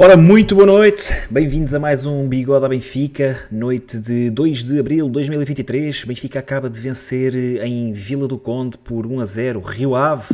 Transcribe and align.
Ora, 0.00 0.16
muito 0.16 0.54
boa 0.54 0.64
noite, 0.64 1.12
bem-vindos 1.28 1.74
a 1.74 1.80
mais 1.80 2.06
um 2.06 2.28
Bigode 2.28 2.64
à 2.64 2.68
Benfica, 2.68 3.48
noite 3.50 3.98
de 3.98 4.30
2 4.30 4.62
de 4.62 4.78
abril 4.78 5.06
de 5.06 5.10
2023. 5.10 6.04
Benfica 6.04 6.38
acaba 6.38 6.70
de 6.70 6.78
vencer 6.78 7.34
em 7.34 7.92
Vila 7.92 8.28
do 8.28 8.38
Conde 8.38 8.78
por 8.78 9.08
1 9.08 9.18
a 9.18 9.24
0, 9.24 9.60
Rio 9.60 9.96
Ave. 9.96 10.32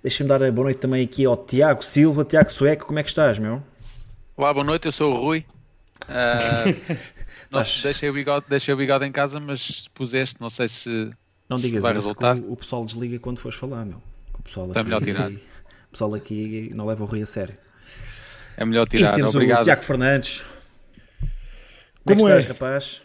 Deixa-me 0.00 0.28
dar 0.28 0.40
a 0.44 0.52
boa 0.52 0.66
noite 0.66 0.78
também 0.78 1.04
aqui 1.04 1.24
ao 1.24 1.36
Tiago 1.36 1.84
Silva. 1.84 2.24
Tiago 2.24 2.52
Sueco, 2.52 2.86
como 2.86 3.00
é 3.00 3.02
que 3.02 3.08
estás, 3.08 3.36
meu? 3.40 3.60
Olá, 4.36 4.54
boa 4.54 4.64
noite, 4.64 4.86
eu 4.86 4.92
sou 4.92 5.12
o 5.12 5.20
Rui. 5.22 5.44
Uh, 6.04 6.96
não, 7.50 7.64
deixei, 7.82 8.08
o 8.08 8.12
bigode, 8.12 8.46
deixei 8.48 8.72
o 8.72 8.76
bigode 8.76 9.04
em 9.04 9.10
casa, 9.10 9.40
mas 9.40 9.88
pus 9.92 10.14
este, 10.14 10.40
não 10.40 10.48
sei 10.48 10.68
se. 10.68 11.10
Não 11.48 11.56
digas 11.56 11.82
vai 11.82 11.90
isso, 11.94 12.02
resultar. 12.02 12.36
o, 12.36 12.54
pessoal 12.54 12.84
desliga 12.84 13.18
quando 13.18 13.40
fores 13.40 13.58
falar, 13.58 13.84
meu. 13.84 14.00
O 14.38 14.42
pessoal 14.44 14.70
aqui, 14.70 14.82
melhor 14.84 15.02
tirar. 15.02 15.32
O 15.88 15.90
pessoal 15.90 16.14
aqui 16.14 16.70
não 16.74 16.84
leva 16.84 17.02
o 17.02 17.06
Rui 17.06 17.22
a 17.22 17.26
sério. 17.26 17.56
É 18.58 18.64
melhor 18.64 18.88
tirar, 18.88 19.12
e 19.12 19.16
temos 19.16 19.36
obrigado. 19.36 19.60
o 19.60 19.64
Tiago 19.64 19.84
Fernandes. 19.84 20.44
Como, 22.04 22.18
Como 22.18 22.28
é 22.28 22.32
que 22.32 22.38
estás, 22.40 22.44
rapaz? 22.46 23.02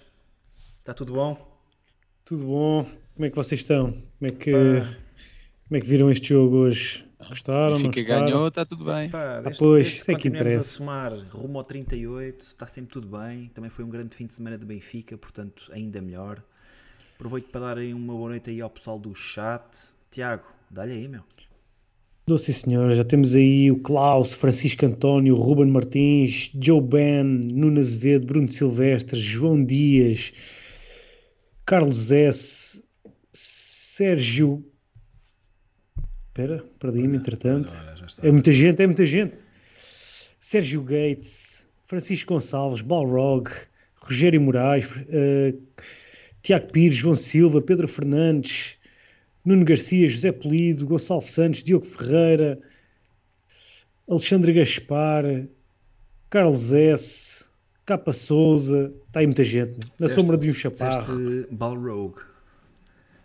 Está 0.79 0.95
tudo 0.95 1.13
bom? 1.13 1.61
Tudo 2.25 2.43
bom. 2.43 2.83
Como 3.13 3.25
é 3.27 3.29
que 3.29 3.35
vocês 3.35 3.61
estão? 3.61 3.91
Como 3.91 4.03
é 4.23 4.29
que, 4.29 4.51
como 4.51 5.77
é 5.77 5.79
que 5.79 5.85
viram 5.85 6.09
este 6.09 6.29
jogo 6.29 6.55
hoje? 6.55 7.05
Gostaram? 7.29 7.75
Fica 7.75 8.01
ganhou, 8.01 8.47
está 8.47 8.65
tudo 8.65 8.83
bem. 8.83 9.11
Pá, 9.11 9.41
desde, 9.41 9.49
ah, 9.49 9.55
pois, 9.59 9.83
desde 9.85 10.01
isso 10.01 10.11
é 10.11 10.15
que 10.15 10.27
interessa. 10.27 10.59
a 10.59 10.63
somar 10.63 11.13
rumo 11.29 11.59
ao 11.59 11.63
38, 11.63 12.41
está 12.41 12.65
sempre 12.65 12.91
tudo 12.91 13.15
bem. 13.15 13.51
Também 13.53 13.69
foi 13.69 13.85
um 13.85 13.89
grande 13.89 14.15
fim 14.15 14.25
de 14.25 14.33
semana 14.33 14.57
de 14.57 14.65
Benfica, 14.65 15.15
portanto, 15.19 15.69
ainda 15.71 16.01
melhor. 16.01 16.41
Aproveito 17.13 17.51
para 17.51 17.61
dar 17.61 17.77
aí 17.77 17.93
uma 17.93 18.13
boa 18.13 18.29
noite 18.29 18.49
aí 18.49 18.59
ao 18.59 18.71
pessoal 18.71 18.97
do 18.97 19.13
chat. 19.13 19.63
Tiago, 20.09 20.47
dá-lhe 20.71 20.93
aí, 20.93 21.07
meu. 21.07 21.21
Doce 22.25 22.53
senhor, 22.53 22.95
já 22.95 23.03
temos 23.03 23.35
aí 23.35 23.69
o 23.69 23.77
Klaus, 23.79 24.31
Francisco 24.31 24.85
António, 24.85 25.35
Ruben 25.35 25.67
Martins, 25.67 26.51
Joe 26.61 26.79
Ben, 26.79 27.21
Nuno 27.23 27.81
Azevedo, 27.81 28.27
Bruno 28.27 28.49
Silvestre, 28.49 29.19
João 29.19 29.61
Dias, 29.65 30.31
Carlos 31.65 32.13
S, 32.13 32.81
Sérgio. 33.33 34.65
Espera, 36.27 36.63
perdi-me 36.79 37.17
entretanto. 37.17 37.73
É 38.21 38.31
muita 38.31 38.53
gente, 38.53 38.81
é 38.81 38.87
muita 38.87 39.05
gente. 39.05 39.35
Sérgio 40.39 40.81
Gates, 40.81 41.65
Francisco 41.87 42.33
Gonçalves, 42.33 42.81
Balrog, 42.81 43.49
Rogério 43.95 44.39
Moraes, 44.39 44.89
uh, 44.89 45.61
Tiago 46.41 46.71
Pires, 46.71 46.95
João 46.95 47.15
Silva, 47.15 47.61
Pedro 47.61 47.87
Fernandes, 47.87 48.77
Nuno 49.45 49.65
Garcia, 49.65 50.07
José 50.07 50.31
Polido, 50.31 50.85
Gonçalo 50.85 51.21
Santos, 51.21 51.63
Diogo 51.63 51.85
Ferreira, 51.85 52.59
Alexandre 54.09 54.53
Gaspar, 54.53 55.23
Carlos 56.29 56.73
S, 56.73 57.45
Capa 57.85 58.13
Souza, 58.13 58.93
está 59.07 59.19
aí 59.19 59.25
muita 59.25 59.43
gente, 59.43 59.73
na 59.73 60.07
disseste, 60.07 60.21
sombra 60.21 60.37
de 60.37 60.49
um 60.49 60.53
chaparro. 60.53 61.15
Balrog. 61.51 62.15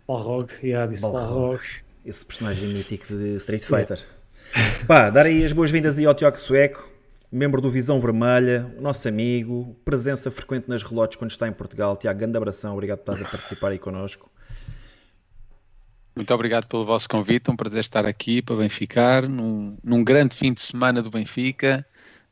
Balrog, 0.07 0.51
yeah, 0.61 0.91
disse 0.91 1.03
Balrog. 1.03 1.27
Balrog. 1.27 1.61
Esse 2.05 2.25
personagem 2.25 2.69
mítico 2.69 3.07
de 3.07 3.35
Street 3.35 3.63
Fighter. 3.63 4.03
Pá, 4.87 5.09
dar 5.09 5.25
aí 5.25 5.45
as 5.45 5.53
boas-vindas 5.53 5.97
aí 5.97 6.05
ao 6.05 6.13
Tiago 6.13 6.37
Sueco, 6.37 6.89
membro 7.31 7.61
do 7.61 7.69
Visão 7.69 7.99
Vermelha, 7.99 8.73
o 8.77 8.81
nosso 8.81 9.07
amigo, 9.07 9.75
presença 9.85 10.29
frequente 10.31 10.67
nas 10.67 10.83
relotes 10.83 11.17
quando 11.17 11.31
está 11.31 11.47
em 11.47 11.53
Portugal. 11.53 11.95
Tiago, 11.95 12.19
grande 12.19 12.35
abração, 12.35 12.73
obrigado 12.73 12.99
por 12.99 13.13
estás 13.13 13.27
a 13.27 13.31
participar 13.31 13.69
aí 13.69 13.79
connosco. 13.79 14.29
Muito 16.19 16.33
obrigado 16.33 16.67
pelo 16.67 16.83
vosso 16.83 17.07
convite, 17.07 17.49
um 17.49 17.55
prazer 17.55 17.79
estar 17.79 18.05
aqui 18.05 18.41
para 18.41 18.57
Benficar, 18.57 19.25
num, 19.29 19.77
num 19.81 20.03
grande 20.03 20.35
fim 20.35 20.51
de 20.51 20.59
semana 20.59 21.01
do 21.01 21.09
Benfica 21.09 21.85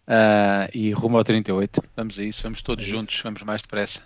uh, 0.06 0.70
e 0.74 0.92
rumo 0.92 1.18
ao 1.18 1.24
38. 1.24 1.82
Vamos 1.96 2.20
a 2.20 2.24
isso, 2.26 2.44
vamos 2.44 2.62
todos 2.62 2.84
é 2.84 2.88
juntos, 2.90 3.18
vamos 3.24 3.42
mais 3.44 3.62
depressa. 3.62 4.02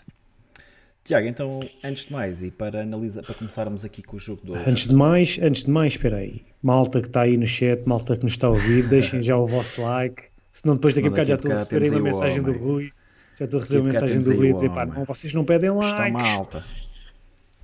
Tiago, 1.03 1.25
então, 1.25 1.61
antes 1.83 2.05
de 2.05 2.13
mais, 2.13 2.43
e 2.43 2.51
para 2.51 2.83
analisar, 2.83 3.23
para 3.23 3.33
começarmos 3.33 3.83
aqui 3.83 4.03
com 4.03 4.17
o 4.17 4.19
jogo 4.19 4.45
de 4.45 4.51
hoje. 4.51 4.63
Antes 4.67 4.87
de 4.87 4.93
mais, 4.93 5.39
antes 5.41 5.63
de 5.63 5.71
mais, 5.71 5.93
espera 5.93 6.17
aí. 6.17 6.45
Malta 6.61 7.01
que 7.01 7.07
está 7.07 7.21
aí 7.21 7.35
no 7.35 7.47
chat, 7.47 7.81
malta 7.87 8.15
que 8.15 8.23
nos 8.23 8.33
está 8.33 8.45
a 8.45 8.51
ouvir, 8.51 8.87
deixem 8.87 9.19
já 9.19 9.35
o 9.35 9.47
vosso 9.49 9.81
like. 9.81 10.25
Senão 10.51 10.75
depois 10.75 10.93
daqui 10.93 11.07
a 11.07 11.09
bocado 11.09 11.27
já 11.27 11.35
estou 11.35 11.51
a 11.53 11.55
receber 11.55 11.89
uma 11.89 12.01
mensagem 12.01 12.43
do 12.43 12.51
Rui. 12.51 12.91
Já 13.35 13.45
estou 13.45 13.57
a 13.57 13.61
receber 13.61 13.79
uma 13.79 13.91
mensagem 13.91 14.19
do 14.19 14.35
Rui 14.35 14.51
a 14.51 14.53
dizer, 14.53 14.69
pá, 14.69 14.85
não, 14.85 15.05
vocês 15.05 15.33
não 15.33 15.43
pedem 15.43 15.71
like. 15.71 15.91
Está 15.91 16.11
malta. 16.11 16.63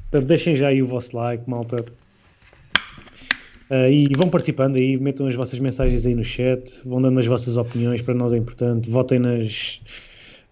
Portanto, 0.09 0.27
deixem 0.27 0.55
já 0.55 0.69
aí 0.69 0.81
o 0.81 0.87
vosso 0.87 1.15
like, 1.15 1.47
malta. 1.47 1.85
Uh, 3.69 3.91
e 3.91 4.07
vão 4.15 4.29
participando 4.29 4.77
aí, 4.77 4.97
metam 4.97 5.27
as 5.27 5.35
vossas 5.35 5.59
mensagens 5.59 6.05
aí 6.05 6.15
no 6.15 6.23
chat, 6.23 6.81
vão 6.85 7.01
dando 7.01 7.19
as 7.19 7.27
vossas 7.27 7.57
opiniões, 7.57 8.01
para 8.01 8.13
nós 8.13 8.31
é 8.31 8.37
importante. 8.37 8.89
Votem 8.89 9.19
nas, 9.19 9.81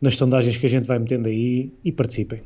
nas 0.01 0.17
sondagens 0.17 0.57
que 0.57 0.65
a 0.65 0.69
gente 0.69 0.85
vai 0.85 0.99
metendo 0.99 1.29
aí 1.29 1.71
e 1.83 1.91
participem. 1.91 2.41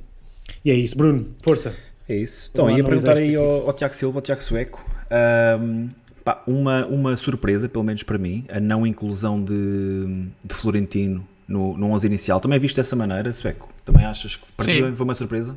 E 0.64 0.70
é 0.72 0.76
isso, 0.76 0.96
Bruno, 0.98 1.26
força. 1.42 1.74
É 2.08 2.16
isso. 2.16 2.50
Então, 2.54 2.70
ia 2.70 2.84
perguntar 2.84 3.18
aí 3.18 3.36
ao, 3.36 3.68
ao, 3.68 3.74
Tiago 3.74 3.96
Silva, 3.96 4.18
ao 4.18 4.22
Tiago 4.22 4.42
Sueco, 4.42 4.84
um, 5.62 5.90
pá, 6.24 6.44
uma, 6.48 6.86
uma 6.88 7.18
surpresa, 7.18 7.68
pelo 7.68 7.84
menos 7.84 8.04
para 8.04 8.18
mim, 8.18 8.46
a 8.50 8.60
não 8.60 8.86
inclusão 8.86 9.44
de, 9.44 10.28
de 10.44 10.54
Florentino 10.56 11.28
no, 11.48 11.78
no 11.78 11.92
11 11.92 12.08
inicial. 12.08 12.40
Também 12.40 12.60
viste 12.60 12.76
dessa 12.76 12.96
maneira, 12.96 13.32
Sueco? 13.34 13.70
Também 13.86 14.06
achas 14.06 14.36
que 14.36 14.52
para 14.54 14.66
ti 14.66 14.82
foi 14.96 15.04
uma 15.04 15.16
surpresa? 15.16 15.56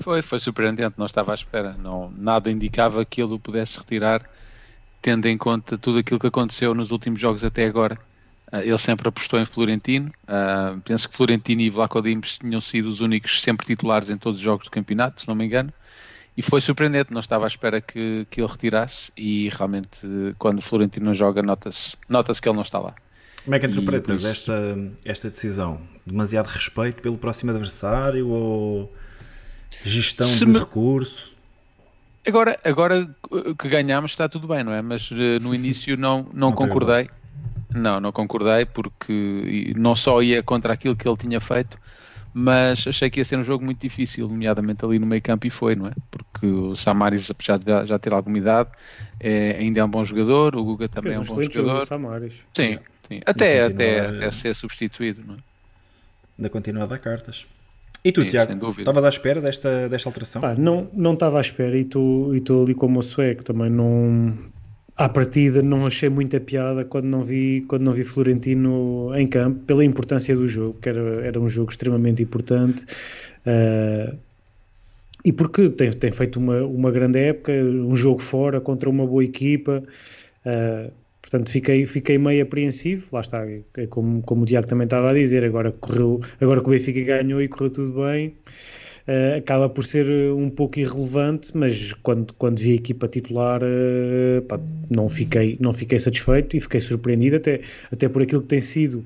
Foi, 0.00 0.22
foi 0.22 0.40
surpreendente, 0.40 0.94
não 0.96 1.06
estava 1.06 1.32
à 1.32 1.34
espera. 1.34 1.76
Não, 1.78 2.12
nada 2.16 2.50
indicava 2.50 3.04
que 3.04 3.22
ele 3.22 3.34
o 3.34 3.38
pudesse 3.38 3.78
retirar, 3.78 4.28
tendo 5.00 5.26
em 5.26 5.36
conta 5.36 5.78
tudo 5.78 5.98
aquilo 5.98 6.18
que 6.18 6.26
aconteceu 6.26 6.74
nos 6.74 6.90
últimos 6.90 7.20
jogos 7.20 7.44
até 7.44 7.66
agora. 7.66 7.98
Uh, 8.52 8.58
ele 8.58 8.78
sempre 8.78 9.08
apostou 9.08 9.38
em 9.38 9.44
Florentino. 9.44 10.12
Uh, 10.24 10.80
penso 10.80 11.08
que 11.08 11.16
Florentino 11.16 11.60
e 11.62 11.70
Vlaco 11.70 12.02
Dimos 12.02 12.38
tinham 12.38 12.60
sido 12.60 12.88
os 12.88 13.00
únicos 13.00 13.40
sempre 13.40 13.66
titulares 13.66 14.10
em 14.10 14.16
todos 14.16 14.38
os 14.38 14.44
jogos 14.44 14.66
do 14.66 14.70
campeonato, 14.70 15.22
se 15.22 15.28
não 15.28 15.34
me 15.34 15.44
engano. 15.44 15.72
E 16.36 16.42
foi 16.42 16.60
surpreendente, 16.60 17.12
não 17.12 17.20
estava 17.20 17.44
à 17.44 17.48
espera 17.48 17.80
que, 17.80 18.26
que 18.30 18.40
ele 18.40 18.50
retirasse. 18.50 19.12
E 19.16 19.48
realmente, 19.50 20.00
quando 20.38 20.62
Florentino 20.62 21.06
não 21.06 21.14
joga, 21.14 21.42
nota-se 21.42 21.96
nota 22.08 22.32
que 22.32 22.48
ele 22.48 22.56
não 22.56 22.62
está 22.62 22.78
lá. 22.78 22.94
Como 23.44 23.54
é 23.54 23.58
que 23.58 23.66
interpretas 23.66 24.22
isso... 24.22 24.30
esta, 24.30 24.78
esta 25.04 25.30
decisão? 25.30 25.80
Demasiado 26.06 26.46
respeito 26.46 27.00
pelo 27.02 27.16
próximo 27.16 27.50
adversário 27.50 28.28
ou 28.28 28.92
Gestão 29.84 30.26
Se 30.26 30.40
de 30.40 30.46
me... 30.46 30.58
recurso. 30.58 31.34
Agora, 32.26 32.58
agora 32.64 33.08
que 33.58 33.68
ganhamos 33.68 34.10
está 34.10 34.28
tudo 34.28 34.46
bem, 34.46 34.62
não 34.62 34.72
é? 34.72 34.82
Mas 34.82 35.10
uh, 35.10 35.14
no 35.40 35.54
início 35.54 35.96
não, 35.96 36.22
não, 36.34 36.50
não 36.50 36.52
concordei. 36.52 37.08
Não, 37.74 38.00
não 38.00 38.12
concordei 38.12 38.66
porque 38.66 39.72
não 39.76 39.94
só 39.94 40.22
ia 40.22 40.42
contra 40.42 40.72
aquilo 40.72 40.96
que 40.96 41.08
ele 41.08 41.16
tinha 41.16 41.40
feito, 41.40 41.78
mas 42.34 42.86
achei 42.86 43.08
que 43.08 43.20
ia 43.20 43.24
ser 43.24 43.38
um 43.38 43.42
jogo 43.42 43.64
muito 43.64 43.80
difícil, 43.80 44.28
nomeadamente 44.28 44.84
ali 44.84 44.98
no 44.98 45.06
meio 45.06 45.22
campo 45.22 45.46
e 45.46 45.50
foi, 45.50 45.74
não 45.76 45.86
é? 45.86 45.92
Porque 46.10 46.46
o 46.46 46.76
Samaris, 46.76 47.30
apesar 47.30 47.58
de 47.58 47.86
já 47.86 47.98
ter 47.98 48.12
alguma 48.12 48.38
idade, 48.38 48.70
é, 49.18 49.56
ainda 49.58 49.80
é 49.80 49.84
um 49.84 49.88
bom 49.88 50.04
jogador, 50.04 50.56
o 50.56 50.64
Guga 50.64 50.88
também 50.88 51.14
é 51.14 51.18
um 51.18 51.24
bom 51.24 51.40
jogador. 51.40 51.86
Samaris. 51.86 52.34
Sim, 52.52 52.78
sim. 53.06 53.20
Até, 53.24 53.64
até, 53.64 54.00
até 54.00 54.30
ser 54.30 54.54
substituído, 54.54 55.22
não 55.24 55.34
é? 55.34 55.38
Ainda 56.38 56.50
continua 56.50 56.84
a 56.84 56.86
dar 56.86 56.98
cartas. 56.98 57.46
E 58.04 58.12
tu, 58.12 58.22
Sim, 58.22 58.28
Tiago, 58.28 58.70
estavas 58.78 59.04
à 59.04 59.08
espera 59.08 59.40
desta, 59.40 59.88
desta 59.88 60.08
alteração? 60.08 60.40
Pá, 60.40 60.54
não, 60.54 60.88
não 60.92 61.12
estava 61.12 61.38
à 61.38 61.40
espera 61.40 61.76
e 61.76 61.82
estou 61.82 62.32
ali 62.62 62.74
como 62.74 62.98
o 62.98 63.02
sueco, 63.02 63.44
também 63.44 63.70
não... 63.70 64.34
À 64.96 65.08
partida 65.08 65.62
não 65.62 65.86
achei 65.86 66.10
muita 66.10 66.38
piada 66.38 66.84
quando 66.84 67.06
não 67.06 67.22
vi, 67.22 67.64
quando 67.66 67.82
não 67.82 67.92
vi 67.92 68.04
Florentino 68.04 69.14
em 69.16 69.26
campo, 69.26 69.60
pela 69.60 69.82
importância 69.82 70.36
do 70.36 70.46
jogo, 70.46 70.78
que 70.80 70.90
era, 70.90 71.26
era 71.26 71.40
um 71.40 71.48
jogo 71.48 71.70
extremamente 71.70 72.22
importante. 72.22 72.84
Uh, 73.46 74.18
e 75.24 75.32
porque 75.32 75.70
tem, 75.70 75.90
tem 75.92 76.12
feito 76.12 76.38
uma, 76.38 76.62
uma 76.64 76.90
grande 76.90 77.18
época, 77.18 77.50
um 77.52 77.96
jogo 77.96 78.20
fora 78.20 78.60
contra 78.60 78.90
uma 78.90 79.06
boa 79.06 79.24
equipa. 79.24 79.82
Uh, 80.44 80.92
Portanto, 81.22 81.50
fiquei, 81.50 81.86
fiquei 81.86 82.18
meio 82.18 82.42
apreensivo, 82.42 83.08
lá 83.12 83.20
está, 83.20 83.44
é 83.46 83.86
como, 83.86 84.22
como 84.22 84.42
o 84.42 84.46
Diago 84.46 84.66
também 84.66 84.86
estava 84.86 85.10
a 85.10 85.14
dizer, 85.14 85.44
agora, 85.44 85.70
correu, 85.70 86.20
agora 86.40 86.60
que 86.60 86.66
o 86.68 86.70
Benfica 86.70 87.02
ganhou 87.04 87.42
e 87.42 87.48
correu 87.48 87.70
tudo 87.70 88.02
bem, 88.02 88.34
uh, 89.06 89.38
acaba 89.38 89.68
por 89.68 89.84
ser 89.84 90.06
um 90.32 90.48
pouco 90.48 90.78
irrelevante, 90.78 91.56
mas 91.56 91.92
quando, 92.02 92.32
quando 92.34 92.58
vi 92.58 92.72
a 92.72 92.74
equipa 92.74 93.06
titular, 93.06 93.60
uh, 93.62 94.42
pá, 94.42 94.58
não, 94.90 95.08
fiquei, 95.08 95.56
não 95.60 95.72
fiquei 95.72 95.98
satisfeito 95.98 96.56
e 96.56 96.60
fiquei 96.60 96.80
surpreendido, 96.80 97.36
até, 97.36 97.60
até 97.92 98.08
por 98.08 98.22
aquilo 98.22 98.42
que 98.42 98.48
tem 98.48 98.60
sido 98.60 99.04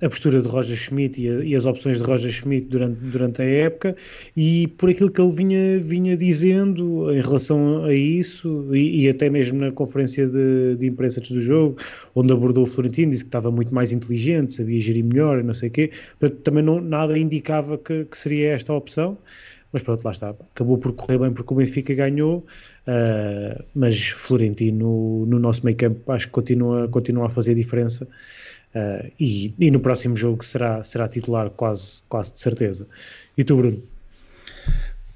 a 0.00 0.08
postura 0.08 0.42
de 0.42 0.48
Roger 0.48 0.76
Schmidt 0.76 1.20
e, 1.20 1.28
a, 1.28 1.44
e, 1.44 1.54
as 1.54 1.64
opções 1.64 1.98
de 1.98 2.02
Roger 2.02 2.30
Schmidt 2.30 2.66
durante, 2.66 2.98
durante 3.00 3.42
a 3.42 3.44
época 3.44 3.94
e 4.36 4.66
por 4.76 4.90
aquilo 4.90 5.10
que 5.10 5.20
ele 5.20 5.32
vinha, 5.32 5.78
vinha 5.78 6.16
dizendo 6.16 7.12
em 7.12 7.20
relação 7.20 7.84
a 7.84 7.94
isso 7.94 8.74
e, 8.74 9.04
e 9.04 9.08
até 9.08 9.30
mesmo 9.30 9.60
na 9.60 9.70
conferência 9.70 10.26
de, 10.26 10.76
de, 10.76 10.86
imprensa 10.86 11.20
antes 11.20 11.30
do 11.30 11.40
jogo, 11.40 11.76
onde 12.14 12.32
abordou 12.32 12.64
o 12.64 12.66
Florentino, 12.66 13.12
disse 13.12 13.24
que 13.24 13.28
estava 13.28 13.50
muito 13.50 13.72
mais 13.72 13.92
inteligente, 13.92 14.54
sabia 14.54 14.80
gerir 14.80 15.04
melhor 15.04 15.38
e 15.38 15.42
não 15.44 15.54
sei 15.54 15.68
o 15.68 15.72
quê, 15.72 15.90
Portanto, 16.18 16.40
também 16.42 16.64
não, 16.64 16.80
nada 16.80 17.16
indicava 17.16 17.78
que, 17.78 18.04
que 18.04 18.18
seria 18.18 18.52
esta 18.52 18.72
opção 18.72 19.16
mas 19.72 19.82
pronto, 19.82 20.04
lá 20.04 20.12
está. 20.12 20.30
Acabou 20.30 20.78
por 20.78 20.94
correr 20.94 21.18
bem 21.18 21.32
porque 21.32 21.52
o 21.52 21.56
Benfica 21.56 21.92
ganhou, 21.94 22.46
uh, 22.86 23.62
mas 23.74 24.08
Florentino 24.08 25.26
no 25.26 25.38
nosso 25.38 25.66
meio 25.66 25.76
campo 25.76 26.10
acho 26.10 26.28
que 26.28 26.32
continua, 26.32 26.88
continua 26.88 27.26
a 27.26 27.28
fazer 27.28 27.54
diferença 27.54 28.08
Uh, 28.76 29.10
e, 29.18 29.54
e, 29.58 29.70
no 29.70 29.80
próximo 29.80 30.14
jogo 30.14 30.44
será, 30.44 30.82
será 30.82 31.08
titular 31.08 31.48
quase, 31.48 32.02
quase 32.10 32.34
de 32.34 32.40
certeza. 32.40 32.86
E 33.34 33.42
tu, 33.42 33.56
Bruno? 33.56 33.82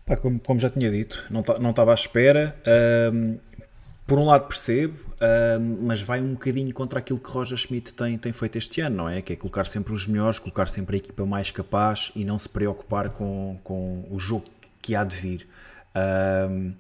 Pá, 0.07 0.17
como, 0.17 0.41
como, 0.41 0.59
já 0.59 0.71
tinha 0.71 0.91
dito, 0.91 1.27
não 1.29 1.71
estava 1.71 1.91
à 1.91 1.95
espera. 1.95 2.57
Um, 3.13 3.37
por 4.07 4.19
um 4.19 4.25
lado 4.25 4.49
percebo, 4.49 4.99
um, 5.61 5.87
mas 5.87 6.01
vai 6.01 6.23
um 6.23 6.33
bocadinho 6.33 6.73
contra 6.73 7.01
aquilo 7.01 7.19
que 7.19 7.31
Roger 7.31 7.59
Schmidt 7.59 7.93
tem, 7.93 8.17
tem 8.17 8.33
feito 8.33 8.57
este 8.57 8.81
ano, 8.81 8.97
não 8.97 9.09
é? 9.11 9.21
Que 9.21 9.35
é 9.35 9.37
colocar 9.37 9.67
sempre 9.67 9.93
os 9.93 10.09
melhores, 10.09 10.39
colocar 10.39 10.67
sempre 10.69 10.97
a 10.97 10.99
equipa 10.99 11.27
mais 11.27 11.51
capaz 11.51 12.11
e 12.17 12.25
não 12.25 12.39
se 12.39 12.49
preocupar 12.49 13.11
com, 13.11 13.59
com 13.63 14.07
o 14.11 14.19
jogo 14.19 14.47
que 14.81 14.95
há 14.97 15.05
de 15.05 15.17
vir. 15.17 15.47
Um, 15.95 16.73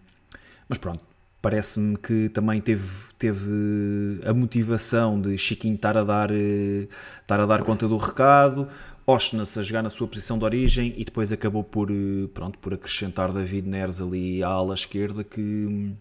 mas 0.66 0.78
pronto, 0.78 1.04
parece-me 1.42 1.96
que 1.96 2.28
também 2.28 2.60
teve, 2.60 2.88
teve 3.18 4.20
a 4.24 4.32
motivação 4.32 5.20
de 5.20 5.36
Chiquinho 5.38 5.74
estar 5.74 5.96
a 5.96 6.04
dar, 6.04 6.30
eh, 6.30 6.86
estar 7.20 7.40
a 7.40 7.46
dar 7.46 7.62
conta 7.62 7.88
do 7.88 7.96
recado, 7.96 8.68
Oshness 9.06 9.58
a 9.58 9.62
jogar 9.62 9.82
na 9.82 9.90
sua 9.90 10.06
posição 10.06 10.38
de 10.38 10.44
origem 10.44 10.94
e 10.96 11.04
depois 11.04 11.32
acabou 11.32 11.64
por, 11.64 11.90
eh, 11.90 12.28
pronto, 12.34 12.58
por 12.58 12.74
acrescentar 12.74 13.32
David 13.32 13.68
Neres 13.68 14.00
ali 14.00 14.42
à 14.42 14.48
ala 14.48 14.74
esquerda 14.74 15.24
que, 15.24 15.92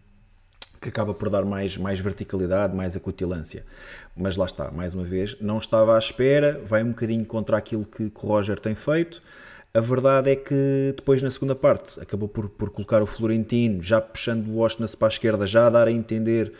que 0.82 0.90
acaba 0.90 1.14
por 1.14 1.30
dar 1.30 1.46
mais, 1.46 1.78
mais 1.78 2.00
verticalidade, 2.00 2.76
mais 2.76 2.96
acutilância. 2.96 3.66
Mas 4.16 4.36
lá 4.36 4.46
está, 4.46 4.70
mais 4.72 4.94
uma 4.94 5.04
vez, 5.04 5.38
não 5.40 5.58
estava 5.58 5.96
à 5.96 6.00
espera, 6.00 6.62
vai 6.66 6.84
um 6.84 6.90
bocadinho 6.90 7.26
contra 7.26 7.58
aquilo 7.58 7.86
que, 7.86 8.10
que 8.10 8.26
o 8.26 8.28
Roger 8.28 8.60
tem 8.60 8.76
feito. 8.76 9.22
A 9.72 9.80
verdade 9.80 10.32
é 10.32 10.36
que 10.36 10.94
depois 10.96 11.22
na 11.22 11.30
segunda 11.30 11.56
parte 11.56 12.00
acabou 12.00 12.28
por, 12.28 12.50
por 12.50 12.72
colocar 12.72 13.04
o 13.04 13.06
Florentino, 13.06 13.84
já 13.84 14.02
puxando 14.02 14.48
o 14.48 14.60
Oshness 14.60 14.96
para 14.96 15.08
a 15.08 15.10
esquerda, 15.10 15.46
já 15.46 15.68
a 15.68 15.70
dar 15.70 15.88
a 15.88 15.92
entender 15.92 16.52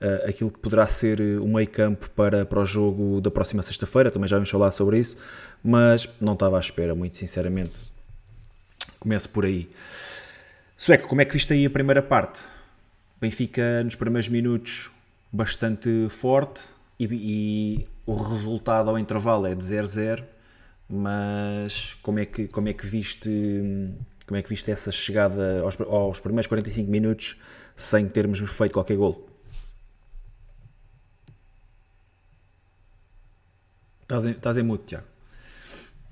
uh, 0.00 0.28
aquilo 0.28 0.50
que 0.50 0.58
poderá 0.58 0.86
ser 0.86 1.18
o 1.40 1.48
meio 1.48 1.68
campo 1.68 2.10
para, 2.10 2.44
para 2.44 2.60
o 2.60 2.66
jogo 2.66 3.22
da 3.22 3.30
próxima 3.30 3.62
sexta-feira, 3.62 4.10
também 4.10 4.28
já 4.28 4.36
vamos 4.36 4.50
falar 4.50 4.70
sobre 4.70 4.98
isso, 4.98 5.16
mas 5.64 6.06
não 6.20 6.34
estava 6.34 6.58
à 6.58 6.60
espera, 6.60 6.94
muito 6.94 7.16
sinceramente. 7.16 7.80
Começo 9.00 9.30
por 9.30 9.46
aí. 9.46 9.70
Sueco, 10.76 11.08
como 11.08 11.22
é 11.22 11.24
que 11.24 11.32
viste 11.32 11.52
aí 11.54 11.64
a 11.64 11.70
primeira 11.70 12.02
parte? 12.02 12.40
Benfica 13.18 13.82
nos 13.82 13.94
primeiros 13.94 14.28
minutos 14.28 14.90
bastante 15.32 16.08
forte 16.10 16.60
e, 17.00 17.06
e 17.10 17.88
o 18.04 18.14
resultado 18.14 18.90
ao 18.90 18.98
intervalo 18.98 19.46
é 19.46 19.54
de 19.54 19.64
0-0 19.64 20.22
mas 20.88 21.94
como 22.02 22.18
é 22.18 22.24
que, 22.24 22.48
como 22.48 22.68
é 22.68 22.72
que 22.72 22.86
viste 22.86 23.30
como 24.26 24.36
é 24.36 24.42
que 24.42 24.48
viste 24.48 24.70
essa 24.70 24.92
chegada 24.92 25.60
aos, 25.62 25.80
aos 25.80 26.20
primeiros 26.20 26.46
45 26.46 26.90
minutos 26.90 27.36
sem 27.74 28.06
termos 28.08 28.38
feito 28.40 28.72
qualquer 28.72 28.96
gol? 28.96 29.26
Estás 34.02 34.26
em, 34.26 34.30
estás 34.32 34.56
em 34.56 34.62
mute, 34.62 34.84
Tiago. 34.84 35.06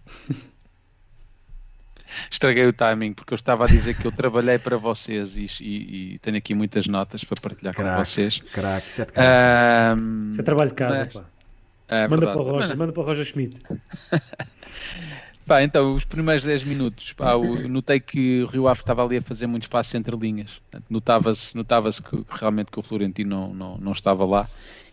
Estraguei 2.30 2.66
o 2.66 2.72
timing 2.72 3.12
porque 3.12 3.34
eu 3.34 3.36
estava 3.36 3.64
a 3.64 3.66
dizer 3.66 3.94
que 3.94 4.06
eu 4.06 4.12
trabalhei 4.12 4.58
para 4.58 4.76
vocês 4.78 5.36
e, 5.36 5.46
e, 5.60 6.14
e 6.14 6.18
tenho 6.18 6.36
aqui 6.38 6.54
muitas 6.54 6.86
notas 6.86 7.24
para 7.24 7.40
partilhar 7.40 7.74
crack, 7.74 7.96
com 7.96 8.04
vocês. 8.04 8.38
Crack, 8.38 8.88
isso 8.88 9.02
é 9.02 9.04
de 9.04 9.12
casa. 9.12 10.00
Um, 10.00 10.28
isso 10.30 10.40
é 10.40 10.44
trabalho 10.44 10.70
de 10.70 10.76
casa, 10.76 11.04
mas, 11.04 11.12
pá. 11.12 11.35
É 11.88 12.08
manda, 12.08 12.26
para 12.26 12.40
o 12.40 12.42
Roger, 12.42 12.76
manda 12.76 12.92
para 12.92 13.02
o 13.02 13.06
Roger 13.06 13.24
Schmidt. 13.24 13.60
Pá, 15.46 15.62
então, 15.62 15.94
os 15.94 16.04
primeiros 16.04 16.44
10 16.44 16.64
minutos, 16.64 17.12
pá, 17.12 17.34
eu 17.34 17.68
notei 17.68 18.00
que 18.00 18.42
o 18.42 18.46
Rio 18.46 18.66
Ave 18.66 18.80
estava 18.80 19.04
ali 19.04 19.18
a 19.18 19.22
fazer 19.22 19.46
muito 19.46 19.62
espaço 19.62 19.96
entre 19.96 20.16
linhas. 20.16 20.60
Notava-se 20.90 21.56
notava 21.56 21.88
que 21.92 22.24
realmente 22.28 22.72
que 22.72 22.78
o 22.80 22.82
Florentino 22.82 23.30
não, 23.30 23.54
não, 23.54 23.78
não 23.78 23.92
estava 23.92 24.24
lá 24.24 24.48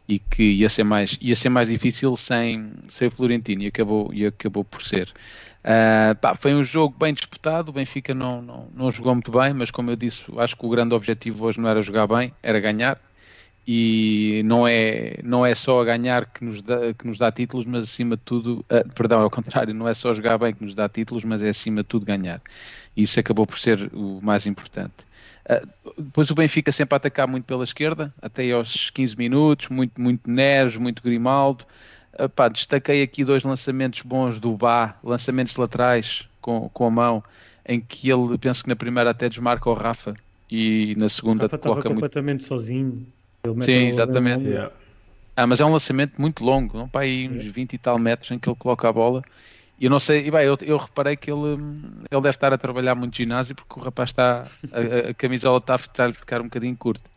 e 0.08 0.20
que 0.20 0.44
ia 0.44 0.70
ser 0.70 0.84
mais, 0.84 1.18
ia 1.20 1.36
ser 1.36 1.50
mais 1.50 1.68
difícil 1.68 2.16
sem, 2.16 2.72
sem 2.88 3.08
o 3.08 3.12
Florentino 3.12 3.64
e 3.64 3.68
acabou, 3.68 4.14
e 4.14 4.28
acabou 4.28 4.64
por 4.64 4.84
ser. 4.86 5.12
Uh, 5.64 6.14
pá, 6.22 6.36
foi 6.36 6.54
um 6.54 6.64
jogo 6.64 6.96
bem 7.00 7.16
disputado, 7.16 7.70
o 7.70 7.74
Benfica 7.74 8.14
não, 8.14 8.40
não, 8.40 8.68
não 8.76 8.92
jogou 8.92 9.16
muito 9.16 9.32
bem, 9.32 9.54
mas 9.54 9.72
como 9.72 9.90
eu 9.90 9.96
disse, 9.96 10.26
acho 10.38 10.56
que 10.56 10.66
o 10.66 10.70
grande 10.70 10.94
objetivo 10.94 11.46
hoje 11.46 11.60
não 11.60 11.68
era 11.68 11.82
jogar 11.82 12.06
bem, 12.06 12.32
era 12.44 12.60
ganhar 12.60 13.00
e 13.66 14.42
não 14.44 14.68
é, 14.68 15.20
não 15.24 15.46
é 15.46 15.56
só 15.56 15.82
a 15.82 15.86
ganhar 15.86 16.26
que 16.26 16.44
nos, 16.44 16.62
dá, 16.62 16.94
que 16.94 17.08
nos 17.08 17.18
dá 17.18 17.32
títulos, 17.32 17.66
mas 17.66 17.86
acima 17.86 18.18
de 18.18 18.22
tudo, 18.24 18.66
uh, 18.70 18.94
perdão, 18.94 19.22
ao 19.22 19.30
contrário, 19.30 19.74
não 19.74 19.88
é 19.88 19.94
só 19.94 20.14
jogar 20.14 20.38
bem 20.38 20.54
que 20.54 20.64
nos 20.64 20.76
dá 20.76 20.90
títulos, 20.90 21.24
mas 21.24 21.42
é 21.42 21.50
acima 21.50 21.82
de 21.82 21.88
tudo 21.88 22.06
ganhar. 22.06 22.42
E 22.96 23.04
isso 23.04 23.20
acabou 23.20 23.48
por 23.48 23.58
ser 23.58 23.90
o 23.94 24.20
mais 24.22 24.46
importante. 24.46 24.94
Uh, 25.46 26.02
depois 26.02 26.30
o 26.30 26.36
Benfica 26.36 26.72
sempre 26.74 26.96
a 26.96 26.98
atacar 26.98 27.26
muito 27.26 27.46
pela 27.46 27.64
esquerda, 27.64 28.14
até 28.22 28.52
aos 28.52 28.90
15 28.90 29.18
minutos, 29.18 29.70
muito, 29.70 30.00
muito 30.00 30.30
Neres, 30.30 30.76
muito 30.76 31.02
Grimaldo. 31.02 31.66
Uh, 32.20 32.28
pá, 32.28 32.50
destaquei 32.50 33.02
aqui 33.02 33.24
dois 33.24 33.44
lançamentos 33.44 34.02
bons 34.02 34.42
do 34.42 34.58
Bá, 34.58 34.98
lançamentos 35.02 35.56
laterais 35.56 36.28
com, 36.42 36.70
com 36.70 36.86
a 36.86 36.92
mão, 36.92 37.24
em 37.66 37.80
que 37.80 38.10
ele, 38.12 38.38
penso 38.38 38.64
que 38.64 38.70
na 38.70 38.76
primeira 38.76 39.12
até 39.12 39.30
desmarca 39.30 39.70
o 39.70 39.74
Rafa 39.74 40.14
e 40.52 40.94
na 40.98 41.08
segunda 41.08 41.44
Rafa 41.44 41.58
coloca 41.58 41.80
estava 41.80 41.96
completamente 41.96 42.42
muito... 42.42 42.48
sozinho. 42.50 43.08
Sim, 43.62 43.88
exatamente. 43.88 44.46
Yeah. 44.46 44.72
Ah, 45.36 45.48
mas 45.48 45.60
é 45.60 45.66
um 45.66 45.72
lançamento 45.72 46.22
muito 46.22 46.44
longo, 46.46 46.78
não? 46.78 46.88
Para 46.88 47.02
aí 47.02 47.28
uns 47.28 47.44
20 47.44 47.74
e 47.74 47.78
tal 47.78 47.98
metros 47.98 48.32
em 48.32 48.40
que 48.40 48.48
ele 48.48 48.56
coloca 48.56 48.88
a 48.88 48.94
bola. 48.94 49.24
E 49.80 49.86
eu 49.86 49.92
não 49.92 50.00
sei, 50.00 50.26
e 50.28 50.32
bem, 50.32 50.46
eu, 50.46 50.58
eu, 50.62 50.78
reparei 50.78 51.16
que 51.18 51.32
ele, 51.32 51.54
ele 52.10 52.22
deve 52.22 52.30
estar 52.30 52.54
a 52.54 52.58
trabalhar 52.58 52.96
muito 52.96 53.18
ginásio 53.18 53.56
porque 53.56 53.80
o 53.80 53.84
rapaz 53.84 54.12
está, 54.12 54.44
a, 54.72 55.10
a 55.10 55.14
camisola 55.14 55.58
está 55.58 55.76
a 55.76 56.14
ficar 56.14 56.40
um 56.40 56.46
bocadinho 56.46 56.78
curta. 56.78 57.10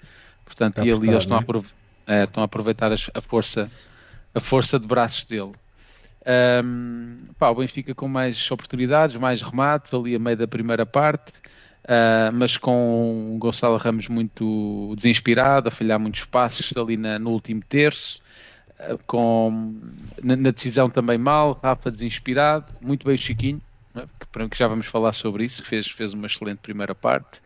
Portanto, 0.45 0.79
e 0.79 0.91
ali 0.91 1.09
eles 1.09 1.25
estão, 1.25 1.37
a, 1.37 2.13
é, 2.13 2.25
estão 2.25 2.43
a 2.43 2.47
aproveitar 2.47 2.91
a, 2.93 3.21
força, 3.21 3.71
a 4.35 4.41
força 4.41 4.81
de 4.81 4.87
braços 4.87 5.27
dele. 5.27 5.53
Um, 6.65 7.19
pá, 7.39 7.51
o 7.51 7.55
Benfica 7.55 7.95
com 7.95 8.09
mais 8.09 8.51
oportunidades, 8.51 9.15
mais 9.17 9.43
remate 9.43 9.95
ali 9.95 10.17
a 10.17 10.19
meio 10.19 10.37
da 10.37 10.49
primeira 10.49 10.85
parte 10.87 11.35
uh, 11.87 12.33
mas 12.33 12.57
com 12.57 13.35
o 13.35 13.39
Gonçalo 13.39 13.77
Ramos 13.77 14.09
muito 14.09 14.93
desinspirado, 14.97 15.69
a 15.69 15.71
falhar 15.71 15.99
muitos 15.99 16.25
passos 16.25 16.77
ali 16.77 16.97
na, 16.97 17.19
no 17.19 17.31
último 17.31 17.63
terço, 17.69 18.21
uh, 18.81 18.99
com, 19.07 19.75
na, 20.23 20.37
na, 20.37 20.51
decisão 20.51 20.91
também 20.91 21.19
mal, 21.19 21.59
Rafa 21.63 21.91
desinspirado, 21.91 22.73
muito 22.81 23.07
bem 23.07 23.15
o 23.15 23.19
Chiquinho, 23.19 23.61
né, 23.95 24.05
que, 24.21 24.49
que, 24.49 24.59
já 24.59 24.69
vamos 24.69 24.87
falar 24.87 25.13
sobre 25.13 25.45
isso, 25.45 25.63
que 25.63 25.69
fez, 25.69 25.87
fez 25.87 26.13
uma 26.13 26.27
excelente 26.27 26.59
primeira 26.59 26.95
parte. 26.95 27.41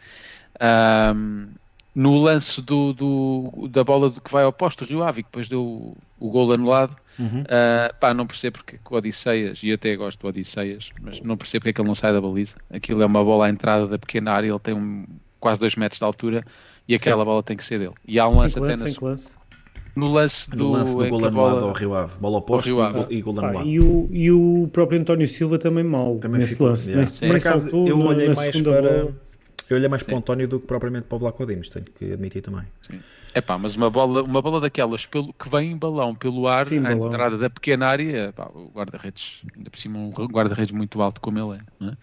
Um, 0.60 1.48
no 1.94 2.18
lance 2.18 2.62
do, 2.62 2.92
do, 2.92 3.68
da 3.68 3.82
bola 3.82 4.10
do 4.10 4.20
que 4.20 4.30
vai 4.30 4.44
ao 4.44 4.52
posto, 4.52 4.84
Rio 4.84 5.02
Ave, 5.02 5.22
que 5.22 5.28
depois 5.28 5.48
deu 5.48 5.62
o, 5.62 5.96
o 6.18 6.30
gol 6.30 6.52
anulado, 6.52 6.96
Uhum. 7.20 7.42
Uh, 7.42 7.94
pá, 8.00 8.14
não 8.14 8.26
percebo 8.26 8.58
porque 8.58 8.78
o 8.88 8.96
Odisseias, 8.96 9.62
e 9.62 9.72
até 9.72 9.94
gosto 9.94 10.20
do 10.20 10.28
Odisseias, 10.28 10.90
mas 11.02 11.20
não 11.20 11.36
percebo 11.36 11.62
porque 11.62 11.70
é 11.70 11.72
que 11.74 11.80
ele 11.80 11.88
não 11.88 11.94
sai 11.94 12.12
da 12.12 12.20
baliza. 12.20 12.56
Aquilo 12.72 13.02
é 13.02 13.06
uma 13.06 13.22
bola 13.22 13.46
à 13.46 13.50
entrada 13.50 13.86
da 13.86 13.98
pequena 13.98 14.32
área, 14.32 14.48
ele 14.48 14.58
tem 14.58 14.74
um, 14.74 15.04
quase 15.38 15.60
2 15.60 15.76
metros 15.76 15.98
de 15.98 16.04
altura 16.04 16.44
e 16.88 16.94
aquela 16.94 17.24
bola 17.24 17.42
tem 17.42 17.56
que 17.56 17.64
ser 17.64 17.78
dele. 17.78 17.94
E 18.06 18.18
há 18.18 18.28
um 18.28 18.38
lance 18.38 18.58
até 18.58 18.76
na 18.76 18.86
no 19.96 20.08
lance 20.08 20.48
do, 20.50 20.58
no 20.58 20.70
lance 20.70 20.96
do 20.96 21.08
gol 21.08 21.24
anulado 21.24 21.64
ao 21.64 21.72
Rio 21.72 21.94
Ave, 21.94 22.14
bola 22.20 22.38
oposta 22.38 22.70
e 23.10 23.20
gol 23.20 23.38
anulado. 23.38 23.66
E 23.66 23.80
o, 23.80 24.08
e 24.12 24.30
o 24.30 24.68
próprio 24.72 25.00
António 25.00 25.26
Silva 25.26 25.58
também 25.58 25.82
mal 25.84 26.16
também 26.18 26.40
nesse 26.40 26.52
ficou, 26.52 26.68
lance. 26.68 26.90
Yeah. 26.90 27.00
Nesse, 27.00 27.26
Por 27.26 27.36
acaso, 27.36 27.70
eu 27.70 27.98
olhei 27.98 28.32
mais 28.32 28.60
para. 28.60 29.04
Bola 29.04 29.29
eu 29.72 29.76
olhei 29.76 29.88
mais 29.88 30.02
Sim. 30.02 30.06
para 30.06 30.14
o 30.14 30.18
António 30.18 30.48
do 30.48 30.60
que 30.60 30.66
propriamente 30.66 31.06
para 31.06 31.16
o 31.16 31.18
Vlaco 31.18 31.46
Dimos, 31.46 31.68
tenho 31.68 31.84
que 31.84 32.12
admitir 32.12 32.42
também. 32.42 32.64
É 33.32 33.40
pá, 33.40 33.56
mas 33.56 33.76
uma 33.76 33.88
bola, 33.88 34.22
uma 34.22 34.42
bola 34.42 34.60
daquelas 34.60 35.06
pelo, 35.06 35.32
que 35.32 35.48
vem 35.48 35.72
em 35.72 35.76
balão 35.76 36.14
pelo 36.14 36.48
ar, 36.48 36.66
Sim, 36.66 36.78
à 36.78 36.82
balão. 36.90 37.08
entrada 37.08 37.38
da 37.38 37.48
pequena 37.48 37.86
área, 37.86 38.32
pá, 38.32 38.50
o 38.52 38.70
guarda-redes, 38.74 39.42
ainda 39.56 39.70
por 39.70 39.78
cima 39.78 39.98
um 39.98 40.10
guarda-redes 40.10 40.72
muito 40.72 41.00
alto 41.00 41.20
como 41.20 41.38
ele 41.38 41.60
é. 41.60 41.86
é? 41.86 41.96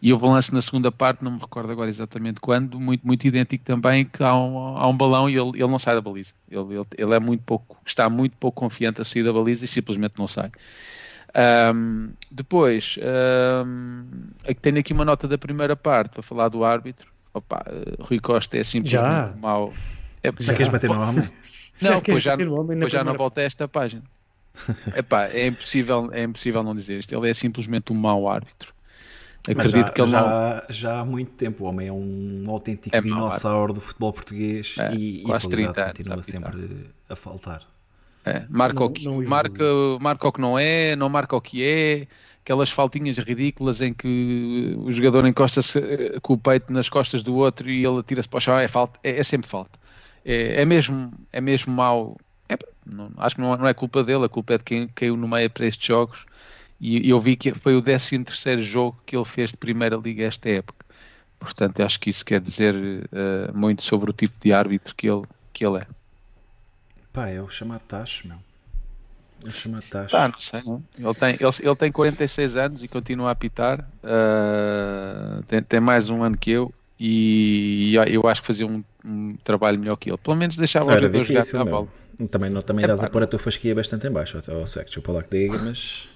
E 0.00 0.12
o 0.12 0.18
balanço 0.18 0.54
na 0.54 0.62
segunda 0.62 0.92
parte, 0.92 1.24
não 1.24 1.32
me 1.32 1.40
recordo 1.40 1.72
agora 1.72 1.90
exatamente 1.90 2.40
quando, 2.40 2.78
muito, 2.78 3.04
muito 3.04 3.26
idêntico 3.26 3.64
também, 3.64 4.04
que 4.04 4.22
há 4.22 4.36
um, 4.36 4.76
há 4.76 4.88
um 4.88 4.96
balão 4.96 5.28
e 5.28 5.36
ele, 5.36 5.50
ele 5.54 5.66
não 5.66 5.78
sai 5.78 5.96
da 5.96 6.00
baliza. 6.00 6.32
Ele, 6.48 6.74
ele, 6.74 6.86
ele 6.96 7.14
é 7.14 7.18
muito 7.18 7.42
pouco, 7.42 7.76
está 7.84 8.08
muito 8.08 8.36
pouco 8.36 8.60
confiante 8.60 9.00
a 9.00 9.04
sair 9.04 9.24
da 9.24 9.32
baliza 9.32 9.64
e 9.64 9.68
simplesmente 9.68 10.14
não 10.16 10.28
sai. 10.28 10.52
Um, 11.36 12.10
depois, 12.30 12.98
um, 13.66 14.06
tenho 14.60 14.78
aqui 14.78 14.92
uma 14.92 15.04
nota 15.04 15.28
da 15.28 15.36
primeira 15.36 15.76
parte 15.76 16.12
para 16.12 16.22
falar 16.22 16.48
do 16.48 16.64
árbitro. 16.64 17.10
Opa, 17.34 17.64
Rui 18.00 18.18
Costa 18.18 18.56
é 18.56 18.64
simplesmente 18.64 19.02
já. 19.02 19.34
mau. 19.38 19.72
É, 20.22 20.30
já, 20.32 20.36
já 20.52 20.54
queres 20.54 20.72
bater 20.72 20.90
no 20.90 21.00
homem? 21.00 21.28
Não, 21.82 22.00
pois 22.00 22.22
já, 22.22 22.36
pois 22.36 22.92
já 22.92 23.04
não 23.04 23.14
volta 23.14 23.40
a 23.40 23.44
esta 23.44 23.68
página. 23.68 24.02
Epá, 24.96 25.26
é 25.26 25.46
impossível, 25.46 26.08
é 26.12 26.22
impossível 26.22 26.62
não 26.62 26.74
dizer 26.74 26.98
isto. 26.98 27.14
Ele 27.14 27.30
é 27.30 27.34
simplesmente 27.34 27.92
um 27.92 27.96
mau 27.96 28.28
árbitro. 28.28 28.74
Acredito 29.48 29.86
já, 29.86 29.90
que 29.90 30.00
ele 30.00 30.10
já, 30.10 30.20
não... 30.20 30.74
já 30.74 31.00
há 31.00 31.04
muito 31.04 31.30
tempo 31.32 31.64
o 31.64 31.66
homem 31.68 31.88
é 31.88 31.92
um 31.92 32.44
autêntico 32.48 32.94
é 32.94 33.00
dinossauro 33.00 33.72
do 33.72 33.80
futebol 33.80 34.12
português 34.12 34.74
é, 34.78 34.94
e, 34.94 35.24
e 35.24 35.32
a 35.32 35.40
qualidade 35.40 35.96
continua 35.96 36.22
sempre 36.22 36.90
a 37.08 37.16
faltar. 37.16 37.62
É, 38.28 38.46
marca, 38.48 38.80
não, 38.80 38.86
o 38.86 38.90
que, 38.90 39.04
não 39.04 39.22
marca, 39.22 39.64
marca 40.00 40.28
o 40.28 40.32
que 40.32 40.40
não 40.40 40.58
é, 40.58 40.96
não 40.96 41.08
marca 41.08 41.36
o 41.36 41.40
que 41.40 41.62
é, 41.62 42.06
aquelas 42.48 42.70
faltinhas 42.70 43.18
ridículas 43.18 43.82
em 43.82 43.92
que 43.92 44.74
o 44.78 44.90
jogador 44.90 45.26
encosta-se 45.26 45.78
eh, 45.78 46.18
com 46.22 46.32
o 46.32 46.38
peito 46.38 46.72
nas 46.72 46.88
costas 46.88 47.22
do 47.22 47.34
outro 47.34 47.68
e 47.68 47.84
ele 47.84 48.02
tira-se 48.02 48.28
para 48.28 48.38
o 48.38 48.40
chão, 48.40 48.58
é, 48.58 48.66
falta, 48.66 48.98
é, 49.02 49.18
é 49.18 49.22
sempre 49.22 49.48
falta. 49.48 49.78
É, 50.24 50.62
é, 50.62 50.64
mesmo, 50.64 51.12
é 51.32 51.40
mesmo 51.40 51.72
mau 51.74 52.16
É, 52.48 52.56
não, 52.86 53.10
acho 53.18 53.36
que 53.36 53.40
não, 53.42 53.56
não, 53.56 53.66
é 53.66 53.74
culpa 53.74 54.02
dele, 54.02 54.24
a 54.24 54.28
culpa 54.28 54.54
é 54.54 54.58
de 54.58 54.64
quem 54.64 54.88
caiu 54.88 55.16
no 55.16 55.28
meio 55.28 55.50
para 55.50 55.66
estes 55.66 55.86
jogos. 55.86 56.24
E 56.80 57.10
eu 57.10 57.20
vi 57.20 57.36
que 57.36 57.52
foi 57.52 57.76
o 57.76 57.82
13 57.82 58.24
terceiro 58.24 58.62
jogo 58.62 58.98
que 59.04 59.16
ele 59.16 59.24
fez 59.24 59.50
de 59.50 59.56
Primeira 59.56 59.96
Liga 59.96 60.24
esta 60.24 60.48
época. 60.48 60.86
Portanto, 61.38 61.80
acho 61.80 62.00
que 62.00 62.10
isso 62.10 62.24
quer 62.24 62.40
dizer 62.40 62.74
uh, 62.74 63.56
muito 63.56 63.82
sobre 63.82 64.10
o 64.10 64.12
tipo 64.12 64.34
de 64.40 64.52
árbitro 64.52 64.94
que 64.94 65.08
ele, 65.08 65.22
que 65.52 65.66
ele 65.66 65.78
é. 65.78 65.86
Pá, 67.18 67.28
é 67.30 67.42
o 67.42 67.50
chamado 67.50 67.80
tacho, 67.80 68.28
meu. 68.28 68.36
É 69.44 69.48
o 69.48 69.50
chamado 69.50 69.82
tacho. 69.90 70.12
Pá, 70.12 70.28
não 70.28 70.38
sei, 70.38 70.62
não. 70.62 70.84
Ele, 70.96 71.14
tem, 71.14 71.30
ele, 71.30 71.68
ele 71.68 71.74
tem 71.74 71.90
46 71.90 72.56
anos 72.56 72.82
e 72.84 72.86
continua 72.86 73.30
a 73.30 73.32
apitar. 73.32 73.80
Uh, 74.04 75.42
tem, 75.48 75.60
tem 75.60 75.80
mais 75.80 76.10
um 76.10 76.22
ano 76.22 76.38
que 76.38 76.52
eu 76.52 76.72
e 77.00 77.94
eu 78.06 78.28
acho 78.28 78.40
que 78.40 78.46
fazia 78.46 78.68
um, 78.68 78.84
um 79.04 79.36
trabalho 79.42 79.80
melhor 79.80 79.96
que 79.96 80.08
ele. 80.08 80.16
Pelo 80.16 80.36
menos 80.36 80.56
deixava 80.56 80.94
os 80.94 81.00
jogadores 81.00 81.26
jogar 81.26 81.62
a 81.62 81.64
bola. 81.64 81.88
Também, 82.30 82.50
não, 82.50 82.62
também 82.62 82.84
é 82.84 82.88
dás 82.88 83.00
pá, 83.00 83.06
a 83.06 83.10
pôr 83.10 83.24
a 83.24 83.26
tua 83.26 83.40
fasquia 83.40 83.74
bastante 83.74 84.06
em 84.06 84.10
baixo, 84.12 84.36
ao 84.36 84.64
Swag, 84.68 84.88
deixa 84.88 85.02
eu 85.04 85.12
lá 85.12 85.20
que 85.20 85.36
diga, 85.36 85.58
mas... 85.58 86.08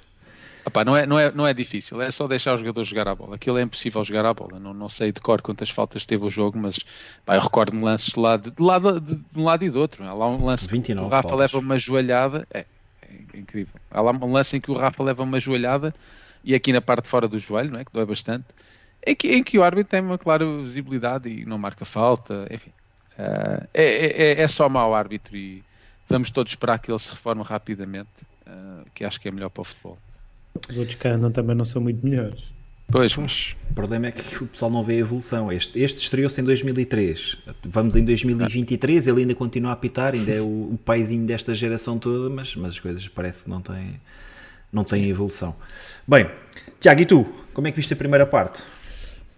Epá, 0.65 0.85
não, 0.85 0.97
é, 0.97 1.05
não, 1.05 1.19
é, 1.19 1.33
não 1.33 1.47
é 1.47 1.53
difícil, 1.53 2.01
é 2.01 2.11
só 2.11 2.29
deixar 2.29 2.55
os 2.55 2.61
jogadores 2.61 2.89
jogar 2.89 3.09
a 3.09 3.15
bola. 3.15 3.35
Aquilo 3.35 3.59
é 3.59 3.63
impossível 3.63 4.05
jogar 4.05 4.25
a 4.25 4.33
bola. 4.33 4.61
Não, 4.61 4.73
não 4.73 4.89
sei 4.89 5.11
de 5.11 5.21
cor 5.21 5.43
quantas 5.43 5.71
faltas 5.71 6.07
teve 6.07 6.25
o 6.25 6.31
jogo, 6.31 6.59
mas 6.59 6.79
pá, 7.25 7.35
eu 7.35 7.41
recordo-me 7.41 7.83
lances 7.83 8.13
de, 8.13 8.21
lado, 8.21 8.51
de, 8.51 8.63
lado, 8.63 9.01
de, 9.01 9.17
de 9.17 9.39
um 9.39 9.45
lado 9.45 9.65
e 9.65 9.71
do 9.71 9.81
outro. 9.81 10.05
Há 10.05 10.13
lá 10.13 10.29
um 10.29 10.45
lance 10.45 10.69
que 10.69 10.93
o 10.93 11.09
Rafa 11.09 11.29
faltas. 11.29 11.39
leva 11.41 11.59
uma 11.59 11.79
joelhada, 11.79 12.47
é, 12.53 12.65
é, 13.03 13.39
incrível. 13.39 13.75
Há 13.91 14.01
lá 14.01 14.13
um 14.13 14.33
lance 14.33 14.57
em 14.57 14.61
que 14.61 14.71
o 14.71 14.75
Rafa 14.75 15.03
leva 15.03 15.23
uma 15.23 15.41
joelhada 15.41 15.93
e 16.45 16.55
aqui 16.55 16.73
na 16.73 16.81
parte 16.81 17.05
de 17.05 17.09
fora 17.09 17.27
do 17.27 17.39
joelho, 17.39 17.73
não 17.73 17.81
é? 17.81 17.85
que 17.85 17.93
dói 17.93 18.07
bastante 18.07 18.45
em 19.05 19.17
que, 19.17 19.35
em 19.35 19.43
que 19.43 19.59
o 19.59 19.63
árbitro 19.63 19.91
tem 19.91 20.01
uma 20.01 20.19
clara 20.19 20.45
visibilidade 20.59 21.29
e 21.29 21.45
não 21.45 21.59
marca 21.59 21.85
falta, 21.85 22.47
enfim. 22.51 22.71
Uh, 23.19 23.69
é, 23.75 23.85
é, 23.85 24.41
é, 24.41 24.49
só 24.49 24.69
mau 24.69 24.95
árbitro 24.95 25.37
e 25.37 25.63
vamos 26.09 26.31
todos 26.31 26.53
esperar 26.53 26.79
que 26.79 26.91
ele 26.91 26.99
se 26.99 27.11
reforme 27.11 27.43
rapidamente, 27.43 28.23
uh, 28.47 28.87
que 28.95 29.05
acho 29.05 29.21
que 29.21 29.29
é 29.29 29.31
melhor 29.31 29.51
para 29.51 29.61
o 29.61 29.65
futebol. 29.65 29.99
Os 30.69 30.77
outros 30.77 30.95
que 30.95 31.09
andam 31.09 31.31
também 31.31 31.57
não 31.57 31.65
são 31.65 31.83
muito 31.83 32.05
melhores. 32.05 32.53
Pois, 32.91 33.17
mas... 33.17 33.57
O 33.71 33.75
problema 33.75 34.09
é 34.09 34.13
que 34.13 34.45
o 34.45 34.47
pessoal 34.47 34.71
não 34.71 34.85
vê 34.85 34.95
a 34.95 34.99
evolução. 34.99 35.51
Este, 35.51 35.79
este 35.79 36.03
estreou-se 36.03 36.39
em 36.41 36.45
2003. 36.45 37.39
Vamos 37.65 37.97
em 37.97 38.05
2023, 38.05 39.07
ele 39.07 39.23
ainda 39.23 39.35
continua 39.35 39.71
a 39.71 39.73
apitar, 39.73 40.15
ainda 40.15 40.31
é 40.31 40.41
o, 40.43 40.75
o 40.75 40.79
paizinho 40.85 41.27
desta 41.27 41.55
geração 41.55 41.99
toda, 41.99 42.29
mas, 42.29 42.55
mas 42.55 42.73
as 42.73 42.81
coisas 42.81 43.09
parece 43.09 43.45
que 43.45 43.51
não 43.51 43.63
têm, 43.63 43.99
não 44.71 44.85
têm 44.85 45.09
evolução. 45.09 45.57
Bem, 46.07 46.31
Tiago, 46.79 47.01
e 47.01 47.07
tu? 47.07 47.27
Como 47.55 47.67
é 47.67 47.71
que 47.71 47.79
viste 47.79 47.95
a 47.95 47.97
primeira 47.97 48.27
parte? 48.27 48.63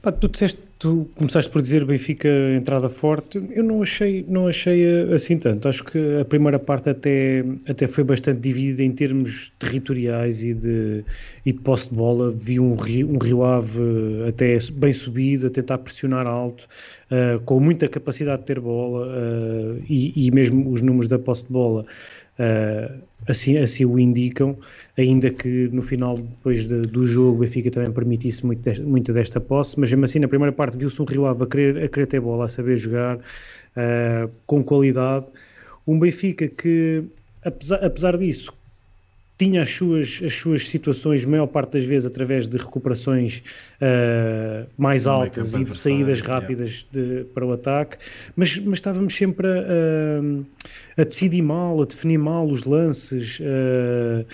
Pá, 0.05 0.13
tu 0.13 0.29
disseste, 0.29 0.61
tu 0.79 1.09
começaste 1.15 1.51
por 1.51 1.63
dizer 1.63 1.83
Benfica 1.87 2.29
entrada 2.55 2.91
forte. 2.91 3.43
Eu 3.53 3.65
não 3.65 3.81
achei, 3.81 4.23
não 4.29 4.47
achei 4.47 4.85
eh, 4.85 5.15
assim 5.15 5.39
tanto. 5.39 5.67
Acho 5.67 5.83
que 5.83 5.99
a 6.21 6.27
primeira 6.27 6.59
parte 6.59 6.91
até, 6.91 7.43
até 7.67 7.89
foi 7.89 8.05
bastante 8.05 8.39
dividida 8.41 8.83
em 8.83 8.93
termos 8.93 9.51
territoriais 9.59 10.45
e 10.45 10.53
de, 10.53 11.03
e 11.47 11.53
de 11.53 11.59
posse 11.59 11.89
de 11.89 11.95
bola. 11.95 12.31
Vi 12.31 12.61
um 12.61 12.73
um 12.73 13.19
Rio 13.19 13.45
Ave 13.45 13.81
até 14.29 14.59
bem 14.75 14.93
subido, 14.93 15.47
a 15.47 15.51
tentar 15.51 15.79
pressionar 15.79 16.27
alto, 16.27 16.69
uh, 17.11 17.41
com 17.47 17.59
muita 17.59 17.89
capacidade 17.89 18.43
de 18.43 18.47
ter 18.47 18.61
bola 18.61 19.07
uh, 19.07 19.83
e, 19.89 20.27
e 20.27 20.31
mesmo 20.31 20.71
os 20.71 20.83
números 20.83 21.09
da 21.09 21.19
posse 21.19 21.47
de 21.47 21.53
bola. 21.53 21.87
Uh, 22.39 23.01
assim, 23.29 23.59
assim 23.59 23.85
o 23.85 23.99
indicam, 23.99 24.57
ainda 24.97 25.31
que 25.31 25.69
no 25.73 25.83
final 25.83 26.17
depois 26.17 26.67
de, 26.67 26.83
do 26.83 27.07
jogo 27.07 27.37
o 27.37 27.39
Benfica 27.41 27.71
também 27.71 27.93
permitisse 27.93 28.45
muito, 28.45 28.63
desta, 28.63 28.85
muito 28.85 29.13
desta 29.13 29.41
posse, 29.41 29.79
mas 29.79 29.91
mesmo 29.91 30.05
assim 30.05 30.19
na 30.19 30.29
primeira 30.29 30.53
parte 30.53 30.77
viu-se 30.77 31.01
um 31.01 31.05
Rio 31.05 31.27
Ave 31.27 31.45
a 31.45 31.47
querer, 31.47 31.85
a 31.85 31.89
querer 31.89 32.07
ter 32.07 32.21
bola, 32.21 32.45
a 32.45 32.49
saber 32.49 32.77
jogar 32.77 33.17
uh, 33.17 34.31
com 34.47 34.63
qualidade, 34.63 35.27
um 35.87 35.99
Benfica 35.99 36.49
que 36.49 37.05
apesar, 37.45 37.85
apesar 37.85 38.17
disso 38.17 38.53
tinha 39.37 39.63
as 39.63 39.71
suas, 39.71 40.21
as 40.25 40.33
suas 40.33 40.69
situações, 40.69 41.25
maior 41.25 41.49
parte 41.49 41.73
das 41.73 41.85
vezes, 41.85 42.07
através 42.07 42.49
de 42.49 42.57
recuperações 42.57 43.43
uh, 43.81 44.69
mais 44.79 45.09
altas 45.09 45.55
e 45.55 45.65
de 45.65 45.77
saídas 45.77 46.21
rápidas 46.21 46.87
de, 46.93 47.25
para 47.35 47.45
o 47.45 47.53
ataque, 47.53 47.97
mas, 48.37 48.57
mas 48.59 48.79
estávamos 48.79 49.15
sempre 49.15 49.49
a, 49.49 51.01
a, 51.01 51.05
decidir 51.05 51.43
mal, 51.43 51.83
a 51.83 51.85
definir 51.85 52.19
mal 52.19 52.47
os 52.49 52.63
lances. 52.63 53.41
Uh, 53.41 54.25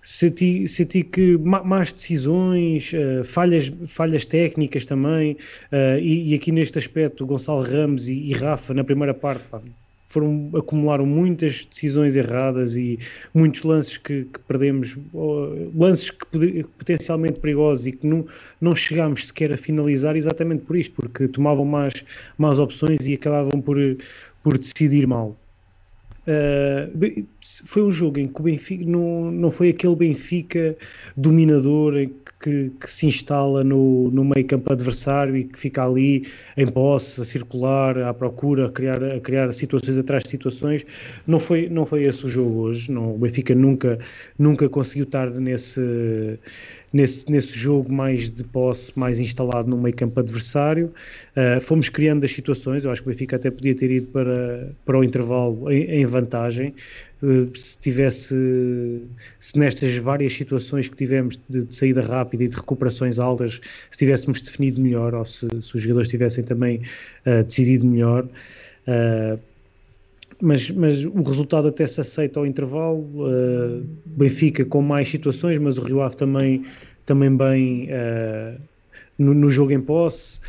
senti, 0.00 0.66
senti 0.66 1.02
que 1.02 1.36
más 1.36 1.92
decisões, 1.92 2.92
uh, 2.94 3.24
falhas, 3.24 3.70
falhas 3.86 4.24
técnicas 4.24 4.86
também, 4.86 5.36
uh, 5.70 5.98
e, 6.00 6.32
e, 6.32 6.34
aqui 6.34 6.50
neste 6.50 6.78
aspecto, 6.78 7.26
Gonçalo 7.26 7.62
Ramos 7.62 8.08
e, 8.08 8.14
e 8.14 8.32
Rafa, 8.32 8.72
na 8.72 8.84
primeira 8.84 9.12
parte, 9.12 9.44
pá, 9.50 9.60
foram 10.16 10.50
acumularam 10.56 11.04
muitas 11.04 11.66
decisões 11.66 12.16
erradas 12.16 12.74
e 12.74 12.98
muitos 13.34 13.62
lances 13.62 13.98
que, 13.98 14.24
que 14.24 14.40
perdemos, 14.48 14.96
lances 15.74 16.10
que 16.10 16.64
potencialmente 16.78 17.38
perigosos 17.38 17.86
e 17.86 17.92
que 17.92 18.06
não, 18.06 18.24
não 18.58 18.74
chegámos 18.74 19.26
sequer 19.26 19.52
a 19.52 19.58
finalizar 19.58 20.16
exatamente 20.16 20.64
por 20.64 20.74
isto, 20.74 20.94
porque 20.94 21.28
tomavam 21.28 21.66
mais, 21.66 22.02
mais 22.38 22.58
opções 22.58 23.06
e 23.06 23.12
acabavam 23.12 23.60
por, 23.60 23.76
por 24.42 24.56
decidir 24.56 25.06
mal. 25.06 25.36
Uh, 26.26 27.24
foi 27.66 27.82
um 27.82 27.92
jogo 27.92 28.18
em 28.18 28.26
que 28.26 28.40
o 28.40 28.42
Benfica 28.42 28.84
não, 28.84 29.30
não 29.30 29.48
foi 29.48 29.68
aquele 29.68 29.94
Benfica 29.94 30.76
dominador 31.16 31.94
que, 32.40 32.70
que, 32.80 32.90
se 32.90 33.06
instala 33.06 33.62
no, 33.62 34.10
no 34.10 34.24
meio 34.24 34.44
campo 34.44 34.72
adversário 34.72 35.36
e 35.36 35.44
que 35.44 35.56
fica 35.56 35.84
ali 35.84 36.26
em 36.56 36.66
posse, 36.66 37.20
a 37.20 37.24
circular, 37.24 37.96
à 37.98 38.12
procura, 38.12 38.66
a 38.66 38.70
criar, 38.70 39.02
a 39.02 39.20
criar 39.20 39.52
situações 39.52 39.98
atrás 39.98 40.24
de 40.24 40.30
situações. 40.30 40.84
Não 41.26 41.38
foi, 41.38 41.68
não 41.68 41.86
foi 41.86 42.02
esse 42.04 42.26
o 42.26 42.28
jogo 42.28 42.62
hoje. 42.62 42.90
Não, 42.90 43.14
o 43.14 43.18
Benfica 43.18 43.54
nunca, 43.54 43.98
nunca 44.36 44.68
conseguiu 44.68 45.04
estar 45.04 45.30
nesse 45.30 46.38
nesse, 46.96 47.30
nesse 47.30 47.56
jogo 47.58 47.92
mais 47.92 48.30
de 48.30 48.42
posse, 48.42 48.98
mais 48.98 49.20
instalado 49.20 49.68
no 49.68 49.76
meio 49.76 49.94
campo 49.94 50.18
adversário. 50.18 50.92
Uh, 51.36 51.60
fomos 51.60 51.88
criando 51.88 52.24
as 52.24 52.32
situações, 52.32 52.84
eu 52.84 52.90
acho 52.90 53.02
que 53.02 53.08
o 53.08 53.12
Benfica 53.12 53.36
até 53.36 53.50
podia 53.50 53.74
ter 53.74 53.90
ido 53.90 54.06
para, 54.08 54.70
para 54.84 54.98
o 54.98 55.04
intervalo 55.04 55.70
em, 55.70 55.84
em 56.00 56.04
vantagem, 56.06 56.74
uh, 57.22 57.56
se 57.56 57.78
tivesse, 57.78 58.34
se 59.38 59.58
nestas 59.58 59.94
várias 59.98 60.32
situações 60.32 60.88
que 60.88 60.96
tivemos 60.96 61.38
de, 61.48 61.64
de, 61.64 61.74
saída 61.74 62.00
rápida 62.00 62.44
e 62.44 62.48
de 62.48 62.56
recuperações 62.56 63.18
altas, 63.18 63.60
se 63.90 63.98
tivéssemos 63.98 64.40
definido 64.40 64.80
melhor, 64.80 65.14
ou 65.14 65.24
se, 65.24 65.46
se 65.60 65.76
os 65.76 65.82
jogadores 65.82 66.08
tivessem 66.08 66.42
também 66.42 66.80
uh, 67.26 67.44
decidido 67.44 67.84
melhor. 67.84 68.24
Uh, 68.88 69.38
mas, 70.40 70.70
mas 70.70 71.04
o 71.04 71.22
resultado 71.22 71.68
até 71.68 71.86
se 71.86 72.00
aceita 72.00 72.40
ao 72.40 72.46
intervalo. 72.46 73.00
Uh, 73.00 73.86
Benfica 74.04 74.64
com 74.64 74.82
mais 74.82 75.08
situações, 75.08 75.58
mas 75.58 75.78
o 75.78 75.82
Rio 75.82 76.02
Ave 76.02 76.16
também, 76.16 76.64
também 77.04 77.34
bem 77.34 77.88
uh, 77.90 78.60
no, 79.18 79.34
no, 79.34 79.48
jogo 79.48 79.72
em 79.72 79.80
posse. 79.80 80.40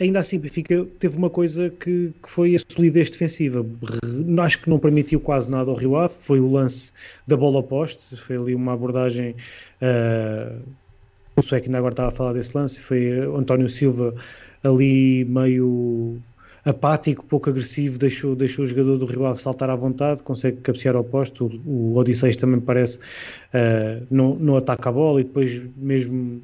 Ainda 0.00 0.20
assim, 0.20 0.38
Benfica 0.38 0.86
teve 0.98 1.16
uma 1.16 1.30
coisa 1.30 1.70
que, 1.70 2.12
que, 2.22 2.28
foi 2.28 2.54
a 2.54 2.58
solidez 2.68 3.10
defensiva. 3.10 3.64
Acho 4.42 4.62
que 4.62 4.70
não 4.70 4.78
permitiu 4.78 5.20
quase 5.20 5.50
nada 5.50 5.70
ao 5.70 5.76
Rio 5.76 5.96
Ave. 5.96 6.14
Foi 6.14 6.38
o 6.40 6.50
lance 6.50 6.92
da 7.26 7.36
bola 7.36 7.58
oposta. 7.58 8.16
Foi 8.16 8.36
ali 8.36 8.54
uma 8.54 8.74
abordagem. 8.74 9.34
Uh, 9.82 10.62
sei 11.42 11.60
que 11.60 11.66
ainda 11.66 11.78
agora 11.78 11.92
estava 11.92 12.08
a 12.08 12.12
falar 12.12 12.32
desse 12.32 12.56
lance. 12.56 12.80
Foi 12.80 13.20
António 13.36 13.68
Silva 13.68 14.14
ali 14.62 15.24
meio 15.24 16.20
apático, 16.68 17.24
pouco 17.24 17.48
agressivo, 17.48 17.98
deixou, 17.98 18.36
deixou 18.36 18.64
o 18.64 18.68
jogador 18.68 18.98
do 18.98 19.06
Rio 19.06 19.26
Ave 19.26 19.40
saltar 19.40 19.70
à 19.70 19.74
vontade, 19.74 20.22
consegue 20.22 20.58
cabecear 20.58 20.94
ao 20.96 21.04
posto. 21.04 21.46
O, 21.64 21.70
o 21.70 21.96
Odisseis 21.96 22.36
também 22.36 22.60
parece 22.60 22.98
uh, 22.98 24.06
não, 24.10 24.34
não 24.34 24.56
ataca 24.56 24.90
a 24.90 24.92
bola 24.92 25.20
e 25.20 25.24
depois 25.24 25.62
mesmo 25.76 26.42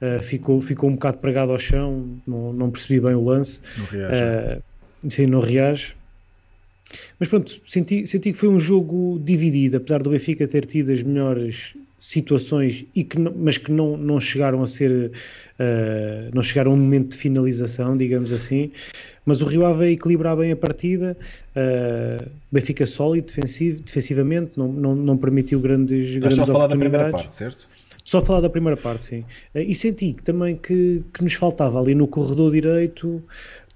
uh, 0.00 0.22
ficou, 0.22 0.60
ficou 0.60 0.88
um 0.88 0.94
bocado 0.94 1.18
pregado 1.18 1.52
ao 1.52 1.58
chão, 1.58 2.08
não, 2.26 2.52
não 2.52 2.70
percebi 2.70 3.00
bem 3.00 3.14
o 3.14 3.24
lance. 3.24 3.60
Não 3.76 3.84
reage. 3.86 4.22
Uh, 4.22 5.10
sim, 5.10 5.26
não 5.26 5.40
reage. 5.40 5.94
Mas 7.18 7.28
pronto, 7.28 7.60
senti, 7.66 8.06
senti 8.06 8.32
que 8.32 8.38
foi 8.38 8.48
um 8.48 8.58
jogo 8.58 9.20
dividido, 9.22 9.76
apesar 9.76 10.02
do 10.02 10.10
Benfica 10.10 10.46
ter 10.46 10.64
tido 10.64 10.90
as 10.90 11.02
melhores 11.02 11.76
situações 11.98 12.84
e 12.94 13.02
que 13.02 13.18
mas 13.18 13.56
que 13.56 13.72
não, 13.72 13.96
não 13.96 14.20
chegaram 14.20 14.62
a 14.62 14.66
ser 14.66 15.10
uh, 15.10 16.34
não 16.34 16.42
chegaram 16.42 16.72
a 16.72 16.74
um 16.74 16.76
momento 16.76 17.12
de 17.12 17.16
finalização 17.16 17.96
digamos 17.96 18.32
assim 18.32 18.70
mas 19.24 19.40
o 19.40 19.46
Rio 19.46 19.64
Ave 19.64 19.92
equilibrar 19.92 20.36
bem 20.36 20.52
a 20.52 20.56
partida 20.56 21.16
uh, 21.56 22.30
Benfica 22.52 22.84
sólido 22.84 23.26
defensivo, 23.26 23.82
defensivamente 23.82 24.52
não, 24.56 24.68
não, 24.68 24.94
não 24.94 25.16
permitiu 25.16 25.58
grandes, 25.58 26.04
Estás 26.04 26.34
grandes 26.34 26.36
só 26.36 26.42
a 26.42 26.46
falar 26.46 26.66
da 26.66 26.76
primeira 26.76 27.10
parte, 27.10 27.34
certo? 27.34 27.68
Só 28.04 28.18
a 28.18 28.22
falar 28.22 28.40
da 28.40 28.48
primeira 28.48 28.76
parte, 28.76 29.04
sim. 29.04 29.24
Uh, 29.54 29.58
e 29.58 29.74
senti 29.74 30.12
que, 30.12 30.22
também 30.22 30.54
que, 30.56 31.02
que 31.12 31.24
nos 31.24 31.34
faltava 31.34 31.80
ali 31.80 31.94
no 31.94 32.06
corredor 32.06 32.52
direito 32.52 33.20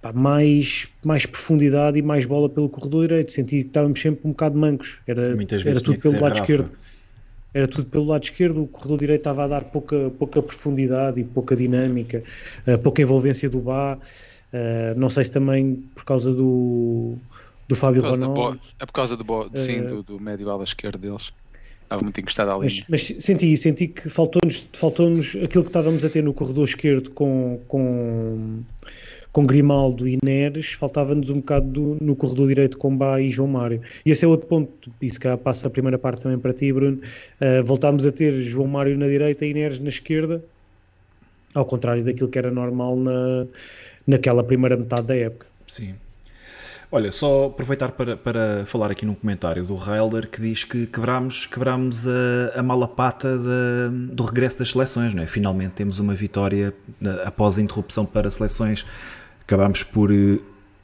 pá, 0.00 0.12
mais, 0.12 0.88
mais 1.04 1.26
profundidade 1.26 1.98
e 1.98 2.02
mais 2.02 2.26
bola 2.26 2.48
pelo 2.48 2.68
corredor 2.68 3.08
direito. 3.08 3.32
Senti 3.32 3.62
que 3.62 3.68
estávamos 3.68 4.00
sempre 4.00 4.20
um 4.24 4.30
bocado 4.30 4.56
mancos. 4.56 5.00
Era, 5.06 5.36
era 5.66 5.80
tudo 5.80 5.98
pelo 5.98 6.14
lado 6.14 6.22
Rafa. 6.22 6.40
esquerdo. 6.42 6.70
Era 7.52 7.66
tudo 7.66 7.86
pelo 7.88 8.04
lado 8.04 8.22
esquerdo, 8.22 8.62
o 8.62 8.66
corredor 8.66 8.98
direito 8.98 9.20
estava 9.20 9.44
a 9.44 9.48
dar 9.48 9.64
pouca, 9.64 10.10
pouca 10.18 10.40
profundidade 10.40 11.20
e 11.20 11.24
pouca 11.24 11.56
dinâmica, 11.56 12.22
uh, 12.66 12.78
pouca 12.78 13.02
envolvência 13.02 13.50
do 13.50 13.60
Bá. 13.60 13.96
Uh, 14.52 14.98
não 14.98 15.08
sei 15.08 15.24
se 15.24 15.32
também 15.32 15.76
por 15.94 16.04
causa 16.04 16.32
do, 16.32 17.16
do 17.68 17.74
Fábio 17.74 18.02
Ronaldo. 18.02 18.60
É 18.78 18.86
por 18.86 18.92
causa 18.92 19.16
do, 19.16 19.24
sim, 19.56 19.82
do, 19.82 20.02
do 20.02 20.20
médio 20.20 20.50
ala 20.50 20.64
esquerdo 20.64 20.98
deles. 20.98 21.32
Estava 21.90 22.02
muito 22.02 22.20
encostado 22.20 22.50
à 22.50 22.54
linha. 22.54 22.84
Mas, 22.88 23.08
mas 23.10 23.24
senti, 23.24 23.56
senti 23.56 23.88
que 23.88 24.08
faltou-nos 24.08 24.68
faltou 24.72 25.12
aquilo 25.42 25.64
que 25.64 25.70
estávamos 25.70 26.04
a 26.04 26.08
ter 26.08 26.22
no 26.22 26.32
corredor 26.32 26.64
esquerdo 26.64 27.10
com, 27.10 27.60
com, 27.66 28.62
com 29.32 29.46
Grimaldo 29.46 30.08
e 30.08 30.18
Neres, 30.22 30.72
faltava-nos 30.72 31.30
um 31.30 31.36
bocado 31.36 31.66
do, 31.68 31.96
no 32.00 32.16
corredor 32.16 32.48
direito 32.48 32.78
com 32.78 32.96
Bá 32.96 33.20
e 33.20 33.30
João 33.30 33.48
Mário. 33.48 33.80
E 34.04 34.10
esse 34.10 34.24
é 34.24 34.28
outro 34.28 34.46
ponto, 34.46 34.90
isso 35.00 35.20
que 35.20 35.36
passa 35.36 35.68
a 35.68 35.70
primeira 35.70 35.98
parte 35.98 36.22
também 36.22 36.38
para 36.38 36.52
ti, 36.52 36.72
Bruno. 36.72 36.98
Uh, 37.40 37.64
voltámos 37.64 38.04
a 38.06 38.12
ter 38.12 38.32
João 38.40 38.66
Mário 38.66 38.98
na 38.98 39.06
direita 39.06 39.46
e 39.46 39.54
Neres 39.54 39.78
na 39.78 39.88
esquerda, 39.88 40.42
ao 41.54 41.64
contrário 41.64 42.04
daquilo 42.04 42.28
que 42.28 42.38
era 42.38 42.50
normal 42.50 42.96
na, 42.96 43.46
naquela 44.06 44.42
primeira 44.42 44.76
metade 44.76 45.06
da 45.06 45.16
época. 45.16 45.46
Sim. 45.66 45.94
Olha, 46.92 47.12
só 47.12 47.44
aproveitar 47.44 47.92
para, 47.92 48.16
para 48.16 48.66
falar 48.66 48.90
aqui 48.90 49.06
num 49.06 49.14
comentário 49.14 49.62
do 49.62 49.76
Railder 49.76 50.28
que 50.28 50.40
diz 50.40 50.64
que 50.64 50.88
quebramos, 50.88 51.46
quebramos 51.46 52.08
a, 52.08 52.58
a 52.58 52.62
mala 52.64 52.88
pata 52.88 53.38
do 54.10 54.24
regresso 54.24 54.58
das 54.58 54.70
seleções, 54.70 55.14
não 55.14 55.22
é? 55.22 55.26
Finalmente 55.26 55.74
temos 55.74 56.00
uma 56.00 56.14
vitória 56.14 56.74
após 57.24 57.58
a 57.58 57.62
interrupção 57.62 58.04
para 58.04 58.28
seleções. 58.28 58.84
Acabámos 59.50 59.82
por. 59.82 60.12
Eh, 60.12 60.38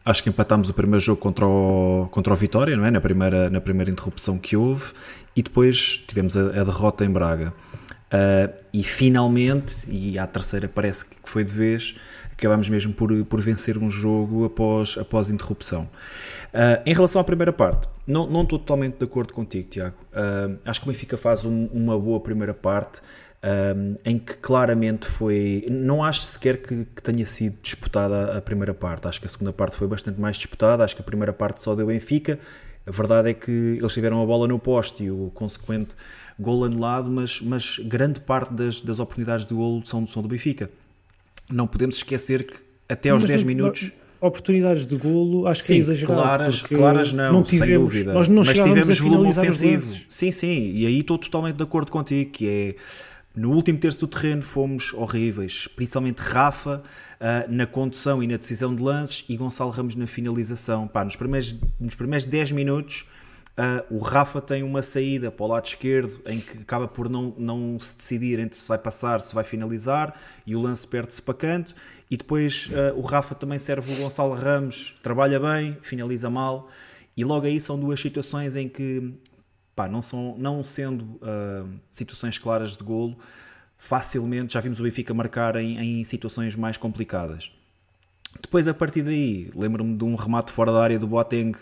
acho 0.05 0.25
que 0.25 0.29
empatámos 0.29 0.69
o 0.69 0.75
primeiro 0.75 0.99
jogo 0.99 1.21
contra 1.21 1.47
o, 1.47 2.09
contra 2.11 2.33
o 2.33 2.37
Vitória, 2.37 2.77
não 2.77 2.85
é? 2.85 2.91
Na 2.91 3.01
primeira, 3.01 3.49
na 3.49 3.61
primeira 3.61 3.93
interrupção 3.93 4.39
que 4.39 4.57
houve, 4.57 4.93
e 5.37 5.43
depois 5.43 6.03
tivemos 6.05 6.37
a, 6.37 6.41
a 6.41 6.65
derrota 6.65 7.05
em 7.05 7.09
Braga. 7.09 7.55
Uh, 8.07 8.53
e 8.73 8.83
finalmente, 8.83 9.89
e 9.89 10.19
à 10.19 10.27
terceira 10.27 10.69
parece 10.69 11.07
que 11.07 11.15
foi 11.23 11.45
de 11.45 11.53
vez, 11.53 11.95
acabámos 12.33 12.69
mesmo 12.69 12.93
por, 12.93 13.25
por 13.27 13.41
vencer 13.41 13.79
um 13.79 13.89
jogo 13.89 14.45
após, 14.45 14.99
após 14.99 15.31
interrupção. 15.31 15.89
Uh, 16.53 16.83
em 16.85 16.93
relação 16.93 17.21
à 17.21 17.25
primeira 17.25 17.53
parte, 17.53 17.87
não, 18.05 18.27
não 18.27 18.43
estou 18.43 18.59
totalmente 18.59 18.97
de 18.99 19.05
acordo 19.05 19.33
contigo, 19.33 19.69
Tiago. 19.69 19.97
Uh, 20.13 20.59
acho 20.65 20.81
que 20.81 20.89
o 20.89 20.93
Benfica 20.93 21.17
faz 21.17 21.45
um, 21.45 21.67
uma 21.67 21.97
boa 21.97 22.19
primeira 22.19 22.53
parte. 22.53 23.01
Em 24.05 24.19
que 24.19 24.35
claramente 24.35 25.07
foi. 25.07 25.67
Não 25.71 26.03
acho 26.03 26.23
sequer 26.23 26.59
que, 26.59 26.85
que, 26.85 27.03
tenha 27.03 27.25
sido 27.27 27.57
disputada 27.63 28.37
a 28.37 28.41
primeira 28.41 28.75
parte. 28.75 29.07
Acho 29.07 29.21
que 29.21 29.27
a 29.27 29.31
segunda 29.31 29.53
parte 29.53 29.77
foi 29.77 29.87
bastante 29.87 30.21
mais 30.21 30.37
disputada. 30.37 30.85
Acho 30.85 30.97
que 30.97 31.03
a 31.03 31.05
primeira 31.05 31.33
parte 31.33 31.63
só 31.63 31.75
deu 31.75 31.87
Benfica. 31.87 32.39
A 32.87 32.91
verdade 32.91 33.31
é 33.31 33.35
que 33.35 33.51
eles 33.51 33.93
tiveram 33.93 34.23
a 34.23 34.27
bola 34.27 34.47
no 34.47 34.59
poste 34.59 35.05
e 35.05 35.11
o 35.11 35.31
consequente 35.35 35.97
gol 36.39 36.65
anulado, 36.65 37.11
mas, 37.11 37.41
mas 37.41 37.79
grande 37.81 38.21
parte 38.21 38.53
das, 38.53 38.81
das 38.81 38.99
oportunidades 38.99 39.47
de 39.47 39.55
golo 39.55 39.85
são, 39.85 40.07
são 40.07 40.23
do 40.23 40.29
Benfica. 40.29 40.71
Não 41.51 41.67
podemos 41.67 41.97
esquecer 41.97 42.47
que 42.47 42.59
até 42.89 43.11
aos 43.11 43.23
mas 43.23 43.31
10 43.31 43.45
minutos 43.45 43.93
oportunidades 44.21 44.87
de 44.87 44.97
golo, 44.97 45.47
acho 45.47 45.63
Sim, 45.63 45.67
que 45.67 45.73
é 45.73 45.77
exagerado. 45.79 46.21
Claras, 46.21 46.63
claras 46.63 47.13
não, 47.13 47.33
não 47.35 47.43
tivemos, 47.43 47.67
sem 47.67 47.79
dúvida. 47.79 48.15
Nós 48.15 48.29
não 48.29 48.43
Mas 48.45 48.55
tivemos 48.55 48.99
volume 48.99 49.29
ofensivo. 49.29 49.97
Sim, 50.09 50.33
sim, 50.33 50.73
e 50.75 50.87
aí 50.87 51.01
estou 51.01 51.19
totalmente 51.19 51.57
de 51.57 51.63
acordo 51.63 51.91
contigo, 51.91 52.31
que 52.31 52.49
é 52.49 52.77
no 53.37 53.53
último 53.53 53.79
terço 53.79 54.01
do 54.01 54.07
terreno 54.07 54.43
fomos 54.43 54.93
horríveis, 54.95 55.69
principalmente 55.69 56.19
Rafa 56.19 56.83
uh, 56.83 57.53
na 57.53 57.67
condução 57.67 58.23
e 58.23 58.27
na 58.27 58.37
decisão 58.37 58.75
de 58.75 58.83
lances 58.83 59.25
e 59.29 59.37
Gonçalo 59.37 59.71
Ramos 59.71 59.95
na 59.95 60.07
finalização. 60.07 60.89
Pá, 60.89 61.05
nos, 61.05 61.15
primeiros, 61.17 61.55
nos 61.79 61.95
primeiros 61.95 62.25
10 62.27 62.53
minutos 62.53 63.07
Uh, 63.57 63.97
o 63.97 63.99
Rafa 64.01 64.39
tem 64.39 64.63
uma 64.63 64.83
saída 64.83 65.31
para 65.31 65.47
o 65.47 65.49
lado 65.49 65.65
esquerdo 65.65 66.21
em 66.27 66.41
que 66.41 66.59
acaba 66.59 66.87
por 66.87 67.09
não, 67.09 67.35
não 67.39 67.81
se 67.81 67.97
decidir 67.97 68.39
entre 68.39 68.59
se 68.59 68.69
vai 68.69 68.77
passar, 68.77 69.23
se 69.23 69.35
vai 69.35 69.45
finalizar 69.45 70.15
e 70.47 70.55
o 70.55 70.61
lance 70.61 70.87
perde-se 70.87 71.23
para 71.23 71.33
canto. 71.33 71.75
E 72.11 72.19
depois 72.19 72.69
uh, 72.69 72.95
o 72.95 73.01
Rafa 73.01 73.35
também 73.35 73.59
serve 73.59 73.95
o 73.95 73.97
Gonçalo 73.97 74.35
Ramos, 74.35 74.95
trabalha 75.03 75.41
bem, 75.41 75.79
finaliza 75.81 76.29
mal. 76.29 76.69
E 77.17 77.25
logo 77.25 77.47
aí 77.47 77.59
são 77.59 77.81
duas 77.81 77.99
situações 77.99 78.57
em 78.57 78.69
que, 78.69 79.15
pá, 79.77 79.87
não, 79.87 80.01
são, 80.01 80.35
não 80.39 80.65
sendo 80.65 81.03
uh, 81.03 81.69
situações 81.91 82.39
claras 82.39 82.75
de 82.77 82.83
golo, 82.83 83.17
facilmente 83.77 84.55
já 84.55 84.61
vimos 84.61 84.81
o 84.81 84.83
Benfica 84.83 85.13
marcar 85.13 85.55
em, 85.57 86.01
em 86.01 86.05
situações 86.05 86.57
mais 86.57 86.79
complicadas. 86.79 87.53
Depois, 88.41 88.67
a 88.67 88.75
partir 88.75 89.03
daí, 89.03 89.51
lembro-me 89.55 89.97
de 89.97 90.05
um 90.05 90.15
remate 90.15 90.51
fora 90.51 90.73
da 90.73 90.83
área 90.83 90.99
do 90.99 91.07
Boateng 91.07 91.53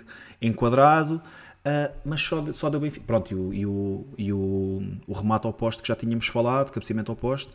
enquadrado. 0.41 1.21
Uh, 1.67 1.93
mas 2.05 2.21
só, 2.21 2.53
só 2.53 2.71
deu 2.71 2.79
Benfica. 2.79 3.07
Pronto, 3.07 3.33
e, 3.33 3.37
o, 3.37 3.53
e, 3.55 3.67
o, 3.67 4.07
e 4.19 4.33
o, 4.33 4.83
o 5.07 5.13
remate 5.13 5.47
ao 5.47 5.53
poste 5.53 5.83
que 5.83 5.89
já 5.89 5.97
tínhamos 5.97 6.27
falado, 6.27 6.71
cabeceamento 6.71 7.11
ao 7.11 7.17
poste. 7.17 7.53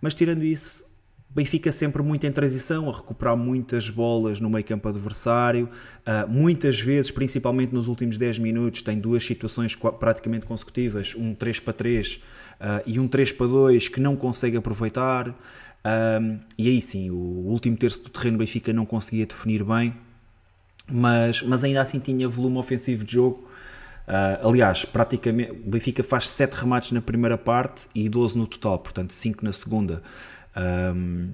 Mas 0.00 0.14
tirando 0.14 0.44
isso, 0.44 0.84
Benfica 1.30 1.70
sempre 1.70 2.02
muito 2.02 2.26
em 2.26 2.32
transição, 2.32 2.88
a 2.88 2.92
recuperar 2.92 3.36
muitas 3.36 3.90
bolas 3.90 4.40
no 4.40 4.48
meio 4.48 4.64
campo 4.64 4.88
adversário. 4.88 5.68
Uh, 6.00 6.28
muitas 6.28 6.80
vezes, 6.80 7.10
principalmente 7.10 7.72
nos 7.72 7.86
últimos 7.86 8.16
10 8.16 8.38
minutos, 8.38 8.82
tem 8.82 8.98
duas 8.98 9.24
situações 9.24 9.76
praticamente 9.76 10.46
consecutivas: 10.46 11.14
um 11.14 11.34
3 11.34 11.60
para 11.60 11.72
3 11.74 12.16
uh, 12.16 12.20
ah, 12.60 12.82
e 12.86 12.98
um 12.98 13.06
3 13.06 13.32
para 13.32 13.46
2 13.46 13.88
que 13.88 14.00
não 14.00 14.16
consegue 14.16 14.56
aproveitar. 14.56 15.28
e 16.58 16.68
aí 16.68 16.80
sim, 16.80 17.10
o 17.10 17.16
último 17.16 17.76
terço 17.76 18.04
do 18.04 18.08
terreno 18.10 18.38
Benfica 18.38 18.72
não 18.72 18.86
conseguia 18.86 19.26
definir 19.26 19.62
bem, 19.64 19.94
mas, 20.90 21.42
mas 21.42 21.62
ainda 21.62 21.82
assim 21.82 21.98
tinha 21.98 22.28
volume 22.28 22.58
ofensivo 22.58 23.04
de 23.04 23.12
jogo 23.12 23.48
Uh, 24.08 24.48
aliás, 24.48 24.86
praticamente 24.86 25.50
o 25.50 25.70
Benfica 25.70 26.02
faz 26.02 26.30
7 26.30 26.54
remates 26.54 26.92
na 26.92 27.02
primeira 27.02 27.36
parte 27.36 27.86
e 27.94 28.08
12 28.08 28.38
no 28.38 28.46
total, 28.46 28.78
portanto 28.78 29.12
5 29.12 29.44
na 29.44 29.52
segunda. 29.52 30.02
Um, 30.58 31.30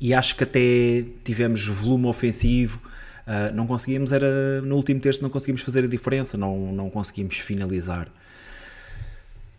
e 0.00 0.14
acho 0.14 0.34
que 0.36 0.44
até 0.44 1.04
tivemos 1.22 1.66
volume 1.66 2.06
ofensivo. 2.06 2.82
Uh, 3.26 3.54
não 3.54 3.66
conseguimos, 3.66 4.12
era 4.12 4.60
no 4.62 4.76
último 4.76 4.98
terço, 4.98 5.22
não 5.22 5.30
conseguimos 5.30 5.62
fazer 5.62 5.84
a 5.84 5.86
diferença, 5.86 6.36
não, 6.36 6.72
não 6.72 6.90
conseguimos 6.90 7.36
finalizar. 7.36 8.10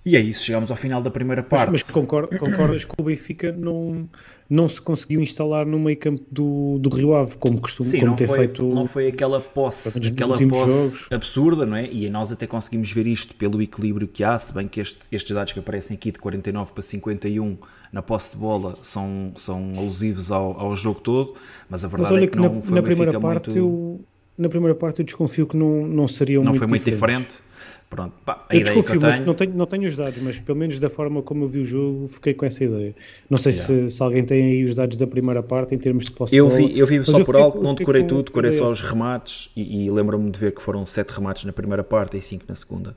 E 0.04 0.18
é 0.18 0.20
isso, 0.20 0.44
chegamos 0.44 0.72
ao 0.72 0.78
final 0.78 1.02
da 1.02 1.12
primeira 1.12 1.44
parte. 1.44 1.72
Mas, 1.72 1.84
mas 1.84 1.92
concordas, 1.92 2.38
concordas 2.40 2.86
que 2.86 2.94
o 2.98 3.04
Benfica 3.04 3.52
não, 3.52 4.10
não 4.50 4.68
se 4.68 4.82
conseguiu 4.82 5.22
instalar 5.22 5.64
no 5.64 5.80
meio 5.80 5.98
campo 5.98 6.24
do, 6.32 6.80
do 6.80 6.90
Rio 6.90 7.14
Ave, 7.14 7.36
como 7.38 7.62
costuma 7.62 7.90
Sim, 7.90 8.00
como 8.00 8.10
não 8.12 8.16
ter 8.16 8.28
foi, 8.28 8.38
feito. 8.40 8.64
Não 8.64 8.86
foi 8.88 9.08
aquela 9.08 9.40
posse, 9.40 10.08
aquela 10.08 10.38
posse 10.48 11.14
absurda, 11.14 11.68
não 11.68 11.78
é? 11.78 11.88
E 11.92 12.10
nós 12.10 12.32
até 12.32 12.48
conseguimos 12.48 12.92
ver 12.92 13.06
isto 13.06 13.36
pelo 13.36 13.62
equilíbrio 13.62 14.08
que 14.08 14.24
há, 14.24 14.38
se 14.40 14.52
bem 14.52 14.68
que 14.68 14.82
este, 14.82 15.02
estes 15.12 15.36
dados 15.36 15.54
que 15.54 15.60
aparecem 15.60 15.96
aqui 15.96 16.12
de 16.12 16.18
49 16.18 16.74
para 16.74 16.82
51 16.82 17.58
na 17.94 18.02
posse 18.02 18.32
de 18.32 18.38
bola 18.38 18.76
são, 18.82 19.34
são 19.38 19.72
alusivos 19.78 20.32
ao, 20.32 20.60
ao 20.60 20.76
jogo 20.76 21.00
todo, 21.00 21.36
mas 21.70 21.86
a 21.86 21.88
verdade 21.88 22.14
mas 22.14 22.24
é 22.24 22.26
que, 22.26 22.34
que 22.34 22.40
não 22.40 22.56
na, 22.56 22.62
foi 22.62 22.76
na 22.76 22.82
primeira 22.82 23.20
parte 23.20 23.50
muito... 23.50 23.58
eu 23.58 24.02
na 24.38 24.50
primeira 24.50 24.74
parte 24.74 25.00
eu 25.00 25.06
desconfio 25.06 25.46
que 25.46 25.56
não, 25.56 25.86
não 25.86 26.08
seriam 26.08 26.42
não 26.44 26.52
muito 26.52 26.60
foi 26.60 26.68
muito 26.68 26.86
diferente 26.86 27.44
pronto 27.92 28.14
pá, 28.26 28.46
a 28.50 28.56
eu 28.56 28.62
ideia 28.62 28.76
desconfio, 28.76 29.00
que 29.00 29.06
eu 29.06 29.12
tenho... 29.12 29.26
não 29.26 29.34
tenho 29.36 29.54
não 29.54 29.66
tenho 29.68 29.84
os 29.86 29.96
dados 29.98 30.18
mas 30.20 30.40
pelo 30.40 30.58
menos 30.58 30.80
da 30.80 30.90
forma 30.90 31.22
como 31.22 31.44
eu 31.44 31.48
vi 31.48 31.60
o 31.60 31.64
jogo 31.64 32.08
fiquei 32.08 32.34
com 32.34 32.46
essa 32.46 32.64
ideia 32.64 32.96
não 33.30 33.38
sei 33.38 33.52
yeah. 33.52 33.90
se, 33.90 33.96
se, 33.98 34.02
alguém 34.02 34.24
tem 34.24 34.44
aí 34.44 34.64
os 34.64 34.74
dados 34.74 34.96
da 34.96 35.06
primeira 35.06 35.44
parte 35.44 35.76
em 35.76 35.78
termos 35.78 36.06
de 36.06 36.12
posse 36.12 36.34
eu 36.34 36.48
de 36.48 36.56
vi 36.56 36.62
bola, 36.64 36.78
eu 36.80 36.88
vi 36.88 37.06
só 37.06 37.20
eu 37.20 37.26
por 37.26 37.36
alto 37.36 37.62
não 37.62 37.76
decorei 37.76 38.04
tudo 38.06 38.24
decorei 38.24 38.54
só 38.54 38.66
os 38.66 38.80
remates 38.80 39.52
e, 39.56 39.86
e 39.86 39.92
lembro-me 39.92 40.32
de 40.32 40.40
ver 40.40 40.54
que 40.54 40.62
foram 40.62 40.86
sete 40.86 41.10
remates 41.10 41.44
na 41.44 41.52
primeira 41.52 41.84
parte 41.84 42.18
e 42.18 42.22
cinco 42.22 42.46
na 42.48 42.56
segunda 42.56 42.96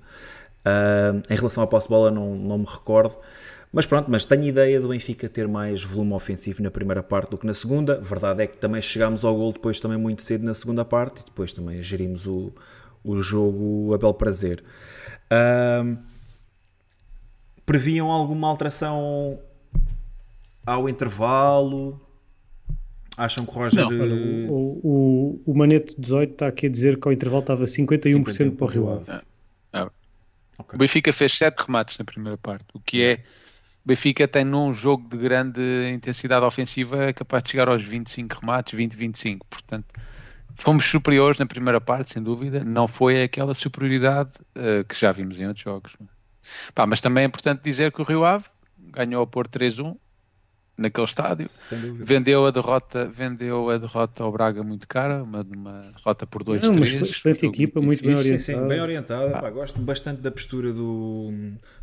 uh, 0.64 1.22
em 1.28 1.36
relação 1.36 1.64
à 1.64 1.66
posse 1.66 1.88
de 1.88 1.90
bola 1.90 2.12
não, 2.12 2.36
não 2.36 2.58
me 2.58 2.66
recordo 2.66 3.16
mas 3.74 3.86
pronto, 3.86 4.08
mas 4.08 4.24
tenho 4.24 4.44
ideia 4.44 4.80
do 4.80 4.90
Benfica 4.90 5.28
ter 5.28 5.48
mais 5.48 5.82
volume 5.82 6.12
ofensivo 6.12 6.62
na 6.62 6.70
primeira 6.70 7.02
parte 7.02 7.30
do 7.30 7.36
que 7.36 7.44
na 7.44 7.52
segunda. 7.52 7.98
Verdade 8.00 8.44
é 8.44 8.46
que 8.46 8.56
também 8.56 8.80
chegámos 8.80 9.24
ao 9.24 9.34
gol 9.34 9.52
depois 9.52 9.80
também 9.80 9.98
muito 9.98 10.22
cedo 10.22 10.44
na 10.44 10.54
segunda 10.54 10.84
parte 10.84 11.22
e 11.22 11.24
depois 11.24 11.52
também 11.52 11.82
gerimos 11.82 12.24
o, 12.24 12.52
o 13.04 13.20
jogo 13.20 13.94
a 13.94 13.98
bel 13.98 14.14
prazer. 14.14 14.64
Uh, 15.30 15.96
previam 17.66 18.10
alguma 18.10 18.48
alteração 18.48 19.38
ao 20.66 20.88
intervalo? 20.88 22.00
Acham 23.16 23.44
que 23.46 23.52
o 23.52 23.54
Roger... 23.54 23.88
Não, 23.88 24.50
o, 24.50 24.80
o, 24.82 25.42
o 25.52 25.54
Maneto 25.56 25.94
18 26.00 26.32
está 26.32 26.46
aqui 26.48 26.66
a 26.66 26.70
dizer 26.70 26.98
que 26.98 27.06
ao 27.06 27.12
intervalo 27.12 27.42
estava 27.42 27.64
51%, 27.64 28.02
51 28.02 28.56
para 28.56 28.64
o 28.64 28.68
Rio 28.68 28.90
Ave. 28.90 29.10
Ah, 29.10 29.22
ah. 29.72 29.90
Okay. 30.58 30.76
O 30.76 30.78
Benfica 30.78 31.12
fez 31.12 31.36
7 31.36 31.66
remates 31.66 31.98
na 31.98 32.04
primeira 32.04 32.38
parte, 32.38 32.66
o 32.72 32.80
que 32.80 33.02
é 33.02 33.20
o 33.84 33.88
Benfica 33.88 34.26
tem 34.26 34.44
num 34.44 34.72
jogo 34.72 35.06
de 35.10 35.18
grande 35.18 35.60
intensidade 35.92 36.44
ofensiva 36.44 37.04
é 37.04 37.12
capaz 37.12 37.42
de 37.42 37.50
chegar 37.50 37.68
aos 37.68 37.82
25 37.82 38.40
remates, 38.40 38.72
20, 38.72 38.94
25. 38.94 39.46
Portanto, 39.46 39.86
fomos 40.56 40.84
superiores 40.84 41.38
na 41.38 41.46
primeira 41.46 41.80
parte, 41.80 42.12
sem 42.12 42.22
dúvida. 42.22 42.62
Não 42.64 42.86
foi 42.86 43.22
aquela 43.22 43.54
superioridade 43.54 44.34
uh, 44.56 44.84
que 44.84 44.98
já 44.98 45.12
vimos 45.12 45.40
em 45.40 45.46
outros 45.46 45.64
jogos. 45.64 45.96
Pá, 46.74 46.86
mas 46.86 47.00
também 47.00 47.24
é 47.24 47.26
importante 47.26 47.62
dizer 47.62 47.92
que 47.92 48.00
o 48.00 48.04
Rio 48.04 48.24
Ave 48.24 48.44
ganhou 48.78 49.22
a 49.22 49.26
Porto 49.26 49.58
3-1 49.58 49.96
naquele 50.76 51.04
estádio. 51.04 51.46
Vendeu 51.94 52.46
a 52.46 52.50
derrota, 52.50 53.06
vendeu 53.06 53.70
a 53.70 53.78
derrota 53.78 54.24
ao 54.24 54.32
Braga 54.32 54.62
muito 54.62 54.88
cara, 54.88 55.22
uma, 55.22 55.42
uma 55.42 55.80
derrota 55.96 56.26
por 56.26 56.42
2-3. 56.42 56.64
É 56.64 56.68
uma 56.68 56.84
excelente 56.84 57.46
equipa, 57.46 57.80
muito, 57.80 58.04
muito 58.04 58.04
bem 58.04 58.14
orientada. 58.14 58.40
Sim, 58.40 58.54
sim, 58.54 58.68
bem 58.68 58.80
orientada. 58.80 59.36
Ah. 59.36 59.40
Pá, 59.40 59.50
gosto 59.50 59.80
bastante 59.80 60.20
da 60.20 60.30
postura 60.30 60.72
do, 60.72 61.32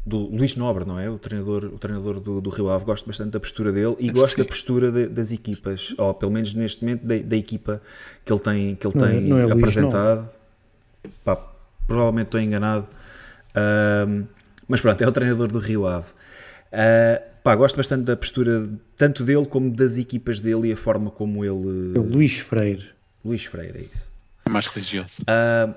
do 0.05 0.17
Luís 0.17 0.55
Nobre, 0.55 0.85
não 0.85 0.99
é? 0.99 1.09
O 1.09 1.17
treinador, 1.17 1.65
o 1.65 1.77
treinador 1.77 2.19
do, 2.19 2.41
do 2.41 2.49
Rio 2.49 2.69
Ave. 2.69 2.83
Gosto 2.83 3.07
bastante 3.07 3.31
da 3.31 3.39
postura 3.39 3.71
dele 3.71 3.95
e 3.99 4.09
gosto 4.11 4.35
sim. 4.35 4.41
da 4.41 4.47
postura 4.47 4.91
de, 4.91 5.07
das 5.07 5.31
equipas, 5.31 5.95
ou 5.97 6.13
pelo 6.13 6.31
menos 6.31 6.53
neste 6.53 6.83
momento 6.83 7.05
da, 7.05 7.17
da 7.17 7.37
equipa 7.37 7.81
que 8.25 8.33
ele 8.33 8.41
tem, 8.41 8.75
que 8.75 8.87
ele 8.87 8.95
não 8.97 9.05
é- 9.05 9.11
tem 9.11 9.21
não 9.21 9.39
é 9.39 9.51
apresentado. 9.51 10.29
Pá, 11.23 11.37
provavelmente 11.87 12.27
estou 12.27 12.39
enganado. 12.41 12.87
Uh, 13.51 14.27
mas 14.67 14.81
pronto, 14.81 15.01
é 15.01 15.07
o 15.07 15.11
treinador 15.11 15.47
do 15.47 15.59
Rio 15.59 15.87
Ave. 15.87 16.07
Uh, 16.71 17.30
Pá, 17.43 17.55
gosto 17.55 17.75
bastante 17.75 18.03
da 18.03 18.15
postura 18.15 18.69
tanto 18.95 19.23
dele 19.23 19.45
como 19.45 19.75
das 19.75 19.97
equipas 19.97 20.39
dele 20.39 20.69
e 20.69 20.73
a 20.73 20.77
forma 20.77 21.09
como 21.09 21.43
ele. 21.43 21.95
É 21.95 21.99
o 21.99 22.03
Luís 22.03 22.37
Freire. 22.37 22.89
Luís 23.25 23.45
Freire, 23.45 23.77
é 23.79 23.81
isso. 23.81 24.11
É 24.45 24.49
mais 24.49 24.67
religioso. 24.67 25.09
Uh, 25.21 25.71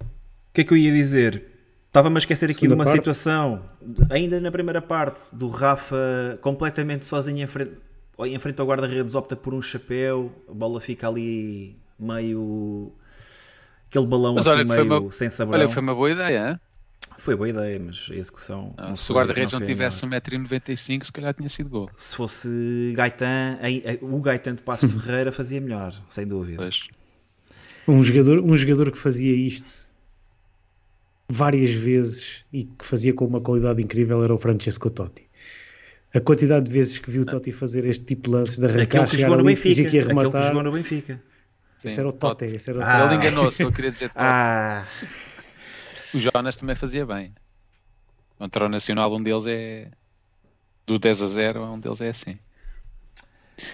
o 0.00 0.54
que 0.54 0.62
é 0.62 0.64
que 0.64 0.72
eu 0.72 0.78
ia 0.78 0.92
dizer? 0.92 1.42
Estava-me 1.88 2.16
a 2.16 2.18
esquecer 2.18 2.46
aqui 2.46 2.60
Segunda 2.60 2.74
de 2.74 2.80
uma 2.80 2.84
parte. 2.84 2.98
situação, 2.98 3.62
ainda 4.10 4.38
na 4.40 4.50
primeira 4.50 4.82
parte, 4.82 5.18
do 5.32 5.48
Rafa 5.48 6.38
completamente 6.42 7.06
sozinho 7.06 7.42
em 7.42 7.46
frente, 7.46 7.72
em 8.18 8.38
frente 8.38 8.60
ao 8.60 8.66
guarda-redes, 8.66 9.14
opta 9.14 9.34
por 9.34 9.54
um 9.54 9.62
chapéu, 9.62 10.30
a 10.48 10.52
bola 10.52 10.78
fica 10.80 11.08
ali 11.08 11.76
meio. 11.98 12.92
aquele 13.88 14.06
balão 14.06 14.34
Mas 14.34 14.46
assim 14.46 14.60
olha, 14.60 14.64
meio 14.64 15.00
uma, 15.00 15.12
sem 15.12 15.30
sabor. 15.30 15.54
Olha, 15.54 15.68
foi 15.68 15.82
uma 15.82 15.94
boa 15.94 16.10
ideia, 16.10 16.50
hein? 16.50 16.60
Foi 17.18 17.34
boa 17.34 17.48
ideia, 17.48 17.80
mas 17.84 18.08
a 18.10 18.14
execução. 18.14 18.74
Não, 18.76 18.90
não 18.90 18.96
se 18.96 19.10
o 19.10 19.14
guarda-redes 19.14 19.52
não, 19.52 19.60
não 19.60 19.66
tivesse 19.66 20.04
1,95m, 20.04 21.04
se 21.04 21.12
calhar 21.12 21.34
tinha 21.34 21.48
sido 21.48 21.70
gol. 21.70 21.90
Se 21.96 22.16
fosse 22.16 22.92
Gaetan, 22.94 23.58
o 24.02 24.20
Gaetan 24.20 24.54
de 24.54 24.62
Passos 24.62 24.92
de 24.92 24.98
Ferreira 25.00 25.32
fazia 25.32 25.60
melhor, 25.60 25.94
sem 26.08 26.26
dúvida. 26.26 26.58
Pois. 26.58 26.84
Um 27.88 28.02
jogador, 28.02 28.40
um 28.40 28.54
jogador 28.56 28.90
que 28.90 28.98
fazia 28.98 29.34
isto 29.34 29.86
várias 31.28 31.72
vezes 31.72 32.44
e 32.52 32.64
que 32.64 32.84
fazia 32.84 33.12
com 33.12 33.24
uma 33.24 33.40
qualidade 33.40 33.82
incrível 33.82 34.22
era 34.22 34.34
o 34.34 34.38
Francesco 34.38 34.90
Totti. 34.90 35.26
A 36.14 36.20
quantidade 36.20 36.66
de 36.66 36.72
vezes 36.72 36.98
que 36.98 37.10
viu 37.10 37.22
o 37.22 37.26
Totti 37.26 37.52
fazer 37.52 37.84
este 37.84 38.04
tipo 38.04 38.30
de 38.30 38.36
lances 38.36 38.58
de 38.58 38.64
arrancar, 38.64 38.82
aquele 38.82 39.06
que 39.06 39.18
jogou 39.18 39.36
no 39.36 39.44
Benfica, 39.44 39.82
aquele 39.82 40.30
que 40.30 40.42
jogou 40.42 40.62
no 40.62 40.72
Benfica. 40.72 41.22
Esse 41.84 42.00
era 42.00 42.08
o 42.08 42.12
Totti. 42.12 42.46
Esse 42.46 42.70
era 42.70 42.78
o 42.78 42.82
ah. 42.82 43.06
Ele 43.06 43.14
enganou-se, 43.16 43.62
eu 43.62 43.70
queria 43.70 43.90
dizer 43.90 44.08
Totti. 44.10 44.18
Ah. 44.18 44.84
O 46.14 46.18
Jonas 46.18 46.56
também 46.56 46.76
fazia 46.76 47.04
bem. 47.04 47.34
Contra 48.38 48.66
o 48.66 48.68
Nacional, 48.68 49.14
um 49.14 49.22
deles 49.22 49.46
é 49.46 49.88
do 50.86 50.98
10 50.98 51.22
a 51.22 51.26
0, 51.28 51.64
um 51.64 51.80
deles 51.80 52.00
é 52.00 52.08
assim. 52.08 52.38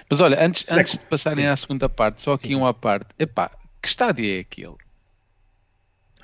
Mas 0.08 0.20
olha, 0.20 0.44
antes, 0.44 0.64
antes 0.70 0.98
de 0.98 1.04
passarem 1.06 1.44
sim. 1.44 1.50
à 1.50 1.56
segunda 1.56 1.88
parte, 1.88 2.22
só 2.22 2.34
aqui 2.34 2.48
sim, 2.48 2.54
uma 2.54 2.72
parte. 2.72 3.08
Epá, 3.18 3.50
que 3.80 3.88
estádio 3.88 4.24
é 4.24 4.40
aquele? 4.40 4.76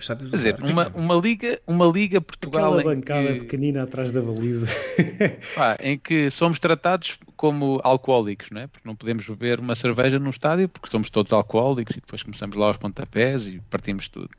Quer 0.01 0.15
dizer, 0.31 0.63
uma, 0.63 0.87
uma, 0.95 1.17
liga, 1.17 1.61
uma 1.67 1.85
liga 1.87 2.21
Portugal 2.21 2.75
Aquela 2.75 2.95
bancada 2.95 3.33
que, 3.33 3.41
pequenina 3.41 3.83
atrás 3.83 4.13
da 4.13 4.23
baliza 4.23 4.69
pá, 5.57 5.77
em 5.83 5.99
que 5.99 6.31
somos 6.31 6.61
tratados 6.61 7.19
como 7.37 7.81
alcoólicos, 7.83 8.49
não 8.51 8.61
é? 8.61 8.69
Porque 8.69 8.87
não 8.87 8.95
podemos 8.95 9.27
beber 9.27 9.59
uma 9.59 9.75
cerveja 9.75 10.21
num 10.21 10.31
estádio 10.31 10.69
porque 10.69 10.89
somos 10.89 11.11
todos 11.11 11.33
alcoólicos 11.33 11.97
e 11.97 12.01
depois 12.01 12.23
começamos 12.23 12.57
lá 12.57 12.69
aos 12.69 12.77
pontapés 12.77 13.49
e 13.49 13.61
partimos 13.69 14.09
tudo 14.09 14.31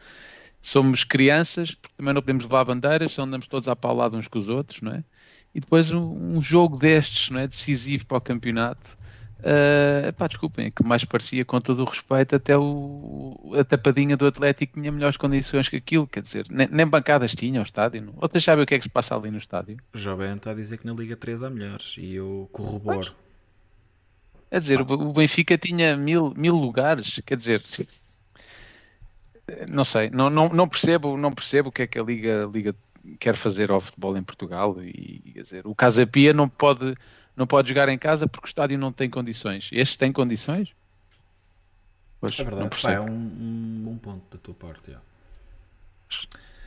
somos 0.61 1.03
crianças, 1.03 1.73
porque 1.73 1.95
também 1.97 2.13
não 2.13 2.21
podemos 2.21 2.43
levar 2.43 2.65
bandeiras, 2.65 3.13
só 3.13 3.23
andamos 3.23 3.47
todos 3.47 3.67
a 3.67 3.75
paulado 3.75 4.17
uns 4.17 4.27
com 4.27 4.39
os 4.39 4.49
outros, 4.49 4.81
não 4.81 4.91
é? 4.91 5.03
E 5.53 5.59
depois 5.59 5.89
um, 5.91 6.37
um 6.37 6.41
jogo 6.41 6.77
destes, 6.77 7.29
não 7.29 7.39
é? 7.39 7.47
Decisivo 7.47 8.05
para 8.05 8.17
o 8.17 8.21
campeonato, 8.21 8.97
uh, 9.39 10.13
pá, 10.13 10.27
desculpem, 10.27 10.67
é 10.67 10.71
que 10.71 10.83
mais 10.83 11.03
parecia, 11.03 11.43
com 11.43 11.59
todo 11.59 11.81
o 11.81 11.85
respeito, 11.85 12.35
até 12.35 12.57
o, 12.57 13.53
a 13.57 13.63
tapadinha 13.63 14.15
do 14.15 14.27
Atlético 14.27 14.79
tinha 14.79 14.91
melhores 14.91 15.17
condições 15.17 15.67
que 15.67 15.77
aquilo, 15.77 16.05
quer 16.07 16.21
dizer, 16.21 16.45
nem, 16.49 16.67
nem 16.67 16.87
bancadas 16.87 17.33
tinha 17.33 17.59
o 17.59 17.63
estádio. 17.63 18.01
Não? 18.01 18.13
Outras 18.17 18.43
sabem 18.43 18.63
o 18.63 18.67
que 18.67 18.75
é 18.75 18.77
que 18.77 18.83
se 18.83 18.89
passa 18.89 19.15
ali 19.15 19.31
no 19.31 19.37
estádio? 19.37 19.77
O 19.93 19.97
Jovem 19.97 20.35
está 20.35 20.51
a 20.51 20.55
dizer 20.55 20.77
que 20.77 20.85
na 20.85 20.93
Liga 20.93 21.15
3 21.15 21.43
há 21.43 21.49
melhores, 21.49 21.95
e 21.97 22.15
eu 22.15 22.49
corroboro. 22.51 23.15
Quer 24.49 24.59
dizer, 24.59 24.79
ah. 24.79 24.83
o 24.83 25.13
Benfica 25.13 25.57
tinha 25.57 25.95
mil, 25.95 26.33
mil 26.35 26.55
lugares, 26.55 27.21
quer 27.25 27.37
dizer, 27.37 27.61
não 29.69 29.83
sei, 29.83 30.09
não, 30.09 30.29
não, 30.29 30.49
não, 30.49 30.67
percebo, 30.67 31.17
não 31.17 31.31
percebo 31.31 31.69
o 31.69 31.71
que 31.71 31.83
é 31.83 31.87
que 31.87 31.99
a 31.99 32.03
Liga, 32.03 32.49
Liga 32.53 32.75
quer 33.19 33.35
fazer 33.35 33.71
ao 33.71 33.81
futebol 33.81 34.15
em 34.17 34.23
Portugal 34.23 34.75
e 34.81 35.31
quer 35.33 35.43
dizer, 35.43 35.67
o 35.67 35.73
Casa 35.73 36.05
Pia 36.05 36.33
não 36.33 36.47
pode, 36.49 36.95
não 37.35 37.47
pode 37.47 37.69
jogar 37.69 37.89
em 37.89 37.97
casa 37.97 38.27
porque 38.27 38.47
o 38.47 38.49
estádio 38.49 38.77
não 38.77 38.91
tem 38.91 39.09
condições. 39.09 39.69
Este 39.71 39.97
tem 39.97 40.11
condições? 40.11 40.73
Pois, 42.19 42.37
é 42.37 42.43
verdade, 42.43 42.81
pá, 42.81 42.91
é 42.91 42.99
um, 42.99 43.05
um 43.05 43.81
bom 43.83 43.97
ponto 43.97 44.23
da 44.31 44.37
tua 44.37 44.53
parte. 44.53 44.91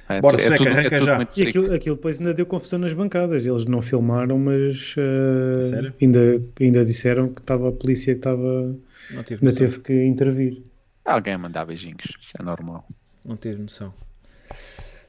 É, 0.09 0.21
Bora, 0.21 0.41
é, 0.41 0.57
tudo, 0.57 0.69
arranca 0.69 0.97
é 0.97 1.01
já. 1.01 1.29
E 1.37 1.43
aquilo, 1.43 1.75
aquilo 1.75 1.97
depois 1.97 2.21
ainda 2.21 2.35
deu 2.35 2.47
confusão 2.47 2.79
nas 2.79 2.93
bancadas. 2.93 3.47
Eles 3.47 3.65
não 3.67 3.81
filmaram, 3.81 4.39
mas 4.39 4.95
uh, 4.97 5.93
ainda, 6.01 6.43
ainda 6.61 6.85
disseram 6.85 7.29
que 7.29 7.41
estava 7.41 7.69
a 7.69 7.73
polícia 7.73 8.15
que 8.15 8.19
estava, 8.19 8.75
ainda 9.11 9.55
teve 9.55 9.81
que 9.81 10.05
intervir. 10.05 10.63
Alguém 11.05 11.35
a 11.35 11.39
mandar 11.39 11.65
beijinhos, 11.65 12.17
isso 12.21 12.35
é 12.39 12.43
normal. 12.43 12.87
Não 13.25 13.37
tive 13.37 13.61
noção. 13.61 13.93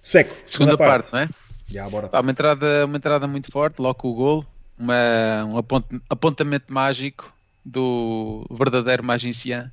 Sueco, 0.01 0.33
segunda, 0.33 0.51
segunda 0.51 0.77
parte, 0.77 1.11
parte, 1.11 1.13
não 1.13 1.19
é? 1.19 1.29
Já, 1.67 1.89
bora. 1.89 2.09
uma, 2.19 2.31
entrada, 2.31 2.85
uma 2.85 2.97
entrada 2.97 3.27
muito 3.27 3.51
forte, 3.51 3.79
logo 3.79 4.07
o 4.07 4.13
gol, 4.13 4.45
uma, 4.77 5.45
um 5.45 5.57
apontamento 6.09 6.73
mágico 6.73 7.33
do 7.63 8.45
verdadeiro 8.51 9.03
magician, 9.03 9.71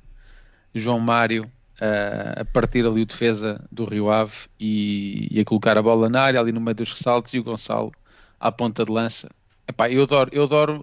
João 0.73 0.99
Mário, 0.99 1.43
uh, 1.81 2.41
a 2.41 2.45
partir 2.45 2.85
ali 2.85 3.01
o 3.01 3.05
defesa 3.05 3.63
do 3.71 3.83
Rio 3.83 4.09
Ave 4.09 4.47
e, 4.59 5.27
e, 5.31 5.39
a 5.39 5.45
colocar 5.45 5.77
a 5.77 5.81
bola 5.81 6.09
na 6.09 6.21
área, 6.21 6.39
ali 6.39 6.51
no 6.51 6.61
meio 6.61 6.75
dos 6.75 6.93
ressaltos, 6.93 7.33
e 7.33 7.39
o 7.39 7.43
Gonçalo 7.43 7.91
à 8.39 8.51
ponta 8.51 8.85
de 8.85 8.91
lança. 8.91 9.29
Epá, 9.67 9.89
eu 9.89 10.03
adoro, 10.03 10.29
eu 10.33 10.43
adoro 10.43 10.81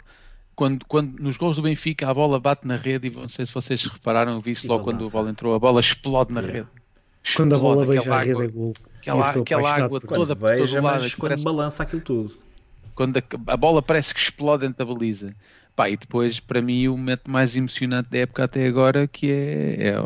quando, 0.58 0.84
quando 0.86 1.20
nos 1.20 1.36
gols 1.36 1.54
do 1.54 1.62
Benfica 1.62 2.10
a 2.10 2.12
bola 2.12 2.40
bate 2.40 2.66
na 2.66 2.74
rede 2.74 3.06
e 3.06 3.10
não 3.12 3.28
sei 3.28 3.46
se 3.46 3.54
vocês 3.54 3.84
repararam, 3.84 4.32
eu 4.32 4.40
vi 4.40 4.50
isso 4.50 4.66
logo 4.66 4.82
quando 4.82 5.06
a 5.06 5.08
bola 5.08 5.30
entrou, 5.30 5.54
a 5.54 5.58
bola 5.58 5.80
explode 5.80 6.34
na 6.34 6.40
rede. 6.40 6.66
Quando 7.36 7.54
a 7.54 7.58
bola 7.58 7.86
beija 7.86 8.12
a 8.12 8.18
rede 8.18 8.42
é 8.42 8.48
gol. 8.48 8.72
Aquela, 8.98 9.30
aquela 9.30 9.72
água 9.72 10.00
toda 10.00 10.34
por 10.34 10.56
todo 10.56 10.82
lado. 10.82 11.02
Mas 11.02 11.14
quando 11.14 11.28
parece, 11.30 11.44
balança 11.44 11.84
aquilo 11.84 12.02
tudo. 12.02 12.36
Quando 12.92 13.18
a, 13.18 13.22
a, 13.52 13.56
bola 13.56 13.80
parece 13.80 14.12
que 14.12 14.18
explode 14.18 14.66
dentro 14.66 14.84
da 14.84 14.92
baliza. 14.92 15.32
Pá, 15.76 15.88
e 15.90 15.96
depois, 15.96 16.40
para 16.40 16.60
mim, 16.60 16.88
o 16.88 16.96
momento 16.96 17.30
mais 17.30 17.56
emocionante 17.56 18.10
da 18.10 18.18
época 18.18 18.42
até 18.42 18.66
agora, 18.66 19.06
que 19.06 19.30
é, 19.30 19.90
é, 19.90 20.04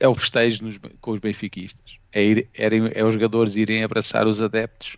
é 0.00 0.08
o 0.08 0.14
festejo 0.14 0.64
nos, 0.64 0.80
com 1.02 1.10
os 1.10 1.20
benfiquistas. 1.20 1.98
É, 2.10 2.24
ir, 2.24 2.48
é, 2.54 3.00
é 3.00 3.04
os 3.04 3.12
jogadores 3.12 3.54
irem 3.54 3.84
abraçar 3.84 4.26
os 4.26 4.40
adeptos 4.40 4.96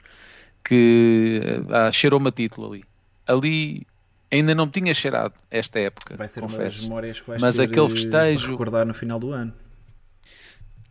que 0.65 1.41
ah, 1.71 1.91
cheirou-me 1.91 2.29
a 2.29 2.31
título 2.31 2.73
ali. 2.73 2.85
Ali 3.27 3.85
ainda 4.33 4.55
não 4.55 4.67
tinha 4.69 4.95
cheirado 4.95 5.35
esta 5.51 5.79
época. 5.79 6.17
Vai 6.17 6.29
ser 6.29 6.41
confesso. 6.41 6.59
uma 6.59 6.65
das 6.65 6.83
memórias 6.83 7.21
que 7.21 7.29
vais 7.29 7.43
Mas 7.43 7.57
ter 7.57 7.63
aquele 7.63 7.89
festejo. 7.89 8.51
recordar 8.51 8.87
no 8.87 8.95
final 8.95 9.21
do 9.21 9.31
ano. 9.31 9.53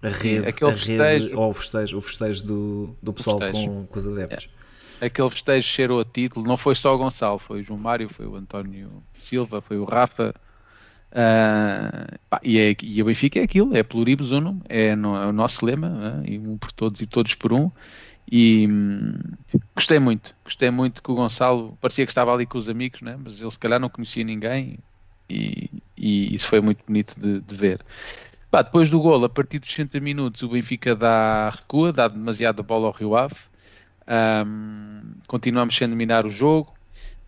A 0.02 0.10
rede, 0.10 0.48
aquele 0.48 0.72
a 0.72 0.76
festejo, 0.76 1.26
rede, 1.26 1.36
ou 1.36 1.50
o 1.50 1.54
festejo, 1.54 1.98
o 1.98 2.02
festejo 2.02 2.44
do, 2.46 2.96
do 3.02 3.14
pessoal 3.14 3.40
com, 3.40 3.86
com, 3.86 4.00
os 4.00 4.08
adeptos. 4.08 4.50
É. 5.00 5.06
Aquele 5.06 5.30
festejo 5.30 5.68
cheirou 5.68 6.00
a 6.00 6.06
título, 6.06 6.46
não 6.46 6.58
foi 6.58 6.76
só 6.76 6.96
o 6.96 6.98
Gonçalo, 6.98 7.38
foi 7.38 7.60
o 7.60 7.64
João 7.64 7.80
Mário, 7.80 8.10
foi 8.10 8.26
o 8.26 8.36
António 8.36 8.92
Silva, 9.20 9.62
foi 9.62 9.78
o 9.78 9.84
Rafa. 9.84 10.34
Uh, 11.12 12.18
pá, 12.30 12.40
e, 12.42 12.58
é, 12.58 12.76
e 12.82 13.02
o 13.02 13.06
Benfica 13.06 13.40
é 13.40 13.44
aquilo, 13.44 13.76
é 13.76 13.84
pluribus 13.84 14.32
unum, 14.32 14.60
é, 14.70 14.96
no, 14.96 15.16
é 15.16 15.26
o 15.28 15.34
nosso 15.34 15.66
lema, 15.66 16.24
é? 16.26 16.32
e 16.32 16.40
um 16.40 16.58
por 16.58 16.72
todos 16.72 17.02
e 17.02 17.06
todos 17.06 17.36
por 17.36 17.52
um. 17.52 17.70
E 18.32 18.66
hum, 18.66 19.14
gostei 19.76 20.00
muito, 20.00 20.34
gostei 20.46 20.72
muito 20.72 21.04
que 21.04 21.12
o 21.12 21.16
Gonçalo 21.16 21.78
parecia 21.82 22.06
que 22.06 22.12
estava 22.12 22.34
ali 22.34 22.46
com 22.46 22.58
os 22.58 22.70
amigos, 22.70 23.02
né? 23.02 23.18
mas 23.22 23.42
ele 23.42 23.52
se 23.52 23.60
calhar 23.60 23.80
não 23.80 23.90
conhecia 23.90 24.24
ninguém 24.24 24.80
e, 25.30 25.70
e 25.98 26.34
isso 26.34 26.48
foi 26.48 26.62
muito 26.62 26.82
bonito 26.88 27.20
de, 27.20 27.42
de 27.42 27.56
ver. 27.56 27.82
Depois 28.52 28.90
do 28.90 29.00
gol, 29.00 29.24
a 29.24 29.30
partir 29.30 29.60
dos 29.60 29.70
60 29.70 30.00
minutos, 30.00 30.44
o 30.44 30.50
Benfica 30.50 30.96
dá 30.96 31.50
recua, 31.50 31.92
dá 31.94 32.08
demasiada 32.08 32.62
bola 32.62 32.88
ao 32.88 32.94
Rio 32.94 33.16
Ave. 33.16 33.36
Um, 34.46 35.14
continuamos 35.28 35.76
sem 35.76 35.88
dominar 35.88 36.26
o 36.26 36.30
jogo, 36.30 36.74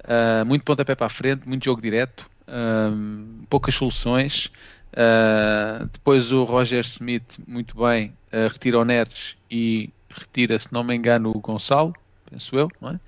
uh, 0.04 0.46
muito 0.46 0.66
pontapé 0.66 0.96
para 0.96 1.06
a 1.06 1.10
frente, 1.10 1.48
muito 1.48 1.64
jogo 1.64 1.82
direto, 1.82 2.30
um, 2.48 3.42
poucas 3.50 3.76
soluções. 3.76 4.52
Uh, 4.94 5.88
depois 5.94 6.32
o 6.32 6.44
Roger 6.44 6.84
Smith, 6.84 7.40
muito 7.48 7.78
bem, 7.78 8.14
uh, 8.34 8.52
retira 8.52 8.80
o 8.80 8.86
Neres 8.86 9.38
e 9.50 9.90
retira, 10.14 10.60
se 10.60 10.72
não 10.72 10.84
me 10.84 10.96
engano, 10.96 11.32
o 11.32 11.40
Gonçalo, 11.40 11.94
penso 12.30 12.56
eu, 12.56 12.70
não 12.82 12.92
é? 12.92 13.00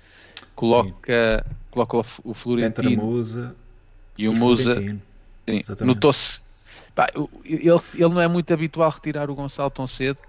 Coloca, 0.54 1.46
coloca 1.70 1.98
o 2.24 2.34
Florentino 2.34 3.04
Musa 3.04 3.54
e 4.18 4.28
o 4.28 4.32
Musa. 4.32 4.82
Notou-se. 5.80 6.40
Ele, 7.44 7.80
ele 7.94 8.08
não 8.08 8.20
é 8.20 8.28
muito 8.28 8.52
habitual 8.52 8.90
retirar 8.90 9.30
o 9.30 9.34
Gonçalo 9.34 9.70
tão 9.70 9.86
cedo, 9.86 10.20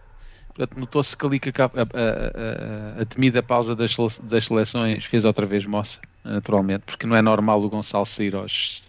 notou-se 0.76 1.16
que 1.16 1.26
ali 1.26 1.40
que 1.40 1.50
a, 1.62 1.66
a, 1.66 1.68
a, 1.68 3.02
a, 3.02 3.06
temida 3.06 3.44
pausa 3.44 3.76
das, 3.76 3.96
das 4.24 4.46
seleções 4.46 5.06
fez 5.06 5.24
outra 5.24 5.46
vez 5.46 5.66
moça, 5.66 6.00
naturalmente, 6.24 6.84
porque 6.86 7.06
não 7.06 7.16
é 7.16 7.22
normal 7.22 7.62
o 7.62 7.70
Gonçalo 7.70 8.06
sair 8.06 8.36
aos 8.36 8.82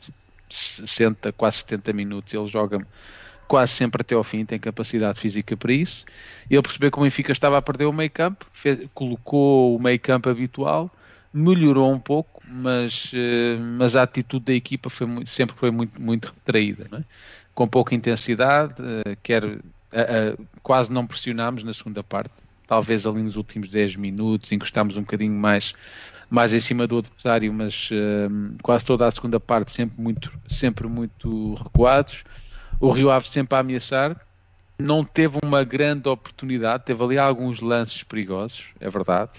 60, 0.49 1.33
quase 1.33 1.59
70 1.59 1.93
minutos, 1.93 2.33
ele 2.33 2.47
joga 2.47 2.85
quase 3.49 3.73
sempre 3.73 4.03
até 4.03 4.15
ao 4.15 4.23
fim, 4.23 4.45
tem 4.45 4.59
capacidade 4.59 5.19
física 5.19 5.57
para 5.57 5.73
isso. 5.73 6.05
Ele 6.49 6.61
percebeu 6.61 6.93
que 6.93 6.99
o 6.99 7.03
Benfica 7.03 7.33
estava 7.33 7.57
a 7.57 7.63
perder 7.63 7.87
o 7.87 7.93
meio 7.93 8.11
campo, 8.11 8.47
fez, 8.53 8.79
colocou 8.95 9.75
o 9.77 9.81
meio 9.81 9.99
campo 9.99 10.29
habitual, 10.29 10.91
melhorou 11.33 11.91
um 11.93 11.99
pouco, 11.99 12.43
mas, 12.47 13.11
eh, 13.15 13.57
mas 13.57 13.97
a 13.97 14.03
atitude 14.03 14.45
da 14.45 14.53
equipa 14.53 14.91
foi 14.91 15.07
muito, 15.07 15.31
sempre 15.31 15.57
foi 15.57 15.71
muito, 15.71 16.01
muito 16.01 16.27
retraída, 16.27 16.89
é? 16.93 17.03
com 17.55 17.67
pouca 17.67 17.95
intensidade, 17.95 18.75
eh, 18.79 19.17
quer 19.23 19.59
quase 20.63 20.93
não 20.93 21.07
pressionámos 21.07 21.65
na 21.65 21.73
segunda 21.73 22.05
parte, 22.05 22.31
talvez 22.67 23.07
ali 23.07 23.23
nos 23.23 23.37
últimos 23.37 23.71
10 23.71 23.97
minutos 23.97 24.53
encostámos 24.53 24.99
um 24.99 25.01
bocadinho 25.01 25.33
mais, 25.33 25.75
mais 26.29 26.53
em 26.53 26.61
cima 26.61 26.87
do 26.87 26.99
adversário, 26.99 27.51
mas 27.51 27.91
uh, 27.91 28.55
quase 28.63 28.85
toda 28.85 29.07
a 29.07 29.11
segunda 29.11 29.41
parte 29.41 29.73
sempre 29.73 29.99
muito, 29.99 30.31
sempre 30.47 30.87
muito 30.87 31.55
recuados 31.55 32.23
o 32.81 32.91
Rio 32.91 33.11
Ave 33.11 33.29
sempre 33.29 33.57
a 33.57 33.61
ameaçar, 33.61 34.17
não 34.79 35.05
teve 35.05 35.39
uma 35.43 35.65
grande 35.65 36.09
oportunidade, 36.09 36.85
teve 36.85 37.03
ali 37.03 37.19
alguns 37.19 37.61
lances 37.61 38.03
perigosos, 38.05 38.69
é 38.81 38.89
verdade, 38.89 39.39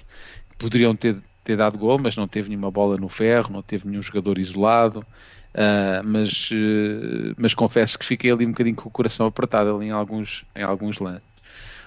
poderiam 0.58 0.96
ter, 0.96 1.22
ter 1.44 1.56
dado 1.56 1.78
gol, 1.78 1.98
mas 1.98 2.16
não 2.16 2.28
teve 2.28 2.50
nenhuma 2.50 2.70
bola 2.70 2.98
no 2.98 3.08
ferro, 3.08 3.54
não 3.54 3.62
teve 3.62 3.88
nenhum 3.88 4.02
jogador 4.02 4.38
isolado, 4.38 5.00
uh, 5.00 6.04
mas, 6.04 6.52
uh, 6.52 7.34
mas 7.38 7.54
confesso 7.54 7.98
que 7.98 8.06
fiquei 8.06 8.32
ali 8.32 8.46
um 8.46 8.52
bocadinho 8.52 8.76
com 8.76 8.90
o 8.90 8.92
coração 8.92 9.28
apertado 9.28 9.74
ali 9.74 9.88
em 9.88 9.92
alguns, 9.92 10.44
em 10.56 10.64
alguns 10.64 11.00
lances. 11.00 11.30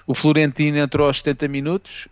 O 0.05 0.15
Florentino 0.15 0.77
entrou 0.77 1.07
aos 1.07 1.19
70 1.19 1.47
minutos, 1.47 2.07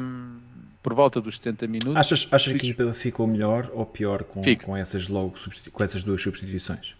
um, 0.00 0.38
por 0.82 0.94
volta 0.94 1.20
dos 1.20 1.36
70 1.36 1.66
minutos. 1.66 1.96
Achas, 1.96 2.26
achas 2.32 2.52
que 2.52 2.66
a 2.66 2.70
equipa 2.70 2.94
ficou 2.94 3.26
melhor 3.26 3.70
ou 3.74 3.84
pior 3.84 4.24
com, 4.24 4.42
com, 4.64 4.76
essas, 4.76 5.06
logo, 5.06 5.34
com 5.70 5.84
essas 5.84 6.02
duas 6.02 6.22
substituições? 6.22 6.96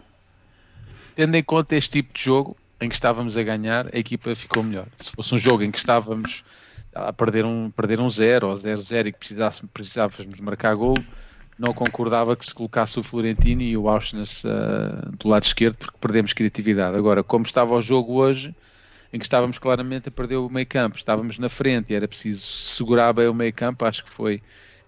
Tendo 1.19 1.35
em 1.35 1.43
conta 1.43 1.75
este 1.75 1.89
tipo 1.89 2.13
de 2.13 2.23
jogo 2.23 2.55
em 2.79 2.87
que 2.87 2.95
estávamos 2.95 3.35
a 3.35 3.43
ganhar, 3.43 3.93
a 3.93 3.99
equipa 3.99 4.33
ficou 4.33 4.63
melhor. 4.63 4.87
Se 4.97 5.11
fosse 5.11 5.35
um 5.35 5.37
jogo 5.37 5.63
em 5.63 5.69
que 5.69 5.77
estávamos 5.77 6.45
a 6.95 7.11
perder 7.11 7.43
um, 7.43 7.69
perder 7.71 7.99
um 7.99 8.09
zero 8.09 8.47
ou 8.47 8.55
0-0 8.55 9.07
e 9.07 9.11
que 9.11 9.67
precisávamos 9.73 10.39
marcar 10.39 10.73
gol, 10.75 10.95
não 11.57 11.73
concordava 11.73 12.37
que 12.37 12.45
se 12.45 12.55
colocasse 12.55 12.97
o 12.97 13.03
Florentino 13.03 13.61
e 13.61 13.75
o 13.75 13.89
Auschwitz 13.89 14.45
uh, 14.45 15.11
do 15.17 15.27
lado 15.27 15.43
esquerdo 15.43 15.75
porque 15.75 15.97
perdemos 15.99 16.31
criatividade. 16.31 16.95
Agora, 16.95 17.21
como 17.21 17.43
estava 17.43 17.75
o 17.75 17.81
jogo 17.81 18.13
hoje, 18.13 18.55
em 19.11 19.19
que 19.19 19.25
estávamos 19.25 19.59
claramente 19.59 20.07
a 20.07 20.11
perder 20.13 20.37
o 20.37 20.49
meio 20.49 20.67
campo, 20.67 20.95
estávamos 20.95 21.37
na 21.37 21.49
frente 21.49 21.91
e 21.91 21.95
era 21.97 22.07
preciso 22.07 22.45
segurar 22.45 23.11
bem 23.11 23.27
o 23.27 23.33
meio 23.33 23.51
campo, 23.51 23.83
acho 23.83 24.05
que 24.05 24.13
foi 24.13 24.41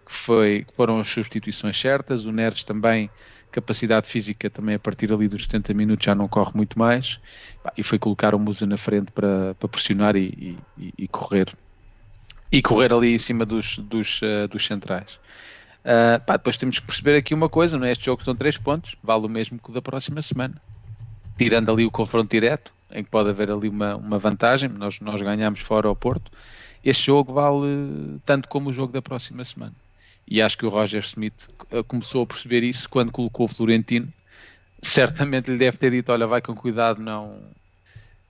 que, 0.05 0.13
foi, 0.13 0.65
que 0.65 0.73
foram 0.77 0.97
as 0.97 1.09
substituições 1.09 1.77
certas. 1.77 2.25
O 2.25 2.31
Neres 2.31 2.63
também 2.63 3.09
capacidade 3.51 4.07
física 4.07 4.49
também 4.49 4.75
a 4.75 4.79
partir 4.79 5.11
ali 5.11 5.27
dos 5.27 5.43
70 5.43 5.73
minutos 5.73 6.05
já 6.05 6.15
não 6.15 6.27
corre 6.27 6.51
muito 6.55 6.79
mais. 6.79 7.19
E 7.77 7.83
foi 7.83 7.99
colocar 7.99 8.33
o 8.33 8.39
Musa 8.39 8.65
na 8.65 8.77
frente 8.77 9.11
para, 9.11 9.55
para 9.55 9.69
pressionar 9.69 10.15
e, 10.15 10.57
e, 10.77 10.93
e, 10.97 11.07
correr. 11.07 11.53
E 12.51 12.61
correr 12.61 12.93
ali 12.93 13.13
em 13.13 13.19
cima 13.19 13.45
dos, 13.45 13.77
dos, 13.77 14.21
uh, 14.21 14.47
dos 14.49 14.65
centrais. 14.65 15.19
Uh, 15.83 16.23
pá, 16.25 16.37
depois 16.37 16.57
temos 16.57 16.79
que 16.79 16.85
perceber 16.85 17.17
aqui 17.17 17.33
uma 17.33 17.49
coisa, 17.49 17.77
não 17.77 17.85
é? 17.85 17.91
este 17.91 18.05
jogo 18.05 18.23
são 18.23 18.35
3 18.35 18.57
pontos. 18.57 18.95
Vale 19.03 19.25
o 19.25 19.29
mesmo 19.29 19.59
que 19.59 19.69
o 19.69 19.73
da 19.73 19.81
próxima 19.81 20.21
semana. 20.21 20.55
Tirando 21.37 21.71
ali 21.71 21.85
o 21.85 21.91
confronto 21.91 22.29
direto 22.29 22.73
em 22.91 23.03
que 23.03 23.09
pode 23.09 23.29
haver 23.29 23.51
ali 23.51 23.69
uma, 23.69 23.95
uma 23.95 24.17
vantagem. 24.17 24.69
Nós, 24.69 24.99
nós 24.99 25.21
ganhamos 25.21 25.59
fora 25.59 25.87
ao 25.87 25.95
Porto. 25.95 26.31
Este 26.83 27.07
jogo 27.07 27.33
vale 27.33 28.19
tanto 28.25 28.47
como 28.49 28.69
o 28.69 28.73
jogo 28.73 28.91
da 28.91 29.01
próxima 29.01 29.43
semana 29.43 29.73
e 30.27 30.41
acho 30.41 30.57
que 30.57 30.65
o 30.65 30.69
Roger 30.69 31.03
Smith 31.03 31.49
eh, 31.71 31.83
começou 31.83 32.23
a 32.23 32.25
perceber 32.25 32.63
isso 32.63 32.89
quando 32.89 33.11
colocou 33.11 33.45
o 33.45 33.49
Florentino. 33.49 34.11
Certamente 34.81 35.51
lhe 35.51 35.57
deve 35.57 35.77
ter 35.77 35.91
dito: 35.91 36.11
Olha, 36.11 36.27
vai 36.27 36.41
com 36.41 36.55
cuidado, 36.55 37.01
não, 37.01 37.39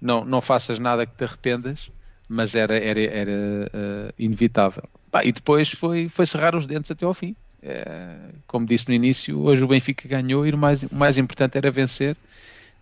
não, 0.01 0.25
não 0.25 0.41
faças 0.41 0.79
nada 0.79 1.05
que 1.05 1.15
te 1.15 1.23
arrependas, 1.23 1.91
mas 2.27 2.55
era, 2.55 2.77
era, 2.77 2.99
era 3.01 3.31
uh, 3.31 4.13
inevitável. 4.17 4.83
Bah, 5.11 5.23
e 5.23 5.31
depois 5.31 5.69
foi, 5.69 6.09
foi 6.09 6.25
cerrar 6.25 6.55
os 6.55 6.65
dentes 6.65 6.89
até 6.89 7.05
ao 7.05 7.13
fim. 7.13 7.35
É, 7.61 8.15
como 8.47 8.65
disse 8.65 8.87
no 8.87 8.95
início, 8.95 9.39
hoje 9.39 9.63
o 9.63 9.67
Benfica 9.67 10.07
ganhou 10.07 10.47
e 10.47 10.51
o 10.51 10.57
mais, 10.57 10.81
o 10.83 10.95
mais 10.95 11.17
importante 11.17 11.57
era 11.57 11.69
vencer. 11.69 12.17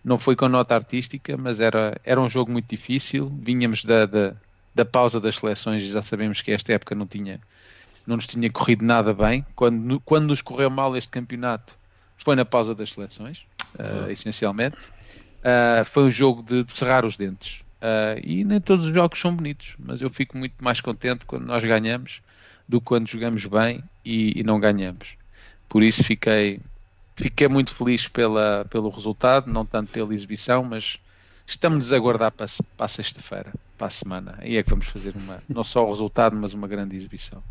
Não 0.02 0.16
foi 0.16 0.34
com 0.34 0.48
nota 0.48 0.74
artística, 0.74 1.36
mas 1.36 1.60
era, 1.60 2.00
era 2.04 2.20
um 2.20 2.28
jogo 2.28 2.50
muito 2.50 2.68
difícil. 2.68 3.30
Vínhamos 3.42 3.84
da, 3.84 4.06
da, 4.06 4.34
da 4.74 4.84
pausa 4.84 5.20
das 5.20 5.36
seleções 5.36 5.82
e 5.82 5.86
já 5.86 6.00
sabemos 6.00 6.40
que 6.40 6.52
esta 6.52 6.72
época 6.72 6.94
não 6.94 7.06
tinha, 7.06 7.38
não 8.06 8.16
nos 8.16 8.26
tinha 8.26 8.50
corrido 8.50 8.84
nada 8.84 9.12
bem. 9.14 9.44
Quando, 9.54 10.00
quando 10.00 10.26
nos 10.26 10.42
correu 10.42 10.70
mal 10.70 10.96
este 10.96 11.10
campeonato, 11.10 11.76
foi 12.16 12.36
na 12.36 12.44
pausa 12.44 12.74
das 12.74 12.90
seleções, 12.92 13.44
uh, 13.78 14.10
essencialmente. 14.10 14.76
Uh, 15.40 15.84
foi 15.84 16.04
um 16.04 16.10
jogo 16.10 16.42
de, 16.42 16.64
de 16.64 16.76
cerrar 16.76 17.04
os 17.04 17.16
dentes. 17.16 17.62
Uh, 17.80 18.20
e 18.22 18.44
nem 18.44 18.60
todos 18.60 18.86
os 18.88 18.94
jogos 18.94 19.18
são 19.18 19.34
bonitos, 19.34 19.74
mas 19.78 20.02
eu 20.02 20.10
fico 20.10 20.36
muito 20.36 20.62
mais 20.62 20.80
contente 20.80 21.24
quando 21.24 21.46
nós 21.46 21.64
ganhamos 21.64 22.20
do 22.68 22.78
que 22.78 22.86
quando 22.86 23.08
jogamos 23.08 23.44
bem 23.46 23.82
e, 24.04 24.38
e 24.38 24.42
não 24.42 24.60
ganhamos. 24.60 25.16
Por 25.68 25.82
isso 25.82 26.04
fiquei, 26.04 26.60
fiquei 27.16 27.48
muito 27.48 27.74
feliz 27.74 28.06
pela, 28.06 28.66
pelo 28.68 28.90
resultado, 28.90 29.50
não 29.50 29.64
tanto 29.64 29.90
pela 29.90 30.14
exibição, 30.14 30.62
mas 30.62 30.98
estamos 31.50 31.92
a 31.92 31.96
aguardar 31.96 32.32
para, 32.32 32.46
para 32.76 32.88
sexta-feira, 32.88 33.52
para 33.76 33.86
a 33.86 33.90
semana. 33.90 34.34
Aí 34.38 34.56
é 34.56 34.62
que 34.62 34.70
vamos 34.70 34.86
fazer 34.86 35.14
uma, 35.16 35.38
não 35.48 35.64
só 35.64 35.84
o 35.84 35.90
resultado, 35.90 36.36
mas 36.36 36.54
uma 36.54 36.68
grande 36.68 36.96
exibição. 36.96 37.42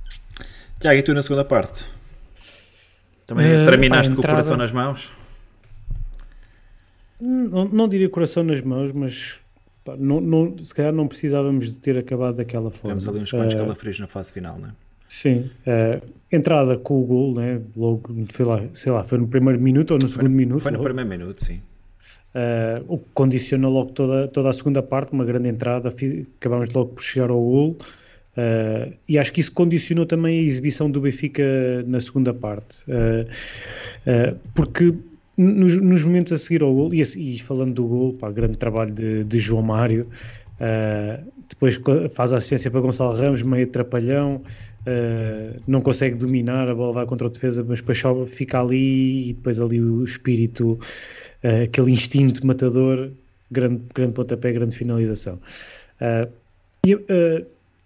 Tiago, 0.79 0.99
e 0.99 1.03
tu 1.03 1.13
na 1.13 1.21
segunda 1.21 1.43
parte? 1.43 1.85
Também 3.25 3.45
uh, 3.45 3.65
terminaste 3.65 4.15
com 4.15 4.21
o 4.21 4.25
coração 4.25 4.57
nas 4.57 4.71
mãos? 4.71 5.13
Não, 7.19 7.65
não 7.65 7.87
diria 7.87 8.09
coração 8.09 8.43
nas 8.43 8.61
mãos, 8.61 8.91
mas 8.91 9.39
pá, 9.83 9.95
não, 9.97 10.21
não, 10.21 10.57
se 10.57 10.73
calhar 10.73 10.93
não 10.93 11.07
precisávamos 11.07 11.73
de 11.73 11.79
ter 11.79 11.97
acabado 11.97 12.37
daquela 12.37 12.71
forma. 12.71 12.89
Temos 12.89 13.07
ali 13.07 13.19
uns 13.19 13.31
quantos 13.31 13.53
uh, 13.55 13.57
calafrios 13.57 13.99
na 13.99 14.07
fase 14.07 14.31
final, 14.31 14.57
não 14.57 14.69
é? 14.69 14.71
Sim, 15.07 15.49
uh, 15.65 16.07
entrada 16.31 16.77
com 16.77 17.01
o 17.01 17.03
gol, 17.03 17.33
né? 17.33 17.61
logo, 17.75 18.13
foi 18.31 18.45
lá, 18.45 18.63
sei 18.73 18.91
lá, 18.91 19.03
foi 19.03 19.17
no 19.17 19.27
primeiro 19.27 19.59
minuto 19.59 19.91
ou 19.91 19.97
no 19.97 20.07
foi 20.07 20.11
segundo 20.11 20.31
no, 20.31 20.37
minuto? 20.37 20.61
Foi 20.61 20.71
no 20.71 20.77
logo. 20.77 20.85
primeiro 20.85 21.09
minuto, 21.09 21.43
sim. 21.43 21.61
Uh, 22.29 22.85
o 22.87 22.99
que 22.99 23.05
condiciona 23.15 23.67
logo 23.67 23.91
toda, 23.91 24.27
toda 24.27 24.49
a 24.49 24.53
segunda 24.53 24.83
parte, 24.83 25.13
uma 25.13 25.25
grande 25.25 25.49
entrada, 25.49 25.89
acabamos 25.89 26.71
logo 26.73 26.93
por 26.93 27.03
chegar 27.03 27.31
ao 27.31 27.39
gol. 27.39 27.77
Uh, 28.37 28.93
e 29.07 29.17
acho 29.17 29.33
que 29.33 29.41
isso 29.41 29.51
condicionou 29.51 30.05
também 30.05 30.39
a 30.39 30.43
exibição 30.43 30.89
do 30.89 31.01
Benfica 31.01 31.43
na 31.87 31.99
segunda 31.99 32.33
parte, 32.33 32.85
uh, 32.87 34.37
porque 34.53 34.93
nos, 35.35 35.75
nos, 35.75 36.03
momentos 36.03 36.31
a 36.31 36.37
seguir 36.37 36.61
ao 36.61 36.73
gol, 36.73 36.93
e, 36.93 37.01
e 37.01 37.39
falando 37.39 37.73
do 37.73 37.85
gol, 37.85 38.13
pá, 38.13 38.31
grande 38.31 38.57
trabalho 38.57 38.91
de, 38.91 39.23
de 39.23 39.39
João 39.39 39.63
Mário, 39.63 40.07
depois 41.49 41.79
faz 42.11 42.31
a 42.33 42.37
assistência 42.37 42.69
para 42.69 42.81
Gonçalo 42.81 43.15
Ramos, 43.15 43.41
meio 43.41 43.65
atrapalhão, 43.65 44.41
não 45.67 45.81
consegue 45.81 46.15
dominar, 46.15 46.69
a 46.69 46.75
bola 46.75 46.93
vai 46.93 47.05
contra 47.05 47.27
o 47.27 47.29
defesa, 47.29 47.63
mas 47.67 47.79
depois 47.79 47.97
só 47.97 48.25
fica 48.25 48.61
ali 48.61 49.29
e 49.29 49.33
depois 49.33 49.59
ali 49.59 49.81
o 49.81 50.03
espírito, 50.03 50.79
aquele 51.63 51.91
instinto 51.91 52.45
matador, 52.45 53.11
grande, 53.51 53.81
grande 53.93 54.13
pontapé, 54.13 54.53
grande 54.53 54.75
finalização. 54.75 55.39
e, 56.85 56.97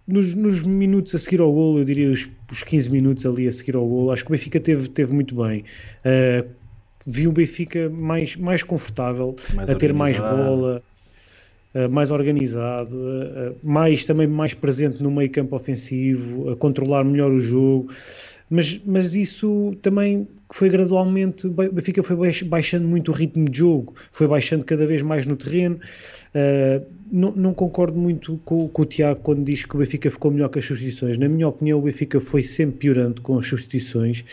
nos, 0.08 0.34
nos, 0.34 0.62
minutos 0.62 1.16
a 1.16 1.18
seguir 1.18 1.40
ao 1.40 1.52
golo, 1.52 1.80
eu 1.80 1.86
diria 1.86 2.10
os, 2.10 2.30
os 2.52 2.62
15 2.64 2.92
minutos 2.92 3.26
ali 3.26 3.48
a 3.48 3.52
seguir 3.52 3.76
ao 3.76 3.88
golo, 3.88 4.12
acho 4.12 4.24
que 4.24 4.32
o 4.32 4.34
Benfica 4.34 4.60
teve, 4.60 4.90
teve 4.90 5.14
muito 5.14 5.36
bem. 5.36 5.64
Uh, 6.06 6.50
vi 7.06 7.28
o 7.28 7.32
Benfica 7.32 7.90
mais, 7.90 8.36
mais 8.36 8.64
confortável, 8.64 9.36
mais 9.54 9.70
a 9.70 9.76
ter 9.76 9.94
mais 9.94 10.20
bola, 10.20 10.78
uh, 10.78 10.93
mais 11.90 12.12
organizado, 12.12 12.96
uh, 12.96 13.56
mais 13.64 14.06
também 14.06 14.28
mais 14.28 14.54
presente 14.54 15.02
no 15.02 15.12
meio 15.12 15.30
campo 15.32 15.56
ofensivo, 15.56 16.50
a 16.52 16.56
controlar 16.56 17.04
melhor 17.04 17.32
o 17.32 17.40
jogo. 17.40 17.92
Mas, 18.50 18.80
mas 18.86 19.16
isso 19.16 19.76
também 19.82 20.28
foi 20.52 20.70
gradualmente, 20.70 21.48
Benfica 21.50 22.04
foi 22.04 22.16
baixando 22.46 22.88
muito 22.88 23.10
o 23.10 23.14
ritmo 23.14 23.50
de 23.50 23.58
jogo, 23.58 23.96
foi 24.12 24.28
baixando 24.28 24.64
cada 24.64 24.86
vez 24.86 25.02
mais 25.02 25.26
no 25.26 25.36
terreno. 25.36 25.80
Uh, 26.36 26.86
não, 27.12 27.32
não, 27.32 27.54
concordo 27.54 27.98
muito 27.98 28.40
com, 28.46 28.68
com, 28.68 28.82
o 28.82 28.86
Tiago 28.86 29.22
quando 29.24 29.44
diz 29.44 29.66
que 29.66 29.76
o 29.76 29.80
Benfica 29.80 30.12
ficou 30.12 30.30
melhor 30.30 30.50
que 30.50 30.60
as 30.60 30.66
substituições. 30.66 31.18
Na 31.18 31.28
minha 31.28 31.48
opinião, 31.48 31.80
o 31.80 31.82
Benfica 31.82 32.20
foi 32.20 32.44
sempre 32.44 32.78
piorando 32.78 33.22
com 33.22 33.40
as 33.40 33.48
substituições. 33.48 34.24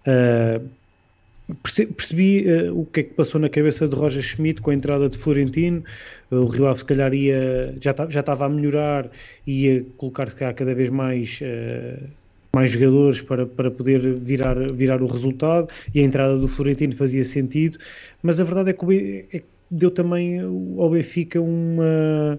Uh, 0.00 0.66
percebi 1.62 2.44
uh, 2.46 2.78
o 2.78 2.86
que 2.86 3.00
é 3.00 3.02
que 3.04 3.14
passou 3.14 3.40
na 3.40 3.48
cabeça 3.48 3.88
de 3.88 3.94
Roger 3.94 4.22
Schmidt 4.22 4.60
com 4.60 4.70
a 4.70 4.74
entrada 4.74 5.08
de 5.08 5.16
Florentino. 5.16 5.82
Uh, 6.30 6.36
o 6.36 6.46
Rio 6.46 6.66
Ave, 6.66 6.78
se 6.78 6.84
calhar, 6.84 7.12
ia, 7.14 7.74
já, 7.80 7.94
já 8.08 8.20
estava 8.20 8.46
a 8.46 8.48
melhorar 8.48 9.10
e 9.46 9.66
ia 9.66 9.86
colocar 9.96 10.30
cada 10.32 10.74
vez 10.74 10.90
mais. 10.90 11.40
mais 12.54 12.70
jogadores 12.70 13.22
para, 13.22 13.46
para 13.46 13.70
poder 13.70 14.00
virar, 14.20 14.56
virar 14.72 15.02
o 15.02 15.06
resultado 15.06 15.68
e 15.94 16.00
a 16.00 16.02
entrada 16.02 16.36
do 16.36 16.48
Florentino 16.48 16.94
fazia 16.94 17.22
sentido, 17.22 17.78
mas 18.22 18.40
a 18.40 18.44
verdade 18.44 18.70
é 18.70 18.72
que, 18.72 19.26
é 19.32 19.42
deu 19.70 19.90
também 19.90 20.40
ao 20.40 20.90
Benfica 20.90 21.40
uma 21.40 22.38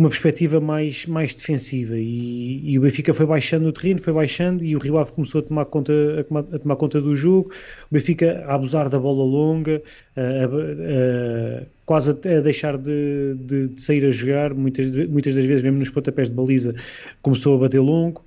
uma 0.00 0.08
perspectiva 0.08 0.60
mais, 0.60 1.04
mais 1.04 1.34
defensiva. 1.34 1.98
E, 1.98 2.70
e, 2.70 2.78
o 2.78 2.82
Benfica 2.82 3.12
foi 3.12 3.26
baixando 3.26 3.68
o 3.68 3.72
terreno, 3.72 4.00
foi 4.00 4.14
baixando 4.14 4.64
e 4.64 4.74
o 4.74 4.78
Rio 4.78 4.96
Ave 4.96 5.12
começou 5.12 5.40
a 5.40 5.44
tomar 5.44 5.66
conta, 5.66 5.92
a 5.92 6.38
a 6.56 6.58
tomar 6.58 6.76
conta 6.76 7.02
do 7.02 7.14
jogo, 7.14 7.50
o 7.90 7.94
Benfica 7.94 8.42
a 8.46 8.54
abusar 8.54 8.88
da 8.88 8.98
bola 8.98 9.22
longa, 9.22 9.82
a, 10.16 10.20
a, 10.20 11.66
quase 11.84 12.12
a 12.12 12.40
deixar 12.40 12.78
de, 12.78 13.34
de, 13.40 13.68
de, 13.68 13.80
sair 13.80 14.04
a 14.06 14.10
jogar, 14.10 14.54
muitas, 14.54 14.90
muitas 14.90 15.34
das 15.34 15.44
vezes 15.44 15.62
mesmo 15.62 15.78
nos 15.78 15.90
pontapés 15.90 16.30
de 16.30 16.34
baliza 16.34 16.74
começou 17.20 17.56
a 17.56 17.58
bater 17.58 17.80
longo, 17.80 18.24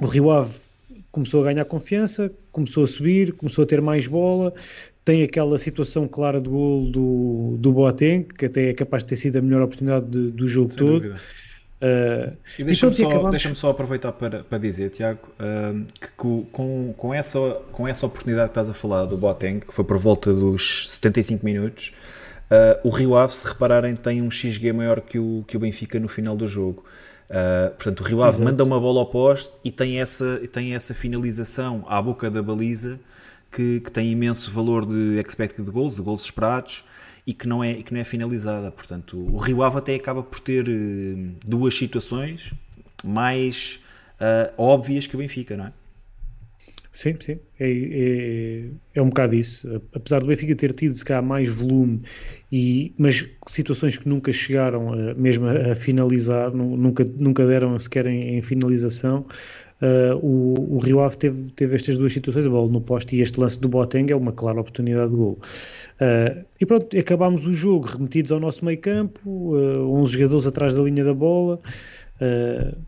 o 0.00 0.06
Rio 0.06 0.30
Ave 0.32 0.54
começou 1.12 1.42
a 1.42 1.52
ganhar 1.52 1.64
confiança, 1.66 2.32
começou 2.50 2.82
a 2.82 2.86
subir, 2.88 3.32
começou 3.34 3.62
a 3.62 3.66
ter 3.66 3.80
mais 3.80 4.08
bola, 4.08 4.52
tem 5.04 5.22
aquela 5.22 5.58
situação 5.58 6.08
clara 6.08 6.40
de 6.40 6.48
gol 6.48 6.90
do, 6.90 7.56
do 7.58 7.72
Boateng, 7.72 8.24
que 8.24 8.46
até 8.46 8.70
é 8.70 8.74
capaz 8.74 9.02
de 9.02 9.10
ter 9.10 9.16
sido 9.16 9.36
a 9.36 9.42
melhor 9.42 9.62
oportunidade 9.62 10.06
de, 10.06 10.30
do 10.30 10.48
jogo 10.48 10.70
Sem 10.70 10.78
todo. 10.78 11.14
Uh, 11.84 12.34
e 12.58 12.64
deixa-me 12.64 12.94
só, 12.94 13.06
acabamos... 13.06 13.30
deixa 13.30 13.54
só 13.54 13.70
aproveitar 13.70 14.12
para, 14.12 14.42
para 14.42 14.56
dizer, 14.56 14.88
Tiago, 14.88 15.28
uh, 15.38 15.84
que 16.00 16.08
com, 16.16 16.94
com, 16.96 17.12
essa, 17.12 17.38
com 17.70 17.86
essa 17.86 18.06
oportunidade 18.06 18.48
que 18.48 18.52
estás 18.52 18.70
a 18.70 18.72
falar 18.72 19.04
do 19.04 19.18
Boateng, 19.18 19.60
que 19.60 19.74
foi 19.74 19.84
por 19.84 19.98
volta 19.98 20.32
dos 20.32 20.86
75 20.88 21.44
minutos, 21.44 21.92
uh, 22.50 22.88
o 22.88 22.90
Rio 22.90 23.14
Ave, 23.14 23.34
se 23.34 23.46
repararem, 23.46 23.94
tem 23.94 24.22
um 24.22 24.30
XG 24.30 24.72
maior 24.72 25.02
que 25.02 25.18
o, 25.18 25.44
que 25.46 25.58
o 25.58 25.60
Benfica 25.60 26.00
no 26.00 26.08
final 26.08 26.34
do 26.34 26.48
jogo. 26.48 26.82
Uh, 27.28 27.70
portanto, 27.72 28.00
o 28.00 28.04
Rio 28.04 28.22
Ave 28.22 28.36
Exato. 28.36 28.44
manda 28.44 28.64
uma 28.64 28.80
bola 28.80 29.00
ao 29.00 29.06
poste 29.06 29.52
e 29.62 29.70
tem 29.70 30.00
essa, 30.00 30.40
tem 30.50 30.74
essa 30.74 30.94
finalização 30.94 31.84
à 31.86 32.00
boca 32.00 32.30
da 32.30 32.42
baliza 32.42 32.98
que, 33.54 33.80
que 33.80 33.90
tem 33.90 34.10
imenso 34.10 34.50
valor 34.50 34.84
de 34.84 35.20
expected 35.20 35.70
goals, 35.70 35.96
de 35.96 36.02
gols 36.02 36.24
esperados, 36.24 36.84
e 37.26 37.32
que 37.32 37.46
não 37.46 37.62
é, 37.62 37.74
que 37.74 37.92
não 37.94 38.00
é 38.00 38.04
finalizada. 38.04 38.70
Portanto, 38.70 39.16
o 39.16 39.38
Rio 39.38 39.62
Ave 39.62 39.78
até 39.78 39.94
acaba 39.94 40.22
por 40.22 40.40
ter 40.40 40.68
uh, 40.68 41.32
duas 41.46 41.74
situações 41.74 42.52
mais 43.04 43.80
uh, 44.20 44.52
óbvias 44.58 45.06
que 45.06 45.14
o 45.14 45.18
Benfica, 45.18 45.56
não 45.56 45.66
é? 45.66 45.72
Sim, 46.92 47.16
sim, 47.18 47.40
é, 47.58 47.68
é, 47.68 48.64
é, 48.94 49.02
um 49.02 49.08
bocado 49.08 49.34
isso. 49.34 49.82
Apesar 49.92 50.20
do 50.20 50.26
Benfica 50.26 50.54
ter 50.54 50.72
tido, 50.72 50.94
se 50.94 51.04
calhar, 51.04 51.24
mais 51.24 51.48
volume, 51.48 52.00
e, 52.52 52.94
mas 52.96 53.28
situações 53.48 53.96
que 53.98 54.08
nunca 54.08 54.32
chegaram 54.32 54.92
a, 54.92 55.12
mesmo 55.14 55.44
a, 55.46 55.72
a 55.72 55.74
finalizar, 55.74 56.52
nunca, 56.52 57.04
nunca 57.04 57.44
deram 57.44 57.76
sequer 57.80 58.06
em, 58.06 58.36
em 58.38 58.42
finalização, 58.42 59.26
Uh, 59.84 60.16
o, 60.22 60.76
o, 60.76 60.78
Rio 60.78 61.00
Ave 61.00 61.18
teve, 61.18 61.52
teve 61.52 61.74
estas 61.74 61.98
duas 61.98 62.10
situações, 62.10 62.46
a 62.46 62.48
bola 62.48 62.72
no 62.72 62.80
poste 62.80 63.16
e 63.16 63.20
este 63.20 63.38
lance 63.38 63.60
do 63.60 63.68
Boateng 63.68 64.10
é 64.10 64.16
uma 64.16 64.32
clara 64.32 64.58
oportunidade 64.58 65.10
de 65.10 65.16
gol. 65.16 65.38
Uh, 66.00 66.42
e 66.58 66.64
pronto, 66.64 66.98
acabámos 66.98 67.46
o 67.46 67.52
jogo 67.52 67.86
remetidos 67.86 68.32
ao 68.32 68.40
nosso 68.40 68.64
meio 68.64 68.80
campo, 68.80 69.20
uh, 69.54 70.00
11 70.00 70.12
jogadores 70.12 70.46
atrás 70.46 70.74
da 70.74 70.82
linha 70.82 71.04
da 71.04 71.12
bola, 71.12 71.60
uh, 72.16 72.78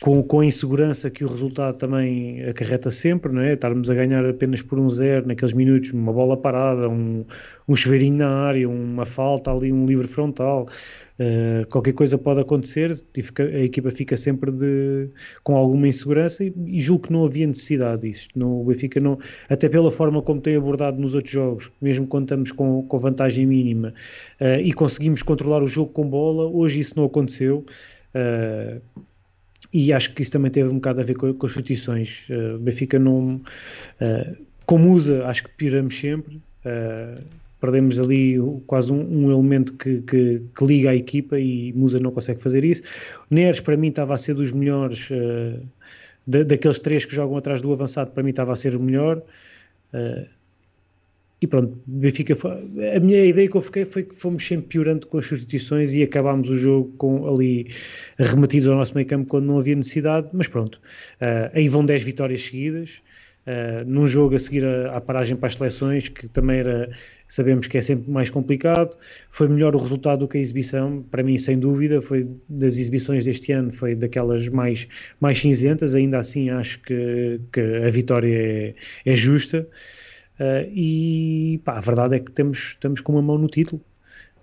com, 0.00 0.22
com 0.22 0.40
a 0.40 0.46
insegurança 0.46 1.10
que 1.10 1.22
o 1.24 1.28
resultado 1.28 1.76
também 1.76 2.42
acarreta 2.44 2.90
sempre, 2.90 3.30
não 3.30 3.42
é? 3.42 3.52
Estarmos 3.52 3.90
a 3.90 3.94
ganhar 3.94 4.24
apenas 4.24 4.62
por 4.62 4.78
um 4.78 4.88
zero 4.88 5.26
naqueles 5.26 5.52
minutos, 5.52 5.92
uma 5.92 6.10
bola 6.10 6.38
parada, 6.38 6.88
um, 6.88 7.24
um 7.68 7.76
chuveirinho 7.76 8.16
na 8.16 8.28
área, 8.28 8.66
uma 8.66 9.04
falta 9.04 9.52
ali, 9.52 9.70
um 9.70 9.84
livre 9.84 10.08
frontal, 10.08 10.66
uh, 11.18 11.68
qualquer 11.68 11.92
coisa 11.92 12.16
pode 12.16 12.40
acontecer, 12.40 12.92
a 13.38 13.58
equipa 13.58 13.90
fica 13.90 14.16
sempre 14.16 14.50
de, 14.50 15.10
com 15.42 15.54
alguma 15.54 15.86
insegurança 15.86 16.44
e, 16.44 16.54
e 16.66 16.80
julgo 16.80 17.08
que 17.08 17.12
não 17.12 17.26
havia 17.26 17.46
necessidade 17.46 18.08
disso. 18.08 18.28
No, 18.34 18.62
o 18.62 18.64
Benfica 18.64 18.98
não, 19.00 19.18
até 19.50 19.68
pela 19.68 19.92
forma 19.92 20.22
como 20.22 20.40
tem 20.40 20.56
abordado 20.56 20.98
nos 20.98 21.14
outros 21.14 21.32
jogos, 21.32 21.70
mesmo 21.78 22.06
quando 22.06 22.24
estamos 22.24 22.52
com, 22.52 22.82
com 22.84 22.98
vantagem 22.98 23.46
mínima 23.46 23.92
uh, 24.40 24.60
e 24.62 24.72
conseguimos 24.72 25.22
controlar 25.22 25.62
o 25.62 25.66
jogo 25.66 25.92
com 25.92 26.08
bola, 26.08 26.48
hoje 26.48 26.80
isso 26.80 26.94
não 26.96 27.04
aconteceu. 27.04 27.66
Uh, 28.14 28.80
e 29.72 29.92
acho 29.92 30.12
que 30.14 30.22
isso 30.22 30.32
também 30.32 30.50
teve 30.50 30.68
um 30.68 30.74
bocado 30.74 31.00
a 31.00 31.04
ver 31.04 31.14
com, 31.14 31.32
com 31.32 31.46
as 31.46 31.52
substituições. 31.52 32.28
Uh, 32.28 32.56
o 32.56 32.58
Benfica 32.58 32.98
não. 32.98 33.36
Uh, 34.00 34.36
como 34.66 34.92
usa, 34.92 35.26
acho 35.26 35.44
que 35.44 35.50
pioramos 35.50 35.98
sempre. 35.98 36.36
Uh, 36.64 37.22
perdemos 37.60 37.98
ali 37.98 38.36
quase 38.66 38.92
um, 38.92 39.26
um 39.26 39.30
elemento 39.30 39.74
que, 39.74 40.00
que, 40.02 40.42
que, 40.56 40.64
liga 40.64 40.90
a 40.90 40.96
equipa 40.96 41.38
e 41.38 41.72
Musa 41.74 42.00
não 42.00 42.10
consegue 42.10 42.40
fazer 42.40 42.64
isso. 42.64 42.82
Neres, 43.30 43.60
para 43.60 43.76
mim, 43.76 43.88
estava 43.88 44.14
a 44.14 44.16
ser 44.16 44.34
dos 44.34 44.50
melhores. 44.50 45.10
Uh, 45.10 45.60
da, 46.26 46.42
daqueles 46.42 46.78
três 46.78 47.04
que 47.04 47.14
jogam 47.14 47.36
atrás 47.36 47.60
do 47.60 47.72
avançado, 47.72 48.10
para 48.12 48.22
mim 48.22 48.30
estava 48.30 48.52
a 48.52 48.56
ser 48.56 48.76
o 48.76 48.80
melhor. 48.80 49.22
Uh, 49.92 50.26
e 51.42 51.46
pronto, 51.46 51.80
Benfica 51.86 52.36
foi, 52.36 52.50
a 52.94 53.00
minha 53.00 53.24
ideia 53.24 53.48
que 53.48 53.56
eu 53.56 53.60
fiquei 53.62 53.86
foi 53.86 54.02
que 54.04 54.14
fomos 54.14 54.46
sempre 54.46 54.66
piorando 54.66 55.06
com 55.06 55.16
as 55.16 55.26
substituições 55.26 55.94
e 55.94 56.02
acabámos 56.02 56.50
o 56.50 56.56
jogo 56.56 56.92
com 56.98 57.26
ali 57.26 57.66
remetidos 58.18 58.66
ao 58.66 58.76
nosso 58.76 58.94
meio 58.94 59.06
campo 59.06 59.26
quando 59.26 59.46
não 59.46 59.58
havia 59.58 59.74
necessidade, 59.74 60.28
mas 60.34 60.48
pronto, 60.48 60.76
uh, 60.76 61.50
aí 61.54 61.66
vão 61.66 61.82
10 61.82 62.02
vitórias 62.02 62.42
seguidas, 62.42 63.02
uh, 63.46 63.84
num 63.86 64.06
jogo 64.06 64.34
a 64.34 64.38
seguir 64.38 64.66
à 64.66 65.00
paragem 65.00 65.34
para 65.34 65.46
as 65.46 65.54
seleções, 65.54 66.08
que 66.08 66.28
também 66.28 66.58
era, 66.58 66.90
sabemos 67.26 67.66
que 67.66 67.78
é 67.78 67.80
sempre 67.80 68.10
mais 68.10 68.28
complicado, 68.28 68.94
foi 69.30 69.48
melhor 69.48 69.74
o 69.74 69.78
resultado 69.78 70.18
do 70.18 70.28
que 70.28 70.36
a 70.36 70.40
exibição, 70.42 71.02
para 71.10 71.22
mim 71.22 71.38
sem 71.38 71.58
dúvida, 71.58 72.02
foi 72.02 72.28
das 72.50 72.76
exibições 72.76 73.24
deste 73.24 73.50
ano, 73.52 73.72
foi 73.72 73.94
daquelas 73.94 74.46
mais, 74.50 74.86
mais 75.18 75.40
cinzentas, 75.40 75.94
ainda 75.94 76.18
assim 76.18 76.50
acho 76.50 76.82
que, 76.82 77.40
que 77.50 77.60
a 77.62 77.88
vitória 77.88 78.28
é, 78.30 78.74
é 79.06 79.16
justa, 79.16 79.66
Uh, 80.40 80.64
e 80.72 81.60
pá, 81.66 81.76
a 81.76 81.80
verdade 81.80 82.16
é 82.16 82.18
que 82.18 82.32
temos, 82.32 82.58
estamos 82.68 83.02
com 83.02 83.12
uma 83.12 83.20
mão 83.20 83.36
no 83.36 83.46
título. 83.46 83.82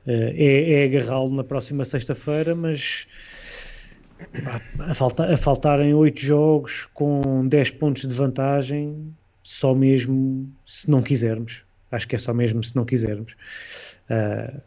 Uh, 0.06 0.32
é, 0.36 0.84
é 0.84 0.86
agarrá-lo 0.86 1.34
na 1.34 1.44
próxima 1.44 1.84
sexta-feira, 1.84 2.54
mas 2.54 3.08
pá, 4.44 4.62
a, 4.92 4.94
falta, 4.94 5.34
a 5.34 5.36
faltarem 5.36 5.96
oito 5.96 6.22
jogos 6.22 6.86
com 6.94 7.48
10 7.48 7.72
pontos 7.72 8.04
de 8.04 8.14
vantagem, 8.14 9.12
só 9.42 9.74
mesmo 9.74 10.48
se 10.68 10.90
não 10.92 11.02
quisermos. 11.02 11.66
Acho 11.92 12.08
que 12.08 12.16
é 12.16 12.20
só 12.20 12.32
mesmo 12.32 12.64
se 12.64 12.76
não 12.76 12.86
quisermos. 12.86 13.36
Uh, 14.08 14.62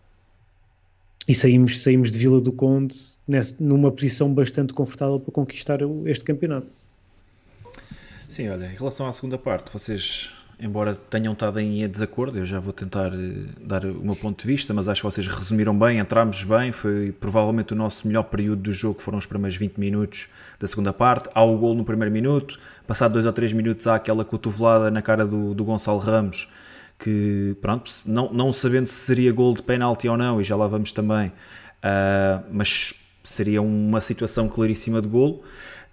e 1.28 1.35
saímos, 1.35 1.81
saímos 1.85 2.11
de 2.11 2.18
Vila 2.18 2.41
do 2.41 2.51
Conde 2.51 2.97
nessa, 3.28 3.55
numa 3.61 3.93
posição 3.93 4.35
bastante 4.35 4.72
confortável 4.72 5.20
para 5.20 5.33
conquistar 5.33 5.78
este 6.07 6.24
campeonato. 6.24 6.66
Sim, 8.28 8.49
olha, 8.49 8.66
em 8.66 8.74
relação 8.74 9.07
à 9.07 9.12
segunda 9.12 9.39
parte, 9.39 9.70
vocês 9.72 10.33
embora 10.61 10.95
tenham 10.95 11.33
estado 11.33 11.59
em 11.59 11.89
desacordo, 11.89 12.39
eu 12.39 12.47
já 12.47 12.61
vou 12.61 12.73
tentar 12.73 13.13
eh, 13.15 13.47
dar 13.61 13.85
o 13.85 14.05
meu 14.05 14.15
ponto 14.15 14.41
de 14.41 14.47
vista, 14.47 14.75
mas 14.75 14.87
acho 14.87 15.01
que 15.01 15.07
vocês 15.07 15.27
resumiram 15.27 15.77
bem, 15.77 15.99
entramos 15.99 16.45
bem, 16.45 16.71
foi 16.71 17.13
provavelmente 17.13 17.73
o 17.73 17.77
nosso 17.77 18.07
melhor 18.07 18.25
período 18.25 18.63
do 18.63 18.73
jogo, 18.73 19.01
foram 19.01 19.19
os 19.19 19.27
primeiros 19.27 19.57
20 19.57 19.79
minutos 19.79 20.29
da 20.59 20.67
segunda 20.67 20.93
parte, 20.93 21.31
há 21.35 21.43
o 21.43 21.57
gol 21.57 21.75
no 21.75 21.85
primeiro 21.85 22.13
minuto, 22.13 22.59
passado 22.87 23.13
2 23.13 23.25
ou 23.25 23.33
3 23.33 23.53
minutos 23.55 23.87
há 23.87 23.95
aquela 23.95 24.25
cotovelada 24.25 24.91
na 24.91 25.01
cara 25.01 25.27
do, 25.27 25.55
do 25.55 25.65
Gonçalo 25.65 25.99
Ramos, 25.99 26.47
que 26.99 27.57
pronto, 27.63 27.91
não, 28.05 28.31
não 28.31 28.53
sabendo 28.53 28.87
se 28.87 28.95
seria 28.95 29.33
gol 29.33 29.55
de 29.55 29.63
penalti 29.63 30.07
ou 30.09 30.17
não, 30.17 30.41
e 30.41 30.45
já 30.45 30.55
lá 30.57 30.69
vamos 30.69 30.93
também, 30.93 31.29
uh, 31.29 32.45
mas 32.53 32.95
seria 33.25 33.63
uma 33.63 34.01
situação 34.01 34.49
claríssima 34.49 35.01
de 35.01 35.09
gol. 35.09 35.43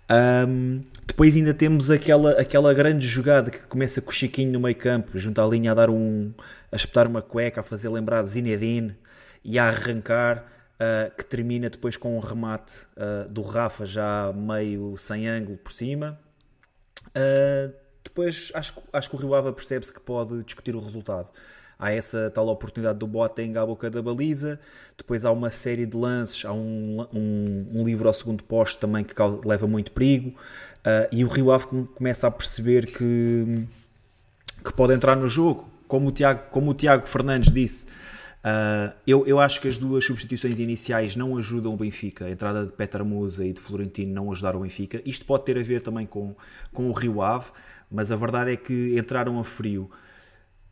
Um, 0.09 0.81
depois 1.07 1.37
ainda 1.37 1.53
temos 1.53 1.89
aquela, 1.89 2.31
aquela 2.31 2.73
grande 2.73 3.07
jogada 3.07 3.49
que 3.49 3.59
começa 3.59 4.01
com 4.01 4.09
o 4.09 4.13
Chiquinho 4.13 4.51
no 4.51 4.59
meio 4.59 4.75
campo, 4.75 5.17
junto 5.17 5.39
à 5.39 5.47
linha 5.47 5.71
a 5.71 5.73
dar 5.73 5.89
um. 5.89 6.33
a 6.69 6.75
espetar 6.75 7.07
uma 7.07 7.21
cueca, 7.21 7.61
a 7.61 7.63
fazer 7.63 7.87
lembrar 7.87 8.23
Zinedine 8.25 8.93
e 9.43 9.57
a 9.57 9.69
arrancar, 9.69 10.45
uh, 10.73 11.15
que 11.15 11.23
termina 11.23 11.69
depois 11.69 11.95
com 11.95 12.17
um 12.17 12.19
remate 12.19 12.85
uh, 12.97 13.27
do 13.29 13.41
Rafa 13.41 13.85
já 13.85 14.33
meio 14.33 14.97
sem 14.97 15.27
ângulo 15.27 15.57
por 15.57 15.71
cima. 15.71 16.19
Uh, 17.07 17.73
depois 18.03 18.51
acho, 18.53 18.73
acho 18.91 19.09
que 19.09 19.15
o 19.15 19.19
Rio 19.19 19.33
Ava 19.33 19.53
percebe-se 19.53 19.93
que 19.93 20.01
pode 20.01 20.43
discutir 20.43 20.75
o 20.75 20.79
resultado 20.79 21.31
há 21.79 21.91
essa 21.91 22.31
tal 22.31 22.47
oportunidade 22.47 22.99
do 22.99 23.07
Boateng 23.07 23.57
à 23.57 23.65
boca 23.65 23.89
da 23.89 24.01
baliza, 24.01 24.59
depois 24.97 25.25
há 25.25 25.31
uma 25.31 25.49
série 25.49 25.85
de 25.85 25.95
lances, 25.95 26.43
há 26.45 26.51
um, 26.51 27.05
um, 27.13 27.67
um 27.73 27.83
livro 27.85 28.07
ao 28.07 28.13
segundo 28.13 28.43
posto 28.43 28.79
também 28.79 29.03
que 29.03 29.13
leva 29.45 29.67
muito 29.67 29.91
perigo, 29.91 30.33
uh, 30.87 31.07
e 31.11 31.25
o 31.25 31.27
Rio 31.27 31.51
Ave 31.51 31.65
começa 31.95 32.27
a 32.27 32.31
perceber 32.31 32.85
que, 32.85 33.65
que 34.63 34.73
pode 34.73 34.93
entrar 34.93 35.15
no 35.15 35.27
jogo, 35.27 35.69
como 35.87 36.09
o 36.09 36.11
Tiago, 36.11 36.43
como 36.49 36.71
o 36.71 36.73
Tiago 36.73 37.07
Fernandes 37.07 37.51
disse, 37.51 37.85
Uh, 38.47 38.93
eu, 39.05 39.27
eu 39.27 39.39
acho 39.41 39.59
que 39.59 39.67
as 39.67 39.77
duas 39.77 40.05
substituições 40.05 40.57
iniciais 40.57 41.17
não 41.17 41.37
ajudam 41.37 41.73
o 41.73 41.75
Benfica. 41.75 42.25
A 42.25 42.31
entrada 42.31 42.65
de 42.65 42.71
Petra 42.71 43.03
Musa 43.03 43.45
e 43.45 43.51
de 43.51 43.59
Florentino 43.59 44.13
não 44.13 44.31
ajudaram 44.31 44.59
o 44.59 44.61
Benfica. 44.61 45.01
Isto 45.05 45.25
pode 45.25 45.43
ter 45.43 45.57
a 45.57 45.63
ver 45.63 45.81
também 45.81 46.05
com, 46.05 46.33
com 46.71 46.89
o 46.89 46.93
Rio 46.93 47.21
Ave, 47.21 47.51
mas 47.91 48.09
a 48.09 48.15
verdade 48.15 48.51
é 48.51 48.55
que 48.55 48.97
entraram 48.97 49.37
a 49.37 49.43
frio. 49.43 49.89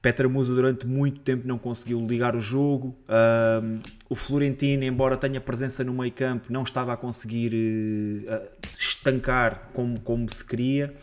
Petra 0.05 0.29
Musa 0.29 0.53
durante 0.53 0.85
muito 0.85 1.21
tempo 1.21 1.47
não 1.47 1.57
conseguiu 1.57 1.99
ligar 2.05 2.35
o 2.35 2.39
jogo. 2.39 2.95
Um, 3.09 3.79
o 4.07 4.13
Florentino, 4.13 4.83
embora 4.83 5.17
tenha 5.17 5.41
presença 5.41 5.83
no 5.83 5.95
meio 5.95 6.11
campo, 6.11 6.45
não 6.53 6.61
estava 6.61 6.93
a 6.93 6.95
conseguir 6.95 8.23
uh, 8.27 8.67
estancar 8.77 9.71
como, 9.73 9.99
como 9.99 10.31
se 10.31 10.45
queria. 10.45 10.93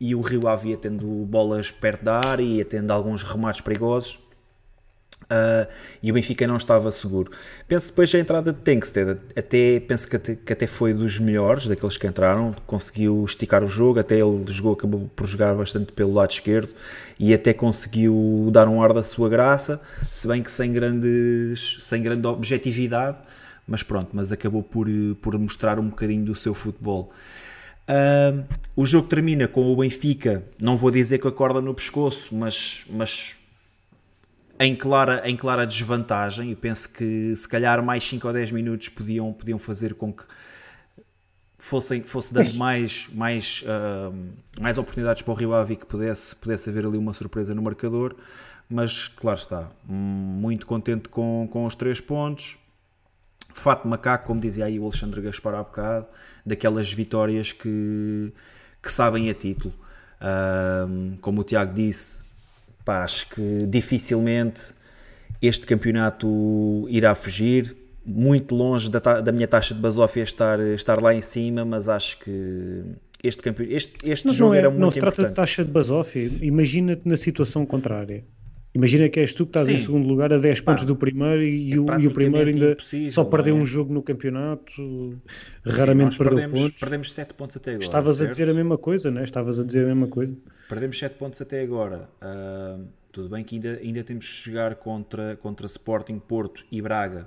E 0.00 0.12
o 0.12 0.20
Rio 0.20 0.48
Ave 0.48 0.70
ia 0.70 0.76
tendo 0.76 1.06
bolas 1.06 1.70
perto 1.70 2.04
da 2.04 2.18
área, 2.18 2.42
ia 2.42 2.64
tendo 2.64 2.90
alguns 2.90 3.22
remates 3.22 3.60
perigosos. 3.60 4.18
Uh, 5.30 5.70
e 6.02 6.10
o 6.10 6.14
Benfica 6.14 6.46
não 6.46 6.56
estava 6.56 6.90
seguro. 6.90 7.30
Penso 7.66 7.88
depois 7.88 8.14
a 8.14 8.18
entrada 8.18 8.50
de 8.50 8.58
Tankstead, 8.60 9.20
até, 9.36 9.78
penso 9.78 10.08
que 10.08 10.16
até, 10.16 10.34
que 10.34 10.52
até, 10.54 10.66
foi 10.66 10.94
dos 10.94 11.20
melhores 11.20 11.66
daqueles 11.66 11.98
que 11.98 12.06
entraram, 12.06 12.56
conseguiu 12.66 13.22
esticar 13.26 13.62
o 13.62 13.68
jogo, 13.68 14.00
até 14.00 14.14
ele 14.14 14.44
jogou, 14.48 14.72
acabou 14.72 15.10
por 15.14 15.26
jogar 15.26 15.54
bastante 15.54 15.92
pelo 15.92 16.14
lado 16.14 16.30
esquerdo 16.30 16.72
e 17.20 17.34
até 17.34 17.52
conseguiu 17.52 18.48
dar 18.50 18.68
um 18.68 18.82
ar 18.82 18.94
da 18.94 19.02
sua 19.02 19.28
graça, 19.28 19.80
se 20.10 20.26
bem 20.26 20.42
que 20.42 20.50
sem, 20.50 20.72
grandes, 20.72 21.76
sem 21.80 22.02
grande 22.02 22.26
objetividade, 22.26 23.18
mas 23.66 23.82
pronto, 23.82 24.08
mas 24.14 24.32
acabou 24.32 24.62
por, 24.62 24.88
por 25.20 25.38
mostrar 25.38 25.78
um 25.78 25.90
bocadinho 25.90 26.24
do 26.24 26.34
seu 26.34 26.54
futebol. 26.54 27.12
Uh, 27.88 28.44
o 28.76 28.84
jogo 28.86 29.08
termina 29.08 29.46
com 29.46 29.70
o 29.72 29.76
Benfica, 29.76 30.42
não 30.58 30.76
vou 30.76 30.90
dizer 30.90 31.18
com 31.18 31.28
a 31.28 31.32
corda 31.32 31.60
no 31.60 31.74
pescoço, 31.74 32.34
mas, 32.34 32.84
mas 32.90 33.37
em 34.58 34.74
clara, 34.74 35.28
em 35.28 35.36
clara 35.36 35.66
desvantagem. 35.66 36.50
E 36.50 36.56
penso 36.56 36.90
que 36.90 37.34
se 37.36 37.48
calhar 37.48 37.82
mais 37.82 38.04
5 38.04 38.26
ou 38.26 38.32
10 38.32 38.52
minutos 38.52 38.88
podiam, 38.88 39.32
podiam 39.32 39.58
fazer 39.58 39.94
com 39.94 40.12
que 40.12 40.24
fossem, 41.58 42.02
fosse 42.02 42.32
dando 42.32 42.54
mais, 42.54 43.08
mais, 43.12 43.64
uh, 43.64 44.14
mais 44.60 44.78
oportunidades 44.78 45.22
para 45.22 45.32
o 45.32 45.34
Rio 45.34 45.52
Ave 45.52 45.76
que 45.76 45.86
pudesse, 45.86 46.34
pudesse 46.36 46.70
haver 46.70 46.86
ali 46.86 46.96
uma 46.96 47.12
surpresa 47.12 47.54
no 47.54 47.62
marcador. 47.62 48.14
Mas 48.70 49.08
claro 49.08 49.38
está, 49.38 49.68
muito 49.86 50.66
contente 50.66 51.08
com, 51.08 51.48
com 51.50 51.64
os 51.64 51.74
três 51.74 52.00
pontos. 52.00 52.58
Fato 53.54 53.88
macaco, 53.88 54.26
como 54.26 54.40
dizia 54.40 54.66
aí 54.66 54.78
o 54.78 54.84
Alexandre 54.84 55.22
Gaspar 55.22 55.54
há 55.54 55.62
bocado, 55.64 56.06
daquelas 56.44 56.92
vitórias 56.92 57.50
que, 57.50 58.32
que 58.82 58.92
sabem 58.92 59.30
a 59.30 59.34
título. 59.34 59.74
Uh, 60.20 61.16
como 61.20 61.40
o 61.40 61.44
Tiago 61.44 61.72
disse, 61.74 62.20
pá, 62.88 63.04
acho 63.04 63.28
que 63.28 63.66
dificilmente 63.66 64.72
este 65.42 65.66
campeonato 65.66 66.86
irá 66.88 67.14
fugir. 67.14 67.76
Muito 68.06 68.54
longe 68.54 68.90
da, 68.90 68.98
da 69.20 69.30
minha 69.30 69.46
taxa 69.46 69.74
de 69.74 69.80
basófia 69.80 70.22
estar, 70.22 70.58
estar 70.58 71.02
lá 71.02 71.12
em 71.14 71.20
cima, 71.20 71.62
mas 71.66 71.86
acho 71.90 72.18
que 72.20 72.82
este, 73.22 73.42
campe... 73.42 73.64
este, 73.70 74.08
este 74.10 74.30
jogo 74.30 74.54
é, 74.54 74.58
era 74.58 74.70
muito 74.70 74.80
Não 74.80 74.90
se 74.90 74.98
importante. 74.98 75.16
trata 75.16 75.28
de 75.28 75.34
taxa 75.34 75.62
de 75.62 75.70
basófia. 75.70 76.30
Imagina-te 76.40 77.06
na 77.06 77.18
situação 77.18 77.66
contrária. 77.66 78.24
Imagina 78.78 79.08
que 79.08 79.18
és 79.18 79.34
tu 79.34 79.44
que 79.44 79.50
estás 79.50 79.66
Sim. 79.66 79.74
em 79.74 79.78
segundo 79.80 80.06
lugar 80.06 80.32
a 80.32 80.38
10 80.38 80.60
pontos 80.60 80.84
do 80.84 80.94
primeiro 80.94 81.42
e, 81.42 81.72
é 81.72 81.76
o, 81.80 82.00
e 82.00 82.06
o 82.06 82.12
primeiro 82.12 82.48
ainda 82.48 82.76
só 83.10 83.24
perdeu 83.24 83.56
é? 83.56 83.58
um 83.58 83.64
jogo 83.64 83.92
no 83.92 84.00
campeonato, 84.04 85.20
raramente 85.66 86.14
Sim, 86.14 86.18
perdeu 86.18 86.38
perdemos, 86.38 86.60
pontos. 86.60 86.80
Perdemos 86.80 87.12
7 87.12 87.34
pontos 87.34 87.56
até 87.56 87.70
agora. 87.72 87.84
Estavas 87.84 88.16
certo? 88.18 88.28
a 88.28 88.30
dizer 88.30 88.48
a 88.48 88.54
mesma 88.54 88.78
coisa, 88.78 89.10
né? 89.10 89.24
Estavas 89.24 89.58
a 89.58 89.64
dizer 89.64 89.82
a 89.82 89.88
mesma 89.88 90.06
coisa. 90.06 90.32
Perdemos 90.68 90.96
7 90.96 91.16
pontos 91.16 91.40
até 91.40 91.60
agora. 91.60 92.08
Uh, 92.22 92.86
tudo 93.10 93.28
bem 93.30 93.42
que 93.42 93.56
ainda, 93.56 93.80
ainda 93.82 94.04
temos 94.04 94.28
que 94.28 94.32
chegar 94.44 94.76
contra, 94.76 95.36
contra 95.38 95.66
Sporting, 95.66 96.20
Porto 96.20 96.64
e 96.70 96.80
Braga. 96.80 97.26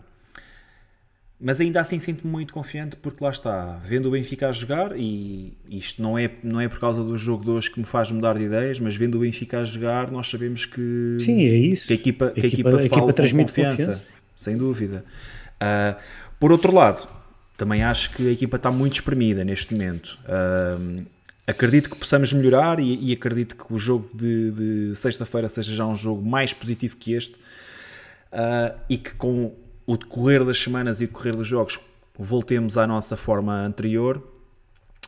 Mas 1.43 1.59
ainda 1.59 1.81
assim 1.81 1.99
sinto-me 1.99 2.31
muito 2.31 2.53
confiante 2.53 2.95
porque 2.95 3.23
lá 3.23 3.31
está, 3.31 3.79
vendo 3.83 4.07
o 4.07 4.11
Benfica 4.11 4.49
a 4.49 4.51
jogar, 4.51 4.95
e 4.95 5.57
isto 5.67 5.99
não 5.99 6.15
é, 6.15 6.29
não 6.43 6.61
é 6.61 6.69
por 6.69 6.79
causa 6.79 7.03
do 7.03 7.17
jogo 7.17 7.43
de 7.43 7.49
hoje 7.49 7.71
que 7.71 7.79
me 7.79 7.85
faz 7.85 8.11
mudar 8.11 8.37
de 8.37 8.43
ideias, 8.43 8.79
mas 8.79 8.95
vendo 8.95 9.15
o 9.15 9.21
Benfica 9.21 9.59
a 9.59 9.65
jogar, 9.65 10.11
nós 10.11 10.29
sabemos 10.29 10.65
que, 10.65 11.17
Sim, 11.19 11.43
é 11.47 11.55
isso. 11.55 11.87
que 11.87 11.93
a 11.93 11.95
equipa, 11.95 12.29
que 12.29 12.45
a 12.45 12.47
equipa, 12.47 12.69
a 12.69 12.85
equipa, 12.85 12.95
com 12.95 13.11
confiança, 13.11 13.43
confiança, 13.43 14.05
sem 14.35 14.55
dúvida. 14.55 15.03
Uh, 15.55 15.99
por 16.39 16.51
outro 16.51 16.71
lado, 16.71 17.07
também 17.57 17.83
acho 17.83 18.11
que 18.11 18.29
a 18.29 18.31
equipa 18.31 18.57
está 18.57 18.69
muito 18.69 18.93
espremida 18.93 19.43
neste 19.43 19.73
momento. 19.73 20.19
Uh, 20.25 21.03
acredito 21.47 21.89
que 21.89 21.95
possamos 21.95 22.31
melhorar 22.33 22.79
e, 22.79 23.09
e 23.09 23.13
acredito 23.13 23.55
que 23.55 23.73
o 23.73 23.79
jogo 23.79 24.09
de, 24.13 24.51
de 24.51 24.95
sexta-feira 24.95 25.49
seja 25.49 25.73
já 25.73 25.87
um 25.87 25.95
jogo 25.95 26.23
mais 26.23 26.53
positivo 26.53 26.97
que 26.97 27.13
este 27.13 27.35
uh, 28.31 28.77
e 28.87 28.97
que 28.97 29.13
com 29.15 29.53
o 29.85 29.97
decorrer 29.97 30.43
das 30.43 30.57
semanas 30.57 31.01
e 31.01 31.05
o 31.05 31.07
decorrer 31.07 31.35
dos 31.35 31.47
jogos 31.47 31.79
voltemos 32.17 32.77
à 32.77 32.85
nossa 32.85 33.17
forma 33.17 33.53
anterior. 33.53 34.21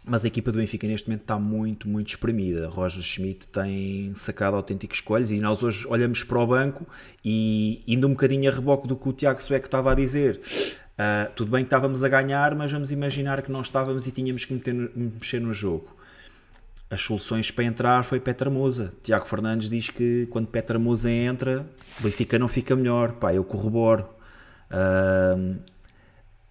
Mas 0.06 0.26
a 0.26 0.28
equipa 0.28 0.52
do 0.52 0.58
Benfica 0.58 0.86
neste 0.86 1.08
momento 1.08 1.22
está 1.22 1.40
muito, 1.40 1.88
muito 1.88 2.10
espremida. 2.10 2.68
Roger 2.68 3.02
Schmidt 3.02 3.48
tem 3.48 4.14
sacado 4.16 4.58
autênticos 4.58 5.00
coelhos 5.00 5.32
e 5.32 5.40
nós 5.40 5.64
hoje 5.64 5.88
olhamos 5.88 6.24
para 6.26 6.40
o 6.40 6.46
banco 6.46 6.86
e 7.24 7.82
indo 7.88 8.06
um 8.06 8.10
bocadinho 8.10 8.52
a 8.52 8.54
reboque 8.54 8.86
do 8.86 8.98
que 8.98 9.08
o 9.08 9.14
Tiago 9.14 9.42
Sueco 9.42 9.66
estava 9.66 9.94
a 9.94 9.96
dizer. 9.96 10.42
Uh, 10.94 11.32
tudo 11.36 11.52
bem 11.52 11.64
que 11.64 11.68
estávamos 11.68 12.04
a 12.04 12.10
ganhar, 12.10 12.54
mas 12.54 12.70
vamos 12.72 12.92
imaginar 12.92 13.42
que 13.42 13.52
não 13.52 13.62
estávamos 13.62 14.06
e 14.06 14.12
tínhamos 14.12 14.44
que 14.44 14.54
meter, 14.54 14.92
mexer 14.94 15.40
no 15.40 15.54
jogo 15.54 16.04
as 16.94 17.02
soluções 17.02 17.50
para 17.50 17.64
entrar 17.64 18.04
foi 18.04 18.20
Petra 18.20 18.50
Musa. 18.50 18.94
Tiago 19.02 19.26
Fernandes 19.26 19.70
diz 19.70 19.90
que 19.90 20.28
quando 20.30 20.48
Petra 20.48 20.78
Musa 20.78 21.10
entra, 21.10 21.66
o 22.00 22.04
Benfica 22.04 22.38
não 22.38 22.48
fica 22.48 22.76
melhor. 22.76 23.14
Pá, 23.14 23.34
eu 23.34 23.44
corroboro. 23.44 24.08
Uh, 24.74 25.56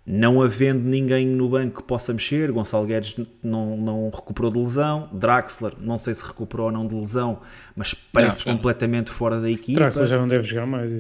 não 0.05 0.43
havendo 0.43 0.89
ninguém 0.89 1.27
no 1.27 1.49
banco 1.49 1.81
que 1.81 1.87
possa 1.87 2.12
mexer, 2.12 2.51
Gonçalo 2.51 2.87
Guedes 2.87 3.16
não, 3.43 3.77
não 3.77 4.11
recuperou 4.11 4.51
de 4.51 4.59
lesão, 4.59 5.09
Draxler 5.12 5.75
não 5.79 5.99
sei 5.99 6.12
se 6.12 6.25
recuperou 6.25 6.66
ou 6.66 6.73
não 6.73 6.87
de 6.87 6.95
lesão, 6.95 7.41
mas 7.77 7.95
parece 7.95 8.45
não, 8.47 8.57
completamente 8.57 9.11
fora 9.11 9.41
da 9.41 9.49
equipa. 9.49 9.79
Draxler 9.79 10.07
já 10.07 10.18
não 10.18 10.27
deve 10.27 10.43
jogar 10.43 10.66
mais. 10.66 10.91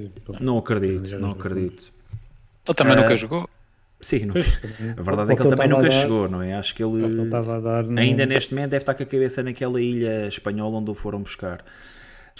Não 0.40 0.58
acredito, 0.58 1.18
não 1.18 1.30
acredito. 1.30 1.92
Ele 2.68 2.74
também 2.76 2.94
uh, 2.94 2.96
nunca 2.96 3.16
jogou. 3.16 3.48
Sim, 4.00 4.26
não. 4.26 4.34
a 4.36 5.02
verdade 5.02 5.32
é 5.32 5.36
que 5.36 5.42
ele 5.42 5.50
também 5.50 5.68
nunca 5.68 5.82
dar, 5.82 5.90
chegou, 5.90 6.28
não 6.28 6.42
é? 6.42 6.54
Acho 6.54 6.74
que 6.74 6.82
ele, 6.82 7.04
ele 7.04 7.28
dar, 7.28 7.44
ainda 7.96 8.26
neste 8.26 8.54
momento 8.54 8.70
deve 8.70 8.82
estar 8.82 8.94
com 8.94 9.02
a 9.02 9.06
cabeça 9.06 9.42
naquela 9.42 9.80
ilha 9.80 10.26
espanhola 10.26 10.78
onde 10.78 10.90
o 10.90 10.94
foram 10.94 11.22
buscar. 11.22 11.64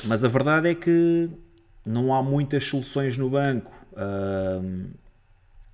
Mas 0.05 0.25
a 0.25 0.29
verdade 0.29 0.69
é 0.69 0.75
que 0.75 1.29
não 1.85 2.15
há 2.15 2.23
muitas 2.23 2.65
soluções 2.65 3.17
no 3.17 3.31
banco. 3.31 3.73
Uh, 3.93 4.91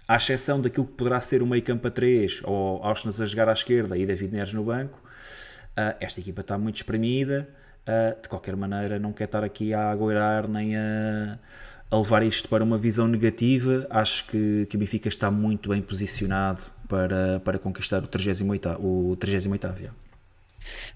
à 0.06 0.16
exceção 0.16 0.60
daquilo 0.60 0.86
que 0.86 0.94
poderá 0.94 1.20
ser 1.20 1.42
o 1.42 1.46
meio 1.46 1.62
campo 1.62 1.86
a 1.86 1.90
3 1.90 2.42
ou 2.44 2.82
Auschwitz 2.82 3.20
a 3.20 3.26
jogar 3.26 3.48
à 3.48 3.52
esquerda 3.52 3.96
e 3.96 4.06
David 4.06 4.32
Neres 4.32 4.54
no 4.54 4.64
banco, 4.64 4.98
uh, 4.98 5.96
esta 6.00 6.20
equipa 6.20 6.40
está 6.40 6.56
muito 6.58 6.76
espremida. 6.76 7.48
Uh, 7.86 8.20
de 8.20 8.28
qualquer 8.28 8.54
maneira, 8.54 8.98
não 8.98 9.12
quer 9.12 9.24
estar 9.24 9.42
aqui 9.42 9.72
a 9.72 9.90
agoirar 9.90 10.46
nem 10.46 10.76
a 10.76 11.38
a 11.90 11.96
levar 11.96 12.22
isto 12.22 12.48
para 12.48 12.62
uma 12.62 12.76
visão 12.76 13.08
negativa, 13.08 13.86
acho 13.88 14.26
que, 14.26 14.66
que 14.66 14.76
o 14.76 14.78
Benfica 14.78 15.08
está 15.08 15.30
muito 15.30 15.70
bem 15.70 15.80
posicionado 15.80 16.60
para, 16.86 17.40
para 17.40 17.58
conquistar 17.58 18.02
o 18.02 18.06
38 18.06 18.78
o 18.78 19.16
38 19.16 19.68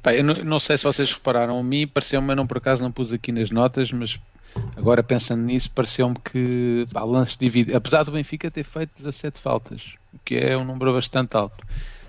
Eu 0.04 0.24
não, 0.24 0.34
não, 0.44 0.60
sei 0.60 0.76
se 0.76 0.84
vocês 0.84 1.12
repararam, 1.12 1.58
a 1.58 1.62
mim 1.62 1.86
pareceu-me, 1.86 2.34
não 2.34 2.46
por 2.46 2.58
acaso 2.58 2.82
não 2.82 2.90
pus 2.90 3.12
aqui 3.12 3.32
nas 3.32 3.50
notas, 3.50 3.92
mas 3.92 4.18
agora 4.76 5.02
pensando 5.02 5.42
nisso, 5.42 5.70
pareceu-me 5.70 6.16
que 6.16 6.86
pá, 6.92 7.04
lance 7.04 7.38
dividido, 7.38 7.76
apesar 7.76 8.02
do 8.02 8.12
Benfica 8.12 8.50
ter 8.50 8.64
feito 8.64 8.90
17 8.98 9.40
faltas, 9.40 9.94
o 10.12 10.18
que 10.24 10.36
é 10.36 10.56
um 10.56 10.64
número 10.64 10.92
bastante 10.92 11.36
alto. 11.36 11.64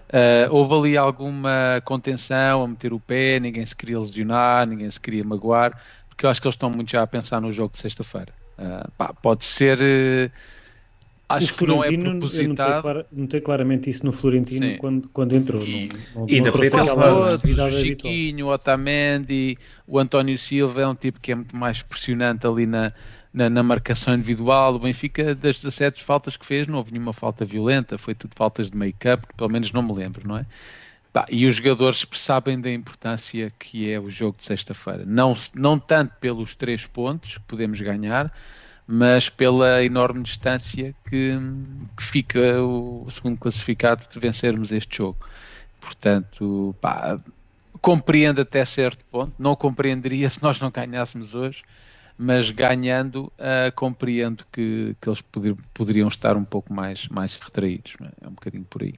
Uh, 0.09 0.45
houve 0.51 0.75
ali 0.75 0.97
alguma 0.97 1.81
contenção 1.85 2.63
a 2.63 2.67
meter 2.67 2.93
o 2.93 2.99
pé, 2.99 3.39
ninguém 3.39 3.65
se 3.65 3.75
queria 3.75 3.99
lesionar, 3.99 4.67
ninguém 4.67 4.89
se 4.91 4.99
queria 4.99 5.23
magoar, 5.23 5.75
porque 6.07 6.25
eu 6.25 6.29
acho 6.29 6.39
que 6.39 6.47
eles 6.47 6.55
estão 6.55 6.69
muito 6.69 6.91
já 6.91 7.01
a 7.01 7.07
pensar 7.07 7.41
no 7.41 7.51
jogo 7.51 7.73
de 7.73 7.79
sexta-feira. 7.79 8.31
Uh, 8.57 9.13
pode 9.21 9.45
ser. 9.45 9.79
Uh, 9.79 10.31
acho 11.37 11.57
que 11.57 11.65
não 11.65 11.83
é 11.83 11.95
propositado. 11.95 12.87
Eu 12.87 13.05
notei, 13.11 13.41
claramente 13.41 13.89
isso 13.89 14.05
no 14.05 14.11
Florentino 14.11 14.77
quando, 14.77 15.09
quando 15.09 15.35
entrou. 15.35 15.63
E, 15.63 15.89
não, 16.15 16.21
não, 16.21 16.29
e 16.29 16.41
não 16.41 17.67
o 17.67 17.71
Chiquinho, 17.71 18.47
o 18.47 18.49
Otamendi, 18.51 19.57
o 19.87 19.99
António 19.99 20.37
Silva 20.37 20.81
é 20.81 20.87
um 20.87 20.95
tipo 20.95 21.19
que 21.19 21.31
é 21.31 21.35
muito 21.35 21.55
mais 21.55 21.81
pressionante 21.81 22.45
ali 22.45 22.65
na, 22.65 22.91
na, 23.33 23.49
na, 23.49 23.63
marcação 23.63 24.13
individual. 24.15 24.75
O 24.75 24.79
Benfica, 24.79 25.35
das 25.35 25.61
17 25.61 26.03
faltas 26.03 26.37
que 26.37 26.45
fez, 26.45 26.67
não 26.67 26.77
houve 26.77 26.91
nenhuma 26.91 27.13
falta 27.13 27.43
violenta, 27.43 27.97
foi 27.97 28.13
tudo 28.13 28.33
faltas 28.35 28.69
de 28.69 28.77
make-up, 28.77 29.25
pelo 29.35 29.49
menos 29.49 29.71
não 29.71 29.81
me 29.81 29.93
lembro, 29.93 30.27
não 30.27 30.37
é? 30.37 30.45
Bah, 31.13 31.27
e 31.29 31.45
os 31.45 31.57
jogadores 31.57 32.07
sabem 32.13 32.59
da 32.59 32.71
importância 32.71 33.53
que 33.59 33.89
é 33.91 33.99
o 33.99 34.09
jogo 34.09 34.37
de 34.37 34.45
sexta-feira. 34.45 35.03
Não, 35.05 35.37
não 35.53 35.77
tanto 35.77 36.15
pelos 36.19 36.55
três 36.55 36.87
pontos 36.87 37.37
que 37.37 37.43
podemos 37.43 37.79
ganhar, 37.79 38.33
mas 38.87 39.29
pela 39.29 39.83
enorme 39.83 40.23
distância 40.23 40.93
que, 41.09 41.37
que 41.97 42.03
fica 42.03 42.61
o 42.61 43.07
segundo 43.09 43.37
classificado 43.39 44.05
de 44.11 44.19
vencermos 44.19 44.71
este 44.71 44.97
jogo. 44.97 45.17
Portanto, 45.79 46.75
pá, 46.81 47.19
compreendo 47.81 48.41
até 48.41 48.63
certo 48.63 49.03
ponto. 49.11 49.33
Não 49.37 49.55
compreenderia 49.55 50.27
se 50.31 50.41
nós 50.41 50.59
não 50.59 50.71
ganhássemos 50.71 51.35
hoje, 51.35 51.63
mas 52.23 52.51
ganhando, 52.51 53.25
uh, 53.37 53.71
compreendo 53.75 54.45
que, 54.49 54.95
que 55.01 55.09
eles 55.09 55.21
poder, 55.21 55.55
poderiam 55.73 56.07
estar 56.07 56.37
um 56.37 56.45
pouco 56.45 56.73
mais, 56.73 57.09
mais 57.09 57.35
retraídos. 57.35 57.95
É? 58.01 58.25
é? 58.25 58.27
um 58.27 58.31
bocadinho 58.31 58.63
por 58.63 58.81
aí. 58.81 58.93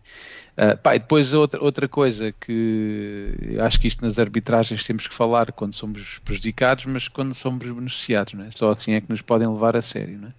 Uh, 0.55 0.77
pá, 0.77 0.95
e 0.95 0.99
depois 0.99 1.33
outra, 1.33 1.61
outra 1.61 1.87
coisa 1.87 2.31
que 2.31 3.57
acho 3.59 3.79
que 3.79 3.87
isto 3.87 4.05
nas 4.05 4.19
arbitragens 4.19 4.85
temos 4.85 5.07
que 5.07 5.13
falar 5.13 5.51
quando 5.51 5.73
somos 5.73 6.19
prejudicados, 6.19 6.85
mas 6.85 7.07
quando 7.07 7.33
somos 7.33 7.67
beneficiados. 7.67 8.33
É? 8.35 8.49
Só 8.55 8.71
assim 8.71 8.93
é 8.93 9.01
que 9.01 9.09
nos 9.09 9.23
podem 9.23 9.47
levar 9.47 9.75
a 9.75 9.81
sério. 9.81 10.19
Não 10.19 10.27
é? 10.27 10.33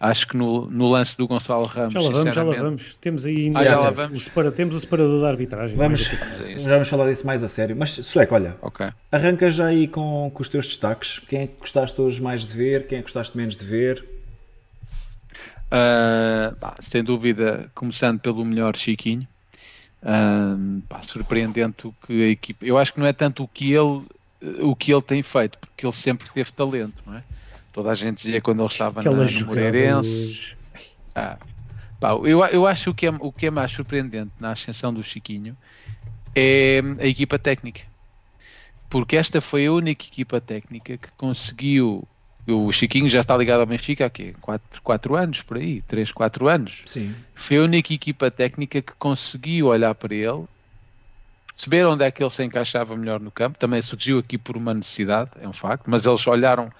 Acho 0.00 0.26
que 0.28 0.36
no, 0.36 0.68
no 0.68 0.88
lance 0.90 1.16
do 1.16 1.26
Gonçalo 1.26 1.66
Ramos, 1.66 1.94
já 1.94 2.00
lá 2.00 2.10
vamos, 2.10 2.34
já 2.34 2.42
lá 2.42 2.54
vamos. 2.56 2.98
Temos 3.00 3.24
aí 3.24 3.46
ainda 3.46 3.60
ah, 3.60 3.64
já 3.64 3.78
lá 3.78 3.90
vamos. 3.90 4.22
O 4.22 4.24
separa, 4.24 4.50
temos 4.50 4.74
o 4.74 4.80
separador 4.80 5.20
da 5.20 5.28
arbitragem. 5.28 5.76
Vamos, 5.76 6.10
já 6.56 6.68
vamos 6.68 6.88
falar 6.88 7.08
disso 7.08 7.24
mais 7.24 7.42
a 7.44 7.48
sério. 7.48 7.76
Mas 7.76 7.90
Sueco, 7.90 8.34
olha, 8.34 8.56
okay. 8.60 8.90
arranca 9.12 9.50
já 9.50 9.66
aí 9.66 9.86
com, 9.86 10.30
com 10.34 10.42
os 10.42 10.48
teus 10.48 10.66
destaques. 10.66 11.20
Quem 11.20 11.42
é 11.42 11.46
que 11.46 11.54
gostaste 11.60 12.00
hoje 12.00 12.20
mais 12.20 12.44
de 12.44 12.56
ver? 12.56 12.86
Quem 12.86 12.98
é 12.98 13.00
que 13.00 13.04
gostaste 13.04 13.36
menos 13.36 13.56
de 13.56 13.64
ver? 13.64 14.04
Uh, 15.66 16.54
pá, 16.56 16.74
sem 16.80 17.02
dúvida, 17.02 17.70
começando 17.74 18.18
pelo 18.18 18.44
melhor 18.44 18.76
Chiquinho. 18.76 19.26
Uh, 20.02 20.82
pá, 20.88 21.02
surpreendente 21.02 21.86
o 21.86 21.94
que 22.04 22.24
a 22.24 22.28
equipa. 22.28 22.66
Eu 22.66 22.78
acho 22.78 22.92
que 22.92 22.98
não 22.98 23.06
é 23.06 23.12
tanto 23.12 23.44
o 23.44 23.48
que 23.48 23.72
ele 23.72 24.02
o 24.60 24.76
que 24.76 24.92
ele 24.92 25.02
tem 25.02 25.22
feito, 25.22 25.58
porque 25.58 25.86
ele 25.86 25.92
sempre 25.94 26.28
teve 26.30 26.52
talento, 26.52 27.02
não 27.06 27.16
é? 27.16 27.22
Toda 27.74 27.90
a 27.90 27.94
gente 27.94 28.18
dizia 28.18 28.40
quando 28.40 28.60
ele 28.60 28.68
estava 28.68 29.02
na, 29.02 29.10
no 29.10 29.46
Moreirense. 29.46 30.54
Ah, 31.12 31.36
pá, 31.98 32.10
eu, 32.10 32.44
eu 32.44 32.66
acho 32.68 32.84
que 32.84 32.90
o 32.90 32.94
que, 32.94 33.06
é, 33.06 33.10
o 33.18 33.32
que 33.32 33.46
é 33.46 33.50
mais 33.50 33.72
surpreendente 33.72 34.30
na 34.38 34.52
ascensão 34.52 34.94
do 34.94 35.02
Chiquinho 35.02 35.56
é 36.36 36.80
a 37.00 37.06
equipa 37.06 37.36
técnica. 37.36 37.82
Porque 38.88 39.16
esta 39.16 39.40
foi 39.40 39.66
a 39.66 39.72
única 39.72 40.06
equipa 40.06 40.40
técnica 40.40 40.96
que 40.96 41.08
conseguiu 41.16 42.06
o 42.46 42.70
Chiquinho 42.70 43.08
já 43.08 43.22
está 43.22 43.36
ligado 43.36 43.60
ao 43.60 43.66
Benfica 43.66 44.06
há 44.06 44.10
quê? 44.10 44.36
4, 44.40 44.82
4 44.82 45.16
anos, 45.16 45.42
por 45.42 45.56
aí, 45.56 45.82
3, 45.82 46.12
4 46.12 46.46
anos. 46.46 46.82
Sim. 46.86 47.12
Foi 47.34 47.56
a 47.56 47.62
única 47.62 47.92
equipa 47.92 48.30
técnica 48.30 48.80
que 48.80 48.92
conseguiu 48.92 49.66
olhar 49.66 49.94
para 49.96 50.14
ele, 50.14 50.44
perceber 51.48 51.86
onde 51.86 52.04
é 52.04 52.10
que 52.12 52.22
ele 52.22 52.32
se 52.32 52.44
encaixava 52.44 52.94
melhor 52.96 53.18
no 53.18 53.32
campo. 53.32 53.58
Também 53.58 53.82
surgiu 53.82 54.20
aqui 54.20 54.38
por 54.38 54.56
uma 54.56 54.74
necessidade, 54.74 55.30
é 55.40 55.48
um 55.48 55.52
facto, 55.52 55.90
mas 55.90 56.06
eles 56.06 56.24
olharam 56.26 56.70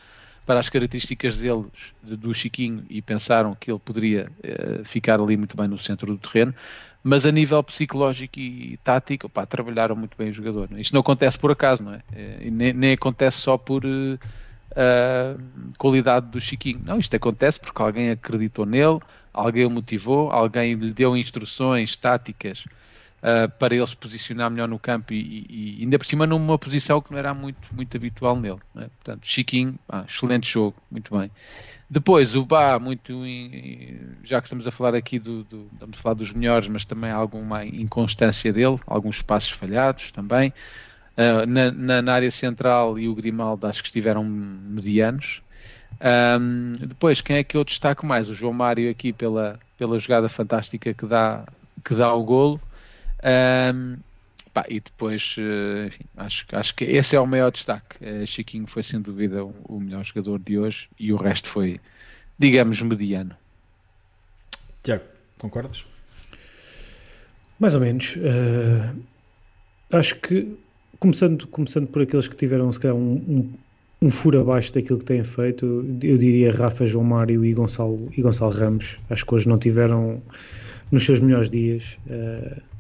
para 0.45 0.61
as 0.61 0.69
características 0.69 1.39
deles, 1.39 1.67
do 2.03 2.35
Chiquinho, 2.35 2.85
e 2.89 3.01
pensaram 3.01 3.55
que 3.59 3.71
ele 3.71 3.79
poderia 3.79 4.31
uh, 4.39 4.85
ficar 4.85 5.21
ali 5.21 5.37
muito 5.37 5.57
bem 5.57 5.69
no 5.69 5.79
centro 5.79 6.07
do 6.07 6.19
terreno. 6.19 6.55
Mas 7.03 7.27
a 7.27 7.33
nível 7.33 7.63
psicológico 7.63 8.39
e 8.39 8.79
tático, 8.83 9.29
pá, 9.29 9.45
trabalharam 9.45 9.95
muito 9.95 10.17
bem 10.17 10.31
o 10.31 10.33
jogador. 10.33 10.69
Isto 10.79 10.95
não 10.95 11.01
acontece 11.01 11.39
por 11.39 11.51
acaso, 11.51 11.83
não 11.83 11.93
é? 11.93 12.03
Eh, 12.15 12.49
nem, 12.51 12.73
nem 12.73 12.93
acontece 12.93 13.39
só 13.39 13.59
por. 13.59 13.85
Uh, 13.85 14.19
qualidade 15.79 16.27
do 16.27 16.41
Chiquinho. 16.41 16.81
Não, 16.85 16.99
isto 16.99 17.15
acontece 17.15 17.61
porque 17.61 17.81
alguém 17.81 18.11
acreditou 18.11 18.67
nele, 18.67 18.99
alguém 19.33 19.65
o 19.67 19.71
motivou, 19.71 20.33
alguém 20.33 20.75
lhe 20.75 20.93
deu 20.93 21.17
instruções 21.17 21.95
táticas 21.95 22.65
uh, 23.25 23.49
para 23.59 23.75
ele 23.75 23.87
se 23.87 23.97
posicionar 23.97 24.51
melhor 24.51 24.69
no 24.69 24.79
campo 24.79 25.13
e, 25.15 25.47
e, 25.49 25.79
ainda 25.81 25.99
por 25.99 26.07
cima 26.07 26.27
numa 26.27 26.59
posição 26.59 27.01
que 27.01 27.11
não 27.11 27.19
era 27.19 27.33
muito, 27.33 27.75
muito 27.75 27.97
habitual 27.97 28.37
nele. 28.37 28.59
É? 28.77 28.81
Portanto, 28.81 29.21
Chiquinho, 29.23 29.79
ah, 29.89 30.05
excelente 30.07 30.51
jogo, 30.51 30.77
muito 30.91 31.17
bem. 31.17 31.31
Depois 31.89 32.37
o 32.37 32.45
Bá, 32.45 32.79
muito 32.79 33.23
já 34.23 34.41
que 34.41 34.47
estamos 34.47 34.67
a 34.67 34.71
falar 34.71 34.95
aqui 34.95 35.19
do, 35.19 35.45
do, 35.45 35.69
estamos 35.73 35.99
a 35.99 36.01
falar 36.01 36.15
dos 36.15 36.33
melhores, 36.33 36.69
mas 36.69 36.85
também 36.85 37.11
alguma 37.11 37.65
inconstância 37.65 38.53
dele, 38.53 38.79
alguns 38.87 39.23
passos 39.23 39.51
falhados 39.51 40.13
também. 40.13 40.53
Uh, 41.17 41.47
na, 41.47 41.71
na, 41.71 42.03
na, 42.03 42.13
área 42.13 42.31
central 42.31 42.99
e 42.99 43.09
o 43.09 43.15
Grimaldo 43.15 43.69
acho 43.69 43.83
que 43.83 43.89
estiveram 43.89 44.25
medianos. 44.25 45.43
Um, 46.41 46.73
depois, 46.73 47.21
quem 47.21 47.37
é 47.37 47.45
que 47.45 47.57
eu 47.57 47.63
destaco 47.63 48.05
mais? 48.05 48.29
O 48.29 48.35
João 48.35 48.53
Mário 48.53 48.91
aqui 48.91 49.13
pela, 49.13 49.61
pela 49.79 49.97
jogada 49.97 50.29
fantástica 50.29 50.93
que 50.93 51.07
dá, 51.07 51.45
que 51.85 51.95
dá 51.95 52.13
o 52.13 52.25
golo. 52.25 52.61
Um, 53.25 53.97
pá, 54.53 54.67
e 54.69 54.81
depois, 54.81 55.37
uh, 55.39 55.87
enfim, 55.87 56.05
acho, 56.17 56.47
acho 56.53 56.75
que 56.75 56.85
esse 56.85 57.17
é 57.17 57.21
o 57.21 57.27
maior 57.27 57.51
destaque. 57.51 57.97
Uh, 58.05 58.27
Chiquinho 58.27 58.67
foi 58.67 58.83
sem 58.83 59.01
dúvida 59.01 59.45
o, 59.45 59.55
o, 59.65 59.81
melhor 59.81 60.05
jogador 60.05 60.39
de 60.39 60.59
hoje 60.59 60.89
e 60.99 61.13
o 61.13 61.17
resto 61.17 61.49
foi, 61.49 61.81
digamos, 62.39 62.83
mediano. 62.83 63.35
Tiago, 64.83 65.05
concordas? 65.39 65.87
Mais 67.59 67.75
ou 67.75 67.81
menos. 67.81 68.15
Uh, 68.17 69.03
acho 69.93 70.17
que 70.21 70.57
começando, 71.01 71.47
começando 71.49 71.87
por 71.87 72.03
aqueles 72.03 72.29
que 72.29 72.37
tiveram 72.37 72.71
se 72.73 72.81
calhar 72.81 72.97
um, 72.97 73.15
um, 73.29 73.53
um, 74.03 74.11
furo 74.11 74.41
abaixo 74.41 74.75
daquilo 74.75 74.99
que 74.99 75.05
têm 75.07 75.25
feito, 75.25 75.67
eu 76.03 76.19
diria 76.19 76.53
Rafa, 76.53 76.85
João 76.85 77.05
Mário 77.05 77.45
e 77.45 77.55
Gonçalo, 77.55 78.13
e 78.17 78.21
Gonçalo 78.21 78.53
Ramos. 78.53 79.01
Acho 79.09 79.25
que 79.25 79.35
hoje 79.35 79.49
não 79.49 79.57
tiveram 79.57 80.23
nos 80.91 81.05
seus 81.07 81.21
melhores 81.21 81.51
dias. 81.51 81.99
Uh, 82.07 82.74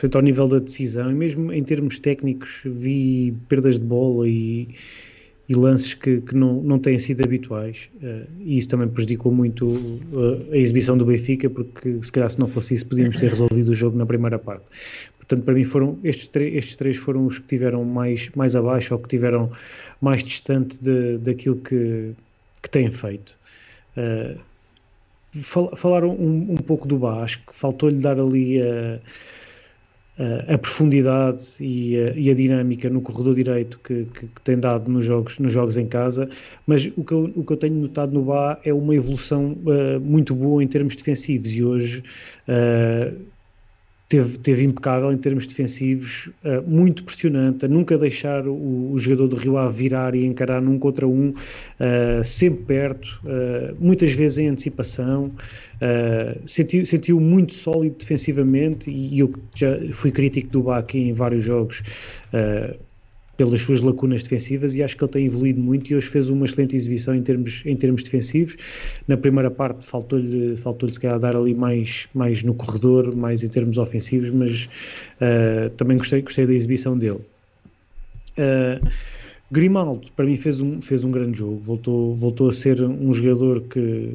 portanto, 0.00 0.16
ao 0.16 0.22
nível 0.22 0.48
da 0.48 0.58
decisão, 0.58 1.10
e 1.10 1.14
mesmo 1.14 1.52
em 1.52 1.62
termos 1.62 1.98
técnicos, 1.98 2.62
vi 2.64 3.34
perdas 3.48 3.80
de 3.80 3.84
bola 3.84 4.28
e, 4.28 4.68
e 5.48 5.54
lances 5.54 5.94
que, 5.94 6.20
que, 6.20 6.34
não, 6.34 6.62
não 6.62 6.78
têm 6.78 6.98
sido 6.98 7.24
habituais. 7.24 7.90
Uh, 8.02 8.26
e 8.40 8.58
isso 8.58 8.68
também 8.68 8.88
prejudicou 8.88 9.32
muito 9.32 9.66
uh, 9.66 10.52
a 10.52 10.56
exibição 10.56 10.96
do 10.96 11.04
Benfica, 11.04 11.50
porque 11.50 11.98
se 12.02 12.12
calhar 12.12 12.30
se 12.30 12.38
não 12.38 12.46
fosse 12.46 12.74
isso, 12.74 12.86
podíamos 12.86 13.18
ter 13.18 13.30
resolvido 13.30 13.68
o 13.70 13.74
jogo 13.74 13.96
na 13.96 14.06
primeira 14.06 14.38
parte. 14.38 14.66
Portanto, 15.16 15.44
para 15.44 15.54
mim 15.54 15.64
foram 15.64 15.98
estes, 16.04 16.30
estes 16.34 16.76
três 16.76 16.96
foram 16.96 17.26
os 17.26 17.38
que 17.38 17.46
tiveram 17.46 17.84
mais, 17.84 18.30
mais 18.34 18.56
abaixo 18.56 18.94
ou 18.94 19.00
que 19.00 19.08
tiveram 19.08 19.50
mais 20.00 20.22
distante 20.22 20.82
de, 20.82 21.18
daquilo 21.18 21.56
que, 21.56 22.12
que 22.62 22.70
têm 22.70 22.90
feito. 22.90 23.36
Uh, 23.96 24.38
fal, 25.42 25.74
falaram 25.76 26.10
um, 26.10 26.52
um, 26.52 26.56
pouco 26.56 26.86
do 26.86 26.98
Bá, 26.98 27.22
acho 27.22 27.44
que 27.44 27.54
faltou-lhe 27.54 27.98
dar 27.98 28.18
ali 28.18 28.62
a, 28.62 29.00
a, 30.48 30.58
profundidade 30.58 31.44
e 31.60 31.96
a, 31.96 32.12
e 32.16 32.30
a, 32.30 32.34
dinâmica 32.34 32.90
no 32.90 33.00
corredor 33.00 33.36
direito 33.36 33.78
que, 33.78 34.04
que, 34.06 34.26
que, 34.26 34.40
tem 34.42 34.58
dado 34.58 34.90
nos 34.90 35.04
jogos, 35.04 35.38
nos 35.38 35.52
jogos 35.52 35.76
em 35.76 35.86
casa, 35.86 36.28
mas 36.66 36.90
o 36.96 37.04
que 37.04 37.12
eu, 37.12 37.30
o 37.36 37.44
que 37.44 37.52
eu 37.52 37.56
tenho 37.56 37.74
notado 37.74 38.12
no 38.12 38.24
Bá 38.24 38.58
é 38.64 38.74
uma 38.74 38.94
evolução 38.94 39.56
uh, 39.64 40.00
muito 40.00 40.34
boa 40.34 40.62
em 40.62 40.66
termos 40.66 40.96
defensivos. 40.96 41.52
E 41.52 41.62
hoje 41.62 42.02
uh, 42.48 43.16
teve, 44.08 44.38
teve 44.38 44.64
impecável 44.64 45.12
em 45.12 45.18
termos 45.18 45.46
defensivos, 45.46 46.30
uh, 46.44 46.62
muito 46.66 47.04
pressionante, 47.04 47.66
a 47.66 47.68
nunca 47.68 47.98
deixar 47.98 48.46
o, 48.46 48.92
o, 48.92 48.98
jogador 48.98 49.28
do 49.28 49.36
Rio 49.36 49.58
Ave 49.58 49.78
virar 49.78 50.14
e 50.14 50.24
encarar 50.24 50.62
num 50.62 50.78
contra 50.78 51.06
um, 51.06 51.28
uh, 51.30 52.24
sempre 52.24 52.64
perto, 52.64 53.20
uh, 53.24 53.76
muitas 53.78 54.12
vezes 54.12 54.38
em 54.38 54.48
antecipação, 54.48 55.30
sentiu, 56.44 56.84
sentiu 56.84 57.20
muito 57.20 57.54
sólido 57.54 57.96
defensivamente 57.98 58.90
e, 58.90 59.14
e 59.14 59.18
eu 59.20 59.32
já 59.54 59.78
fui 59.92 60.10
crítico 60.10 60.50
do 60.50 60.62
Baki 60.64 60.98
em 60.98 61.12
vários 61.12 61.44
jogos 61.44 61.82
pelas 63.38 63.60
suas 63.62 63.80
lacunas 63.80 64.24
defensivas 64.24 64.74
e 64.74 64.82
acho 64.82 64.96
que 64.96 65.04
ele 65.04 65.12
tem 65.12 65.26
evoluído 65.26 65.60
muito 65.60 65.90
e 65.90 65.94
hoje 65.94 66.08
fez 66.08 66.28
uma 66.28 66.44
excelente 66.44 66.74
exibição 66.74 67.14
em 67.14 67.22
termos, 67.22 67.62
em 67.64 67.76
termos 67.76 68.02
defensivos. 68.02 68.56
Na 69.06 69.16
primeira 69.16 69.50
parte 69.50 69.86
faltou-lhe 69.86 70.56
faltou 70.56 70.88
se 70.88 70.98
calhar 70.98 71.20
dar 71.20 71.36
ali 71.36 71.54
mais, 71.54 72.08
mais 72.12 72.42
no 72.42 72.52
corredor, 72.52 73.14
mais 73.14 73.44
em 73.44 73.48
termos 73.48 73.78
ofensivos, 73.78 74.30
mas 74.30 74.68
uh, 75.20 75.70
também 75.76 75.96
gostei, 75.96 76.20
gostei 76.20 76.46
da 76.46 76.52
exibição 76.52 76.98
dele. 76.98 77.20
Uh, 78.36 78.86
Grimaldo, 79.50 80.08
para 80.14 80.26
mim, 80.26 80.36
fez 80.36 80.60
um, 80.60 80.80
fez 80.82 81.04
um 81.04 81.10
grande 81.10 81.38
jogo, 81.38 81.58
voltou, 81.62 82.14
voltou 82.14 82.48
a 82.48 82.52
ser 82.52 82.82
um 82.82 83.14
jogador 83.14 83.62
que, 83.62 84.12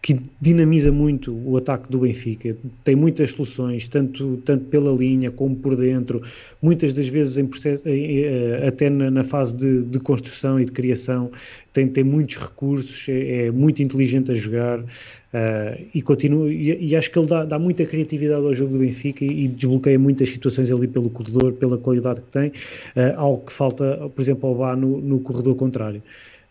que 0.00 0.20
dinamiza 0.40 0.92
muito 0.92 1.36
o 1.44 1.56
ataque 1.56 1.90
do 1.90 1.98
Benfica, 1.98 2.56
tem 2.84 2.94
muitas 2.94 3.32
soluções, 3.32 3.88
tanto, 3.88 4.36
tanto 4.44 4.64
pela 4.66 4.92
linha 4.92 5.30
como 5.30 5.56
por 5.56 5.76
dentro, 5.76 6.22
muitas 6.62 6.94
das 6.94 7.08
vezes 7.08 7.36
em 7.36 7.46
processo, 7.46 7.82
eh, 7.86 8.66
até 8.66 8.88
na, 8.88 9.10
na 9.10 9.24
fase 9.24 9.56
de, 9.56 9.82
de, 9.82 9.98
construção 9.98 10.60
e 10.60 10.64
de 10.64 10.72
criação, 10.72 11.30
tem, 11.72 11.88
tem 11.88 12.04
muitos 12.04 12.36
recursos, 12.36 13.08
é, 13.08 13.46
é 13.46 13.50
muito 13.50 13.82
inteligente 13.82 14.30
a 14.30 14.34
jogar. 14.34 14.80
Uh, 14.80 15.86
e, 15.92 16.00
continua, 16.00 16.50
e, 16.50 16.86
e, 16.86 16.96
acho 16.96 17.10
que 17.10 17.18
ele 17.18 17.28
dá, 17.28 17.44
dá, 17.44 17.58
muita 17.58 17.84
criatividade 17.84 18.46
ao 18.46 18.54
jogo 18.54 18.72
do 18.72 18.78
Benfica 18.78 19.26
e, 19.26 19.44
e, 19.44 19.48
desbloqueia 19.48 19.98
muitas 19.98 20.30
situações 20.30 20.72
ali 20.72 20.88
pelo 20.88 21.10
corredor, 21.10 21.52
pela 21.52 21.76
qualidade 21.76 22.22
que 22.22 22.30
tem, 22.30 22.48
uh, 22.48 23.14
algo 23.14 23.44
que 23.44 23.52
falta, 23.52 24.08
por 24.08 24.22
exemplo, 24.22 24.48
ao 24.48 24.54
Bá 24.54 24.74
no, 24.74 25.02
no 25.02 25.20
corredor 25.20 25.54
contrário. 25.54 26.02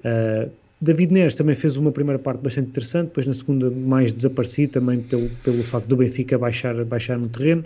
Uh, 0.02 0.48
David 0.80 1.12
Neres 1.12 1.36
também 1.36 1.56
fez 1.56 1.76
uma 1.78 1.92
primeira 1.92 2.20
parte 2.20 2.42
bastante 2.42 2.70
interessante, 2.70 3.08
depois 3.08 3.26
na 3.26 3.34
segunda 3.34 3.70
mais 3.72 4.14
desaparecido 4.14 4.74
também 4.74 5.00
pelo, 5.02 5.30
pelo 5.44 5.64
facto 5.64 5.88
do 5.88 5.98
Benfica 5.98 6.38
baixar, 6.38 6.84
baixar 6.86 7.18
no 7.18 7.28
terreno. 7.28 7.66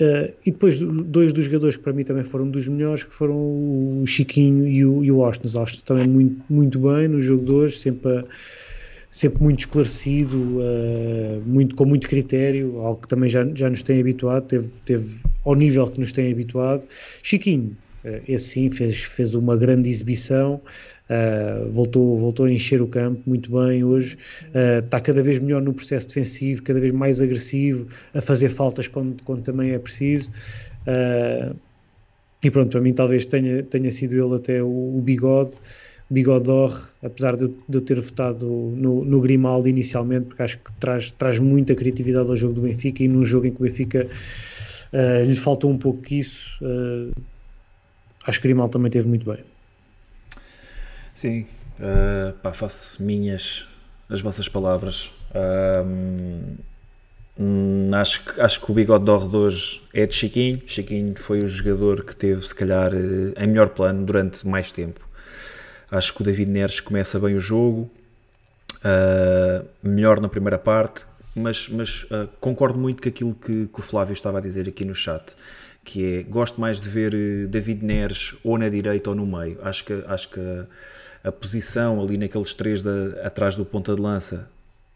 Uh, 0.00 0.32
e 0.46 0.50
depois 0.50 0.80
dois 0.80 1.32
dos 1.32 1.44
jogadores 1.44 1.76
que 1.76 1.82
para 1.82 1.92
mim 1.92 2.04
também 2.04 2.24
foram 2.24 2.48
dos 2.48 2.66
melhores, 2.68 3.04
que 3.04 3.12
foram 3.12 3.36
o 3.36 4.04
Chiquinho 4.06 4.66
e 4.66 4.84
o, 4.84 5.04
e 5.04 5.12
o 5.12 5.22
Austin. 5.22 5.58
Austin 5.58 5.82
também 5.84 6.08
muito, 6.08 6.42
muito 6.48 6.78
bem 6.78 7.08
no 7.08 7.20
jogo 7.20 7.44
de 7.44 7.52
hoje, 7.52 7.76
sempre 7.76 8.24
sempre 9.10 9.42
muito 9.42 9.60
esclarecido, 9.60 10.38
uh, 10.38 11.42
muito, 11.44 11.74
com 11.74 11.84
muito 11.84 12.08
critério, 12.08 12.78
algo 12.78 13.02
que 13.02 13.08
também 13.08 13.28
já, 13.28 13.44
já 13.54 13.68
nos 13.68 13.82
tem 13.82 14.00
habituado, 14.00 14.46
teve, 14.46 14.68
teve 14.84 15.18
ao 15.44 15.54
nível 15.56 15.86
que 15.88 15.98
nos 15.98 16.12
tem 16.12 16.30
habituado. 16.30 16.84
Chiquinho, 17.22 17.76
uh, 18.04 18.20
esse 18.28 18.44
sim, 18.44 18.70
fez, 18.70 19.02
fez 19.02 19.34
uma 19.34 19.56
grande 19.56 19.88
exibição, 19.88 20.60
uh, 21.10 21.70
voltou, 21.70 22.16
voltou 22.16 22.46
a 22.46 22.50
encher 22.50 22.80
o 22.80 22.86
campo 22.86 23.20
muito 23.26 23.50
bem 23.50 23.84
hoje, 23.84 24.16
está 24.84 25.00
cada 25.00 25.22
vez 25.22 25.38
melhor 25.38 25.60
no 25.60 25.74
processo 25.74 26.08
defensivo, 26.08 26.62
cada 26.62 26.80
vez 26.80 26.92
mais 26.92 27.20
agressivo, 27.20 27.86
a 28.14 28.20
fazer 28.20 28.48
faltas 28.48 28.88
quando, 28.88 29.22
quando 29.24 29.42
também 29.42 29.72
é 29.72 29.78
preciso. 29.78 30.30
e 32.42 32.50
pronto, 32.50 32.70
para 32.70 32.80
mim 32.80 32.92
talvez 32.92 33.26
tenha, 33.26 33.62
tenha 33.62 33.90
sido 33.90 34.14
ele 34.14 34.36
até 34.36 34.62
o, 34.62 34.98
o 34.98 35.00
bigode. 35.02 35.56
Bigodor, 36.10 36.76
apesar 37.04 37.36
de 37.36 37.48
eu, 37.72 37.80
ter 37.80 38.00
votado 38.00 38.46
no, 38.46 39.04
no 39.04 39.20
Grimaldo 39.20 39.68
inicialmente, 39.68 40.26
porque 40.26 40.42
acho 40.42 40.58
que 40.58 40.72
traz, 40.80 41.12
traz 41.12 41.38
muita 41.38 41.72
criatividade 41.76 42.28
ao 42.28 42.34
jogo 42.34 42.54
do 42.54 42.62
Benfica 42.62 43.04
e 43.04 43.08
num 43.08 43.24
jogo 43.24 43.46
em 43.46 43.52
que 43.52 43.60
o 43.60 43.62
Benfica 43.62 44.08
uh, 44.92 45.24
lhe 45.24 45.36
faltou 45.36 45.70
um 45.70 45.78
pouco 45.78 46.12
isso, 46.12 46.58
uh, 46.64 47.12
acho 48.26 48.40
que 48.40 48.48
Grimaldo 48.48 48.72
também 48.72 48.90
teve 48.90 49.06
muito 49.06 49.24
bem. 49.24 49.38
Sim, 51.20 51.44
uh, 51.78 52.32
pá, 52.42 52.50
faço 52.50 53.02
minhas 53.02 53.68
as 54.08 54.22
vossas 54.22 54.48
palavras. 54.48 55.10
Um, 57.38 57.90
acho, 57.92 58.24
que, 58.24 58.40
acho 58.40 58.58
que 58.58 58.72
o 58.72 58.74
bigode 58.74 59.04
de 59.04 59.28
de 59.28 59.36
hoje 59.36 59.82
é 59.92 60.06
de 60.06 60.14
Chiquinho. 60.14 60.62
Chiquinho 60.66 61.14
foi 61.18 61.40
o 61.40 61.46
jogador 61.46 62.04
que 62.06 62.16
teve, 62.16 62.40
se 62.40 62.54
calhar, 62.54 62.94
eh, 62.94 63.34
em 63.36 63.46
melhor 63.46 63.68
plano 63.68 64.02
durante 64.06 64.48
mais 64.48 64.72
tempo. 64.72 65.06
Acho 65.90 66.14
que 66.14 66.22
o 66.22 66.24
David 66.24 66.50
Neres 66.50 66.80
começa 66.80 67.20
bem 67.20 67.34
o 67.36 67.40
jogo, 67.40 67.90
uh, 68.76 69.68
melhor 69.82 70.22
na 70.22 70.28
primeira 70.30 70.58
parte, 70.58 71.04
mas, 71.34 71.68
mas 71.68 72.04
uh, 72.04 72.30
concordo 72.40 72.78
muito 72.78 73.02
com 73.02 73.10
aquilo 73.10 73.34
que, 73.34 73.66
que, 73.66 73.78
o 73.78 73.82
Flávio 73.82 74.14
estava 74.14 74.38
a 74.38 74.40
dizer 74.40 74.66
aqui 74.66 74.86
no 74.86 74.94
chat, 74.94 75.34
que 75.84 76.20
é, 76.20 76.22
gosto 76.22 76.58
mais 76.58 76.80
de 76.80 76.88
ver 76.88 77.12
eh, 77.12 77.46
David 77.46 77.84
Neres 77.84 78.34
ou 78.42 78.56
na 78.56 78.70
direita 78.70 79.10
ou 79.10 79.16
no 79.16 79.26
meio. 79.26 79.58
Acho 79.62 79.84
que, 79.84 80.02
acho 80.06 80.30
que 80.30 80.66
a, 81.24 81.32
posição 81.32 82.00
ali 82.00 82.16
naqueles 82.16 82.54
três 82.54 82.82
atrás 83.24 83.54
do 83.54 83.64
ponta 83.64 83.94
de 83.94 84.00
lança, 84.00 84.48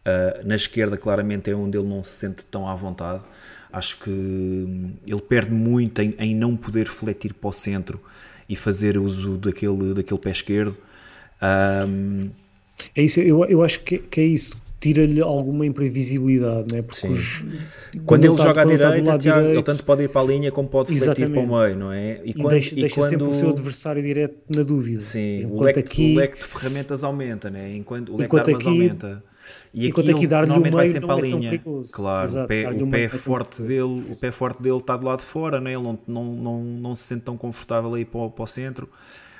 uh, 0.06 0.46
na 0.46 0.56
esquerda 0.56 0.96
claramente 0.96 1.50
é 1.50 1.54
onde 1.54 1.76
ele 1.76 1.88
não 1.88 2.02
se 2.02 2.12
sente 2.12 2.44
tão 2.46 2.68
à 2.68 2.74
vontade. 2.74 3.24
Acho 3.72 3.98
que 3.98 4.10
hum, 4.10 4.90
ele 5.06 5.20
perde 5.20 5.52
muito 5.52 6.00
em, 6.00 6.14
em 6.18 6.34
não 6.34 6.56
poder 6.56 6.86
fletir 6.86 7.34
para 7.34 7.48
o 7.48 7.52
centro 7.52 8.00
e 8.48 8.54
fazer 8.54 8.98
uso 8.98 9.36
daquele, 9.36 9.94
daquele 9.94 10.20
pé 10.20 10.30
esquerdo. 10.30 10.76
Um, 11.88 12.30
é 12.94 13.02
isso, 13.02 13.20
eu, 13.20 13.44
eu 13.44 13.62
acho 13.62 13.80
que, 13.80 13.98
que 13.98 14.20
é 14.20 14.24
isso 14.24 14.63
tira-lhe 14.84 15.22
alguma 15.22 15.64
imprevisibilidade, 15.64 16.74
né? 16.74 16.82
Porque 16.82 17.06
os, 17.06 17.40
quando, 17.40 18.04
quando, 18.04 18.24
ele, 18.24 18.34
ele 18.34 18.42
joga 18.42 18.60
à 18.60 18.64
direita, 18.66 19.18
Tiago, 19.18 19.40
direito, 19.40 19.56
ele 19.56 19.62
tanto 19.62 19.82
pode 19.82 20.02
ir 20.02 20.08
para 20.10 20.20
a 20.20 20.24
linha 20.24 20.52
como 20.52 20.68
pode 20.68 20.98
fletir 20.98 21.30
para 21.30 21.40
o 21.40 21.46
meio, 21.46 21.76
não 21.76 21.90
é? 21.90 22.20
E, 22.22 22.30
e 22.30 22.34
quando, 22.34 22.50
deixa, 22.50 22.74
e 22.74 22.80
deixa 22.80 22.94
quando... 22.96 23.08
sempre 23.08 23.26
o 23.26 23.34
seu 23.34 23.48
adversário 23.48 24.02
direto 24.02 24.36
na 24.54 24.62
dúvida. 24.62 25.00
Sim, 25.00 25.46
o 25.46 25.62
leque, 25.62 25.78
aqui, 25.78 26.12
o 26.12 26.18
leque, 26.18 26.36
de 26.36 26.44
ferramentas 26.44 27.02
aumenta, 27.02 27.48
né? 27.48 27.74
Enquanto 27.74 28.10
o 28.10 28.18
leque 28.18 28.26
enquanto 28.26 28.44
de 28.44 28.50
armas 28.50 28.66
aqui, 28.66 28.78
aumenta. 28.78 29.24
E 29.72 29.88
enquanto 29.88 30.10
aqui, 30.10 30.18
aqui 30.18 30.26
dar-lhe 30.26 30.52
o 30.52 30.60
meio 30.60 30.74
vai 30.74 30.88
sempre 30.88 31.10
a 31.10 31.16
é 31.16 31.20
linha. 31.22 31.62
Claro, 31.90 32.28
Exato, 32.28 32.44
o 32.44 32.48
pé, 32.48 32.68
o 32.68 32.90
pé 32.90 33.08
forte 33.08 33.62
dele, 33.62 34.04
o 34.10 34.16
pé 34.20 34.30
forte 34.30 34.62
dele 34.62 34.76
está 34.76 34.98
do 34.98 35.06
lado 35.06 35.20
de 35.20 35.24
fora, 35.24 35.62
né? 35.62 35.72
ele 35.72 35.82
não, 35.82 35.98
não, 36.06 36.24
não, 36.24 36.62
não 36.62 36.96
se 36.96 37.04
sente 37.04 37.22
tão 37.22 37.38
confortável 37.38 37.94
aí 37.94 38.04
para, 38.04 38.28
para 38.28 38.44
o 38.44 38.46
centro 38.46 38.86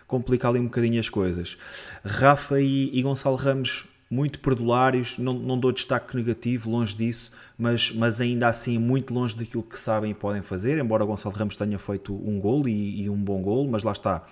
complica 0.06 0.48
ali 0.48 0.60
um 0.60 0.64
bocadinho 0.64 1.00
as 1.00 1.08
coisas. 1.08 1.56
Rafa 2.04 2.60
e, 2.60 2.90
e 2.92 3.02
Gonçalo 3.02 3.36
Ramos 3.36 3.86
muito 4.14 4.38
perdulários, 4.38 5.18
não, 5.18 5.34
não 5.34 5.58
dou 5.58 5.72
destaque 5.72 6.14
negativo, 6.16 6.70
longe 6.70 6.94
disso, 6.94 7.32
mas, 7.58 7.90
mas 7.90 8.20
ainda 8.20 8.46
assim 8.46 8.78
muito 8.78 9.12
longe 9.12 9.36
daquilo 9.36 9.64
que 9.64 9.76
sabem 9.76 10.12
e 10.12 10.14
podem 10.14 10.40
fazer, 10.40 10.78
embora 10.78 11.04
Gonçalo 11.04 11.34
Ramos 11.34 11.56
tenha 11.56 11.76
feito 11.78 12.14
um 12.14 12.38
gol 12.38 12.68
e, 12.68 13.02
e 13.02 13.10
um 13.10 13.16
bom 13.16 13.42
gol, 13.42 13.66
mas 13.66 13.82
lá 13.82 13.90
está, 13.90 14.24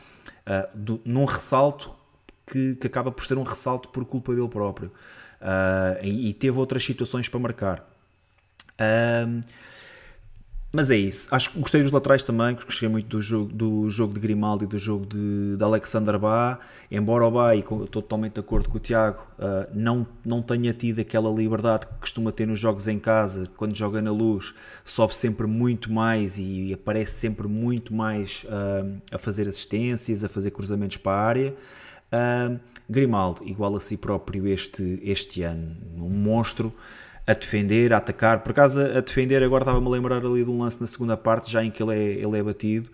uh, 0.47 0.78
do, 0.78 1.01
num 1.05 1.24
ressalto 1.24 1.91
que, 2.47 2.76
que, 2.76 2.87
acaba 2.87 3.11
por 3.11 3.26
ser 3.26 3.37
um 3.37 3.43
ressalto 3.43 3.89
por 3.89 4.05
culpa 4.05 4.33
dele 4.33 4.49
próprio, 4.49 4.93
uh, 5.41 5.99
e, 6.01 6.28
e, 6.28 6.33
teve 6.33 6.57
outras 6.59 6.85
situações 6.85 7.28
para 7.28 7.41
marcar. 7.41 7.91
Uh, 8.74 9.41
mas 10.73 10.91
é 10.91 10.97
isso. 10.97 11.29
Acho 11.31 11.51
que 11.51 11.59
gostei 11.59 11.83
dos 11.83 11.91
laterais 11.91 12.25
também, 12.25 12.55
gostei 12.55 12.89
muito 12.89 13.07
do 13.07 13.20
jogo, 13.20 13.53
do 13.53 13.91
jogo 13.91 14.14
de 14.14 14.20
Grimaldi 14.20 14.64
e 14.64 14.66
do 14.66 14.79
jogo 14.79 15.05
de, 15.05 15.57
de 15.57 15.62
Alexander 15.62 16.18
Bá. 16.18 16.59
Embora 16.91 17.27
o 17.27 17.31
Bá, 17.31 17.55
e 17.55 17.59
estou 17.59 17.87
totalmente 17.87 18.35
de 18.35 18.41
acordo 18.41 18.70
com 18.70 18.79
o 18.79 18.81
Tiago, 18.81 19.18
uh, 19.39 19.68
não, 19.75 20.07
não 20.25 20.41
tenha 20.41 20.73
tido 20.73 21.01
aquela 21.01 21.31
liberdade 21.31 21.87
que 21.87 21.93
costuma 22.01 22.33
ter 22.33 22.47
nos 22.47 22.59
jogos 22.59 22.89
em 22.89 22.99
casa, 22.99 23.51
quando 23.55 23.77
joga 23.77 24.01
na 24.01 24.11
luz, 24.11 24.55
sobe 24.83 25.14
sempre 25.14 25.47
muito 25.47 25.93
mais 25.93 26.39
e 26.39 26.73
aparece 26.73 27.12
sempre 27.12 27.47
muito 27.47 27.93
mais 27.93 28.45
uh, 28.45 28.99
a 29.12 29.18
fazer 29.18 29.47
assistências, 29.47 30.25
a 30.25 30.29
fazer 30.29 30.53
cruzamentos 30.53 30.97
para 30.97 31.12
a 31.12 31.23
área. 31.23 31.55
Uh, 32.11 32.59
Grimaldi, 32.89 33.43
igual 33.45 33.77
a 33.77 33.81
si 33.81 33.99
próprio 33.99 34.47
este, 34.47 35.01
este 35.03 35.43
ano, 35.43 35.77
um 35.97 36.09
monstro 36.09 36.73
a 37.27 37.35
defender, 37.35 37.93
a 37.93 37.99
atacar. 37.99 38.43
Por 38.43 38.51
acaso, 38.51 38.81
a 38.81 39.01
defender, 39.01 39.43
agora 39.43 39.62
estava-me 39.62 39.87
a 39.87 39.91
lembrar 39.91 40.25
ali 40.25 40.45
de 40.45 40.51
um 40.51 40.59
lance 40.59 40.81
na 40.81 40.87
segunda 40.87 41.16
parte, 41.16 41.51
já 41.51 41.64
em 41.64 41.70
que 41.70 41.83
ele 41.83 41.95
é, 41.95 42.12
ele 42.25 42.39
é 42.39 42.43
batido. 42.43 42.91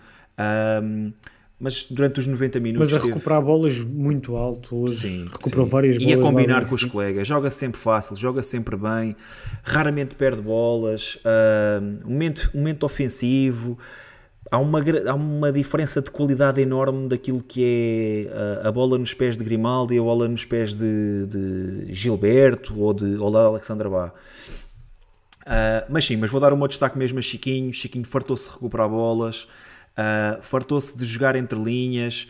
Um, 0.82 1.12
mas 1.60 1.86
durante 1.86 2.20
os 2.20 2.26
90 2.26 2.60
minutos. 2.60 2.92
Mas 2.92 3.02
a 3.02 3.04
recuperar 3.04 3.42
bolas 3.42 3.80
muito 3.80 4.36
alto, 4.36 4.76
hoje 4.76 4.94
sim, 4.94 5.24
recuperou 5.24 5.64
sim. 5.64 5.70
várias 5.72 5.98
bolas. 5.98 6.12
E 6.12 6.14
a 6.14 6.22
combinar 6.22 6.68
com 6.68 6.74
os 6.74 6.84
colegas, 6.84 7.26
joga 7.26 7.50
sempre 7.50 7.80
fácil, 7.80 8.14
joga 8.14 8.42
sempre 8.44 8.76
bem, 8.76 9.16
raramente 9.64 10.14
perde 10.14 10.40
bolas, 10.40 11.18
um 12.04 12.10
momento, 12.10 12.50
momento 12.54 12.84
ofensivo 12.84 13.76
há 14.50 14.58
uma, 14.58 14.80
há 15.06 15.14
uma 15.14 15.52
diferença 15.52 16.00
de 16.00 16.10
qualidade 16.10 16.60
enorme 16.60 17.08
daquilo 17.08 17.42
que 17.42 18.28
é 18.30 18.64
a, 18.64 18.68
a 18.68 18.72
bola 18.72 18.98
nos 18.98 19.14
pés 19.14 19.36
de 19.36 19.44
Grimaldi 19.44 19.94
e 19.94 19.98
a 19.98 20.02
bola 20.02 20.28
nos 20.28 20.44
pés 20.44 20.74
de, 20.74 21.26
de 21.26 21.94
Gilberto 21.94 22.78
ou 22.78 22.92
de, 22.92 23.16
ou 23.16 23.30
de 23.30 23.36
Alexandre 23.36 23.88
Bá. 23.88 24.12
Uh, 25.48 25.84
mas 25.88 26.04
sim, 26.04 26.16
mas 26.16 26.30
vou 26.30 26.40
dar 26.40 26.52
um 26.52 26.56
meu 26.56 26.68
destaque 26.68 26.98
mesmo 26.98 27.18
a 27.18 27.22
Chiquinho. 27.22 27.72
Chiquinho 27.72 28.04
fartou-se 28.04 28.44
de 28.44 28.50
recuperar 28.50 28.88
bolas, 28.88 29.44
uh, 29.96 30.42
fartou-se 30.42 30.96
de 30.96 31.04
jogar 31.04 31.36
entre 31.36 31.58
linhas, 31.58 32.28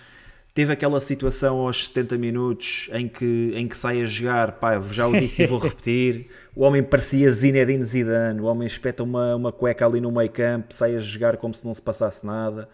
Teve 0.54 0.72
aquela 0.72 1.00
situação 1.00 1.58
aos 1.58 1.86
70 1.86 2.18
minutos 2.18 2.88
em 2.92 3.06
que, 3.06 3.52
em 3.54 3.68
que 3.68 3.76
sai 3.76 4.02
a 4.02 4.06
jogar, 4.06 4.52
pá, 4.52 4.80
já 4.90 5.06
o 5.06 5.12
disse 5.12 5.42
e 5.42 5.46
vou 5.46 5.58
repetir. 5.60 6.26
O 6.54 6.62
homem 6.62 6.82
parecia 6.82 7.30
Zinedine 7.30 7.84
Zidane, 7.84 8.40
o 8.40 8.44
homem 8.44 8.66
espeta 8.66 9.04
uma, 9.04 9.36
uma 9.36 9.52
cueca 9.52 9.86
ali 9.86 10.00
no 10.00 10.10
meio 10.10 10.30
campo, 10.30 10.74
sai 10.74 10.96
a 10.96 10.98
jogar 10.98 11.36
como 11.36 11.54
se 11.54 11.64
não 11.64 11.72
se 11.72 11.80
passasse 11.80 12.26
nada. 12.26 12.68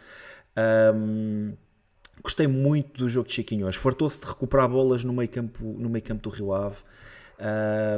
Um, 0.95 1.55
gostei 2.22 2.47
muito 2.47 2.99
do 2.99 3.09
jogo 3.09 3.29
de 3.29 3.35
Chiquinho 3.35 3.66
hoje. 3.66 3.77
Fartou-se 3.77 4.18
de 4.18 4.27
recuperar 4.27 4.68
bolas 4.68 5.05
no 5.05 5.12
meio 5.12 5.29
campo, 5.29 5.62
no 5.62 5.91
meio 5.91 6.03
campo 6.03 6.22
do 6.22 6.31
Rio 6.31 6.55
Ave. 6.55 6.79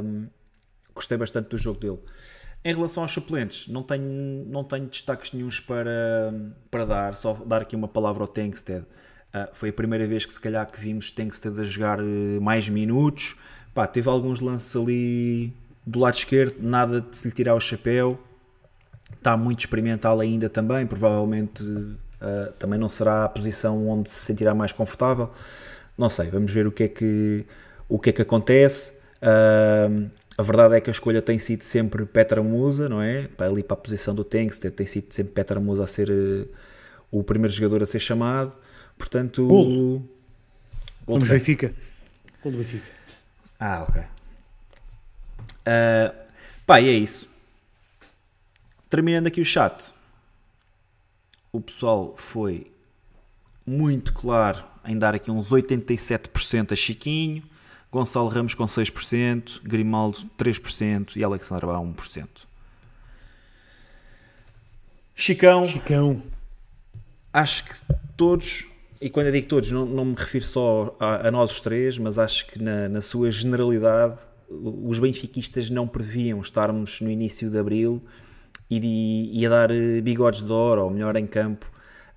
Um, 0.03 0.27
gostei 0.93 1.17
bastante 1.17 1.49
do 1.49 1.57
jogo 1.57 1.79
dele. 1.79 1.99
Em 2.65 2.73
relação 2.73 3.03
aos 3.03 3.11
suplentes, 3.11 3.67
não 3.67 3.83
tenho, 3.83 4.45
não 4.47 4.63
tenho 4.63 4.87
destaques 4.87 5.31
nenhums 5.31 5.59
para, 5.59 6.33
para 6.69 6.85
dar, 6.85 7.15
só 7.15 7.33
dar 7.33 7.61
aqui 7.61 7.75
uma 7.75 7.87
palavra 7.87 8.23
ao 8.23 8.27
Tankstead. 8.27 8.85
Uh, 9.33 9.47
foi 9.53 9.69
a 9.69 9.73
primeira 9.73 10.07
vez 10.07 10.25
que 10.25 10.31
se 10.31 10.39
calhar 10.39 10.65
que 10.71 10.79
vimos 10.79 11.11
Tankstead 11.11 11.59
a 11.59 11.63
jogar 11.63 11.99
uh, 11.99 12.41
mais 12.41 12.69
minutos. 12.69 13.35
Pá, 13.73 13.85
teve 13.85 14.09
alguns 14.09 14.39
lances 14.39 14.73
ali 14.75 15.53
do 15.85 15.99
lado 15.99 16.15
esquerdo, 16.15 16.55
nada 16.61 17.01
de 17.01 17.15
se 17.15 17.27
lhe 17.27 17.33
tirar 17.33 17.53
o 17.53 17.59
chapéu. 17.59 18.19
Está 19.13 19.35
muito 19.35 19.59
experimental 19.59 20.19
ainda 20.19 20.49
também, 20.49 20.85
provavelmente 20.85 21.61
uh, 21.63 22.51
também 22.57 22.79
não 22.79 22.87
será 22.87 23.25
a 23.25 23.29
posição 23.29 23.87
onde 23.87 24.09
se 24.09 24.19
sentirá 24.19 24.55
mais 24.55 24.71
confortável. 24.71 25.29
Não 25.97 26.09
sei, 26.09 26.29
vamos 26.29 26.51
ver 26.51 26.65
o 26.65 26.71
que 26.71 26.83
é 26.83 26.87
que, 26.87 27.45
o 27.89 27.99
que, 27.99 28.11
é 28.11 28.13
que 28.13 28.21
acontece. 28.21 28.93
a 30.37 30.43
verdade 30.43 30.75
é 30.75 30.81
que 30.81 30.89
a 30.89 30.93
escolha 30.93 31.21
tem 31.21 31.39
sido 31.39 31.63
sempre 31.63 32.05
Petra 32.05 32.41
Musa, 32.43 32.87
não 32.87 33.01
é? 33.01 33.27
Ali 33.39 33.63
para 33.63 33.73
a 33.73 33.77
posição 33.77 34.13
do 34.13 34.23
Tankstead 34.23 34.75
tem 34.75 34.85
sido 34.85 35.11
sempre 35.11 35.33
Petra 35.33 35.59
Musa 35.59 35.83
a 35.83 35.87
ser 35.87 36.09
o 37.11 37.23
primeiro 37.23 37.51
jogador 37.51 37.81
a 37.81 37.87
ser 37.87 37.99
chamado. 37.99 38.55
Portanto. 38.97 39.47
Gol. 39.47 40.03
Vamos 41.05 41.29
Benfica. 41.29 41.73
Gol 42.41 42.51
do 42.51 42.57
Benfica. 42.57 42.91
Ah, 43.59 43.85
ok. 43.87 44.01
Uh, 44.01 46.15
pá, 46.65 46.81
e 46.81 46.89
é 46.89 46.93
isso. 46.93 47.27
Terminando 48.89 49.27
aqui 49.27 49.41
o 49.41 49.45
chat. 49.45 49.93
O 51.51 51.59
pessoal 51.59 52.15
foi 52.17 52.71
muito 53.65 54.13
claro 54.13 54.63
em 54.85 54.97
dar 54.97 55.13
aqui 55.13 55.29
uns 55.29 55.49
87% 55.49 56.71
a 56.71 56.75
Chiquinho, 56.75 57.43
Gonçalo 57.91 58.29
Ramos 58.29 58.53
com 58.53 58.65
6%, 58.65 59.61
Grimaldo 59.63 60.19
3% 60.37 61.15
e 61.15 61.23
Alexandre 61.23 61.65
Bá 61.65 61.77
1%. 61.77 62.27
Chicão. 65.15 65.65
Chicão. 65.65 66.21
Acho 67.33 67.65
que 67.65 67.73
todos 68.15 68.67
e 68.99 69.09
quando 69.09 69.27
eu 69.27 69.31
digo 69.31 69.47
todos, 69.47 69.71
não, 69.71 69.85
não 69.85 70.05
me 70.05 70.15
refiro 70.15 70.45
só 70.45 70.95
a, 70.99 71.27
a, 71.27 71.31
nós 71.31 71.51
os 71.51 71.61
três, 71.61 71.97
mas 71.97 72.17
acho 72.17 72.47
que 72.47 72.61
na, 72.61 72.89
na, 72.89 73.01
sua 73.01 73.29
generalidade 73.31 74.17
os 74.49 74.99
benfiquistas 74.99 75.69
não 75.69 75.87
previam 75.87 76.39
estarmos 76.41 77.01
no 77.01 77.11
início 77.11 77.49
de 77.49 77.59
abril 77.59 78.03
e, 78.69 79.29
e 79.33 79.45
a 79.45 79.49
dar 79.49 79.71
eh, 79.71 80.01
bigodes 80.01 80.41
de 80.41 80.51
ouro, 80.51 80.85
ou 80.85 80.89
melhor, 80.89 81.15
em 81.17 81.27
campo, 81.27 81.69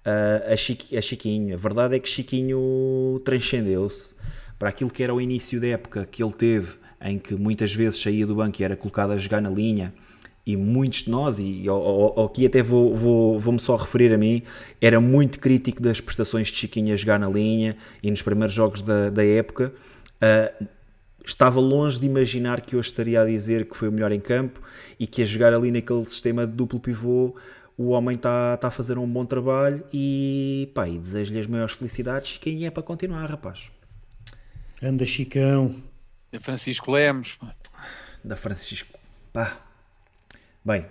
a, 0.05 0.57
Chiqui, 0.57 0.97
a 0.97 1.03
Chiquinho. 1.03 1.55
A 1.55 1.59
verdade 1.59 1.97
é 1.97 1.99
que 1.99 2.09
Chiquinho 2.09 3.21
transcendeu-se 3.25 4.15
para 4.59 4.69
aquilo 4.69 4.91
que 4.91 5.03
era 5.03 5.15
o 5.15 5.21
início 5.21 5.61
da 5.61 5.69
época 5.69 6.07
que 6.07 6.23
ele 6.23 6.33
teve, 6.33 6.79
em 7.03 7.19
que 7.19 7.35
muitas 7.35 7.75
vezes 7.75 8.01
saía 8.01 8.27
do 8.27 8.35
banco 8.35 8.61
e 8.61 8.65
era 8.65 8.77
colocado 8.77 9.13
a 9.13 9.19
jogar 9.19 9.41
na 9.41 9.51
linha 9.51 9.93
e 10.47 10.57
muitos 10.57 11.05
de 11.05 11.11
nós, 11.11 11.39
e 11.39 11.65
aqui 12.25 12.47
até 12.47 12.63
vou, 12.63 12.95
vou, 12.95 13.39
vou-me 13.39 13.61
só 13.61 13.77
referir 13.77 14.13
a 14.13 14.19
mim, 14.19 14.43
era 14.81 15.01
muito 15.01 15.39
crítico 15.39 15.83
das 15.83 16.01
prestações 16.01 16.49
de 16.49 16.57
Chiquinha 16.57 16.95
a 16.95 16.97
jogar 16.97 17.19
na 17.19 17.29
linha 17.29 17.77
e 18.03 18.11
nos 18.11 18.23
primeiros 18.23 18.55
jogos 18.55 18.83
da, 18.83 19.11
da 19.11 19.25
época. 19.25 19.73
Uh, 20.17 20.67
estava 21.25 21.61
longe 21.61 22.01
de 22.01 22.07
imaginar 22.07 22.61
que 22.63 22.75
eu 22.75 22.81
estaria 22.81 23.21
a 23.21 23.27
dizer 23.27 23.69
que 23.69 23.77
foi 23.77 23.89
o 23.89 23.93
melhor 23.93 24.11
em 24.13 24.21
campo 24.21 24.61
e 24.99 25.07
que 25.07 25.23
a 25.23 25.25
jogar 25.25 25.53
ali 25.53 25.71
naquele 25.71 26.05
sistema 26.05 26.47
de 26.47 26.53
duplo 26.53 26.81
pivô 26.81 27.37
o 27.81 27.91
homem 27.91 28.15
está 28.15 28.59
tá 28.59 28.69
a 28.69 28.71
fazer 28.71 28.99
um 28.99 29.11
bom 29.11 29.25
trabalho 29.25 29.83
e, 29.91 30.71
pá, 30.75 30.87
e 30.87 30.99
desejo-lhe 30.99 31.41
as 31.41 31.47
maiores 31.47 31.75
felicidades 31.75 32.37
e 32.37 32.39
quem 32.39 32.67
é 32.67 32.71
para 32.71 32.83
continuar, 32.83 33.25
rapaz. 33.25 33.71
Anda 34.83 35.07
Chicão. 35.07 35.75
Da 36.31 36.39
Francisco 36.41 36.93
Lemos. 36.93 37.39
Da 38.23 38.37
Francisco. 38.37 38.99
Pá. 39.33 39.70
Bem, 40.63 40.85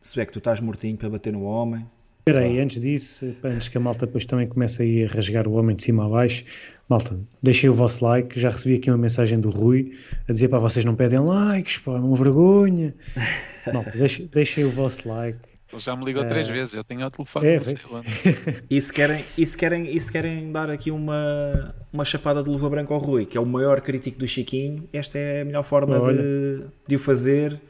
se 0.00 0.20
é 0.20 0.26
que 0.26 0.32
tu 0.32 0.38
estás 0.38 0.60
mortinho 0.60 0.96
para 0.96 1.08
bater 1.08 1.32
no 1.32 1.44
homem. 1.44 1.86
Espera 2.26 2.44
aí, 2.44 2.58
antes 2.58 2.80
disso, 2.80 3.36
antes 3.44 3.68
que 3.68 3.78
a 3.78 3.80
malta 3.80 4.04
depois 4.04 4.26
também 4.26 4.48
comece 4.48 4.82
aí 4.82 5.04
a 5.04 5.06
rasgar 5.06 5.46
o 5.46 5.52
homem 5.52 5.76
de 5.76 5.84
cima 5.84 6.06
a 6.06 6.08
baixo, 6.08 6.44
malta, 6.88 7.16
deixem 7.40 7.70
o 7.70 7.72
vosso 7.72 8.04
like, 8.04 8.40
já 8.40 8.50
recebi 8.50 8.74
aqui 8.74 8.90
uma 8.90 8.98
mensagem 8.98 9.38
do 9.38 9.48
Rui 9.48 9.92
a 10.28 10.32
dizer 10.32 10.48
para 10.48 10.58
vocês 10.58 10.84
não 10.84 10.96
pedem 10.96 11.20
likes, 11.20 11.78
pá, 11.78 11.92
uma 11.92 12.16
vergonha. 12.16 12.92
malta, 13.72 13.92
deixem, 13.92 14.26
deixem 14.26 14.64
o 14.64 14.70
vosso 14.70 15.08
like. 15.08 15.38
Ele 15.72 15.80
já 15.80 15.94
me 15.94 16.04
ligou 16.04 16.24
é... 16.24 16.26
três 16.26 16.48
vezes, 16.48 16.74
eu 16.74 16.82
tenho 16.82 17.06
o 17.06 17.10
telefone. 17.12 17.46
É, 17.46 17.60
e, 18.68 18.80
se 18.80 18.92
querem, 18.92 19.24
e, 19.38 19.46
se 19.46 19.56
querem, 19.56 19.96
e 19.96 20.00
se 20.00 20.10
querem 20.10 20.50
dar 20.50 20.68
aqui 20.68 20.90
uma, 20.90 21.72
uma 21.92 22.04
chapada 22.04 22.42
de 22.42 22.50
luva 22.50 22.68
branca 22.68 22.92
ao 22.92 22.98
Rui, 22.98 23.24
que 23.24 23.38
é 23.38 23.40
o 23.40 23.46
maior 23.46 23.80
crítico 23.80 24.18
do 24.18 24.26
Chiquinho, 24.26 24.88
esta 24.92 25.16
é 25.16 25.42
a 25.42 25.44
melhor 25.44 25.62
forma 25.62 26.12
de, 26.12 26.64
de 26.88 26.96
o 26.96 26.98
fazer, 26.98 27.60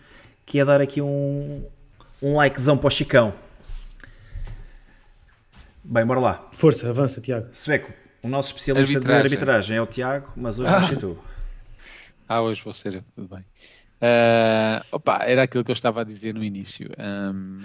que 0.47 0.61
é 0.61 0.65
dar 0.65 0.81
aqui 0.81 1.03
um, 1.03 1.67
um 2.23 2.37
likezão 2.37 2.79
para 2.79 2.87
o 2.87 2.91
Chicão. 2.91 3.35
Bem, 5.85 6.07
bora 6.07 6.21
lá. 6.21 6.49
Força, 6.53 6.89
avança, 6.89 7.21
Tiago. 7.21 7.49
Sueco, 7.53 7.93
o 8.23 8.29
nosso 8.29 8.49
especialista 8.49 8.97
arbitragem. 8.97 9.29
de 9.29 9.35
arbitragem 9.35 9.77
é 9.77 9.83
o 9.83 9.87
Tiago, 9.87 10.33
mas 10.37 10.59
hoje 10.59 10.69
ah. 10.69 10.79
vais 10.79 10.89
ser 10.89 10.97
tu. 10.97 11.19
Ah, 12.29 12.43
hoje 12.43 12.61
vou 12.65 12.73
ser, 12.73 13.05
tudo 13.15 13.29
bem. 13.29 13.45
Uh, 14.03 14.83
opa, 14.91 15.23
era 15.25 15.45
aquilo 15.45 15.63
que 15.63 15.71
eu 15.71 15.75
estava 15.75 16.01
a 16.01 16.05
dizer 16.05 16.35
no 16.35 16.43
início. 16.43 16.91
Um, 16.99 17.61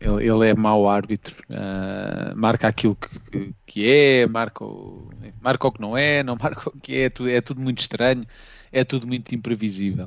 ele, 0.00 0.30
ele, 0.30 0.48
é 0.48 0.54
mau 0.54 0.88
árbitro, 0.88 1.34
uh, 1.50 2.36
marca 2.36 2.68
aquilo 2.68 2.94
que, 2.94 3.52
que 3.66 3.90
é, 3.90 4.26
marca 4.28 4.64
o, 4.64 5.10
marca 5.40 5.66
o 5.66 5.72
que 5.72 5.80
não 5.80 5.96
é, 5.96 6.22
não 6.22 6.36
marca 6.40 6.68
o 6.68 6.80
que 6.80 6.94
é, 6.94 7.02
é 7.06 7.10
tudo, 7.10 7.28
é 7.28 7.40
tudo 7.40 7.60
muito 7.60 7.80
estranho, 7.80 8.24
é 8.70 8.84
tudo 8.84 9.08
muito 9.08 9.34
imprevisível. 9.34 10.06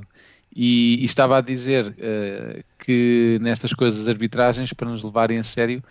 E, 0.54 1.00
e 1.00 1.04
estava 1.04 1.38
a 1.38 1.40
dizer 1.40 1.86
uh, 1.86 2.64
que 2.78 3.38
nestas 3.40 3.72
coisas, 3.72 4.08
arbitragens, 4.08 4.72
para 4.72 4.88
nos 4.88 5.02
levarem 5.02 5.38
a 5.38 5.44
sério, 5.44 5.82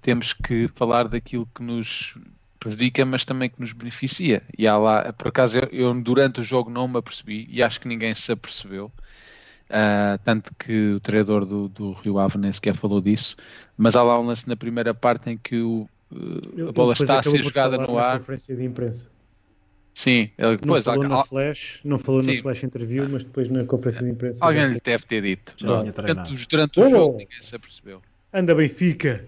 temos 0.00 0.32
que 0.32 0.68
falar 0.74 1.08
daquilo 1.08 1.46
que 1.54 1.62
nos 1.62 2.16
prejudica, 2.58 3.04
mas 3.04 3.24
também 3.24 3.50
que 3.50 3.60
nos 3.60 3.72
beneficia. 3.72 4.42
E 4.56 4.66
há 4.66 4.76
lá, 4.76 5.12
por 5.12 5.28
acaso, 5.28 5.58
eu, 5.58 5.68
eu 5.70 6.02
durante 6.02 6.40
o 6.40 6.42
jogo 6.42 6.70
não 6.70 6.88
me 6.88 6.98
apercebi 6.98 7.46
e 7.50 7.62
acho 7.62 7.80
que 7.80 7.88
ninguém 7.88 8.14
se 8.14 8.32
apercebeu. 8.32 8.90
Uh, 9.68 10.16
tanto 10.24 10.50
que 10.58 10.92
o 10.94 11.00
treinador 11.00 11.44
do, 11.44 11.68
do 11.68 11.92
Rio 11.92 12.18
Ave 12.18 12.38
nem 12.38 12.50
sequer 12.50 12.74
falou 12.74 13.02
disso, 13.02 13.36
mas 13.76 13.94
há 13.94 14.02
lá 14.02 14.18
um 14.18 14.24
lance 14.24 14.48
na 14.48 14.56
primeira 14.56 14.94
parte 14.94 15.28
em 15.28 15.36
que 15.36 15.60
o, 15.60 15.86
uh, 16.10 16.68
a 16.70 16.72
bola 16.72 16.94
está 16.94 17.18
a 17.18 17.22
ser 17.22 17.42
jogada 17.42 17.76
no 17.76 17.98
ar. 17.98 18.18
conferência 18.18 18.56
de 18.56 18.64
imprensa. 18.64 19.10
Sim, 19.98 20.30
ele 20.38 20.58
depois 20.58 20.84
não 20.84 20.94
falou 20.94 21.06
há, 21.06 21.08
na 21.08 21.24
flash, 21.24 21.80
não 21.82 21.98
falou 21.98 22.22
sim. 22.22 22.36
na 22.36 22.42
flash 22.42 22.62
interview, 22.62 23.08
mas 23.10 23.24
depois 23.24 23.48
na 23.48 23.64
conferência 23.64 24.04
de 24.04 24.12
imprensa. 24.12 24.44
Alguém 24.44 24.68
lhe 24.68 24.80
deve 24.80 25.04
ter 25.04 25.20
dito. 25.20 25.56
Durante, 25.58 26.46
durante, 26.46 26.78
o 26.78 26.84
oh! 26.84 26.88
jogo 26.88 27.18
ninguém 27.18 27.42
se 27.42 27.56
apercebeu. 27.56 28.00
Anda 28.32 28.54
Benfica. 28.54 29.24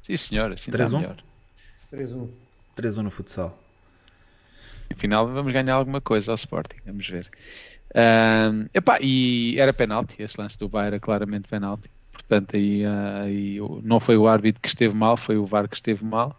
Sim, 0.00 0.16
senhor, 0.16 0.52
assim 0.52 0.70
3 0.70 0.90
está 0.90 1.00
melhor. 1.00 1.16
3-1. 1.92 2.28
3-1 2.78 2.96
no 3.02 3.10
futsal. 3.10 3.62
Afinal, 4.90 5.28
vamos 5.28 5.52
ganhar 5.52 5.74
alguma 5.74 6.00
coisa 6.00 6.32
ao 6.32 6.36
Sporting, 6.36 6.78
vamos 6.86 7.06
ver. 7.06 7.28
Um, 7.94 8.68
epá, 8.72 8.98
e 9.02 9.60
era 9.60 9.74
penalti, 9.74 10.16
esse 10.22 10.40
lance 10.40 10.56
do 10.56 10.66
VAR 10.66 10.86
era 10.86 10.98
claramente 10.98 11.46
penalti. 11.46 11.90
Portanto, 12.10 12.56
aí, 12.56 12.86
uh, 12.86 13.22
aí, 13.22 13.58
não 13.82 14.00
foi 14.00 14.16
o 14.16 14.26
árbitro 14.26 14.62
que 14.62 14.68
esteve 14.68 14.96
mal, 14.96 15.18
foi 15.18 15.36
o 15.36 15.44
VAR 15.44 15.68
que 15.68 15.76
esteve 15.76 16.06
mal. 16.06 16.34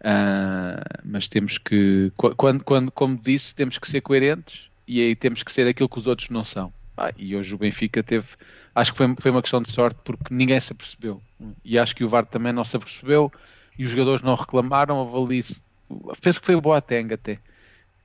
Uh, 0.00 1.02
mas 1.04 1.26
temos 1.26 1.58
que, 1.58 2.12
quando, 2.36 2.62
quando, 2.62 2.92
como 2.92 3.18
disse, 3.18 3.54
temos 3.54 3.78
que 3.78 3.90
ser 3.90 4.02
coerentes 4.02 4.70
e 4.86 5.00
aí 5.00 5.16
temos 5.16 5.42
que 5.42 5.50
ser 5.50 5.66
aquilo 5.66 5.88
que 5.88 5.98
os 5.98 6.06
outros 6.06 6.30
não 6.30 6.44
são. 6.44 6.72
Ah, 6.96 7.12
e 7.16 7.36
hoje 7.36 7.54
o 7.54 7.58
Benfica 7.58 8.02
teve, 8.02 8.26
acho 8.74 8.92
que 8.92 8.98
foi, 8.98 9.14
foi 9.20 9.30
uma 9.30 9.42
questão 9.42 9.60
de 9.60 9.70
sorte 9.70 9.98
porque 10.02 10.32
ninguém 10.32 10.58
se 10.58 10.72
apercebeu. 10.72 11.20
E 11.64 11.78
acho 11.78 11.94
que 11.94 12.04
o 12.04 12.08
VAR 12.08 12.24
também 12.24 12.52
não 12.52 12.64
se 12.64 12.76
apercebeu 12.76 13.30
e 13.78 13.84
os 13.84 13.90
jogadores 13.90 14.22
não 14.22 14.34
reclamaram. 14.34 15.14
Ali, 15.14 15.44
penso 16.20 16.40
que 16.40 16.46
foi 16.46 16.54
o 16.54 16.60
Boateng 16.60 17.12
até, 17.12 17.38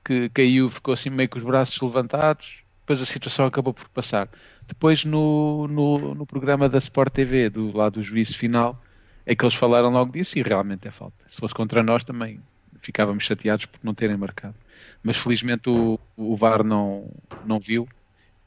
que 0.04 0.28
caiu, 0.30 0.70
ficou 0.70 0.92
assim 0.92 1.10
meio 1.10 1.28
com 1.28 1.38
os 1.38 1.44
braços 1.44 1.80
levantados. 1.80 2.58
Depois 2.80 3.00
a 3.00 3.06
situação 3.06 3.46
acabou 3.46 3.72
por 3.72 3.88
passar. 3.88 4.28
Depois 4.66 5.04
no, 5.04 5.68
no, 5.68 6.14
no 6.14 6.26
programa 6.26 6.68
da 6.68 6.78
Sport 6.78 7.12
TV, 7.12 7.48
do 7.48 7.74
lado 7.74 7.94
do 7.94 8.02
juízo 8.02 8.36
final, 8.36 8.78
é 9.24 9.34
que 9.34 9.44
eles 9.44 9.54
falaram 9.54 9.90
logo 9.90 10.12
disso 10.12 10.38
e 10.38 10.42
realmente 10.42 10.88
é 10.88 10.90
falta. 10.90 11.24
Se 11.28 11.36
fosse 11.36 11.54
contra 11.54 11.82
nós 11.82 12.04
também 12.04 12.40
ficávamos 12.82 13.24
chateados 13.24 13.66
por 13.66 13.78
não 13.82 13.94
terem 13.94 14.16
marcado. 14.16 14.54
Mas 15.02 15.16
felizmente 15.16 15.70
o, 15.70 15.98
o 16.16 16.36
VAR 16.36 16.64
não, 16.64 17.08
não 17.46 17.58
viu 17.58 17.88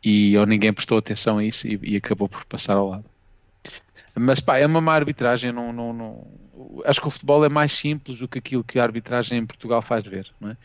e 0.03 0.37
ou 0.37 0.45
ninguém 0.45 0.71
prestou 0.71 0.97
atenção 0.97 1.39
a 1.39 1.43
isso 1.43 1.67
e, 1.67 1.79
e, 1.81 1.95
acabou 1.95 2.29
por 2.29 2.45
passar 2.45 2.75
ao 2.75 2.89
lado. 2.89 3.05
Mas 4.13 4.39
pá, 4.39 4.57
é 4.57 4.65
uma 4.65 4.79
má 4.79 4.93
arbitragem. 4.93 5.51
Não, 5.51 5.73
não, 5.73 5.91
não, 5.91 6.27
acho 6.85 7.01
que 7.01 7.07
o 7.07 7.09
futebol 7.09 7.43
é 7.43 7.49
mais 7.49 7.73
simples 7.73 8.19
do 8.19 8.27
que 8.27 8.37
aquilo 8.37 8.63
que 8.63 8.77
a 8.77 8.83
arbitragem 8.83 9.39
em 9.39 9.45
Portugal 9.45 9.81
faz 9.81 10.05
ver. 10.05 10.31
Não 10.39 10.51
é? 10.51 10.57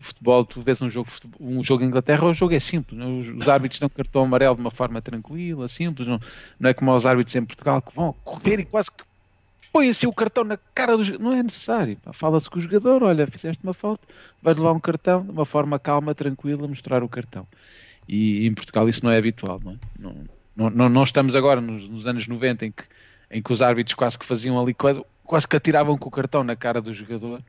O 0.00 0.04
futebol, 0.04 0.44
tu 0.44 0.62
vês 0.62 0.80
um 0.80 0.88
jogo, 0.88 1.08
um 1.40 1.62
jogo 1.62 1.82
em 1.82 1.86
Inglaterra, 1.86 2.26
o 2.26 2.32
jogo 2.32 2.54
é 2.54 2.60
simples. 2.60 3.00
É? 3.00 3.04
Os, 3.04 3.28
os, 3.28 3.48
árbitros 3.48 3.80
dão 3.80 3.88
cartão 3.88 4.22
amarelo 4.22 4.54
de 4.54 4.60
uma 4.60 4.70
forma 4.70 5.02
tranquila, 5.02 5.66
simples. 5.66 6.06
Não, 6.06 6.20
não 6.58 6.70
é 6.70 6.74
como 6.74 6.94
os 6.94 7.04
árbitros 7.04 7.34
em 7.36 7.44
Portugal 7.44 7.82
que 7.82 7.94
vão 7.94 8.14
correr 8.24 8.60
e 8.60 8.64
quase 8.64 8.90
que 8.90 9.04
põe 9.74 9.88
assim 9.88 10.06
o 10.06 10.12
cartão 10.12 10.44
na 10.44 10.56
cara 10.72 10.96
do 10.96 11.18
Não 11.18 11.32
é 11.32 11.42
necessário. 11.42 11.98
Fala-se 12.12 12.48
com 12.48 12.58
o 12.58 12.62
jogador: 12.62 13.02
olha, 13.02 13.26
fizeste 13.26 13.62
uma 13.64 13.74
falta, 13.74 14.06
vais 14.40 14.56
levar 14.56 14.72
um 14.72 14.78
cartão 14.78 15.24
de 15.24 15.32
uma 15.32 15.44
forma 15.44 15.78
calma, 15.80 16.14
tranquila, 16.14 16.68
mostrar 16.68 17.02
o 17.02 17.08
cartão 17.08 17.46
e, 18.08 18.46
em 18.46 18.54
Portugal 18.54 18.88
isso 18.88 19.04
não 19.04 19.10
é 19.10 19.18
habitual, 19.18 19.60
não 19.62 19.72
é? 19.72 19.76
Não, 19.98 20.70
não, 20.70 20.88
não 20.88 21.02
estamos 21.02 21.34
agora 21.34 21.60
nos, 21.60 21.88
nos, 21.88 22.06
anos 22.06 22.28
90 22.28 22.66
em 22.66 22.70
que, 22.70 22.84
em 23.30 23.42
que 23.42 23.52
os 23.52 23.60
árbitros 23.60 23.94
quase 23.94 24.18
que 24.18 24.24
faziam 24.24 24.60
ali 24.60 24.72
quase, 24.72 25.02
quase 25.24 25.48
que 25.48 25.56
atiravam 25.56 25.98
com 25.98 26.08
o 26.08 26.12
cartão 26.12 26.44
na 26.44 26.54
cara 26.54 26.80
do 26.80 26.94
jogador, 26.94 27.42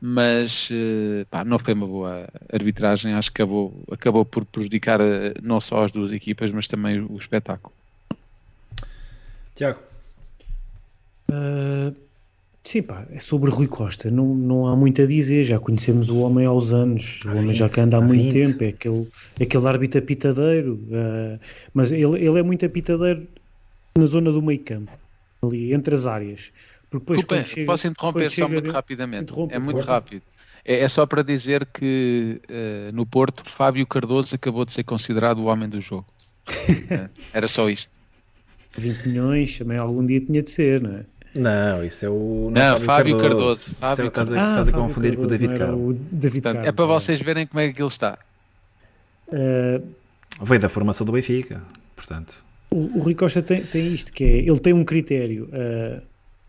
mas 0.00 0.70
eh, 0.72 1.26
pá, 1.30 1.44
não 1.44 1.58
foi 1.58 1.74
uma 1.74 1.86
boa 1.86 2.28
arbitragem, 2.50 3.12
acho 3.12 3.30
que 3.30 3.42
acabou, 3.42 3.84
acabou 3.90 4.24
por 4.24 4.44
prejudicar 4.46 5.00
eh, 5.00 5.34
não 5.42 5.60
só 5.60 5.84
as 5.84 5.92
duas 5.92 6.12
equipas, 6.12 6.50
mas 6.50 6.66
também 6.66 7.00
o 7.00 7.16
espetáculo. 7.18 7.74
Tiago. 9.54 9.95
Uh, 11.30 12.06
Sim, 12.66 12.82
pá, 12.82 13.06
é 13.12 13.20
sobre 13.20 13.48
Rui 13.48 13.68
Costa, 13.68 14.10
não, 14.10 14.34
não 14.34 14.66
há 14.66 14.74
muito 14.74 15.00
a 15.00 15.06
dizer, 15.06 15.44
já 15.44 15.56
conhecemos 15.56 16.08
o 16.08 16.18
homem 16.18 16.46
aos 16.46 16.72
anos, 16.72 17.20
há 17.24 17.28
o 17.28 17.32
homem 17.34 17.52
20, 17.52 17.56
já 17.56 17.68
que 17.68 17.80
anda 17.80 17.96
há, 17.96 18.00
há 18.00 18.02
muito 18.02 18.32
20. 18.32 18.32
tempo, 18.32 18.64
é 18.64 18.68
aquele, 18.68 19.08
é 19.38 19.42
aquele 19.44 19.68
árbitro 19.68 19.98
apitadeiro, 20.00 20.74
uh, 20.74 21.38
mas 21.72 21.92
ele, 21.92 22.18
ele 22.18 22.40
é 22.40 22.42
muito 22.42 22.66
apitadeiro 22.66 23.24
na 23.96 24.04
zona 24.04 24.32
do 24.32 24.42
meio 24.42 24.58
campo, 24.58 24.90
ali, 25.44 25.72
entre 25.72 25.94
as 25.94 26.08
áreas. 26.08 26.50
Depois, 26.90 27.20
chega, 27.46 27.66
posso 27.66 27.86
interromper 27.86 28.30
só 28.32 28.48
muito 28.48 28.70
rapidamente? 28.72 29.32
É 29.50 29.58
muito 29.60 29.76
força. 29.76 29.92
rápido. 29.92 30.22
É, 30.64 30.80
é, 30.80 30.88
só 30.88 31.06
para 31.06 31.22
dizer 31.22 31.66
que 31.66 32.40
uh, 32.50 32.92
no 32.92 33.06
Porto, 33.06 33.48
Fábio 33.48 33.86
Cardoso 33.86 34.34
acabou 34.34 34.64
de 34.64 34.72
ser 34.72 34.82
considerado 34.82 35.38
o 35.38 35.44
homem 35.44 35.68
do 35.68 35.80
jogo. 35.80 36.06
uh, 36.48 37.08
era 37.32 37.46
só 37.46 37.70
isto. 37.70 37.88
20 38.76 39.06
milhões, 39.06 39.56
também 39.56 39.78
algum 39.78 40.04
dia 40.04 40.20
tinha 40.20 40.42
de 40.42 40.50
ser, 40.50 40.80
não 40.80 40.96
é? 40.96 41.06
Não, 41.36 41.84
isso 41.84 42.06
é 42.06 42.08
o. 42.08 42.50
Não, 42.50 42.72
não 42.72 42.80
Fábio, 42.80 43.18
Cardoso. 43.18 43.38
Cardoso. 43.38 43.74
Fábio 43.76 44.04
é, 44.04 44.08
estás, 44.08 44.32
a, 44.32 44.34
ah, 44.34 44.50
estás 44.50 44.68
a 44.68 44.72
confundir 44.72 45.10
Cardoso, 45.16 45.28
com 45.28 45.34
o 45.34 45.94
David 46.10 46.42
Carmo. 46.42 46.66
É 46.66 46.72
para 46.72 46.84
vocês 46.86 47.20
verem 47.20 47.46
como 47.46 47.60
é 47.60 47.72
que 47.72 47.80
ele 47.80 47.88
está. 47.88 48.18
Uh, 49.28 49.82
Veio 50.42 50.60
da 50.60 50.68
formação 50.68 51.06
do 51.06 51.12
Benfica, 51.12 51.62
portanto. 51.94 52.44
O, 52.70 52.98
o 52.98 53.02
Rui 53.02 53.14
Costa 53.14 53.42
tem, 53.42 53.62
tem 53.62 53.92
isto, 53.92 54.12
que 54.12 54.24
é, 54.24 54.38
ele 54.38 54.58
tem 54.58 54.72
um 54.72 54.84
critério 54.84 55.48
uh, 55.52 56.00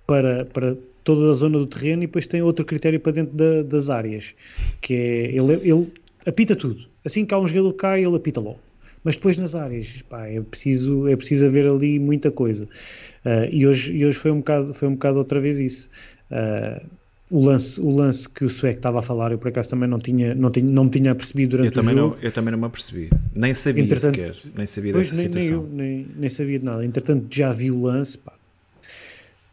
para, 0.06 0.46
para 0.46 0.76
toda 1.04 1.30
a 1.30 1.34
zona 1.34 1.58
do 1.58 1.66
terreno 1.66 2.04
e 2.04 2.08
depois 2.08 2.28
tem 2.28 2.42
outro 2.42 2.66
critério 2.66 3.00
para 3.00 3.12
dentro 3.12 3.36
da, 3.36 3.64
das 3.64 3.90
áreas, 3.90 4.36
que 4.82 4.94
é, 4.94 5.36
ele, 5.36 5.54
ele 5.70 5.92
apita 6.26 6.56
tudo. 6.56 6.86
Assim 7.06 7.26
que 7.26 7.34
há 7.34 7.40
um 7.40 7.48
jogador 7.48 7.72
que 7.74 7.80
cai, 7.80 8.04
ele 8.04 8.16
apita 8.16 8.40
logo 8.40 8.60
mas 9.08 9.16
depois 9.16 9.38
nas 9.38 9.56
áreas, 9.56 10.04
pá, 10.10 10.28
é 10.28 10.42
preciso, 10.42 11.08
é 11.08 11.16
preciso 11.16 11.46
haver 11.46 11.66
ali 11.66 11.98
muita 11.98 12.30
coisa. 12.30 12.66
Uh, 12.66 13.48
e, 13.50 13.66
hoje, 13.66 13.96
e 13.96 14.06
hoje 14.06 14.18
foi 14.18 14.32
um 14.32 14.40
bocado, 14.40 14.74
foi 14.74 14.86
um 14.90 14.96
bocado 14.96 15.18
outra 15.18 15.40
vez 15.40 15.58
isso. 15.60 15.90
Uh, 16.30 16.86
o 17.32 17.40
lance, 17.40 17.80
o 17.80 17.90
lance 17.90 18.28
que 18.28 18.44
o 18.44 18.50
Sueco 18.50 18.80
estava 18.80 19.00
a 19.00 19.02
falar, 19.02 19.32
eu 19.32 19.38
por 19.38 19.48
acaso 19.48 19.70
também 19.70 19.88
não 19.88 19.98
tinha, 19.98 20.36
não 20.36 20.52
tinha, 20.52 20.70
não 20.70 20.84
me 20.84 20.90
tinha 20.90 21.16
percebido 21.16 21.52
durante 21.52 21.78
eu 21.78 21.82
o 21.82 21.86
jogo. 21.86 21.96
Não, 21.96 22.18
eu 22.22 22.32
também 22.34 22.52
não 22.52 22.60
me 22.60 22.66
apercebi, 22.66 23.10
nem 23.34 23.54
sabia 23.54 23.86
Entretanto, 23.86 24.16
sequer, 24.16 24.36
nem 24.54 24.68
sabia 24.68 24.92
dessa 24.92 25.16
nem, 25.16 25.26
situação. 25.28 25.64
Nem, 25.64 25.70
eu, 25.70 25.74
nem, 25.78 26.08
nem 26.18 26.30
sabia 26.30 26.60
de 26.60 26.66
nada. 26.66 26.86
Entretanto, 26.86 27.28
já 27.34 27.54
vi 27.54 27.72
o 27.72 27.84
lance, 27.84 28.18
pá. 28.18 28.34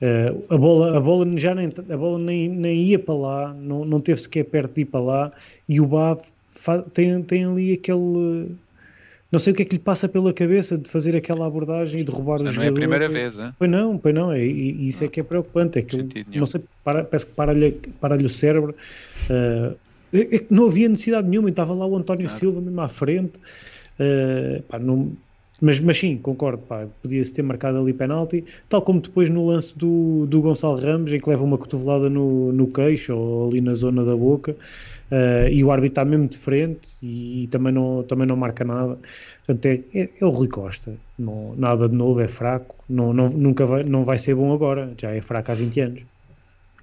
Uh, 0.02 0.52
a 0.52 0.58
bola, 0.58 0.98
a 0.98 1.00
bola 1.00 1.38
já 1.38 1.54
nem, 1.54 1.72
a 1.90 1.96
bola 1.96 2.18
nem, 2.18 2.48
nem 2.48 2.82
ia 2.82 2.98
para 2.98 3.14
lá, 3.14 3.54
não, 3.54 3.84
não 3.84 4.00
teve 4.00 4.20
sequer 4.20 4.46
perto 4.46 4.74
de 4.74 4.80
ir 4.80 4.86
para 4.86 5.00
lá, 5.00 5.32
e 5.68 5.80
o 5.80 5.86
Bab 5.86 6.20
tem, 6.92 7.22
tem 7.22 7.44
ali 7.44 7.72
aquele 7.72 8.48
não 9.34 9.38
sei 9.40 9.52
o 9.52 9.56
que 9.56 9.62
é 9.62 9.64
que 9.64 9.74
lhe 9.74 9.82
passa 9.82 10.08
pela 10.08 10.32
cabeça 10.32 10.78
de 10.78 10.88
fazer 10.88 11.16
aquela 11.16 11.46
abordagem 11.46 12.00
e 12.00 12.04
de 12.04 12.10
roubar 12.10 12.40
o 12.40 12.46
jogador. 12.46 12.56
Não 12.56 12.64
é 12.64 12.68
a 12.68 12.72
primeira 12.72 13.08
vez, 13.08 13.38
hein? 13.38 13.52
Pois 13.58 13.70
não, 13.70 13.98
pois 13.98 14.14
não, 14.14 14.32
é, 14.32 14.44
e, 14.44 14.86
isso 14.86 15.02
é 15.04 15.08
que 15.08 15.20
é 15.20 15.22
preocupante. 15.22 15.80
É 15.80 15.82
que 15.82 16.24
não 16.34 16.46
sei, 16.46 16.62
para, 16.84 17.04
parece 17.04 17.26
que 17.26 17.32
para-lhe 17.32 17.72
para 18.00 18.16
o 18.16 18.28
cérebro. 18.28 18.74
Uh, 19.28 19.76
é, 20.12 20.36
é 20.36 20.44
não 20.48 20.66
havia 20.66 20.88
necessidade 20.88 21.28
nenhuma, 21.28 21.50
estava 21.50 21.74
lá 21.74 21.84
o 21.84 21.96
António 21.96 22.28
Silva 22.28 22.60
mesmo 22.60 22.80
à 22.80 22.88
frente. 22.88 23.40
Uh, 23.98 24.62
pá, 24.62 24.78
não, 24.78 25.12
mas, 25.60 25.80
mas 25.80 25.98
sim, 25.98 26.16
concordo, 26.18 26.62
podia-se 27.02 27.32
ter 27.32 27.42
marcado 27.42 27.78
ali 27.78 27.92
penalti, 27.92 28.44
tal 28.68 28.82
como 28.82 29.00
depois 29.00 29.30
no 29.30 29.46
lance 29.46 29.76
do, 29.76 30.26
do 30.26 30.40
Gonçalo 30.42 30.78
Ramos, 30.80 31.12
em 31.12 31.18
que 31.18 31.28
leva 31.28 31.44
uma 31.44 31.56
cotovelada 31.56 32.10
no, 32.10 32.52
no 32.52 32.66
queixo 32.66 33.16
ou 33.16 33.48
ali 33.48 33.60
na 33.60 33.74
zona 33.74 34.04
da 34.04 34.16
boca, 34.16 34.56
uh, 35.10 35.48
e 35.48 35.62
o 35.64 35.70
árbitro 35.70 35.92
está 35.92 36.04
mesmo 36.04 36.28
de 36.28 36.38
frente 36.38 36.88
e, 37.02 37.44
e, 37.44 37.46
também, 37.48 37.72
não, 37.72 38.02
também 38.02 38.26
não 38.26 38.36
marca 38.36 38.64
nada. 38.64 38.98
Portanto, 39.46 39.66
é, 39.66 39.80
é, 39.94 40.08
é 40.20 40.24
o 40.24 40.30
Rui 40.30 40.48
Costa, 40.48 40.94
não, 41.18 41.54
nada 41.56 41.88
de 41.88 41.94
novo, 41.94 42.20
é 42.20 42.28
fraco, 42.28 42.76
não, 42.88 43.12
não, 43.12 43.28
nunca 43.30 43.66
vai, 43.66 43.82
não 43.82 44.04
vai 44.04 44.18
ser 44.18 44.34
bom 44.34 44.52
agora, 44.52 44.92
já 45.00 45.10
é 45.10 45.20
fraco 45.20 45.52
há 45.52 45.54
20 45.54 45.80
anos. 45.80 46.02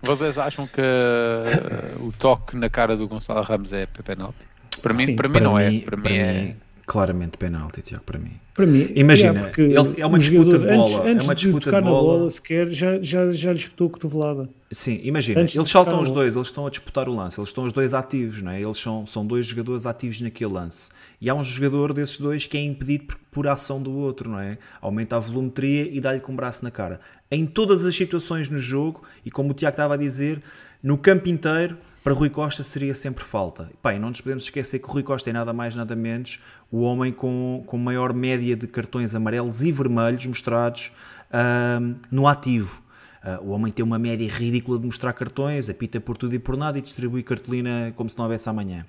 Vocês 0.04 0.38
acham 0.38 0.66
que 0.66 0.82
uh, 0.82 2.06
o 2.06 2.12
toque 2.12 2.58
na 2.58 2.70
cara 2.70 2.98
do 2.98 3.08
Gonçalo 3.08 3.42
Ramos 3.44 3.72
é 3.72 3.86
penalti? 3.86 4.52
Para 4.82 4.94
mim, 4.94 5.16
para 5.16 5.28
mim 5.28 5.34
para 5.34 5.44
não 5.44 5.60
é. 5.60 5.70
mim, 5.70 5.78
é. 5.78 5.82
Para, 5.82 5.98
para 5.98 6.10
mim 6.10 6.18
é 6.18 6.56
claramente 6.92 7.38
penalti, 7.38 7.82
Tiago, 7.82 8.04
para 8.04 8.20
mim. 8.20 8.34
Para 8.54 8.66
mim, 8.66 8.92
imagina, 8.96 9.50
é, 9.58 9.62
ele, 9.62 10.02
é 10.02 10.06
uma 10.06 10.20
disputa 10.20 10.60
de 10.60 10.66
bola, 10.66 10.84
antes, 10.84 10.96
antes 10.98 11.26
é 11.26 11.30
uma 11.30 11.36
disputa 11.36 11.70
de, 11.72 11.76
de 11.78 11.82
bola. 11.84 12.18
bola 12.18 12.30
sequer, 12.30 12.70
já, 12.70 13.02
já, 13.02 13.32
já 13.32 13.52
lhe 13.54 13.58
disputou 13.58 13.90
cotovelada. 13.90 14.50
Sim, 14.70 15.00
imagina, 15.02 15.40
antes 15.40 15.56
eles 15.56 15.70
saltam 15.70 16.02
os 16.02 16.12
dois, 16.12 16.36
eles 16.36 16.50
estão 16.50 16.68
a 16.68 16.70
disputar 16.70 17.08
o 17.08 17.16
lance, 17.16 17.40
eles 17.40 17.50
estão 17.50 17.64
os 17.64 17.72
dois 17.72 17.94
ativos, 17.94 18.42
não 18.42 18.52
é? 18.52 18.62
Eles 18.62 18.78
são, 18.78 19.08
são 19.08 19.26
dois 19.26 19.46
jogadores 19.46 19.86
ativos 19.86 20.20
naquele 20.20 20.52
lance. 20.52 20.90
E 21.22 21.30
há 21.30 21.34
um 21.34 21.46
jogador 21.46 21.94
desses 21.94 22.18
dois 22.18 22.46
que 22.46 22.58
é 22.58 22.62
impedido 22.62 23.06
por, 23.06 23.18
por 23.32 23.48
ação 23.48 23.82
do 23.82 23.94
outro, 23.94 24.30
não 24.30 24.42
é? 24.42 24.58
Aumenta 24.82 25.16
a 25.16 25.20
volumetria 25.20 25.88
e 25.90 26.02
dá-lhe 26.02 26.20
com 26.20 26.34
o 26.34 26.36
braço 26.36 26.62
na 26.62 26.72
cara. 26.72 27.00
Em 27.32 27.46
todas 27.46 27.86
as 27.86 27.96
situações 27.96 28.50
no 28.50 28.60
jogo, 28.60 29.02
e 29.26 29.32
como 29.32 29.52
o 29.52 29.54
Tiago 29.54 29.76
estava 29.76 29.94
a 29.94 29.98
dizer, 29.98 30.44
no 30.84 30.98
campo 30.98 31.30
inteiro, 31.30 31.78
para 32.04 32.14
Rui 32.14 32.30
Costa 32.30 32.64
seria 32.64 32.96
sempre 32.96 33.24
falta. 33.24 33.72
Pai, 33.82 34.00
não 34.00 34.10
nos 34.10 34.22
podemos 34.22 34.44
esquecer 34.44 34.80
que 34.80 34.88
Rui 34.88 35.04
Costa 35.04 35.30
é 35.30 35.34
nada 35.34 35.54
mais 35.54 35.76
nada 35.76 35.96
menos 35.96 36.40
o 36.72 36.82
homem 36.82 37.12
com, 37.12 37.64
com 37.68 37.78
maior 37.78 38.14
média 38.14 38.56
de 38.56 38.68
cartões 38.68 39.14
amarelos 39.14 39.62
e 39.62 39.72
vermelhos 39.72 40.26
mostrados 40.26 40.92
uh, 41.30 41.96
no 42.10 42.28
ativo. 42.28 42.82
Uh, 43.24 43.44
o 43.46 43.50
homem 43.50 43.72
tem 43.72 43.86
uma 43.86 44.00
média 44.00 44.28
ridícula 44.28 44.80
de 44.80 44.88
mostrar 44.88 45.14
cartões, 45.14 45.70
apita 45.70 46.02
por 46.02 46.18
tudo 46.18 46.34
e 46.34 46.40
por 46.40 46.58
nada 46.58 46.80
e 46.80 46.82
distribui 46.82 47.22
cartolina 47.22 47.94
como 47.96 48.10
se 48.10 48.18
não 48.18 48.26
houvesse 48.26 48.50
amanhã. 48.50 48.84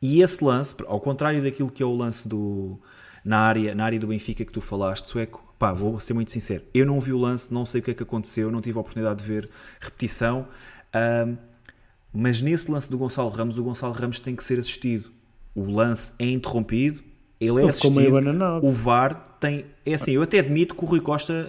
E 0.00 0.22
esse 0.22 0.44
lance, 0.44 0.76
ao 0.86 1.00
contrário 1.00 1.42
daquilo 1.42 1.70
que 1.70 1.82
é 1.82 1.86
o 1.86 1.96
lance 1.96 2.28
do, 2.28 2.78
na, 3.24 3.38
área, 3.38 3.74
na 3.74 3.84
área 3.84 3.98
do 3.98 4.06
Benfica 4.06 4.44
que 4.44 4.52
tu 4.52 4.60
falaste, 4.60 5.08
Sueco, 5.08 5.42
pá, 5.58 5.72
vou 5.72 5.98
ser 5.98 6.14
muito 6.14 6.30
sincero, 6.30 6.62
eu 6.72 6.86
não 6.86 7.00
vi 7.00 7.12
o 7.12 7.18
lance, 7.18 7.52
não 7.52 7.66
sei 7.66 7.80
o 7.80 7.82
que 7.82 7.90
é 7.90 7.94
que 7.94 8.04
aconteceu, 8.04 8.52
não 8.52 8.60
tive 8.60 8.78
a 8.78 8.80
oportunidade 8.82 9.20
de 9.20 9.28
ver 9.28 9.50
repetição. 9.80 10.46
Mas 12.16 12.40
nesse 12.40 12.70
lance 12.70 12.90
do 12.90 12.96
Gonçalo 12.96 13.28
Ramos, 13.28 13.58
o 13.58 13.62
Gonçalo 13.62 13.92
Ramos 13.92 14.18
tem 14.18 14.34
que 14.34 14.42
ser 14.42 14.58
assistido. 14.58 15.10
O 15.54 15.70
lance 15.70 16.12
é 16.18 16.24
interrompido, 16.24 17.02
ele 17.38 17.58
é 17.58 17.60
ele 17.60 17.68
assistido. 17.68 17.92
O 18.62 18.72
VAR 18.72 19.36
tem. 19.38 19.66
É 19.84 19.94
assim, 19.94 20.12
eu 20.12 20.22
até 20.22 20.38
admito 20.38 20.74
que 20.74 20.82
o 20.82 20.86
Rui 20.86 21.00
Costa 21.00 21.46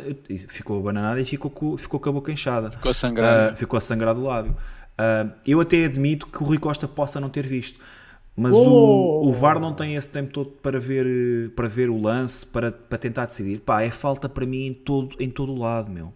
ficou 0.50 0.82
bananado 0.82 1.20
e 1.22 1.26
ficou 1.26 1.50
com, 1.50 1.78
ficou 1.78 2.00
com 2.02 2.10
a 2.10 2.12
boca 2.12 2.34
inchada. 2.34 2.72
Ficou 2.72 2.94
sangrado. 2.94 3.54
Uh, 3.54 3.56
ficou 3.56 3.78
a 3.78 3.82
sangrar 3.82 4.14
do 4.14 4.24
lábio. 4.24 4.58
Uh, 5.00 5.32
eu 5.46 5.62
até 5.62 5.86
admito 5.86 6.28
que 6.28 6.44
o 6.44 6.46
Rui 6.46 6.58
Costa 6.58 6.86
possa 6.86 7.18
não 7.20 7.30
ter 7.30 7.48
visto. 7.48 7.80
Mas 8.36 8.54
oh! 8.54 9.24
o, 9.24 9.30
o 9.30 9.34
VAR 9.34 9.62
não 9.62 9.74
tem 9.74 9.96
esse 9.96 10.10
tempo 10.10 10.34
todo 10.34 10.50
para 10.50 10.82
ver, 10.82 11.50
para 11.56 11.70
ver 11.70 11.90
o 11.90 12.00
lance, 12.00 12.46
para, 12.46 12.74
para 12.74 12.98
tentar 12.98 13.26
decidir. 13.26 13.62
Pá, 13.62 13.84
é 13.84 13.90
falta 13.90 14.28
para 14.28 14.46
mim 14.46 14.68
em 14.68 14.74
todo, 14.74 15.16
em 15.18 15.30
todo 15.30 15.54
o 15.54 15.58
lado, 15.58 15.90
meu. 15.90 16.14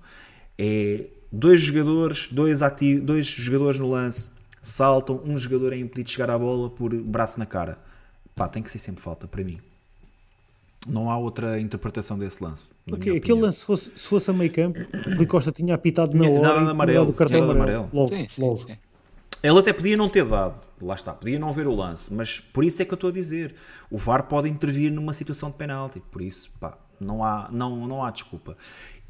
É 0.59 1.05
dois 1.31 1.61
jogadores, 1.61 2.27
dois, 2.29 2.61
ativos, 2.61 3.05
dois 3.05 3.25
jogadores 3.25 3.79
no 3.79 3.89
lance 3.89 4.29
saltam, 4.61 5.21
um 5.25 5.37
jogador 5.37 5.73
é 5.73 5.77
impedido 5.77 6.03
de 6.05 6.11
chegar 6.11 6.29
à 6.29 6.37
bola 6.37 6.69
por 6.69 6.93
braço 6.95 7.39
na 7.39 7.45
cara. 7.45 7.79
Pá, 8.35 8.47
tem 8.47 8.61
que 8.61 8.71
ser 8.71 8.79
sempre 8.79 9.01
falta 9.01 9.27
para 9.27 9.43
mim. 9.43 9.59
Não 10.87 11.11
há 11.11 11.17
outra 11.17 11.59
interpretação 11.59 12.17
desse 12.17 12.43
lance. 12.43 12.63
Okay, 12.91 13.17
aquele 13.17 13.41
lance, 13.41 13.59
se 13.59 13.65
fosse, 13.65 13.91
se 13.95 14.07
fosse 14.07 14.29
a 14.31 14.33
meio 14.33 14.51
campo, 14.51 14.79
o 14.79 15.15
Rui 15.17 15.25
Costa 15.27 15.51
tinha 15.51 15.75
apitado 15.75 16.17
na 16.17 16.27
hora 16.27 16.41
nada 16.41 16.65
de 16.65 16.71
amarelo, 16.71 17.05
do 17.05 17.13
cartão 17.13 17.43
amarelo. 17.43 17.61
amarelo. 17.61 17.89
Logo, 17.93 18.07
sim, 18.07 18.27
sim, 18.27 18.41
logo. 18.41 18.57
Sim. 18.57 18.77
Ele 19.43 19.59
até 19.59 19.73
podia 19.73 19.97
não 19.97 20.07
ter 20.07 20.23
dado, 20.23 20.61
lá 20.79 20.93
está, 20.93 21.13
podia 21.13 21.39
não 21.39 21.51
ver 21.51 21.65
o 21.67 21.73
lance, 21.73 22.13
mas 22.13 22.39
por 22.39 22.63
isso 22.63 22.81
é 22.81 22.85
que 22.85 22.93
eu 22.93 22.95
estou 22.95 23.09
a 23.09 23.13
dizer. 23.13 23.55
O 23.89 23.97
VAR 23.97 24.27
pode 24.27 24.47
intervir 24.47 24.91
numa 24.91 25.13
situação 25.13 25.49
de 25.49 25.55
penalti, 25.55 25.99
por 26.11 26.21
isso, 26.21 26.51
pá, 26.59 26.77
não 26.99 27.23
há, 27.23 27.49
não, 27.51 27.87
não 27.87 28.03
há 28.03 28.11
desculpa. 28.11 28.55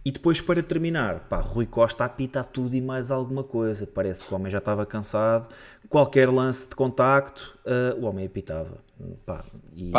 E 0.04 0.12
depois, 0.12 0.41
para 0.41 0.64
terminar, 0.64 1.28
pá, 1.30 1.39
Rui 1.39 1.68
Costa 1.68 2.04
apita 2.04 2.43
tudo 2.43 2.76
e 2.76 2.82
mais 2.82 3.12
alguma 3.12 3.43
coisa. 3.43 3.86
Parece 3.86 4.26
que 4.26 4.34
o 4.34 4.36
homem 4.36 4.52
já 4.52 4.58
estava 4.58 4.86
cansado. 4.86 5.47
Qualquer 5.88 6.28
lance 6.30 6.68
de 6.68 6.76
contacto, 6.76 7.56
uh, 7.66 7.99
o 7.99 8.06
homem 8.08 8.26
apitava. 8.26 8.80
Pá, 9.26 9.45
e, 9.76 9.91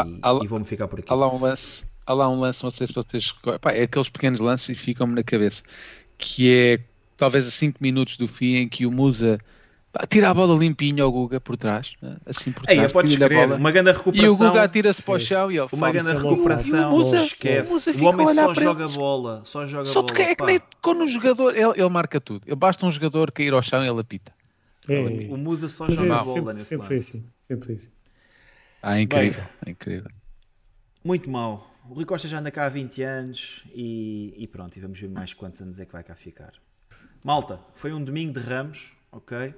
e 0.43 0.47
vou-me 0.47 0.65
ficar 0.65 0.89
por 0.89 0.99
aqui. 0.99 1.13
Há 1.13 1.15
lá 1.15 1.33
um 1.33 1.41
lance, 1.41 1.85
há 2.05 2.15
lá 2.15 2.29
um 2.29 2.41
lance 2.41 2.65
não 2.65 2.71
sei 2.71 2.87
se 2.87 2.95
vocês 2.95 3.33
pá, 3.61 3.73
é 3.73 3.85
aqueles 3.85 4.09
pequenos 4.09 4.41
lances 4.41 4.71
e 4.71 4.75
ficam-me 4.75 5.15
na 5.15 5.23
cabeça. 5.23 5.63
Que 6.19 6.53
é 6.53 6.81
talvez 7.17 7.47
a 7.47 7.51
5 7.51 7.79
minutos 7.81 8.17
do 8.17 8.27
fim 8.27 8.57
em 8.57 8.69
que 8.69 8.85
o 8.85 8.91
Musa 8.91 9.39
Tira 10.09 10.31
a 10.31 10.35
bola 10.35 10.59
limpinho 10.59 11.05
ao 11.05 11.13
Guga 11.13 11.39
por 11.39 11.55
trás, 11.55 11.93
né? 12.01 12.17
assim 12.25 12.51
por 12.51 12.65
trás. 12.65 12.81
Ei, 12.81 12.89
podes 12.89 13.15
crer, 13.15 13.53
uma 13.53 13.71
grande 13.71 13.93
recuperação. 13.93 14.25
E 14.25 14.29
o 14.29 14.37
Guga 14.37 14.63
atira-se 14.63 15.03
para 15.03 15.15
o 15.15 15.19
chão 15.19 15.53
e 15.53 15.59
ele 15.59 15.69
Uma 15.71 15.93
grande 15.93 16.13
recuperação, 16.13 16.95
o, 16.95 17.15
esquece. 17.15 17.91
O, 17.91 18.05
o 18.05 18.07
homem 18.07 18.27
só 18.35 18.55
joga 18.55 18.89
bola, 18.89 19.43
só 19.45 19.67
joga 19.67 19.85
só 19.85 20.01
bola. 20.01 20.15
Só 20.15 20.23
é 20.23 20.35
que 20.35 20.45
nem 20.45 20.61
quando 20.81 21.05
o 21.05 21.07
jogador, 21.07 21.55
ele, 21.55 21.73
ele 21.77 21.89
marca 21.91 22.19
tudo. 22.19 22.57
Basta 22.57 22.87
um 22.87 22.91
jogador 22.91 23.31
cair 23.31 23.53
ao 23.53 23.63
chão 23.63 23.85
e 23.85 23.89
ele 23.89 24.01
apita. 24.01 24.33
É, 24.89 25.29
o 25.31 25.37
Musa 25.37 25.69
só 25.69 25.89
joga 25.91 26.15
é, 26.15 26.19
bola 26.19 26.33
sempre, 26.33 26.55
nesse 26.55 26.69
sempre 26.71 26.89
lance. 26.89 27.11
Assim, 27.11 27.25
sempre 27.47 27.73
assim. 27.75 27.91
Ah, 28.83 28.99
é 28.99 29.03
incrível, 29.03 29.43
Bem, 29.43 29.53
é 29.67 29.71
incrível. 29.71 30.11
Muito 31.05 31.31
mal. 31.31 31.71
O 31.89 31.95
Rui 31.95 32.07
Costa 32.07 32.27
já 32.27 32.39
anda 32.39 32.51
cá 32.51 32.65
há 32.65 32.69
20 32.69 33.03
anos 33.03 33.63
e, 33.75 34.33
e 34.37 34.47
pronto, 34.47 34.77
e 34.77 34.81
vamos 34.81 34.99
ver 34.99 35.09
mais 35.09 35.35
quantos 35.35 35.61
anos 35.61 35.79
é 35.79 35.85
que 35.85 35.93
vai 35.93 36.03
cá 36.03 36.15
ficar. 36.15 36.53
Malta, 37.23 37.61
foi 37.75 37.93
um 37.93 38.03
domingo 38.03 38.33
de 38.33 38.41
ramos, 38.41 38.97
ok? 39.11 39.55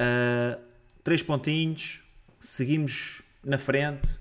Uh, 0.00 0.58
três 1.04 1.22
pontinhos, 1.22 2.00
seguimos 2.38 3.22
na 3.44 3.58
frente. 3.58 4.18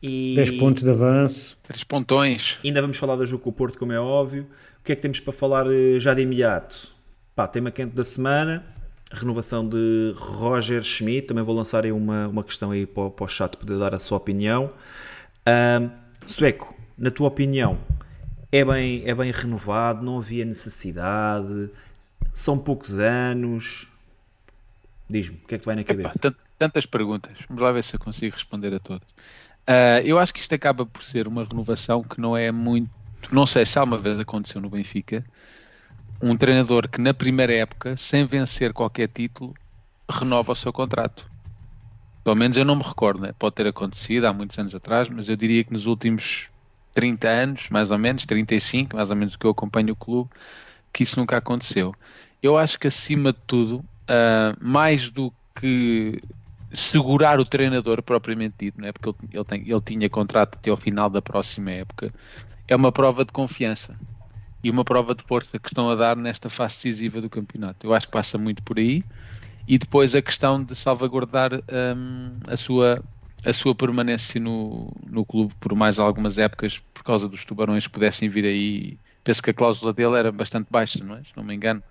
E 0.00 0.34
10 0.36 0.52
pontos 0.52 0.82
de 0.84 0.90
avanço. 0.90 1.58
Três 1.62 1.82
pontões. 1.82 2.58
Ainda 2.62 2.80
vamos 2.80 2.96
falar 2.96 3.16
da 3.16 3.24
jogo 3.24 3.42
com 3.42 3.50
o 3.50 3.52
Porto, 3.52 3.78
como 3.78 3.92
é 3.92 3.98
óbvio. 3.98 4.46
O 4.80 4.84
que 4.84 4.92
é 4.92 4.96
que 4.96 5.02
temos 5.02 5.18
para 5.18 5.32
falar 5.32 5.66
eh, 5.66 5.98
já 5.98 6.14
de 6.14 6.22
imediato? 6.22 6.94
Pá, 7.34 7.48
tema 7.48 7.72
quente 7.72 7.94
da 7.94 8.04
semana. 8.04 8.64
Renovação 9.10 9.68
de 9.68 10.14
Roger 10.16 10.82
Schmidt. 10.82 11.28
Também 11.28 11.42
vou 11.42 11.54
lançar 11.54 11.84
aí 11.84 11.90
uma, 11.90 12.28
uma 12.28 12.44
questão 12.44 12.70
aí 12.70 12.86
para, 12.86 13.10
para 13.10 13.24
o 13.24 13.28
chat 13.28 13.56
poder 13.56 13.78
dar 13.78 13.94
a 13.94 13.98
sua 13.98 14.18
opinião. 14.18 14.72
Uh, 15.48 15.90
Sueco, 16.26 16.76
na 16.96 17.10
tua 17.10 17.28
opinião, 17.28 17.78
é 18.52 18.64
bem, 18.64 19.02
é 19.04 19.14
bem 19.14 19.32
renovado? 19.32 20.04
Não 20.04 20.18
havia 20.18 20.44
necessidade? 20.44 21.70
São 22.32 22.58
poucos 22.58 22.98
anos? 22.98 23.88
Diz-me, 25.08 25.36
o 25.36 25.46
que 25.46 25.54
é 25.54 25.58
que 25.58 25.66
vai 25.66 25.76
na 25.76 25.84
cabeça? 25.84 26.18
Epá, 26.18 26.36
tantas 26.58 26.84
perguntas, 26.84 27.38
vamos 27.48 27.62
lá 27.62 27.70
ver 27.70 27.84
se 27.84 27.94
eu 27.94 28.00
consigo 28.00 28.34
responder 28.34 28.74
a 28.74 28.80
todas. 28.80 29.08
Uh, 29.08 30.02
eu 30.04 30.18
acho 30.18 30.32
que 30.32 30.40
isto 30.40 30.54
acaba 30.54 30.86
por 30.86 31.02
ser 31.02 31.26
uma 31.26 31.44
renovação 31.44 32.02
que 32.02 32.20
não 32.20 32.36
é 32.36 32.50
muito. 32.50 32.90
Não 33.32 33.46
sei 33.46 33.64
se 33.66 33.78
alguma 33.78 33.98
vez 33.98 34.18
aconteceu 34.20 34.60
no 34.60 34.70
Benfica. 34.70 35.24
Um 36.22 36.36
treinador 36.36 36.88
que 36.88 37.00
na 37.00 37.12
primeira 37.12 37.52
época, 37.52 37.96
sem 37.96 38.24
vencer 38.24 38.72
qualquer 38.72 39.08
título, 39.08 39.54
renova 40.08 40.52
o 40.52 40.56
seu 40.56 40.72
contrato. 40.72 41.28
Pelo 42.24 42.36
menos 42.36 42.56
eu 42.56 42.64
não 42.64 42.76
me 42.76 42.82
recordo, 42.82 43.22
né? 43.22 43.32
pode 43.38 43.54
ter 43.54 43.66
acontecido 43.66 44.24
há 44.24 44.32
muitos 44.32 44.58
anos 44.58 44.74
atrás, 44.74 45.08
mas 45.08 45.28
eu 45.28 45.36
diria 45.36 45.62
que 45.62 45.72
nos 45.72 45.86
últimos 45.86 46.48
30 46.94 47.28
anos, 47.28 47.68
mais 47.68 47.90
ou 47.90 47.98
menos, 47.98 48.24
35, 48.24 48.96
mais 48.96 49.10
ou 49.10 49.16
menos 49.16 49.36
que 49.36 49.44
eu 49.44 49.50
acompanho 49.50 49.92
o 49.92 49.96
clube, 49.96 50.30
que 50.92 51.02
isso 51.02 51.20
nunca 51.20 51.36
aconteceu. 51.36 51.94
Eu 52.42 52.56
acho 52.56 52.78
que 52.78 52.88
acima 52.88 53.32
de 53.32 53.38
tudo, 53.46 53.84
uh, 54.08 54.56
mais 54.60 55.10
do 55.10 55.32
que 55.54 56.20
segurar 56.72 57.40
o 57.40 57.44
treinador 57.44 58.02
propriamente 58.02 58.54
dito, 58.58 58.80
não 58.80 58.88
é? 58.88 58.92
porque 58.92 59.08
ele, 59.08 59.16
ele, 59.32 59.44
tem, 59.44 59.62
ele 59.62 59.80
tinha 59.80 60.10
contrato 60.10 60.56
até 60.56 60.70
ao 60.70 60.76
final 60.76 61.08
da 61.08 61.22
próxima 61.22 61.70
época, 61.70 62.12
é 62.68 62.76
uma 62.76 62.92
prova 62.92 63.24
de 63.24 63.32
confiança 63.32 63.98
e 64.62 64.70
uma 64.70 64.84
prova 64.84 65.14
de 65.14 65.22
força 65.22 65.58
que 65.58 65.68
estão 65.68 65.88
a 65.88 65.94
dar 65.94 66.16
nesta 66.16 66.50
fase 66.50 66.74
decisiva 66.76 67.20
do 67.20 67.30
campeonato. 67.30 67.86
Eu 67.86 67.94
acho 67.94 68.06
que 68.06 68.12
passa 68.12 68.36
muito 68.36 68.62
por 68.62 68.78
aí 68.78 69.02
e 69.68 69.78
depois 69.78 70.14
a 70.14 70.22
questão 70.22 70.62
de 70.62 70.74
salvaguardar 70.74 71.52
um, 71.54 72.36
a, 72.48 72.56
sua, 72.56 73.02
a 73.44 73.52
sua 73.52 73.74
permanência 73.74 74.40
no, 74.40 74.92
no 75.06 75.24
clube 75.24 75.54
por 75.60 75.74
mais 75.74 75.98
algumas 75.98 76.36
épocas 76.36 76.78
por 76.92 77.04
causa 77.04 77.28
dos 77.28 77.44
tubarões 77.44 77.86
que 77.86 77.92
pudessem 77.92 78.28
vir 78.28 78.44
aí. 78.44 78.98
Penso 79.22 79.42
que 79.42 79.50
a 79.50 79.54
cláusula 79.54 79.92
dele 79.92 80.16
era 80.16 80.32
bastante 80.32 80.66
baixa, 80.70 81.02
não 81.02 81.16
é? 81.16 81.24
Se 81.24 81.36
não 81.36 81.44
me 81.44 81.54
engano 81.54 81.82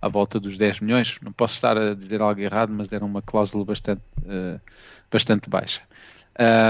à 0.00 0.08
volta 0.08 0.38
dos 0.38 0.56
10 0.56 0.80
milhões. 0.80 1.18
Não 1.22 1.32
posso 1.32 1.54
estar 1.54 1.76
a 1.76 1.94
dizer 1.94 2.20
algo 2.20 2.40
errado, 2.40 2.72
mas 2.72 2.90
era 2.90 3.04
uma 3.04 3.22
cláusula 3.22 3.64
bastante, 3.64 4.02
uh, 4.22 4.60
bastante 5.10 5.48
baixa. 5.48 5.82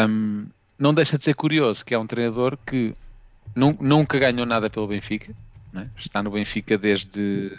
Um, 0.08 0.46
não 0.78 0.94
deixa 0.94 1.18
de 1.18 1.24
ser 1.24 1.34
curioso 1.34 1.84
que 1.84 1.94
é 1.94 1.98
um 1.98 2.06
treinador 2.06 2.56
que 2.64 2.94
nunca 3.54 4.18
ganhou 4.18 4.46
nada 4.46 4.70
pelo 4.70 4.86
Benfica, 4.86 5.34
é? 5.74 5.86
está 5.96 6.22
no 6.22 6.30
Benfica 6.30 6.78
desde 6.78 7.52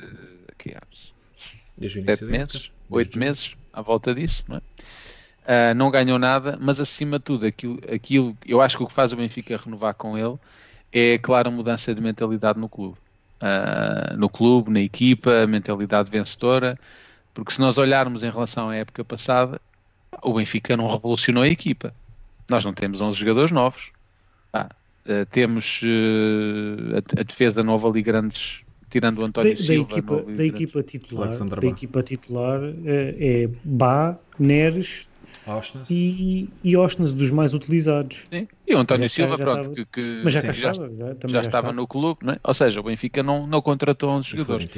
aqui 0.49 0.73
há 0.75 0.81
desde 1.77 2.03
7 2.03 2.25
meses, 2.25 2.71
8 2.89 3.19
meses, 3.19 3.55
à 3.71 3.81
volta 3.81 4.13
disso, 4.13 4.43
não 4.47 4.57
é? 4.57 4.59
Uh, 4.59 5.73
não 5.73 5.89
ganhou 5.89 6.19
nada, 6.19 6.57
mas 6.61 6.79
acima 6.79 7.17
de 7.17 7.25
tudo, 7.25 7.45
aquilo, 7.45 7.79
aquilo, 7.91 8.37
eu 8.45 8.61
acho 8.61 8.77
que 8.77 8.83
o 8.83 8.87
que 8.87 8.93
faz 8.93 9.11
o 9.11 9.15
Benfica 9.15 9.57
renovar 9.57 9.95
com 9.95 10.17
ele 10.17 10.37
é, 10.91 11.17
claro, 11.17 11.49
a 11.49 11.51
mudança 11.51 11.93
de 11.93 12.01
mentalidade 12.01 12.59
no 12.59 12.69
clube. 12.69 12.97
Uh, 13.41 14.17
no 14.17 14.29
clube, 14.29 14.69
na 14.69 14.81
equipa, 14.81 15.43
a 15.43 15.47
mentalidade 15.47 16.09
vencedora, 16.09 16.77
porque 17.33 17.53
se 17.53 17.61
nós 17.61 17.77
olharmos 17.77 18.23
em 18.23 18.29
relação 18.29 18.69
à 18.69 18.75
época 18.75 19.03
passada, 19.05 19.61
o 20.23 20.33
Benfica 20.33 20.75
não 20.75 20.87
revolucionou 20.87 21.43
a 21.43 21.47
equipa. 21.47 21.93
Nós 22.49 22.65
não 22.65 22.73
temos 22.73 22.99
11 22.99 23.17
jogadores 23.17 23.51
novos. 23.51 23.91
Ah, 24.51 24.69
uh, 25.05 25.25
temos 25.27 25.81
uh, 25.83 26.95
a, 26.95 27.21
a, 27.21 27.23
defesa 27.23 27.63
nova 27.63 27.87
ali 27.87 28.01
grandes, 28.01 28.63
tirando 28.89 29.19
o 29.19 29.25
António 29.25 29.55
da, 29.55 29.63
Silva. 29.63 29.87
Da 29.87 29.97
equipa, 29.97 30.21
da 30.23 30.45
equipa 30.45 30.83
titular, 30.83 31.29
da 31.29 31.67
equipa 31.67 32.03
titular 32.03 32.61
é, 32.85 33.43
é 33.43 33.49
Bá, 33.63 34.17
Neres, 34.37 35.08
e, 35.89 36.49
e 36.63 36.73
dos 36.73 37.31
mais 37.31 37.53
utilizados. 37.53 38.25
Sim. 38.31 38.47
E 38.67 38.75
o 38.75 38.79
António 38.79 39.07
já, 39.07 39.15
Silva, 39.15 39.37
já 39.37 39.43
pronto, 39.43 39.59
estava... 39.59 39.75
que, 39.75 39.85
que, 39.85 40.21
mas 40.23 40.33
já, 40.33 40.41
sim, 40.41 40.53
já, 40.53 40.71
estava, 40.71 40.91
já, 40.97 41.27
já 41.27 41.41
estava 41.41 41.73
no 41.73 41.87
clube, 41.87 42.19
não 42.23 42.33
é? 42.33 42.39
ou 42.43 42.53
seja, 42.53 42.79
o 42.79 42.83
Benfica 42.83 43.23
não, 43.23 43.47
não 43.47 43.61
contratou 43.61 44.09
11 44.09 44.29
jogadores. 44.29 44.69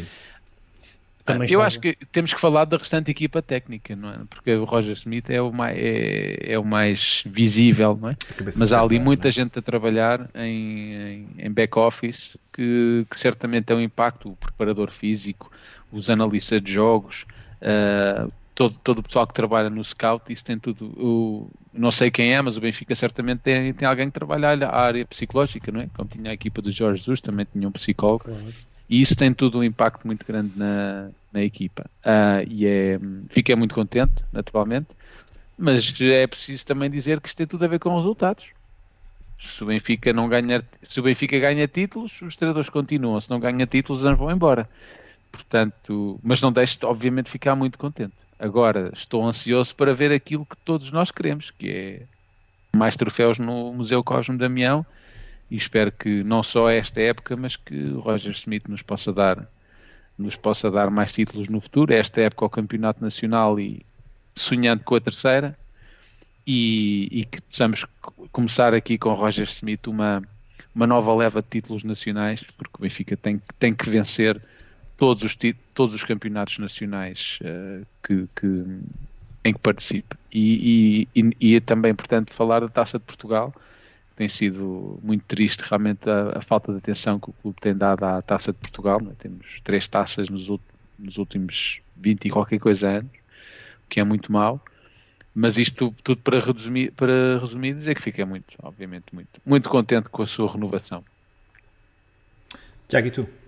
Também 1.24 1.42
eu 1.42 1.46
estava. 1.46 1.68
acho 1.68 1.80
que 1.80 1.96
temos 2.12 2.34
que 2.34 2.42
falar 2.42 2.66
da 2.66 2.78
restante 2.78 3.12
equipa 3.12 3.42
técnica, 3.42 3.96
não 3.96 4.10
é? 4.10 4.20
Porque 4.30 4.54
o 4.56 4.64
Roger 4.64 4.94
Smith 4.94 5.30
é 5.30 5.42
o 5.42 5.52
mais, 5.52 5.78
é, 5.78 6.54
é 6.54 6.60
o 6.60 6.64
mais 6.64 7.24
visível, 7.28 7.98
não 8.00 8.10
é? 8.10 8.16
Mas 8.58 8.74
há 8.74 8.82
ali 8.82 9.00
muita 9.00 9.28
é? 9.28 9.32
gente 9.32 9.58
a 9.60 9.62
trabalhar 9.62 10.30
em, 10.34 10.94
em, 10.94 11.28
em 11.38 11.52
back-office 11.52 12.38
que, 12.52 13.06
que, 13.10 13.20
certamente 13.20 13.66
tem 13.66 13.78
um 13.78 13.82
impacto. 13.82 14.30
O 14.30 14.36
preparador 14.36 14.90
físico, 14.90 15.52
os 15.92 16.10
analistas 16.10 16.62
de 16.62 16.74
jogos, 16.74 17.26
uh, 17.62 18.32
todo, 18.62 18.76
todo 18.84 19.00
o 19.00 19.04
pessoal 19.04 19.26
que 19.26 19.34
trabalha 19.34 19.70
no 19.70 19.84
Scout, 19.84 20.32
isso 20.32 20.46
tem 20.46 20.60
tudo. 20.60 20.86
O, 20.98 21.50
não 21.74 21.92
sei 21.92 22.12
quem 22.12 22.34
é, 22.34 22.42
mas 22.42 22.58
o 22.58 22.62
Benfica 22.62 22.94
certamente 22.94 23.40
tem, 23.40 23.74
tem 23.74 23.88
alguém 23.88 24.08
que 24.08 24.14
trabalha 24.14 24.68
a 24.68 24.80
área 24.80 25.06
psicológica, 25.06 25.72
não 25.72 25.82
é? 25.82 25.88
Como 25.96 26.08
tinha 26.08 26.30
a 26.30 26.34
equipa 26.34 26.62
do 26.62 26.70
Jorge 26.70 27.00
Jesus, 27.00 27.22
também 27.22 27.48
tinha 27.52 27.68
um 27.68 27.72
psicólogo. 27.72 28.26
Claro. 28.26 28.54
E 28.88 29.02
isso 29.02 29.16
tem 29.16 29.34
tudo 29.34 29.60
um 29.60 29.64
impacto 29.64 30.06
muito 30.06 30.26
grande 30.26 30.52
na, 30.56 31.10
na 31.32 31.42
equipa. 31.42 31.90
Uh, 32.06 32.46
e 32.48 32.68
é, 32.68 33.00
fiquei 33.30 33.56
muito 33.56 33.74
contente, 33.74 34.24
naturalmente, 34.32 34.90
mas 35.58 36.00
é 36.02 36.28
preciso 36.28 36.66
também 36.66 36.90
dizer 36.90 37.20
que 37.20 37.30
isto 37.30 37.38
tem 37.38 37.48
tudo 37.48 37.66
a 37.66 37.68
ver 37.68 37.80
com 37.80 37.96
resultados. 37.96 38.52
Se 39.40 39.64
o 39.64 39.68
Benfica 39.68 40.14
não 40.14 40.30
ganhar, 40.30 40.62
se 40.88 41.00
o 41.00 41.04
Benfica 41.04 41.40
ganha 41.40 41.68
títulos, 41.68 42.22
os 42.22 42.36
treinadores 42.36 42.70
continuam. 42.70 43.20
Se 43.20 43.30
não 43.30 43.40
ganha 43.40 43.66
títulos, 43.66 44.04
eles 44.04 44.18
vão 44.18 44.30
embora. 44.30 44.70
Portanto, 45.32 46.20
mas 46.22 46.42
não 46.42 46.52
deixe, 46.52 46.78
obviamente, 46.84 47.32
ficar 47.32 47.56
muito 47.56 47.80
contente. 47.80 48.14
Agora, 48.42 48.90
estou 48.92 49.24
ansioso 49.24 49.76
para 49.76 49.94
ver 49.94 50.12
aquilo 50.12 50.48
que 50.48 50.58
todos 50.58 50.92
nós 50.92 51.12
queremos, 51.12 51.52
que 51.52 51.70
é 51.70 52.02
mais 52.76 52.96
troféus 52.96 53.38
no 53.38 53.72
Museu 53.72 54.04
Cosme 54.04 54.36
Damião. 54.36 54.84
E 55.52 55.56
espero 55.56 55.92
que 55.92 56.24
não 56.24 56.42
só 56.42 56.68
esta 56.68 57.00
época, 57.00 57.38
mas 57.38 57.56
que 57.56 57.84
o 57.84 58.00
Roger 58.00 58.32
Smith 58.32 58.68
nos 58.68 58.82
possa 58.82 59.14
dar 59.14 59.48
nos 60.18 60.36
possa 60.36 60.72
dar 60.72 60.90
mais 60.90 61.14
títulos 61.14 61.50
no 61.50 61.62
futuro, 61.62 61.94
esta 61.94 62.22
época 62.22 62.46
ao 62.46 62.50
Campeonato 62.50 63.04
Nacional 63.04 63.60
e 63.60 63.86
sonhando 64.36 64.84
com 64.84 64.96
a 64.96 65.00
terceira. 65.00 65.56
E, 66.46 67.10
e 67.12 67.26
que 67.26 67.42
possamos 67.42 67.86
começar 68.32 68.74
aqui 68.74 68.98
com 68.98 69.10
o 69.10 69.14
Roger 69.14 69.48
Smith 69.48 69.86
uma, 69.86 70.24
uma 70.74 70.88
nova 70.88 71.14
leva 71.14 71.44
de 71.44 71.48
títulos 71.48 71.84
nacionais, 71.84 72.44
porque 72.58 72.74
o 72.76 72.82
Benfica 72.82 73.16
tem, 73.16 73.40
tem 73.60 73.72
que 73.72 73.88
vencer 73.88 74.42
todos 75.02 75.24
os, 75.24 75.36
todos 75.74 75.96
os 75.96 76.04
campeonatos 76.04 76.60
nacionais 76.60 77.40
uh, 77.42 77.84
que, 78.04 78.28
que, 78.36 78.66
em 79.44 79.52
que 79.52 79.58
participe. 79.58 80.16
E, 80.32 81.08
e, 81.16 81.32
e, 81.42 81.56
é 81.56 81.60
também, 81.60 81.96
portanto, 81.96 82.32
falar 82.32 82.60
da 82.60 82.70
Taça 82.70 83.00
de 83.00 83.06
Portugal, 83.06 83.52
tem 84.16 84.28
sido 84.28 85.00
muito 85.02 85.24
triste 85.26 85.62
realmente 85.62 86.08
a, 86.08 86.38
a, 86.38 86.42
falta 86.44 86.72
de 86.72 86.78
atenção 86.78 87.20
que 87.20 87.32
o 87.32 87.34
clube 87.34 87.60
tem 87.60 87.76
dado 87.76 88.04
à 88.04 88.22
Taça 88.22 88.54
de 88.54 88.60
Portugal. 88.60 89.02
Né? 89.02 89.14
Temos 89.18 89.60
três 89.64 89.88
taças 89.88 90.30
nos, 90.30 90.48
nos, 91.00 91.18
últimos 91.18 91.82
20 91.98 92.26
e 92.26 92.30
qualquer 92.30 92.60
coisa 92.60 92.88
anos, 92.88 93.12
o 93.12 93.90
que 93.90 94.00
é 94.00 94.04
muito 94.04 94.32
mau. 94.32 94.64
Mas 95.34 95.58
isto 95.58 95.96
tudo 96.04 96.22
para 96.22 96.38
resumir, 96.38 96.92
para 96.92 97.40
resumir 97.40 97.74
dizer 97.74 97.96
que 97.96 98.04
fiquei 98.04 98.24
muito, 98.24 98.56
obviamente, 98.62 99.06
muito, 99.16 99.42
muito 99.44 99.68
contente 99.68 100.10
com 100.10 100.22
a 100.22 100.28
sua 100.28 100.48
renovação. 100.48 101.04
Tiago, 102.88 103.08
e 103.08 103.12
tu? 103.12 103.41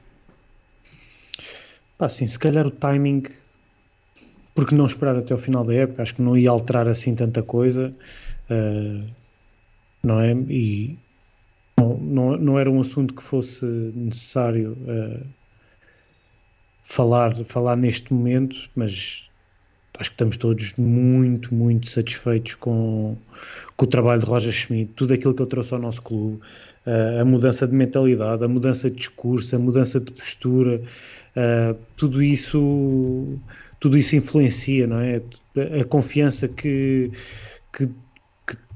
Ah, 2.00 2.10
sim, 2.10 2.28
se 2.28 2.38
calhar 2.40 2.66
o 2.68 2.72
timing, 2.72 3.24
porque 4.56 4.76
não 4.76 4.86
esperar 4.86 5.16
até 5.16 5.34
o 5.34 5.38
final 5.38 5.64
da 5.64 5.74
época, 5.74 6.04
acho 6.04 6.16
que 6.16 6.22
não 6.22 6.38
ia 6.38 6.50
alterar 6.50 6.88
assim 6.88 7.16
tanta 7.16 7.42
coisa. 7.44 7.92
Uh, 8.50 9.08
não 10.04 10.20
é? 10.20 10.34
E 10.34 10.98
não, 11.78 11.98
não, 11.98 12.38
não 12.38 12.60
era 12.60 12.70
um 12.70 12.82
assunto 12.82 13.14
que 13.14 13.24
fosse 13.24 13.66
necessário 13.66 14.78
uh, 14.82 15.26
falar, 16.82 17.36
falar 17.46 17.76
neste 17.76 18.14
momento, 18.14 18.70
mas 18.76 19.30
acho 20.00 20.10
que 20.10 20.16
estamos 20.16 20.38
todos 20.38 20.76
muito, 20.76 21.54
muito 21.54 21.90
satisfeitos 21.90 22.56
com, 22.56 23.16
com 23.78 23.86
o 23.86 23.88
trabalho 23.88 24.22
de 24.22 24.26
Roger 24.26 24.52
Schmidt, 24.52 24.92
tudo 24.96 25.14
aquilo 25.14 25.34
que 25.34 25.42
ele 25.42 25.50
trouxe 25.50 25.74
ao 25.74 25.80
nosso 25.80 26.02
clube, 26.02 26.40
uh, 26.88 27.22
a 27.22 27.26
mudança 27.26 27.68
de 27.68 27.74
mentalidade, 27.74 28.44
a 28.44 28.48
mudança 28.48 28.90
de 28.90 28.98
discurso, 28.98 29.56
a 29.56 29.60
mudança 29.60 30.00
de 30.00 30.12
postura, 30.12 30.82
uh, 30.82 31.78
tudo 31.96 32.22
isso 32.24 33.38
tudo 33.80 33.98
isso 33.98 34.16
influencia, 34.16 34.88
não 34.88 35.00
é? 35.00 35.22
A 35.80 35.84
confiança 35.84 36.48
que, 36.48 37.12
que 37.74 37.90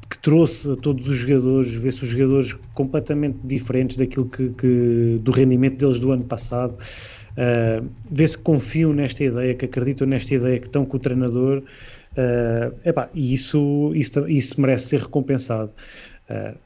que 0.09 0.18
trouxe 0.20 0.72
a 0.72 0.76
todos 0.76 1.07
os 1.07 1.15
jogadores, 1.18 1.72
vê-se 1.72 2.03
os 2.03 2.09
jogadores 2.09 2.53
completamente 2.74 3.38
diferentes 3.43 3.97
daquilo 3.97 4.26
que, 4.26 4.49
que 4.51 5.20
do 5.22 5.32
rendimento 5.32 5.78
deles 5.78 5.99
do 5.99 6.11
ano 6.11 6.24
passado. 6.24 6.78
Uh, 7.38 7.88
vê-se 8.09 8.35
que 8.38 8.43
confiam 8.43 8.93
nesta 8.93 9.23
ideia, 9.23 9.53
que 9.53 9.65
acreditam 9.65 10.07
nesta 10.07 10.33
ideia, 10.33 10.59
que 10.59 10.65
estão 10.65 10.85
com 10.85 10.97
o 10.97 10.99
treinador. 10.99 11.59
Uh, 12.13 12.73
epá, 12.83 13.09
e 13.13 13.33
isso, 13.33 13.91
isso, 13.93 14.27
isso 14.27 14.59
merece 14.59 14.89
ser 14.89 15.01
recompensado. 15.01 15.71
Uh, 16.29 16.57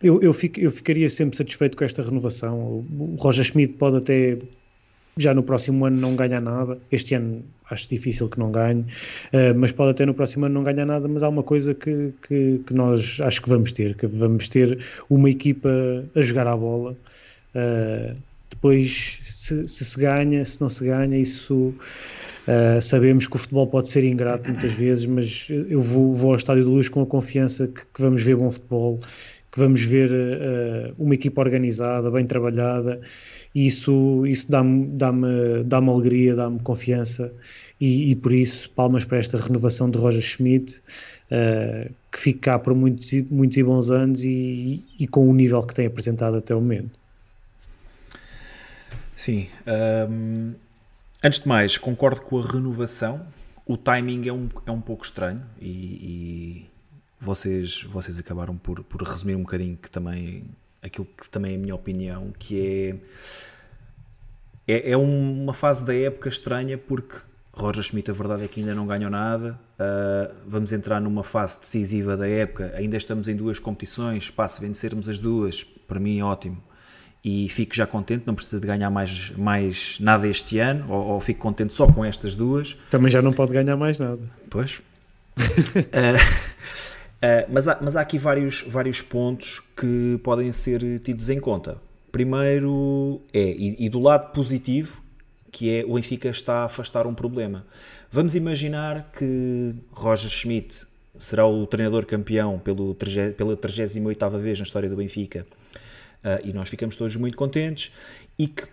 eu, 0.00 0.22
eu, 0.22 0.32
fico, 0.32 0.60
eu 0.60 0.70
ficaria 0.70 1.08
sempre 1.08 1.36
satisfeito 1.36 1.76
com 1.76 1.84
esta 1.84 2.02
renovação. 2.02 2.56
O 2.56 3.16
Roger 3.18 3.44
Schmidt 3.44 3.72
pode 3.74 3.96
até 3.96 4.38
já 5.18 5.32
no 5.32 5.42
próximo 5.42 5.84
ano 5.86 5.96
não 5.96 6.14
ganha 6.14 6.40
nada. 6.40 6.78
Este 6.92 7.14
ano 7.14 7.42
acho 7.68 7.88
difícil 7.88 8.28
que 8.28 8.38
não 8.38 8.52
ganhe, 8.52 8.82
uh, 8.82 9.56
mas 9.56 9.72
pode 9.72 9.90
até 9.90 10.06
no 10.06 10.14
próximo 10.14 10.46
ano 10.46 10.54
não 10.54 10.62
ganhar 10.62 10.86
nada. 10.86 11.08
Mas 11.08 11.24
há 11.24 11.28
uma 11.28 11.42
coisa 11.42 11.74
que, 11.74 12.12
que, 12.22 12.60
que, 12.64 12.72
nós 12.72 13.20
acho 13.20 13.42
que 13.42 13.48
vamos 13.48 13.72
ter: 13.72 13.96
que 13.96 14.06
vamos 14.06 14.48
ter 14.48 14.78
uma 15.10 15.28
equipa 15.28 15.68
a 16.14 16.20
jogar 16.22 16.46
à 16.46 16.56
bola. 16.56 16.96
Depois, 18.66 19.20
se, 19.24 19.68
se, 19.68 19.84
se 19.84 20.00
ganha, 20.00 20.44
se 20.44 20.60
não 20.60 20.68
se 20.68 20.84
ganha, 20.84 21.16
isso. 21.16 21.74
Uh, 22.46 22.80
sabemos 22.80 23.26
que 23.26 23.34
o 23.34 23.38
futebol 23.38 23.66
pode 23.66 23.88
ser 23.88 24.04
ingrato 24.04 24.48
muitas 24.48 24.72
vezes, 24.72 25.04
mas 25.04 25.48
eu 25.50 25.80
vou, 25.80 26.14
vou 26.14 26.30
ao 26.30 26.36
Estádio 26.36 26.62
de 26.62 26.70
Luz 26.70 26.88
com 26.88 27.02
a 27.02 27.06
confiança 27.06 27.66
que, 27.66 27.80
que 27.80 28.00
vamos 28.00 28.22
ver 28.22 28.36
bom 28.36 28.50
futebol, 28.50 29.00
que 29.50 29.58
vamos 29.58 29.82
ver 29.82 30.12
uma 30.96 31.14
equipa 31.14 31.40
organizada, 31.40 32.08
bem 32.08 32.24
trabalhada 32.24 33.00
isso, 33.56 34.26
isso 34.26 34.50
dá-me 34.50 34.86
dá 34.86 35.10
-me, 35.10 35.64
dá 35.64 35.80
-me 35.80 35.90
alegria, 35.90 36.34
dá-me 36.36 36.60
confiança 36.60 37.32
e, 37.80 38.10
e, 38.10 38.14
por 38.14 38.32
isso 38.32 38.70
palmas 38.72 39.04
para 39.04 39.16
esta 39.16 39.38
renovação 39.40 39.90
de 39.90 39.98
Roger 39.98 40.20
Schmidt 40.20 40.82
uh, 41.30 41.90
que 42.12 42.18
fica 42.18 42.52
cá 42.52 42.58
por 42.58 42.74
muitos, 42.74 43.10
muitos 43.30 43.56
e 43.56 43.62
bons 43.62 43.90
anos 43.90 44.22
e, 44.24 44.84
e, 44.98 45.06
com 45.08 45.26
o 45.28 45.34
nível 45.34 45.62
que 45.62 45.74
tem 45.74 45.86
apresentado 45.86 46.36
até 46.36 46.54
o 46.54 46.60
momento. 46.60 46.98
Sim, 49.16 49.48
um, 50.10 50.54
antes 51.24 51.40
de 51.40 51.48
mais 51.48 51.78
concordo 51.78 52.20
com 52.20 52.38
a 52.38 52.46
renovação 52.46 53.26
o 53.66 53.76
timing 53.76 54.28
é 54.28 54.32
um, 54.32 54.48
é 54.64 54.70
um 54.70 54.80
pouco 54.80 55.04
estranho 55.04 55.42
e, 55.60 55.66
e 55.68 56.70
vocês, 57.20 57.82
vocês 57.82 58.16
acabaram 58.16 58.56
por, 58.56 58.84
por 58.84 59.02
resumir 59.02 59.34
um 59.34 59.40
bocadinho 59.40 59.76
que 59.76 59.90
também 59.90 60.44
aquilo 60.80 61.04
que 61.06 61.28
também 61.28 61.54
é 61.54 61.56
a 61.56 61.58
minha 61.58 61.74
opinião, 61.74 62.32
que 62.38 63.00
é, 64.68 64.72
é, 64.72 64.92
é 64.92 64.96
uma 64.96 65.52
fase 65.52 65.84
da 65.84 65.94
época 65.94 66.28
estranha 66.28 66.78
porque 66.78 67.16
Roger 67.52 67.82
Schmidt, 67.82 68.10
a 68.10 68.14
verdade 68.14 68.44
é 68.44 68.48
que 68.48 68.60
ainda 68.60 68.74
não 68.74 68.86
ganhou 68.86 69.10
nada. 69.10 69.58
Uh, 69.80 70.34
vamos 70.46 70.72
entrar 70.74 71.00
numa 71.00 71.24
fase 71.24 71.58
decisiva 71.58 72.14
da 72.14 72.28
época. 72.28 72.70
Ainda 72.76 72.98
estamos 72.98 73.28
em 73.28 73.34
duas 73.34 73.58
competições. 73.58 74.30
Se 74.48 74.60
vencermos 74.60 75.08
as 75.08 75.18
duas, 75.18 75.64
para 75.64 75.98
mim 75.98 76.20
ótimo. 76.20 76.62
E 77.28 77.48
fico 77.48 77.74
já 77.74 77.88
contente, 77.88 78.22
não 78.24 78.36
precisa 78.36 78.60
de 78.60 78.66
ganhar 78.68 78.88
mais, 78.88 79.32
mais 79.32 79.98
nada 79.98 80.28
este 80.28 80.60
ano, 80.60 80.86
ou, 80.88 81.06
ou 81.06 81.20
fico 81.20 81.40
contente 81.40 81.72
só 81.72 81.88
com 81.88 82.04
estas 82.04 82.36
duas. 82.36 82.76
Também 82.88 83.10
já 83.10 83.20
não 83.20 83.32
pode 83.32 83.52
ganhar 83.52 83.76
mais 83.76 83.98
nada. 83.98 84.20
Pois. 84.48 84.80
uh, 85.36 85.42
Uh, 87.16 87.48
mas, 87.48 87.66
há, 87.66 87.78
mas 87.80 87.96
há 87.96 88.02
aqui 88.02 88.18
vários, 88.18 88.62
vários 88.68 89.00
pontos 89.00 89.62
que 89.74 90.20
podem 90.22 90.52
ser 90.52 91.00
tidos 91.00 91.30
em 91.30 91.40
conta. 91.40 91.80
Primeiro 92.12 93.22
é, 93.32 93.40
e, 93.40 93.86
e, 93.86 93.88
do 93.88 93.98
lado 93.98 94.32
positivo, 94.32 95.02
que 95.50 95.70
é 95.70 95.84
o 95.86 95.94
Benfica 95.94 96.28
está 96.28 96.58
a 96.60 96.64
afastar 96.64 97.06
um 97.06 97.14
problema. 97.14 97.66
Vamos 98.10 98.34
imaginar 98.34 99.10
que 99.16 99.74
Roger 99.92 100.30
Schmidt 100.30 100.86
será 101.18 101.46
o 101.46 101.66
treinador 101.66 102.04
campeão 102.04 102.58
pelo, 102.58 102.94
pela 102.94 103.56
38 103.56 104.30
vez 104.38 104.58
na 104.58 104.64
história 104.64 104.88
do 104.88 104.96
Benfica 104.96 105.46
e 106.44 106.52
nós 106.52 106.68
ficamos 106.68 106.96
todos 106.96 107.14
muito 107.16 107.36
contentes 107.36 107.92
e 108.38 108.48
que 108.48 108.64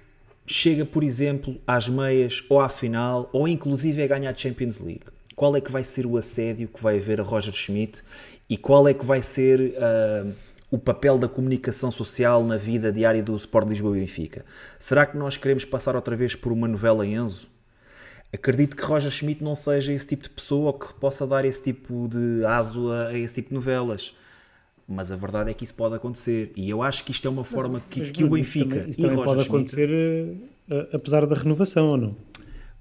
chega, 0.45 0.85
por 0.85 1.03
exemplo, 1.03 1.59
às 1.65 1.87
meias 1.87 2.43
ou 2.49 2.59
à 2.59 2.69
final 2.69 3.29
ou 3.31 3.47
inclusive 3.47 4.01
a 4.01 4.07
ganhar 4.07 4.31
a 4.31 4.35
Champions 4.35 4.79
League. 4.79 5.03
Qual 5.35 5.55
é 5.55 5.61
que 5.61 5.71
vai 5.71 5.83
ser 5.83 6.05
o 6.05 6.17
assédio 6.17 6.67
que 6.67 6.81
vai 6.81 6.97
haver 6.97 7.19
a 7.19 7.23
Roger 7.23 7.53
Schmidt 7.53 8.03
e 8.49 8.57
qual 8.57 8.87
é 8.87 8.93
que 8.93 9.05
vai 9.05 9.21
ser 9.21 9.59
uh, 9.59 10.33
o 10.69 10.77
papel 10.77 11.17
da 11.17 11.27
comunicação 11.27 11.91
social 11.91 12.43
na 12.43 12.57
vida 12.57 12.91
diária 12.91 13.23
do 13.23 13.35
Sport 13.35 13.69
Lisboa 13.69 13.97
e 13.97 14.01
Benfica? 14.01 14.45
Será 14.77 15.05
que 15.05 15.17
nós 15.17 15.37
queremos 15.37 15.65
passar 15.65 15.95
outra 15.95 16.15
vez 16.15 16.35
por 16.35 16.51
uma 16.51 16.67
novela 16.67 17.05
Enzo? 17.05 17.47
Acredito 18.33 18.75
que 18.75 18.83
Roger 18.83 19.11
Schmidt 19.11 19.43
não 19.43 19.55
seja 19.55 19.93
esse 19.93 20.07
tipo 20.07 20.23
de 20.23 20.29
pessoa 20.29 20.73
que 20.73 20.93
possa 20.95 21.25
dar 21.25 21.45
esse 21.45 21.61
tipo 21.61 22.07
de 22.07 22.43
aso 22.45 22.91
a, 22.91 23.17
esse 23.17 23.35
tipo 23.35 23.49
de 23.49 23.55
novelas. 23.55 24.15
Mas 24.87 25.11
a 25.11 25.15
verdade 25.15 25.49
é 25.49 25.53
que 25.53 25.63
isso 25.63 25.73
pode 25.73 25.95
acontecer. 25.95 26.51
E 26.55 26.69
eu 26.69 26.81
acho 26.81 27.03
que 27.05 27.11
isto 27.11 27.27
é 27.27 27.31
uma 27.31 27.43
forma 27.43 27.75
mas, 27.79 27.83
que, 27.89 27.99
mas, 27.99 28.11
que 28.11 28.23
o 28.23 28.29
Benfica 28.29 28.65
isso 28.65 28.75
também, 28.77 28.89
isso 28.89 29.01
também 29.01 29.15
pode 29.15 29.43
Schmidt, 29.43 29.49
acontecer 29.49 29.89
uh, 30.69 30.95
apesar 30.95 31.25
da 31.25 31.35
renovação 31.35 31.87
ou 31.87 31.97
não? 31.97 32.15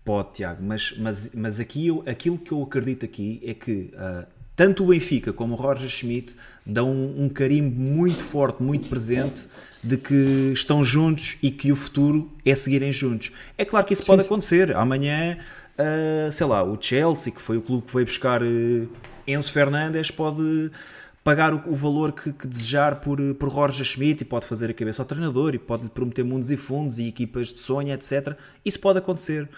Pode, 0.04 0.34
Tiago, 0.34 0.62
mas, 0.64 0.94
mas, 0.98 1.30
mas 1.32 1.60
aqui 1.60 1.86
eu, 1.86 2.02
aquilo 2.06 2.36
que 2.36 2.50
eu 2.50 2.62
acredito 2.62 3.04
aqui 3.04 3.40
é 3.44 3.54
que 3.54 3.92
uh, 3.94 4.26
tanto 4.56 4.82
o 4.82 4.88
Benfica 4.88 5.32
como 5.32 5.54
o 5.54 5.56
Roger 5.56 5.88
Schmidt 5.88 6.34
dão 6.66 6.90
um, 6.90 7.24
um 7.24 7.28
carimbo 7.28 7.80
muito 7.80 8.20
forte, 8.20 8.62
muito 8.62 8.88
presente 8.88 9.46
de 9.82 9.96
que 9.96 10.50
estão 10.52 10.84
juntos 10.84 11.36
e 11.42 11.50
que 11.50 11.72
o 11.72 11.76
futuro 11.76 12.30
é 12.44 12.54
seguirem 12.54 12.92
juntos. 12.92 13.32
É 13.56 13.64
claro 13.64 13.86
que 13.86 13.94
isso 13.94 14.04
pode 14.04 14.22
acontecer. 14.22 14.74
Amanhã, 14.76 15.38
uh, 15.78 16.32
sei 16.32 16.46
lá, 16.46 16.62
o 16.62 16.76
Chelsea, 16.80 17.32
que 17.32 17.40
foi 17.40 17.56
o 17.56 17.62
clube 17.62 17.86
que 17.86 17.92
veio 17.94 18.06
buscar 18.06 18.42
uh, 18.42 18.88
Enzo 19.26 19.50
Fernandes, 19.52 20.10
pode 20.10 20.70
pagar 21.24 21.54
o, 21.54 21.70
o 21.70 21.74
valor 21.74 22.12
que, 22.12 22.32
que, 22.32 22.46
desejar 22.46 23.00
por, 23.00 23.18
por 23.34 23.48
Roger 23.48 23.84
Schmidt 23.84 24.22
e 24.22 24.24
pode 24.24 24.46
fazer 24.46 24.70
a 24.70 24.74
cabeça 24.74 25.02
ao 25.02 25.06
treinador 25.06 25.54
e 25.54 25.58
pode 25.58 25.84
lhe 25.84 25.88
prometer 25.88 26.24
mundos 26.24 26.50
e 26.50 26.56
fundos 26.56 26.98
e 26.98 27.08
equipas 27.08 27.48
de 27.48 27.60
sonho, 27.60 27.92
etc. 27.92 28.36
Isso 28.64 28.80
pode 28.80 28.98
acontecer. 28.98 29.48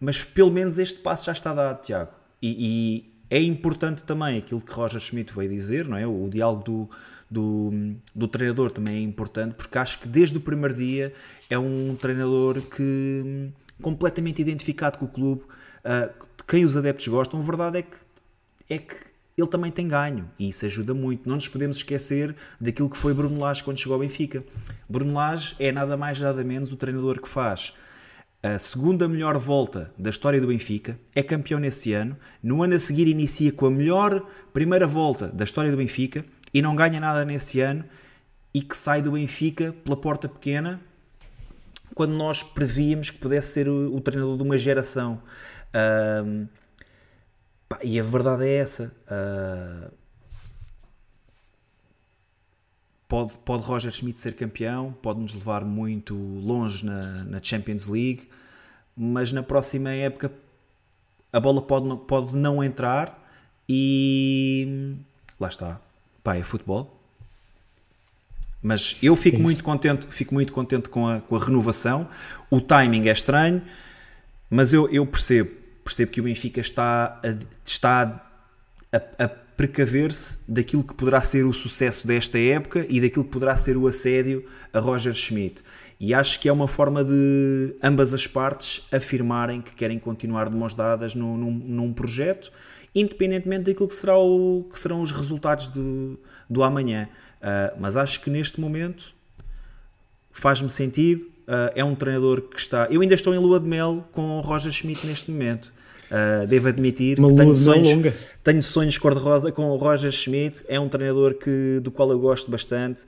Mas 0.00 0.22
pelo 0.22 0.50
menos 0.50 0.78
este 0.78 1.00
passo 1.00 1.26
já 1.26 1.32
está 1.32 1.52
dado, 1.52 1.80
Tiago. 1.82 2.12
E, 2.40 3.08
e 3.30 3.36
é 3.36 3.42
importante 3.42 4.04
também 4.04 4.38
aquilo 4.38 4.60
que 4.60 4.72
Roger 4.72 5.00
Schmidt 5.00 5.34
veio 5.34 5.50
dizer, 5.50 5.86
não 5.88 5.96
é? 5.96 6.06
O, 6.06 6.28
diálogo 6.28 6.62
do 6.62 6.90
do, 7.30 7.70
do 8.14 8.26
treinador 8.26 8.70
também 8.70 8.96
é 8.96 9.00
importante, 9.00 9.54
porque 9.54 9.76
acho 9.76 9.98
que 9.98 10.08
desde 10.08 10.38
o 10.38 10.40
primeiro 10.40 10.74
dia 10.74 11.12
é 11.50 11.58
um 11.58 11.94
treinador 11.94 12.60
que 12.62 13.50
completamente 13.82 14.40
identificado 14.40 14.98
com 14.98 15.04
o 15.04 15.08
clube, 15.08 15.42
uh, 15.42 16.08
de 16.36 16.44
quem 16.46 16.64
os 16.64 16.76
adeptos 16.76 17.06
gostam. 17.08 17.38
A 17.38 17.42
verdade 17.42 17.78
é 17.78 17.82
que, 17.82 17.96
é 18.70 18.78
que 18.78 18.96
ele 19.40 19.48
também 19.48 19.70
tem 19.70 19.88
ganho 19.88 20.30
e 20.38 20.48
isso 20.48 20.66
ajuda 20.66 20.92
muito. 20.92 21.28
Não 21.28 21.36
nos 21.36 21.48
podemos 21.48 21.78
esquecer 21.78 22.34
daquilo 22.60 22.90
que 22.90 22.96
foi 22.96 23.14
Bruno 23.14 23.38
Lage 23.38 23.62
quando 23.62 23.78
chegou 23.78 23.94
ao 23.94 24.00
Benfica. 24.00 24.44
Bruno 24.88 25.14
Lage 25.14 25.54
é 25.58 25.72
nada 25.72 25.96
mais 25.96 26.20
nada 26.20 26.42
menos 26.44 26.72
o 26.72 26.76
treinador 26.76 27.20
que 27.20 27.28
faz 27.28 27.72
a 28.42 28.58
segunda 28.58 29.08
melhor 29.08 29.36
volta 29.36 29.92
da 29.98 30.10
história 30.10 30.40
do 30.40 30.46
Benfica, 30.46 30.98
é 31.14 31.22
campeão 31.22 31.58
nesse 31.58 31.92
ano. 31.92 32.16
No 32.42 32.62
ano 32.62 32.76
a 32.76 32.80
seguir 32.80 33.08
inicia 33.08 33.50
com 33.50 33.66
a 33.66 33.70
melhor 33.70 34.24
primeira 34.52 34.86
volta 34.86 35.26
da 35.26 35.44
história 35.44 35.70
do 35.70 35.76
Benfica 35.76 36.24
e 36.54 36.62
não 36.62 36.76
ganha 36.76 37.00
nada 37.00 37.24
nesse 37.24 37.60
ano 37.60 37.84
e 38.54 38.62
que 38.62 38.76
sai 38.76 39.02
do 39.02 39.12
Benfica 39.12 39.74
pela 39.84 39.96
porta 39.96 40.28
pequena 40.28 40.80
quando 41.94 42.12
nós 42.12 42.42
prevíamos 42.44 43.10
que 43.10 43.18
pudesse 43.18 43.52
ser 43.54 43.68
o, 43.68 43.96
o 43.96 44.00
treinador 44.00 44.36
de 44.36 44.42
uma 44.44 44.58
geração. 44.58 45.20
Uh, 45.74 46.48
pá, 47.68 47.78
e 47.82 47.98
a 47.98 48.02
verdade 48.02 48.46
é 48.48 48.56
essa. 48.56 48.92
Uh, 49.06 49.92
pode, 53.08 53.32
pode 53.44 53.62
Roger 53.64 53.90
Schmidt 53.90 54.20
ser 54.20 54.34
campeão, 54.34 54.92
pode 55.02 55.20
nos 55.20 55.34
levar 55.34 55.64
muito 55.64 56.14
longe 56.14 56.84
na, 56.84 57.24
na 57.24 57.42
Champions 57.42 57.86
League, 57.86 58.28
mas 58.96 59.32
na 59.32 59.42
próxima 59.42 59.90
época 59.90 60.32
a 61.32 61.40
bola 61.40 61.60
pode, 61.60 61.96
pode 62.06 62.36
não 62.36 62.62
entrar 62.62 63.18
e 63.68 64.96
lá 65.38 65.48
está 65.48 65.80
pá, 66.22 66.36
é 66.36 66.42
futebol. 66.42 66.94
Mas 68.60 68.96
eu 69.02 69.14
fico 69.14 69.38
muito 69.38 69.62
contente, 69.62 70.06
fico 70.08 70.34
muito 70.34 70.52
contente 70.52 70.88
com 70.88 71.06
a, 71.06 71.20
com 71.20 71.36
a 71.36 71.38
renovação. 71.38 72.08
O 72.50 72.60
timing 72.60 73.08
é 73.08 73.12
estranho, 73.12 73.62
mas 74.50 74.72
eu, 74.72 74.88
eu 74.90 75.06
percebo, 75.06 75.50
percebo 75.88 76.12
que 76.12 76.20
o 76.20 76.24
Benfica 76.24 76.60
está 76.60 77.20
a, 77.22 77.38
está 77.64 78.24
a, 78.92 79.24
a 79.24 79.28
precaver-se 79.28 80.38
daquilo 80.46 80.84
que 80.84 80.94
poderá 80.94 81.20
ser 81.20 81.44
o 81.44 81.52
sucesso 81.52 82.06
desta 82.06 82.38
época 82.38 82.86
e 82.88 83.00
daquilo 83.00 83.24
que 83.24 83.30
poderá 83.30 83.56
ser 83.56 83.76
o 83.76 83.86
assédio 83.86 84.44
a 84.72 84.78
Roger 84.78 85.12
Schmidt. 85.12 85.62
E 85.98 86.14
acho 86.14 86.38
que 86.38 86.48
é 86.48 86.52
uma 86.52 86.68
forma 86.68 87.02
de 87.02 87.74
ambas 87.82 88.14
as 88.14 88.26
partes 88.26 88.86
afirmarem 88.92 89.60
que 89.60 89.74
querem 89.74 89.98
continuar 89.98 90.48
de 90.48 90.56
mãos 90.56 90.74
dadas 90.74 91.14
num, 91.14 91.36
num, 91.36 91.50
num 91.50 91.92
projeto 91.92 92.52
independentemente 92.94 93.64
daquilo 93.64 93.88
que, 93.88 93.94
será 93.94 94.18
o, 94.18 94.66
que 94.72 94.78
serão 94.78 95.02
os 95.02 95.12
resultados 95.12 95.68
do, 95.68 96.18
do 96.48 96.62
amanhã. 96.62 97.08
Uh, 97.38 97.76
mas 97.78 97.96
acho 97.96 98.20
que 98.20 98.30
neste 98.30 98.60
momento 98.60 99.14
faz-me 100.30 100.70
sentido. 100.70 101.22
Uh, 101.46 101.72
é 101.74 101.84
um 101.84 101.94
treinador 101.94 102.42
que 102.42 102.58
está. 102.58 102.86
Eu 102.90 103.00
ainda 103.00 103.14
estou 103.14 103.34
em 103.34 103.38
lua 103.38 103.58
de 103.58 103.66
mel 103.66 104.06
com 104.12 104.38
o 104.38 104.40
Roger 104.40 104.70
Schmidt 104.72 105.06
neste 105.06 105.30
momento. 105.30 105.72
Uh, 106.10 106.46
devo 106.46 106.68
admitir 106.68 107.18
Uma 107.18 107.28
que 107.28 107.36
tenho 107.36 107.56
sonhos, 107.56 107.88
longa. 107.88 108.14
tenho 108.42 108.62
sonhos 108.62 108.96
cor-de-rosa 108.96 109.52
com 109.52 109.70
o 109.70 109.76
Roger 109.76 110.10
Schmidt. 110.10 110.64
É 110.66 110.80
um 110.80 110.88
treinador 110.88 111.34
que, 111.34 111.80
do 111.82 111.90
qual 111.90 112.10
eu 112.10 112.18
gosto 112.18 112.50
bastante 112.50 113.04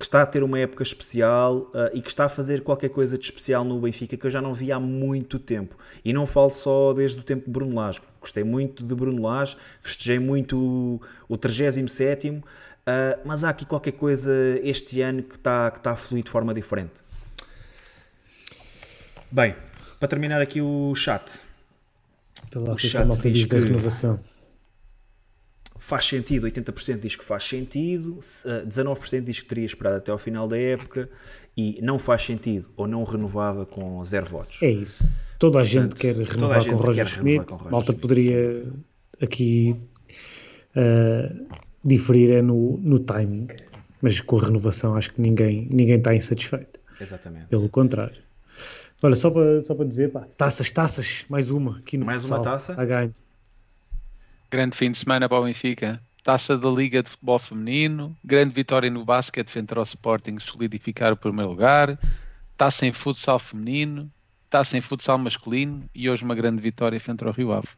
que 0.00 0.06
está 0.06 0.22
a 0.22 0.26
ter 0.26 0.42
uma 0.42 0.58
época 0.58 0.82
especial 0.82 1.70
uh, 1.74 1.90
e 1.92 2.00
que 2.00 2.08
está 2.08 2.24
a 2.24 2.28
fazer 2.30 2.62
qualquer 2.62 2.88
coisa 2.88 3.18
de 3.18 3.24
especial 3.24 3.62
no 3.64 3.78
Benfica 3.78 4.16
que 4.16 4.26
eu 4.26 4.30
já 4.30 4.40
não 4.40 4.54
vi 4.54 4.72
há 4.72 4.80
muito 4.80 5.38
tempo. 5.38 5.76
E 6.02 6.10
não 6.10 6.26
falo 6.26 6.48
só 6.48 6.94
desde 6.94 7.20
o 7.20 7.22
tempo 7.22 7.44
de 7.44 7.50
Bruno 7.50 7.74
Lage. 7.74 8.00
Gostei 8.18 8.42
muito 8.42 8.82
de 8.82 8.94
Bruno 8.94 9.20
Lage, 9.20 9.58
festejei 9.82 10.18
muito 10.18 10.58
o, 10.58 11.00
o 11.28 11.36
37 11.36 12.30
uh, 12.30 12.42
mas 13.26 13.44
há 13.44 13.50
aqui 13.50 13.66
qualquer 13.66 13.92
coisa 13.92 14.32
este 14.62 15.02
ano 15.02 15.22
que 15.22 15.34
está, 15.36 15.70
que 15.70 15.76
está 15.76 15.90
a 15.90 15.96
fluir 15.96 16.24
de 16.24 16.30
forma 16.30 16.54
diferente. 16.54 16.94
Bem, 19.30 19.54
para 19.98 20.08
terminar 20.08 20.40
aqui 20.40 20.62
o 20.62 20.94
chat. 20.94 21.42
O 22.56 22.78
chat 22.78 23.08
diz 23.22 23.44
que... 23.44 23.56
renovação 23.56 24.18
faz 25.80 26.04
sentido, 26.04 26.46
80% 26.46 27.00
diz 27.00 27.16
que 27.16 27.24
faz 27.24 27.44
sentido, 27.44 28.18
19% 28.18 29.14
eh, 29.14 29.20
diz 29.20 29.40
que 29.40 29.46
teria 29.46 29.64
esperado 29.64 29.96
até 29.96 30.12
ao 30.12 30.18
final 30.18 30.46
da 30.46 30.56
época 30.56 31.08
e 31.56 31.80
não 31.82 31.98
faz 31.98 32.22
sentido 32.22 32.68
ou 32.76 32.86
não 32.86 33.02
renovava 33.02 33.64
com 33.64 34.04
zero 34.04 34.26
votos. 34.26 34.62
É 34.62 34.70
isso. 34.70 35.10
Toda 35.38 35.58
a 35.58 35.62
Portanto, 35.62 35.82
gente 35.82 35.94
quer 35.94 36.14
renovar 36.16 36.64
com, 36.64 36.76
Roger 36.76 37.06
Schmidt. 37.08 37.46
Malta 37.70 37.94
poderia 37.94 38.70
aqui 39.22 39.74
uh, 40.76 41.46
diferir 41.82 42.32
é 42.32 42.42
no, 42.42 42.76
no 42.76 42.98
timing, 42.98 43.48
mas 44.02 44.20
com 44.20 44.38
a 44.38 44.44
renovação 44.44 44.94
acho 44.94 45.14
que 45.14 45.20
ninguém, 45.20 45.66
ninguém 45.70 45.96
está 45.96 46.14
insatisfeito. 46.14 46.78
Exatamente. 47.00 47.46
Pelo 47.46 47.70
contrário. 47.70 48.20
Olha, 49.02 49.16
só 49.16 49.30
para, 49.30 49.62
só 49.62 49.74
para 49.74 49.86
dizer, 49.86 50.12
pá, 50.12 50.26
taças, 50.36 50.70
taças, 50.70 51.24
mais 51.28 51.50
uma 51.50 51.78
aqui 51.78 51.96
no 51.96 52.04
Mais 52.04 52.18
futsal, 52.18 52.38
uma 52.38 52.44
taça? 52.44 52.74
A 52.80 52.84
ganho. 52.84 53.14
Grande 54.50 54.76
fim 54.76 54.90
de 54.90 54.98
semana 54.98 55.28
para 55.28 55.40
o 55.40 55.44
Benfica. 55.44 56.00
Taça 56.22 56.58
da 56.58 56.68
Liga 56.68 57.02
de 57.02 57.08
Futebol 57.08 57.38
Feminino, 57.38 58.14
grande 58.22 58.52
vitória 58.52 58.90
no 58.90 59.04
basquete 59.04 59.48
frente 59.48 59.72
ao 59.72 59.84
Sporting, 59.84 60.38
solidificar 60.38 61.14
o 61.14 61.16
primeiro 61.16 61.50
lugar, 61.50 61.98
taça 62.58 62.84
em 62.84 62.92
futsal 62.92 63.38
feminino, 63.38 64.12
taça 64.50 64.76
em 64.76 64.82
futsal 64.82 65.16
masculino 65.16 65.88
e 65.94 66.10
hoje 66.10 66.22
uma 66.22 66.34
grande 66.34 66.60
vitória 66.60 67.00
frente 67.00 67.24
ao 67.24 67.32
Rio 67.32 67.52
Ave. 67.52 67.68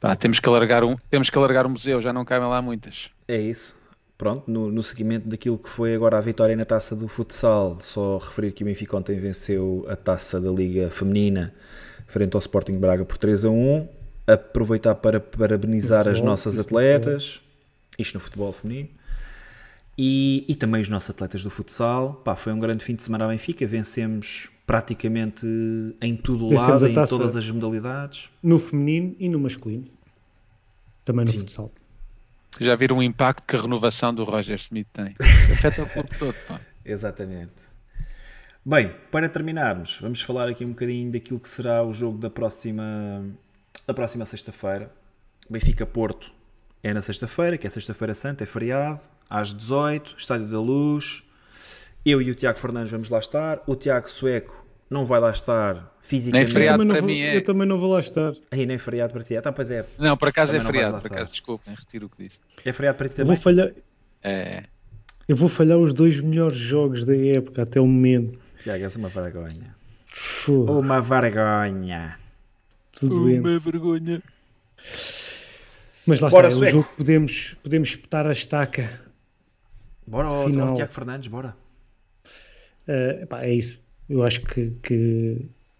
Pá, 0.00 0.16
temos, 0.16 0.40
que 0.40 0.48
alargar 0.48 0.82
um, 0.82 0.96
temos 1.10 1.28
que 1.28 1.36
alargar 1.36 1.66
o 1.66 1.68
museu, 1.68 2.00
já 2.00 2.10
não 2.10 2.24
cabem 2.24 2.48
lá 2.48 2.62
muitas. 2.62 3.10
É 3.26 3.36
isso. 3.36 3.76
Pronto, 4.18 4.50
no, 4.50 4.68
no 4.68 4.82
seguimento 4.82 5.28
daquilo 5.28 5.56
que 5.56 5.68
foi 5.68 5.94
agora 5.94 6.18
a 6.18 6.20
vitória 6.20 6.56
na 6.56 6.64
taça 6.64 6.96
do 6.96 7.06
futsal, 7.06 7.78
só 7.80 8.18
referir 8.18 8.50
que 8.50 8.64
o 8.64 8.66
Benfica 8.66 8.96
ontem 8.96 9.18
venceu 9.20 9.86
a 9.88 9.94
taça 9.94 10.40
da 10.40 10.50
Liga 10.50 10.90
Feminina 10.90 11.54
frente 12.08 12.34
ao 12.34 12.40
Sporting 12.40 12.78
Braga 12.78 13.04
por 13.04 13.16
3 13.16 13.44
a 13.44 13.50
1 13.50 13.88
aproveitar 14.26 14.96
para 14.96 15.20
parabenizar 15.20 15.98
futebol, 15.98 16.12
as 16.12 16.20
nossas 16.20 16.58
atletas, 16.58 17.40
isto 17.96 18.14
no 18.14 18.20
futebol 18.20 18.52
feminino, 18.52 18.88
e, 19.96 20.44
e, 20.48 20.54
também 20.54 20.82
os 20.82 20.88
nossos 20.88 21.10
atletas 21.10 21.42
do 21.42 21.50
futsal. 21.50 22.14
Pá, 22.24 22.36
foi 22.36 22.52
um 22.52 22.60
grande 22.60 22.84
fim 22.84 22.94
de 22.94 23.02
semana 23.02 23.24
à 23.24 23.28
Benfica, 23.28 23.66
vencemos 23.66 24.48
praticamente 24.66 25.46
em 26.00 26.16
tudo 26.16 26.46
o 26.46 26.54
lado, 26.54 26.86
em 26.86 26.94
todas 26.94 27.34
as 27.34 27.50
modalidades. 27.50 28.30
No 28.42 28.58
feminino 28.58 29.16
e 29.18 29.28
no 29.28 29.40
masculino, 29.40 29.86
também 31.04 31.24
no 31.24 31.30
Sim. 31.30 31.38
futsal. 31.38 31.72
Já 32.60 32.74
viram 32.74 32.98
o 32.98 33.02
impacto 33.02 33.46
que 33.46 33.56
a 33.56 33.60
renovação 33.60 34.14
do 34.14 34.24
Roger 34.24 34.58
Smith 34.58 34.88
tem? 34.92 35.14
Afeta 35.52 35.82
o 35.82 35.88
clube 35.88 36.10
todo. 36.18 36.34
Pá. 36.46 36.60
Exatamente. 36.84 37.68
Bem, 38.64 38.94
para 39.10 39.28
terminarmos, 39.28 39.98
vamos 40.00 40.20
falar 40.20 40.48
aqui 40.48 40.64
um 40.64 40.70
bocadinho 40.70 41.10
daquilo 41.12 41.40
que 41.40 41.48
será 41.48 41.82
o 41.82 41.92
jogo 41.92 42.18
da 42.18 42.28
próxima 42.28 43.24
a 43.86 43.94
próxima 43.94 44.26
sexta-feira. 44.26 44.92
Benfica-Porto 45.48 46.30
é 46.82 46.92
na 46.92 47.00
sexta-feira, 47.00 47.56
que 47.56 47.66
é 47.66 47.70
sexta-feira 47.70 48.14
santa, 48.14 48.44
é 48.44 48.46
feriado, 48.46 49.00
às 49.30 49.54
18 49.54 50.16
Estádio 50.18 50.48
da 50.48 50.60
Luz. 50.60 51.24
Eu 52.04 52.20
e 52.20 52.30
o 52.30 52.34
Tiago 52.34 52.58
Fernandes 52.58 52.90
vamos 52.90 53.08
lá 53.08 53.18
estar. 53.18 53.62
O 53.66 53.74
Tiago 53.74 54.08
Sueco 54.08 54.67
não 54.90 55.04
vai 55.04 55.20
lá 55.20 55.30
estar 55.30 55.94
fisicamente. 56.00 56.44
Nem 56.46 56.52
feriado 56.52 56.84
para 56.86 56.94
vou, 57.00 57.08
mim 57.08 57.20
é. 57.20 57.36
Eu 57.36 57.44
também 57.44 57.66
não 57.66 57.78
vou 57.78 57.92
lá 57.92 58.00
estar. 58.00 58.32
Aí 58.50 58.64
nem 58.66 58.78
feriado 58.78 59.12
para 59.12 59.22
ti. 59.22 59.36
Ah, 59.36 59.42
tá, 59.42 59.52
pois 59.52 59.70
é. 59.70 59.84
Não, 59.98 60.16
por 60.16 60.28
acaso 60.28 60.54
é 60.56 60.58
Também 60.58 60.72
vais 60.72 60.84
feriado, 60.86 61.02
por 61.02 61.12
acaso, 61.12 61.30
desculpem, 61.32 61.74
retiro 61.74 62.06
o 62.06 62.08
que 62.08 62.24
disse. 62.24 62.38
É 62.64 62.72
feriado 62.72 62.96
para 62.98 63.08
ti 63.08 63.12
Eu 63.14 63.24
também? 63.24 63.34
vou 63.36 63.42
falhar, 63.42 63.72
É, 64.22 64.64
eu 65.28 65.36
vou 65.36 65.48
falhar 65.48 65.76
os 65.78 65.92
dois 65.92 66.20
melhores 66.20 66.56
jogos 66.56 67.04
da 67.04 67.16
época 67.16 67.62
até 67.62 67.80
o 67.80 67.86
momento. 67.86 68.38
Tiago, 68.62 68.82
és 68.84 68.96
uma 68.96 69.08
vergonha. 69.08 69.76
Fogo, 70.06 70.80
Uma 70.80 71.00
vergonha. 71.02 72.18
tudo 72.92 73.26
uma 73.26 73.58
vergonha. 73.58 74.22
Mas 76.06 76.20
lá 76.20 76.30
Bora, 76.30 76.48
está, 76.48 76.64
é 76.64 76.68
um 76.68 76.70
jogo 76.72 76.88
que 76.88 76.96
podemos, 76.96 77.56
podemos 77.62 77.88
espetar 77.90 78.26
a 78.26 78.32
estaca. 78.32 78.88
Bora, 80.06 80.28
ó, 80.30 80.46
Final. 80.46 80.74
Tiago 80.74 80.92
Fernandes, 80.92 81.28
bora. 81.28 81.54
Uh, 82.88 83.22
epá, 83.24 83.42
é 83.44 83.52
isso. 83.52 83.78
Eu 84.08 84.22
acho 84.22 84.42
que, 84.42 84.70
que 84.82 85.36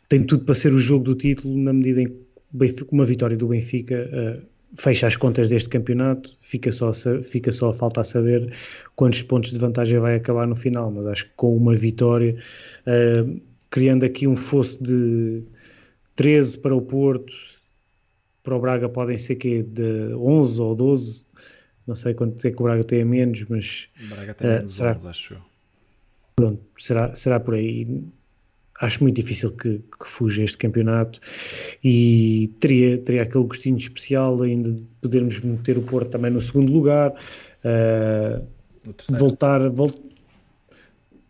tem 0.09 0.23
tudo 0.25 0.45
para 0.45 0.55
ser 0.55 0.73
o 0.75 0.79
jogo 0.79 1.05
do 1.05 1.15
título 1.15 1.57
na 1.57 1.73
medida 1.73 2.03
em 2.03 2.07
que 2.07 2.13
o 2.13 2.57
Benfica- 2.59 2.89
uma 2.93 3.05
vitória 3.05 3.37
do 3.37 3.49
Benfica 3.49 4.09
uh, 4.13 4.47
fecha 4.77 5.07
as 5.07 5.17
contas 5.17 5.49
deste 5.49 5.69
campeonato. 5.69 6.37
Fica 6.41 6.71
só, 6.73 6.91
fica 7.23 7.51
só 7.53 7.71
a 7.71 7.75
falta 7.75 8.01
a 8.01 8.05
saber 8.05 8.53
quantos 8.97 9.23
pontos 9.23 9.51
de 9.51 9.59
vantagem 9.59 9.99
vai 9.99 10.17
acabar 10.17 10.47
no 10.47 10.55
final. 10.57 10.91
Mas 10.91 11.07
acho 11.07 11.25
que 11.27 11.33
com 11.37 11.57
uma 11.57 11.75
vitória, 11.75 12.37
uh, 12.87 13.41
criando 13.71 14.05
aqui 14.05 14.27
um 14.27 14.37
fosso 14.37 14.83
de 14.83 15.43
13 16.15 16.59
para 16.59 16.75
o 16.75 16.83
Porto, 16.83 17.33
para 18.43 18.57
o 18.57 18.61
Braga 18.61 18.89
podem 18.89 19.17
ser 19.19 19.37
que 19.37 19.63
de 19.63 20.15
11 20.15 20.61
ou 20.61 20.75
12. 20.75 21.27
Não 21.87 21.95
sei 21.95 22.13
quanto 22.13 22.47
é 22.47 22.51
que 22.51 22.61
o 22.61 22.65
Braga 22.65 22.85
tem 22.85 23.01
a 23.03 23.07
menos, 23.07 23.45
mas 23.49 23.89
Braga 24.11 24.35
tem 24.35 24.49
menos 24.51 24.75
será- 24.75 24.95
11, 24.95 25.09
acho 25.09 25.35
eu. 25.35 25.41
pronto, 26.37 26.61
será, 26.79 27.15
será 27.15 27.41
por 27.41 27.55
aí. 27.55 27.87
Acho 28.81 29.03
muito 29.03 29.17
difícil 29.17 29.51
que, 29.53 29.79
que 29.79 30.07
fuja 30.07 30.45
este 30.45 30.57
campeonato 30.59 31.21
e 31.83 32.51
teria, 32.61 32.97
teria 32.99 33.23
aquele 33.25 33.45
gostinho 33.45 33.77
especial 33.77 34.41
ainda 34.43 34.71
de 34.73 34.83
podermos 35.01 35.41
meter 35.41 35.77
o 35.79 35.83
Porto 35.83 36.11
também 36.11 36.31
no 36.31 36.41
segundo 36.41 36.73
lugar, 36.73 37.11
uh, 37.11 38.45
No 38.85 38.93
terceiro. 38.93 39.21
voltar 39.21 39.69
vol- 39.71 39.93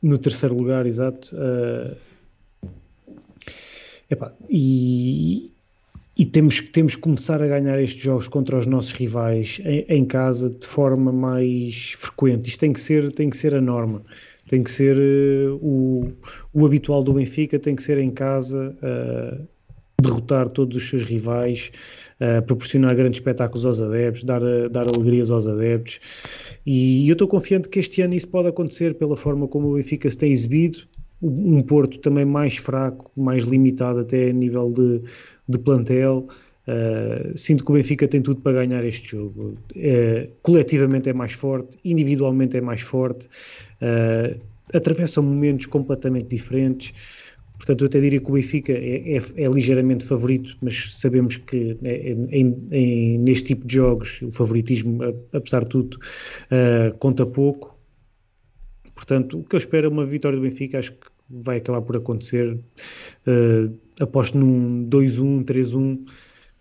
no 0.03 0.19
terceiro 0.19 0.55
lugar, 0.57 0.85
exato. 0.87 1.35
uh, 1.37 1.97
epá, 4.11 4.33
e, 4.49 5.51
e 6.17 6.25
temos, 6.27 6.61
que- 6.61 6.69
temos 6.69 6.97
que 6.97 7.03
começar 7.03 7.41
a 7.43 7.47
ganhar 7.49 7.81
estes 7.81 8.03
jogos 8.03 8.29
contra 8.29 8.59
os 8.59 8.67
nossos 8.67 8.93
rivais 8.93 9.61
em, 9.65 9.85
em 9.89 10.05
casa 10.05 10.51
de 10.51 10.67
forma 10.67 11.13
mais 11.13 11.93
frequente. 11.99 12.49
Isto 12.49 12.61
tem 12.61 12.73
que 12.73 12.81
ser, 12.81 13.11
tem 13.13 13.31
que 13.31 13.37
ser 13.37 13.55
a 13.55 13.61
norma. 13.61 14.03
Tem 14.49 14.63
que 14.63 14.71
ser 14.71 14.97
eh, 14.99 15.49
o, 15.61 16.11
o 16.53 16.67
habitual 16.67 17.03
do 17.03 17.13
Benfica, 17.13 17.59
tem 17.59 17.77
que 17.77 17.83
ser 17.83 17.99
em 17.99 18.11
casa, 18.11 18.77
eh, 18.83 19.39
derrotar 20.01 20.49
todos 20.49 20.77
os 20.77 20.89
seus 20.89 21.03
rivais, 21.03 21.71
eh, 22.21 22.41
proporcionar 22.41 22.97
grandes 22.97 23.21
espetáculos 23.21 23.67
aos 23.67 23.81
adeptos, 23.81 24.25
dar, 24.25 24.41
dar 24.71 24.89
alegrias 24.89 25.31
aos 25.31 25.47
adeptos. 25.47 26.01
E 26.67 27.09
eu 27.09 27.13
estou 27.13 27.29
confiante 27.29 27.69
que 27.69 27.79
este 27.79 28.03
ano 28.03 28.15
isso 28.15 28.29
pode 28.29 28.49
acontecer 28.49 28.95
pela 28.95 29.17
forma 29.17 29.47
como 29.47 29.69
o 29.69 29.75
Benfica 29.75 30.09
se 30.11 30.17
tem 30.17 30.33
exibido. 30.33 30.79
Um 31.21 31.63
Porto 31.63 31.99
também 31.99 32.25
mais 32.25 32.57
fraco, 32.59 33.11
mais 33.17 33.43
limitado 33.43 33.99
até 34.01 34.31
a 34.31 34.33
nível 34.33 34.69
de, 34.69 35.03
de 35.49 35.59
plantel. 35.59 36.29
Uh, 36.69 37.35
sinto 37.35 37.65
que 37.65 37.71
o 37.71 37.75
Benfica 37.75 38.07
tem 38.07 38.21
tudo 38.21 38.43
para 38.43 38.53
ganhar 38.67 38.85
este 38.85 39.13
jogo. 39.13 39.57
Uh, 39.75 40.29
coletivamente 40.43 41.09
é 41.09 41.15
mais 41.15 41.33
forte, 41.33 41.79
individualmente 41.83 42.59
é 42.59 42.61
mais 42.61 42.83
forte, 42.83 43.27
uh, 43.81 44.39
atravessa 44.75 45.23
momentos 45.23 45.65
completamente 45.65 46.27
diferentes. 46.27 46.93
Portanto, 47.57 47.85
eu 47.85 47.87
até 47.87 48.01
diria 48.03 48.21
que 48.21 48.31
o 48.31 48.35
Benfica 48.35 48.73
é, 48.73 49.17
é- 49.17 49.45
é 49.45 49.49
ligeiramente 49.49 50.05
favorito, 50.05 50.59
mas 50.61 50.93
sabemos 51.01 51.39
que 51.39 51.79
é- 51.83 52.13
em- 52.31 53.19
neste 53.19 53.47
tipo 53.47 53.67
de 53.67 53.75
jogos 53.75 54.21
o 54.23 54.31
favoritismo, 54.31 55.01
apesar 55.33 55.65
de 55.65 55.71
tudo, 55.71 55.99
conta 57.01 57.27
pouco. 57.27 57.77
Portanto, 58.95 59.41
o 59.41 59.43
que 59.43 59.57
eu 59.57 59.59
espero 59.59 59.87
é 59.87 59.91
uma 59.91 60.05
vitória 60.05 60.39
do 60.39 60.43
Benfica, 60.43 60.79
acho 60.79 60.93
que 60.93 61.07
vai 61.29 61.57
acabar 61.57 61.83
por 61.83 61.97
acontecer. 61.97 62.57
Aposto 64.01 64.39
num 64.39 64.85
2-1, 64.85 65.43
3-1, 65.43 66.05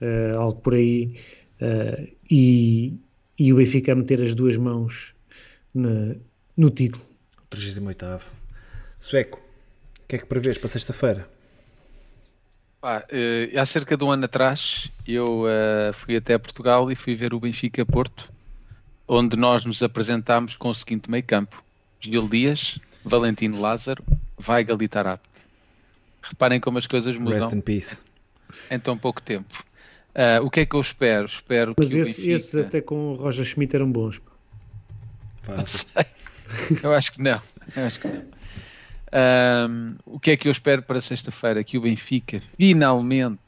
uh, 0.02 0.38
algo 0.38 0.60
por 0.62 0.74
aí, 0.74 1.16
uh, 1.62 2.08
e, 2.30 2.94
e 3.38 3.54
o 3.54 3.58
Benfica 3.58 3.92
a 3.92 3.96
meter 3.96 4.22
as 4.22 4.34
duas 4.36 4.58
mãos 4.58 5.14
na- 5.74 6.16
no 6.56 6.70
título. 6.70 7.04
38. 7.50 8.34
Sueco, 9.00 9.38
o 9.40 10.08
que 10.08 10.16
é 10.16 10.20
que 10.20 10.26
prevês 10.26 10.58
para 10.58 10.70
sexta-feira? 10.70 11.30
Eh, 13.10 13.52
há 13.58 13.66
cerca 13.66 13.98
de 13.98 14.04
um 14.04 14.12
ano 14.12 14.26
atrás 14.26 14.90
eu 15.06 15.46
eh, 15.48 15.92
fui 15.94 16.16
até 16.16 16.38
Portugal 16.38 16.90
e 16.92 16.96
fui 16.96 17.16
ver 17.16 17.34
o 17.34 17.40
Benfica 17.40 17.86
Porto, 17.86 18.32
onde 19.08 19.36
nós 19.36 19.66
nos 19.66 19.82
apresentámos 19.84 20.56
com 20.56 20.70
o 20.70 20.76
seguinte 20.76 21.10
meio 21.10 21.24
campo: 21.24 21.62
Gil 22.00 22.28
Dias, 22.30 22.80
Valentino 23.04 23.60
Lázaro, 23.60 24.04
Weigl 24.48 24.82
e 24.82 24.88
Tarapte. 24.88 25.28
Reparem 26.22 26.60
como 26.60 26.78
as 26.78 26.86
coisas 26.88 27.12
Rest 27.16 27.20
mudam 27.22 27.52
in 27.54 27.62
peace. 27.62 28.02
em 28.72 28.80
tão 28.80 28.98
pouco 28.98 29.22
tempo. 29.22 29.64
Ah, 30.18 30.40
o 30.42 30.50
que 30.50 30.62
é 30.62 30.66
que 30.66 30.76
eu 30.76 30.82
espero? 30.82 31.26
Espero 31.26 31.76
Mas 31.78 31.92
que 31.92 31.96
o 31.96 32.02
esse, 32.02 32.22
Benfica... 32.22 32.36
esse 32.36 32.60
até 32.60 32.82
com 32.82 33.12
o 33.12 33.14
Roger 33.14 33.46
Schmidt 33.46 33.76
eram 33.76 33.92
bons. 33.92 34.20
Fácil. 35.44 35.88
Eu 36.82 36.94
acho 36.94 37.12
que 37.12 37.22
não. 37.22 37.40
Eu 37.76 37.86
acho 37.86 38.00
que 38.00 38.08
não. 38.08 38.26
Ahm, 39.12 39.96
o 40.06 40.20
que 40.20 40.32
é 40.32 40.38
que 40.38 40.48
eu 40.48 40.52
espero 40.52 40.82
para 40.82 41.00
sexta-feira? 41.00 41.64
Que 41.64 41.78
o 41.78 41.82
Benfica 41.82 42.42
finalmente 42.58 43.40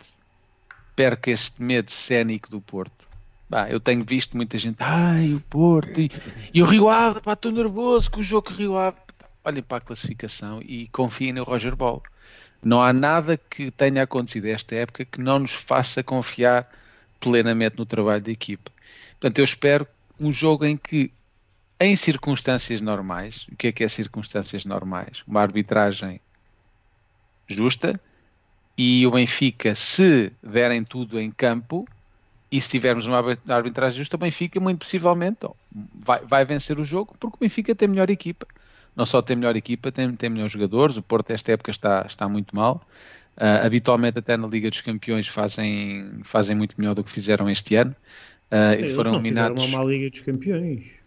perca 0.96 1.32
este 1.32 1.62
medo 1.64 1.90
cénico 1.92 2.50
do 2.50 2.62
Porto. 2.62 3.08
Bah, 3.50 3.68
eu 3.70 3.80
tenho 3.80 4.04
visto 4.04 4.38
muita 4.38 4.60
gente, 4.60 4.78
ai, 4.80 5.34
o 5.34 5.40
Porto 5.40 6.00
e, 6.00 6.12
e 6.54 6.62
o 6.62 6.66
Rio 6.66 6.88
Ave, 6.88 7.20
pá, 7.20 7.34
estou 7.34 7.52
nervoso 7.52 8.12
com 8.12 8.20
o 8.20 8.24
jogo 8.24 8.52
Rio 8.52 8.78
Ave. 8.78 8.98
Olhem 9.44 9.64
para 9.64 9.78
a 9.78 9.82
classificação 9.82 10.62
e 10.62 10.88
confiem 10.90 11.34
no 11.34 11.44
Roger 11.44 11.76
Ball. 11.76 12.04
Não 12.64 12.82
há 12.82 12.92
nada 12.94 13.38
que 13.38 13.72
tenha 13.72 14.04
acontecido 14.04 14.46
esta 14.48 14.76
época 14.76 15.06
que 15.06 15.20
não 15.22 15.40
nos 15.40 15.54
faça 15.56 16.04
confiar 16.04 16.70
plenamente 17.20 17.78
no 17.78 17.86
trabalho 17.86 18.24
da 18.24 18.32
equipa. 18.32 18.72
Portanto, 19.20 19.40
eu 19.40 19.46
espero 19.46 19.88
um 20.20 20.32
jogo 20.32 20.66
em 20.66 20.78
que 20.78 21.14
em 21.80 21.96
circunstâncias 21.96 22.82
normais, 22.82 23.48
o 23.52 23.56
que 23.58 23.68
é 23.68 23.72
que 23.72 23.84
é 23.84 23.88
circunstâncias 23.90 24.66
normais? 24.66 25.24
Uma 25.28 25.42
arbitragem 25.42 26.22
justa 27.48 28.00
e 28.78 29.06
o 29.08 29.12
Benfica, 29.12 29.76
se 29.76 30.32
derem 30.44 30.84
tudo 30.84 31.20
em 31.20 31.32
campo 31.32 31.90
e 32.52 32.62
se 32.62 32.70
tivermos 32.70 33.08
uma 33.08 33.18
arbi- 33.20 33.42
arbitragem 33.52 34.00
justa, 34.00 34.18
o 34.18 34.20
Benfica, 34.20 34.60
muito 34.60 34.80
possivelmente, 34.80 35.48
vai, 35.72 36.26
vai 36.26 36.46
vencer 36.46 36.80
o 36.80 36.86
jogo 36.86 37.16
porque 37.20 37.38
o 37.38 37.40
Benfica 37.42 37.76
tem 37.76 37.88
melhor 37.90 38.10
equipa. 38.12 38.48
Não 39.00 39.06
só 39.06 39.22
tem 39.22 39.36
melhor 39.38 39.56
equipa, 39.56 39.92
tem, 39.92 40.14
tem 40.14 40.30
melhores 40.30 40.52
jogadores. 40.52 40.98
O 40.98 41.02
Porto, 41.02 41.32
esta 41.32 41.54
época, 41.54 41.72
está, 41.72 42.06
está 42.06 42.28
muito 42.28 42.54
mal. 42.56 42.82
Ah, 43.38 43.66
habitualmente, 43.66 44.20
até 44.20 44.36
na 44.36 44.48
Liga 44.48 44.70
dos 44.70 44.82
Campeões, 44.82 45.28
fazem, 45.28 46.20
fazem 46.24 46.56
muito 46.56 46.76
melhor 46.78 46.94
do 46.94 47.04
que 47.04 47.10
fizeram 47.10 47.50
este 47.50 47.76
ano. 47.76 47.96
E 48.52 48.74
Eles 48.82 48.94
foram 48.94 49.14
não 49.14 49.22
fizeram 49.22 49.56
eliminados 49.56 49.66
uma 49.68 49.80
má 49.80 49.84
Liga 49.90 50.10
dos 50.10 50.20
Campeões. 50.20 51.00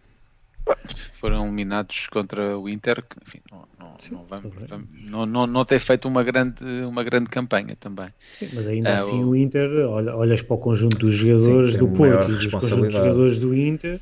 foram 1.13 1.45
eliminados 1.47 2.07
contra 2.09 2.59
o 2.59 2.69
Inter, 2.69 3.03
que 3.03 3.17
enfim, 3.23 3.41
não, 3.51 3.65
não, 3.79 3.97
não, 4.11 4.25
vamos, 4.25 4.55
vamos- 4.69 5.11
não, 5.11 5.27
não, 5.27 5.47
não 5.47 5.65
tem 5.65 5.79
feito 5.79 6.09
uma 6.09 6.23
grande, 6.23 6.65
uma 6.87 7.03
grande 7.05 7.31
campanha 7.31 7.77
também. 7.79 8.09
Sim, 8.21 8.49
mas 8.55 8.67
ainda 8.69 8.91
Ah, 8.91 8.97
assim 8.97 9.23
o- 9.23 9.29
o 9.31 9.37
Inter, 9.37 9.69
olha, 9.89 10.17
olhas 10.17 10.43
para 10.43 10.55
o 10.55 10.59
conjunto 10.59 10.99
dos 10.99 11.15
jogadores 11.15 11.73
Sim, 11.73 11.79
do 11.79 11.89
Porto 11.89 12.31
e 12.31 12.37
dos 12.37 12.95
jogadores 12.95 13.39
do 13.39 13.55
Inter, 13.55 14.01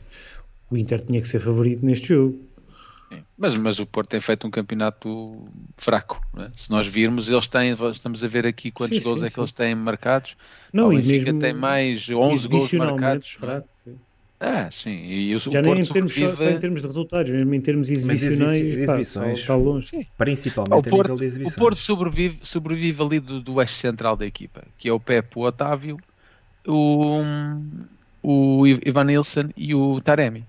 o 0.71 0.77
Inter 0.77 1.05
tinha 1.05 1.21
que 1.21 1.29
ser 1.29 1.41
favorito 1.41 1.85
neste 1.85 2.09
jogo. 2.09 2.39
Sim. 3.13 3.25
Mas, 3.37 3.55
mas 3.55 3.79
o 3.81 3.87
Porto 3.87 4.11
tem 4.11 4.21
feito 4.21 4.47
um 4.47 4.51
campeonato 4.51 5.49
fraco. 5.77 6.21
é? 6.39 6.51
Se 6.57 6.71
nós 6.71 6.87
virmos, 6.87 7.29
eles 7.29 7.47
têm, 7.49 7.73
estamos 7.91 8.23
a 8.23 8.29
ver 8.29 8.47
aqui 8.47 8.71
quantos 8.71 8.99
Sim, 8.99 9.05
gols 9.05 9.21
sim, 9.21 9.27
é 9.27 9.31
que 9.31 9.41
eles 9.41 9.53
têm 9.53 9.75
marcados. 9.75 10.37
Não, 10.73 10.87
o 10.87 10.91
Benfica 10.91 11.33
tem 11.35 11.53
mais 11.53 12.09
11 12.09 12.49
gols 12.49 12.73
marcados. 12.73 13.35
é? 13.35 13.39
fraco, 13.39 13.69
sim. 13.85 13.99
Ah, 14.39 14.71
sim. 14.71 14.91
E 14.91 15.35
o, 15.35 15.37
o 15.37 15.41
Já 15.41 15.61
nem 15.61 15.81
em 15.81 15.85
termos, 15.85 16.15
só, 16.15 16.35
só 16.37 16.49
em 16.49 16.59
termos 16.59 16.81
de 16.81 16.87
resultados, 16.87 17.31
mesmo 17.33 17.55
em 17.55 17.61
termos 17.61 17.91
exibi- 17.91 18.15
exibicionais, 18.15 18.61
de 18.61 18.87
pá, 18.87 18.99
exibições. 19.01 19.39
está, 19.41 19.41
está 19.43 19.57
longe. 19.57 20.09
Principalmente 20.17 20.79
O 20.79 20.83
Porto, 20.83 21.17
de 21.19 21.45
o. 21.47 21.51
Porto 21.51 21.79
sobrevive, 21.79 22.41
sobrevive 22.43 23.03
ali 23.03 23.21
do, 23.21 23.41
do 23.43 23.61
eixo 23.61 23.75
central 23.75 24.17
da 24.17 24.25
equipa, 24.27 24.63
que 24.79 24.89
é 24.89 24.93
o 24.93 25.01
Pepe, 25.01 25.39
o 25.39 25.43
Otávio, 25.43 25.99
o, 26.67 27.23
o 28.23 28.67
Ivan 28.67 29.05
Nilsson 29.05 29.49
e 29.57 29.75
o 29.75 30.01
Taremi. 30.01 30.47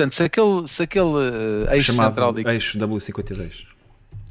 Portanto, 0.00 0.14
se 0.14 0.22
aquele, 0.24 0.66
se 0.68 0.82
aquele 0.82 1.66
eh, 1.68 1.74
eixo 1.74 1.92
central 1.92 2.14
chamado 2.14 2.32
da 2.32 2.40
equipa 2.40 2.54
eixo 2.54 2.78
W52. 2.78 3.66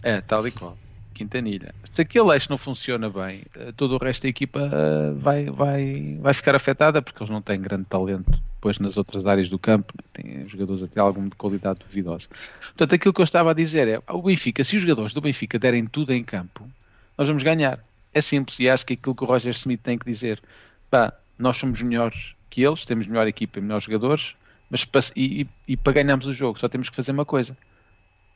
é 0.02 0.20
tal 0.20 0.48
e 0.48 0.50
qual, 0.50 0.76
Quintanilha. 1.14 1.76
Se 1.94 2.02
aquele 2.02 2.34
eixo 2.34 2.48
não 2.50 2.58
funciona 2.58 3.08
bem, 3.08 3.44
eh, 3.56 3.72
todo 3.78 3.94
o 3.94 3.98
resto 4.04 4.24
da 4.24 4.30
equipa 4.30 4.62
eh, 4.62 5.14
vai, 5.16 5.46
vai, 5.46 6.18
vai 6.20 6.34
ficar 6.34 6.56
afetada 6.56 7.04
porque 7.04 7.22
eles 7.22 7.30
não 7.30 7.40
têm 7.40 7.62
grande 7.62 7.86
talento 7.86 8.42
depois 8.56 8.80
nas 8.80 8.98
outras 8.98 9.28
áreas 9.28 9.48
do 9.48 9.60
campo, 9.60 9.94
têm 10.12 10.44
jogadores 10.50 10.82
até 10.82 11.00
algum 11.00 11.30
de 11.30 11.36
qualidade 11.36 11.82
duvidosa. 11.86 12.28
Portanto, 12.30 12.96
aquilo 12.96 13.14
que 13.14 13.22
eu 13.22 13.26
estava 13.26 13.52
a 13.52 13.54
dizer 13.54 13.88
é, 13.88 14.02
o 14.12 14.24
Benfica, 14.24 14.64
se 14.64 14.76
os 14.76 14.82
jogadores 14.82 15.14
do 15.14 15.22
Benfica 15.22 15.60
derem 15.60 15.86
tudo 15.86 16.12
em 16.12 16.24
campo, 16.24 16.68
nós 17.16 17.28
vamos 17.28 17.44
ganhar. 17.44 17.80
É 18.12 18.22
simples 18.22 18.60
e 18.60 18.68
acho 18.68 18.88
que 18.88 18.94
aquilo 18.94 19.14
que 19.14 19.24
o 19.24 19.28
Roger 19.28 19.52
Smith 19.52 19.82
tem 19.84 20.00
que 20.00 20.06
dizer, 20.08 20.42
pá, 20.90 21.14
nós 21.38 21.58
somos 21.58 21.80
melhores 21.84 22.34
que 22.50 22.64
eles, 22.64 22.88
temos 22.88 23.06
melhor 23.06 23.28
equipa 23.28 23.60
e 23.60 23.62
melhores 23.62 23.84
jogadores, 23.84 24.34
mas 24.70 24.88
e, 25.16 25.42
e, 25.42 25.48
e 25.74 25.78
para 25.78 25.94
ganharmos 25.94 26.28
o 26.28 26.34
jogo 26.34 26.60
só 26.60 26.68
temos 26.68 26.90
que 26.90 26.96
fazer 26.96 27.12
uma 27.12 27.26
coisa, 27.26 27.58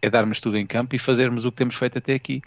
é 0.01 0.09
darmos 0.09 0.39
tudo 0.39 0.57
em 0.57 0.65
campo 0.65 0.95
e 0.95 0.99
fazermos 0.99 1.45
o 1.45 1.51
que 1.51 1.57
temos 1.57 1.75
feito 1.75 1.97
até 1.97 2.13
aqui 2.13 2.41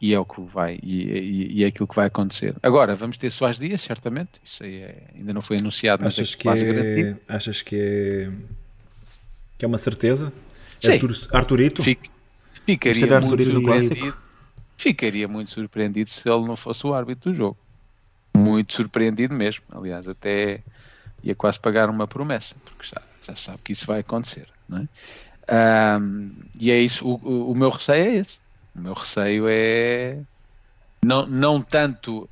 e 0.00 0.14
é 0.14 0.18
o 0.18 0.24
que 0.24 0.40
vai 0.40 0.78
e, 0.82 1.02
e, 1.02 1.58
e, 1.58 1.64
é 1.64 1.66
aquilo 1.66 1.86
que 1.86 1.94
vai 1.94 2.06
acontecer. 2.06 2.54
Agora 2.62 2.94
vamos 2.94 3.18
ter 3.18 3.30
Soares 3.30 3.58
Dias, 3.58 3.82
certamente. 3.82 4.30
Isso 4.42 4.64
aí 4.64 4.76
é, 4.76 5.02
ainda 5.14 5.34
não 5.34 5.42
foi 5.42 5.58
anunciado, 5.58 6.02
mas 6.02 6.14
achas 6.14 6.34
é 6.38 6.42
quase 6.42 6.64
que 6.64 6.70
é, 6.70 6.74
garantido. 6.74 7.20
Achas 7.28 7.62
que 7.62 7.76
é 7.76 8.32
que 9.60 9.64
é 9.66 9.68
uma 9.68 9.76
certeza? 9.76 10.32
Sim. 10.80 10.92
Artur, 10.92 11.28
Arturito? 11.32 11.82
Fic, 11.82 12.10
ficaria 12.64 13.20
muito 13.20 13.44
surpreendido. 13.44 14.16
Ficaria 14.78 15.28
muito 15.28 15.50
surpreendido 15.50 16.08
se 16.08 16.26
ele 16.26 16.46
não 16.46 16.56
fosse 16.56 16.86
o 16.86 16.94
árbitro 16.94 17.30
do 17.30 17.36
jogo. 17.36 17.58
Muito 18.34 18.74
surpreendido 18.74 19.34
mesmo. 19.34 19.62
Aliás, 19.70 20.08
até 20.08 20.62
ia 21.22 21.34
quase 21.34 21.60
pagar 21.60 21.90
uma 21.90 22.06
promessa, 22.06 22.54
porque 22.64 22.86
já 23.30 23.36
sabe 23.36 23.58
que 23.64 23.72
isso 23.72 23.86
vai 23.86 24.00
acontecer. 24.00 24.46
Não 24.68 24.78
é? 24.78 25.98
Um, 25.98 26.30
e 26.58 26.70
é 26.70 26.78
isso, 26.78 27.06
o, 27.08 27.50
o, 27.50 27.54
meu 27.56 27.70
receio 27.70 28.04
é 28.04 28.14
esse 28.18 28.38
o 28.72 28.80
meu 28.80 28.92
receio 28.92 29.46
é 29.48 30.18
não, 31.02 31.26
não 31.26 31.60
tanto 31.60 32.28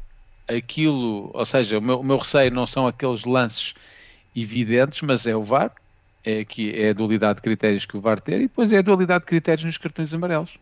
aquilo, 0.46 1.30
ou 1.34 1.46
seja, 1.46 1.78
o 1.78 1.82
meu, 1.82 2.00
o 2.00 2.04
meu 2.04 2.16
receio 2.16 2.50
não 2.52 2.66
são 2.66 2.86
aqueles 2.86 3.24
lances 3.24 3.74
evidentes, 4.36 5.02
mas 5.02 5.26
é 5.26 5.34
o 5.34 5.42
VAR, 5.42 5.72
é, 6.24 6.44
que 6.44 6.72
é 6.74 6.90
a 6.90 6.92
dualidade 6.92 7.36
de 7.36 7.42
critérios 7.42 7.86
que 7.86 7.96
o 7.96 8.00
VAR 8.00 8.20
ter, 8.20 8.40
e 8.40 8.42
depois 8.42 8.70
é 8.72 8.78
a 8.78 8.82
dualidade 8.82 9.24
de 9.24 9.26
critérios 9.26 9.64
nos 9.64 9.78
cartões 9.78 10.12
amarelos. 10.12 10.58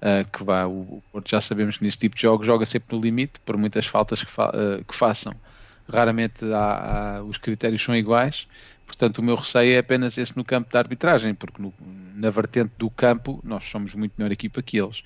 Uh, 0.00 0.30
que 0.30 0.44
vá, 0.44 0.64
o, 0.66 1.02
o 1.12 1.22
já 1.26 1.40
sabemos 1.40 1.78
que 1.78 1.84
neste 1.84 1.98
tipo 1.98 2.14
de 2.14 2.22
jogos 2.22 2.46
joga 2.46 2.64
sempre 2.64 2.94
no 2.94 3.02
limite, 3.02 3.40
por 3.44 3.56
muitas 3.56 3.84
faltas 3.84 4.22
que, 4.22 4.30
fa 4.30 4.50
uh, 4.50 4.84
que 4.84 4.94
façam. 4.94 5.34
Raramente 5.90 6.44
há, 6.52 7.16
há, 7.18 7.22
os 7.22 7.38
critérios 7.38 7.82
são 7.82 7.96
iguais, 7.96 8.46
portanto 8.86 9.18
o 9.18 9.22
meu 9.22 9.36
receio 9.36 9.74
é 9.74 9.78
apenas 9.78 10.18
esse 10.18 10.36
no 10.36 10.44
campo 10.44 10.70
da 10.72 10.78
arbitragem, 10.78 11.34
porque 11.34 11.62
no, 11.62 11.72
na 12.14 12.30
vertente 12.30 12.72
do 12.78 12.90
campo, 12.90 13.40
nós 13.44 13.64
somos 13.68 13.94
muito 13.94 14.12
melhor 14.18 14.32
equipa 14.32 14.60
que 14.60 14.78
eles. 14.78 15.02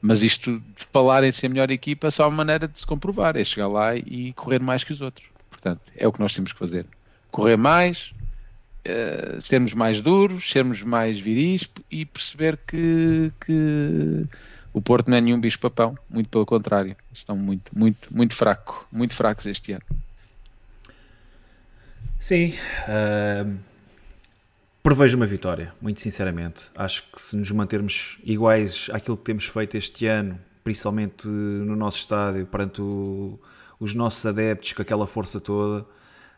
Mas 0.00 0.22
isto 0.22 0.58
de 0.58 0.84
falarem 0.92 1.30
ser 1.32 1.48
melhor 1.48 1.70
equipa, 1.70 2.10
só 2.10 2.28
uma 2.28 2.36
maneira 2.38 2.66
de 2.66 2.78
se 2.78 2.86
comprovar, 2.86 3.36
é 3.36 3.44
chegar 3.44 3.68
lá 3.68 3.96
e 3.96 4.32
correr 4.34 4.60
mais 4.60 4.82
que 4.84 4.92
os 4.92 5.00
outros. 5.00 5.26
Portanto, 5.50 5.80
é 5.96 6.06
o 6.08 6.12
que 6.12 6.20
nós 6.20 6.34
temos 6.34 6.52
que 6.52 6.58
fazer. 6.58 6.86
Correr 7.30 7.56
mais, 7.56 8.14
uh, 8.86 9.40
sermos 9.40 9.74
mais 9.74 10.00
duros, 10.00 10.50
sermos 10.50 10.82
mais 10.82 11.18
viris 11.18 11.70
e 11.90 12.06
perceber 12.06 12.58
que, 12.66 13.30
que 13.44 14.26
o 14.72 14.80
Porto 14.80 15.10
não 15.10 15.18
é 15.18 15.20
nenhum 15.20 15.40
bicho-papão, 15.40 15.98
muito 16.08 16.30
pelo 16.30 16.46
contrário. 16.46 16.96
Estão 17.12 17.36
muito, 17.36 17.70
muito, 17.76 18.08
muito 18.14 18.34
fraco, 18.34 18.86
muito 18.90 19.14
fracos 19.14 19.44
este 19.44 19.72
ano. 19.72 19.84
Sim, 22.20 22.52
uh, 22.86 23.58
Prevejo 24.82 25.16
uma 25.16 25.26
vitória, 25.26 25.74
muito 25.80 26.00
sinceramente. 26.00 26.70
Acho 26.76 27.02
que 27.10 27.20
se 27.20 27.36
nos 27.36 27.50
mantermos 27.50 28.18
iguais 28.24 28.88
àquilo 28.92 29.16
que 29.16 29.24
temos 29.24 29.46
feito 29.46 29.76
este 29.76 30.06
ano, 30.06 30.38
principalmente 30.62 31.26
no 31.26 31.74
nosso 31.74 31.98
estádio, 31.98 32.46
perante 32.46 32.82
o, 32.82 33.38
os 33.78 33.94
nossos 33.94 34.24
adeptos, 34.24 34.72
com 34.74 34.82
aquela 34.82 35.06
força 35.06 35.40
toda, 35.40 35.86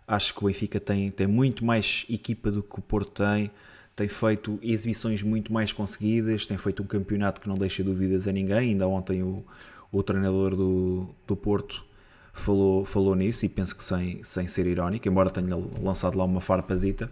acho 0.06 0.34
que 0.34 0.44
o 0.44 0.46
Benfica 0.46 0.78
tem, 0.80 1.10
tem 1.10 1.26
muito 1.26 1.64
mais 1.64 2.06
equipa 2.08 2.50
do 2.50 2.62
que 2.62 2.78
o 2.78 2.82
Porto 2.82 3.22
tem, 3.22 3.50
tem 3.94 4.06
feito 4.08 4.58
exibições 4.62 5.22
muito 5.22 5.52
mais 5.52 5.72
conseguidas, 5.72 6.46
tem 6.46 6.58
feito 6.58 6.82
um 6.82 6.86
campeonato 6.86 7.40
que 7.40 7.48
não 7.48 7.56
deixa 7.56 7.84
dúvidas 7.84 8.26
a 8.26 8.32
ninguém. 8.32 8.70
Ainda 8.70 8.88
ontem 8.88 9.22
o, 9.22 9.44
o 9.90 10.02
treinador 10.02 10.56
do, 10.56 11.14
do 11.26 11.36
Porto 11.36 11.84
falou, 12.32 12.84
falou 12.84 13.14
nisso 13.14 13.44
e 13.44 13.48
penso 13.48 13.76
que 13.76 13.84
sem, 13.84 14.22
sem 14.22 14.48
ser 14.48 14.66
irónico, 14.66 15.08
embora 15.08 15.30
tenha 15.30 15.56
lançado 15.80 16.16
lá 16.16 16.24
uma 16.24 16.40
farpazita 16.40 17.10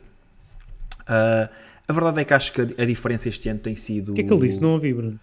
Uh, 1.10 1.50
a 1.88 1.92
verdade 1.92 2.20
é 2.20 2.24
que 2.24 2.32
acho 2.32 2.52
que 2.52 2.60
a, 2.60 2.84
diferença 2.84 3.28
este 3.28 3.48
ano 3.48 3.58
tem 3.58 3.74
sido. 3.74 4.12
O 4.12 4.14
que 4.14 4.20
é 4.20 4.24
que 4.24 4.32
ele 4.32 4.46
disse? 4.46 4.60
Não 4.60 4.72
ouvi, 4.72 4.94
Bruno. 4.94 5.18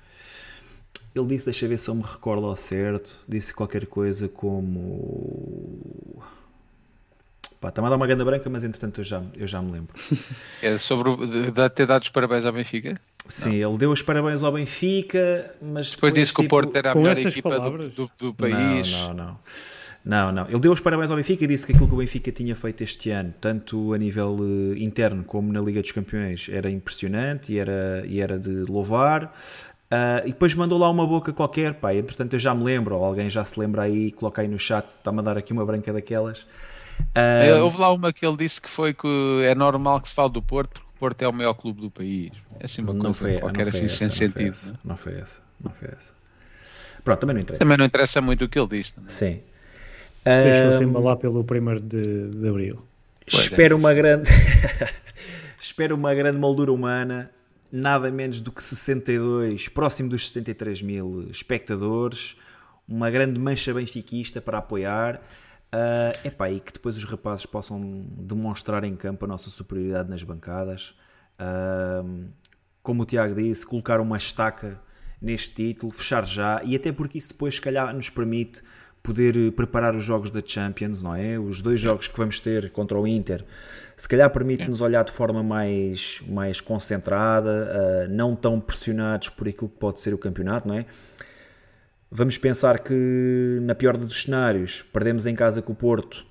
Ele 1.16 1.26
disse, 1.26 1.46
deixa 1.46 1.68
ver 1.68 1.80
se 1.80 1.90
eu 1.90 1.96
me 1.96 2.04
recordo 2.04 2.46
ao 2.46 2.58
certo, 2.58 3.18
disse 3.28 3.54
qualquer 3.54 3.88
coisa 3.88 4.28
como. 4.28 6.22
Pá, 7.62 7.70
está-me 7.70 7.88
a 7.88 7.90
dar 7.90 7.96
uma 7.96 8.06
ganda 8.06 8.24
branca, 8.24 8.48
mas 8.50 8.64
entretanto 8.64 9.00
eu 9.00 9.04
já, 9.04 9.24
eu 9.36 9.48
já 9.48 9.62
me 9.62 9.72
lembro. 9.72 9.94
É 10.62 10.78
sobre 10.78 11.10
o, 11.10 11.70
ter 11.70 11.86
dado 11.88 12.04
os 12.04 12.10
parabéns 12.10 12.46
ao 12.46 12.52
Benfica? 12.52 13.00
Sim, 13.28 13.60
não. 13.60 13.70
ele 13.70 13.78
deu 13.80 13.92
os 13.92 14.02
parabéns 14.02 14.44
ao 14.44 14.52
Benfica, 14.52 15.56
mas 15.62 15.92
depois, 15.92 16.12
depois 16.12 16.14
disse 16.14 16.34
que 16.34 16.42
tipo, 16.42 16.56
o 16.56 16.62
Porto 16.62 16.76
era 16.76 16.92
a 16.92 16.96
melhor 16.96 17.18
equipa 17.18 17.60
do, 17.60 17.90
do, 17.90 18.12
do, 18.20 18.34
país. 18.34 18.92
Não, 18.92 19.08
não, 19.08 19.14
não. 19.14 19.40
Não, 20.08 20.32
não. 20.32 20.48
Ele 20.48 20.60
deu 20.60 20.72
os 20.72 20.80
parabéns 20.80 21.12
ao 21.12 21.18
Benfica 21.18 21.44
e 21.44 21.48
disse 21.48 21.66
que 21.66 21.74
aquilo 21.74 21.86
que 21.86 21.94
o 21.94 21.98
Benfica 21.98 22.32
tinha 22.32 22.56
feito 22.56 22.82
este 22.82 23.10
ano, 23.10 23.34
tanto 23.42 23.94
a 23.94 23.98
nível 23.98 24.38
uh, 24.40 24.78
interno 24.78 25.22
como 25.26 25.52
na 25.52 25.60
Liga 25.60 25.82
dos 25.82 25.92
Campeões, 25.92 26.48
era 26.50 26.70
impressionante 26.70 27.52
e 27.52 27.60
era, 27.60 28.06
e 28.08 28.22
era 28.22 28.40
de 28.40 28.64
louvar. 28.72 29.26
Uh, 29.26 30.24
e 30.26 30.32
depois 30.32 30.54
mandou 30.54 30.80
lá 30.80 30.90
uma 30.90 31.06
boca 31.06 31.34
qualquer, 31.34 31.74
pá, 31.74 31.94
entretanto 31.94 32.34
eu 32.34 32.40
já 32.40 32.56
me 32.56 32.64
lembro, 32.64 32.96
ou 32.96 33.04
alguém 33.04 33.30
já 33.30 33.44
se 33.44 33.60
lembra 33.60 33.82
aí, 33.82 34.12
coloca 34.12 34.42
aí 34.42 34.48
no 34.48 34.58
chat, 34.58 34.90
está-me 34.90 35.20
a 35.20 35.22
dar 35.22 35.38
aqui 35.38 35.52
uma 35.52 35.66
branca 35.66 35.92
daquelas. 35.92 36.40
Uh, 37.00 37.62
Houve 37.62 37.78
lá 37.78 37.92
uma 37.92 38.14
que 38.14 38.26
ele 38.26 38.38
disse 38.38 38.62
que 38.62 38.70
foi 38.70 38.94
que 38.94 39.42
é 39.44 39.54
normal 39.54 40.00
que 40.00 40.08
se 40.08 40.16
fale 40.16 40.32
do 40.32 40.42
Porto, 40.42 40.82
porque 40.82 40.88
o 40.96 41.00
Porto 41.00 41.22
é 41.22 41.28
o 41.28 41.34
maior 41.34 41.54
clube 41.54 41.82
do 41.82 41.92
país. 41.92 42.32
É 42.62 42.66
assim 42.66 42.82
uma 42.82 42.96
coisa 42.96 43.14
foi, 43.14 43.40
qualquer 43.40 43.68
assim 43.68 43.86
essa, 43.86 43.96
sem 43.96 44.10
sentido. 44.10 44.54
Foi 44.54 44.74
não, 44.86 44.96
foi 44.96 45.14
essa, 45.16 45.40
não 45.62 45.72
foi 45.72 45.90
essa. 45.90 46.16
Pronto, 47.04 47.20
também 47.20 47.34
não 47.36 47.42
interessa. 47.42 47.64
Também 47.64 47.78
não 47.78 47.86
interessa 47.86 48.22
muito 48.22 48.46
o 48.46 48.50
que 48.50 48.58
ele 48.58 48.68
diz. 48.68 48.92
Também. 48.92 49.10
Sim. 49.10 49.42
Deixou-se 50.44 50.84
embalar 50.84 51.18
pelo 51.18 51.42
1 51.42 51.88
de, 51.88 52.30
de 52.30 52.48
Abril. 52.48 52.86
Espero 53.26 53.76
é. 53.76 53.78
uma 53.78 53.94
grande 53.94 54.30
espero 55.62 55.96
uma 55.96 56.14
grande 56.14 56.38
moldura 56.38 56.72
humana 56.72 57.30
nada 57.72 58.10
menos 58.10 58.40
do 58.40 58.52
que 58.52 58.64
62 58.64 59.68
próximo 59.68 60.10
dos 60.10 60.30
63 60.30 60.82
mil 60.82 61.28
espectadores 61.30 62.38
uma 62.88 63.12
grande 63.12 63.38
mancha 63.38 63.74
benfiquista 63.74 64.40
para 64.40 64.60
apoiar 64.60 65.16
uh, 65.16 66.28
epá, 66.28 66.50
e 66.50 66.62
que 66.62 66.72
depois 66.72 66.96
os 66.96 67.04
rapazes 67.04 67.46
possam 67.46 68.06
demonstrar 68.18 68.86
em 68.86 68.96
campo 68.96 69.26
a 69.26 69.28
nossa 69.28 69.50
superioridade 69.50 70.10
nas 70.10 70.24
bancadas 70.24 70.96
uh, 71.42 72.30
como 72.82 73.04
o 73.04 73.06
Tiago 73.06 73.36
disse, 73.36 73.66
colocar 73.66 74.00
uma 74.00 74.16
estaca 74.16 74.80
neste 75.22 75.54
título, 75.54 75.92
fechar 75.92 76.26
já 76.26 76.62
e 76.64 76.74
até 76.74 76.94
porque 76.94 77.18
isso 77.18 77.30
depois 77.30 77.56
se 77.56 77.62
calhar 77.62 77.94
nos 77.94 78.10
permite 78.10 78.62
poder 79.08 79.38
eh, 79.38 79.52
preparar 79.52 79.96
os 79.96 80.04
jogos 80.04 80.30
da 80.30 80.42
Champions, 80.46 81.02
não 81.02 81.16
é? 81.16 81.40
Os 81.40 81.62
dois 81.62 81.80
jogos 81.80 82.10
que 82.10 82.18
vamos 82.18 82.42
ter 82.42 82.70
contra 82.72 83.00
o 83.00 83.08
Inter, 83.08 83.46
se 83.96 84.08
calhar 84.08 84.30
permite-nos 84.30 84.82
olhar 84.82 85.04
de 85.06 85.14
forma 85.14 85.42
mais, 85.42 86.22
mais 86.28 86.60
concentrada, 86.60 87.72
uh, 87.72 88.14
não 88.14 88.36
tão 88.36 88.60
pressionados 88.60 89.30
por 89.30 89.48
aquilo 89.48 89.70
que 89.70 89.78
pode 89.78 90.02
ser 90.02 90.14
o 90.14 90.18
campeonato, 90.18 90.68
não 90.68 90.76
é? 90.76 90.86
Vamos 92.12 92.38
pensar 92.38 92.80
que, 92.80 93.60
na 93.62 93.74
pior 93.74 93.96
dos 93.98 94.24
cenários, 94.24 94.84
perdemos 94.94 95.26
em 95.26 95.34
casa 95.34 95.62
com 95.62 95.72
o 95.72 95.76
Porto, 95.76 96.26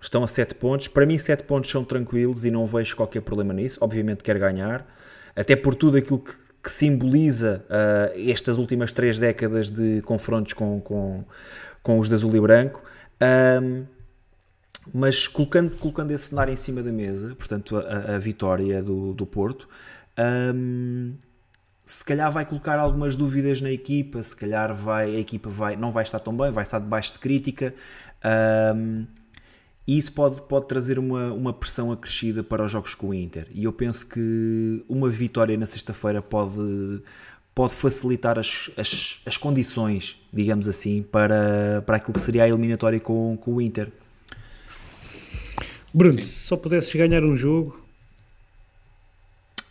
estão 0.00 0.22
a 0.22 0.28
7 0.28 0.54
pontos. 0.54 0.86
Para 0.86 1.06
mim, 1.06 1.18
7 1.18 1.44
pontos 1.44 1.70
são 1.70 1.82
tranquilos 1.82 2.44
e 2.44 2.50
não 2.50 2.66
vejo 2.66 2.94
qualquer 2.94 3.22
problema 3.22 3.52
nisso. 3.52 3.78
Obviamente, 3.80 4.22
quero 4.22 4.38
ganhar, 4.38 4.86
até 5.34 5.56
por 5.56 5.74
tudo 5.74 5.96
aquilo 5.96 6.18
que, 6.18 6.32
que 6.62 6.70
simboliza 6.70 7.64
uh, 7.68 8.30
estas 8.30 8.58
últimas 8.58 8.92
três 8.92 9.18
décadas 9.18 9.68
de 9.68 10.02
confrontos 10.02 10.52
com, 10.52 10.80
com, 10.80 11.24
com 11.88 11.98
os 11.98 12.06
de 12.06 12.14
azul 12.14 12.36
e 12.36 12.40
branco. 12.40 12.82
Um, 13.62 13.86
mas 14.92 15.26
colocando, 15.26 15.74
colocando 15.78 16.10
esse 16.10 16.28
cenário 16.28 16.52
em 16.52 16.56
cima 16.56 16.82
da 16.82 16.92
mesa, 16.92 17.34
portanto, 17.34 17.78
a, 17.78 18.16
a 18.16 18.18
vitória 18.18 18.82
do, 18.82 19.14
do 19.14 19.24
Porto, 19.24 19.66
um, 20.54 21.14
se 21.86 22.04
calhar 22.04 22.30
vai 22.30 22.44
colocar 22.44 22.78
algumas 22.78 23.16
dúvidas 23.16 23.62
na 23.62 23.70
equipa, 23.70 24.22
se 24.22 24.36
calhar 24.36 24.74
vai, 24.74 25.16
a 25.16 25.18
equipa 25.18 25.48
vai, 25.48 25.76
não 25.76 25.90
vai 25.90 26.02
estar 26.02 26.18
tão 26.18 26.36
bem, 26.36 26.50
vai 26.50 26.62
estar 26.62 26.78
debaixo 26.78 27.14
de 27.14 27.20
crítica. 27.20 27.74
Um, 28.76 29.06
e 29.86 29.96
isso 29.96 30.12
pode, 30.12 30.42
pode 30.42 30.68
trazer 30.68 30.98
uma, 30.98 31.32
uma 31.32 31.54
pressão 31.54 31.90
acrescida 31.90 32.44
para 32.44 32.62
os 32.66 32.70
jogos 32.70 32.94
com 32.94 33.08
o 33.08 33.14
Inter. 33.14 33.48
E 33.50 33.64
eu 33.64 33.72
penso 33.72 34.06
que 34.06 34.84
uma 34.86 35.08
vitória 35.08 35.56
na 35.56 35.64
sexta-feira 35.64 36.20
pode, 36.20 37.02
pode 37.58 37.74
facilitar 37.74 38.38
as, 38.38 38.70
as, 38.76 39.18
as, 39.26 39.36
condições, 39.36 40.16
digamos 40.32 40.68
assim, 40.68 41.02
para, 41.02 41.82
para 41.84 41.96
aquilo 41.96 42.12
que 42.12 42.20
seria 42.20 42.44
a 42.44 42.48
eliminatória 42.48 43.00
com, 43.00 43.36
com 43.36 43.54
o 43.54 43.60
Inter. 43.60 43.90
Bruno, 45.92 46.22
se 46.22 46.30
só 46.46 46.56
pudesses 46.56 46.94
ganhar 46.94 47.24
um 47.24 47.34
jogo. 47.34 47.84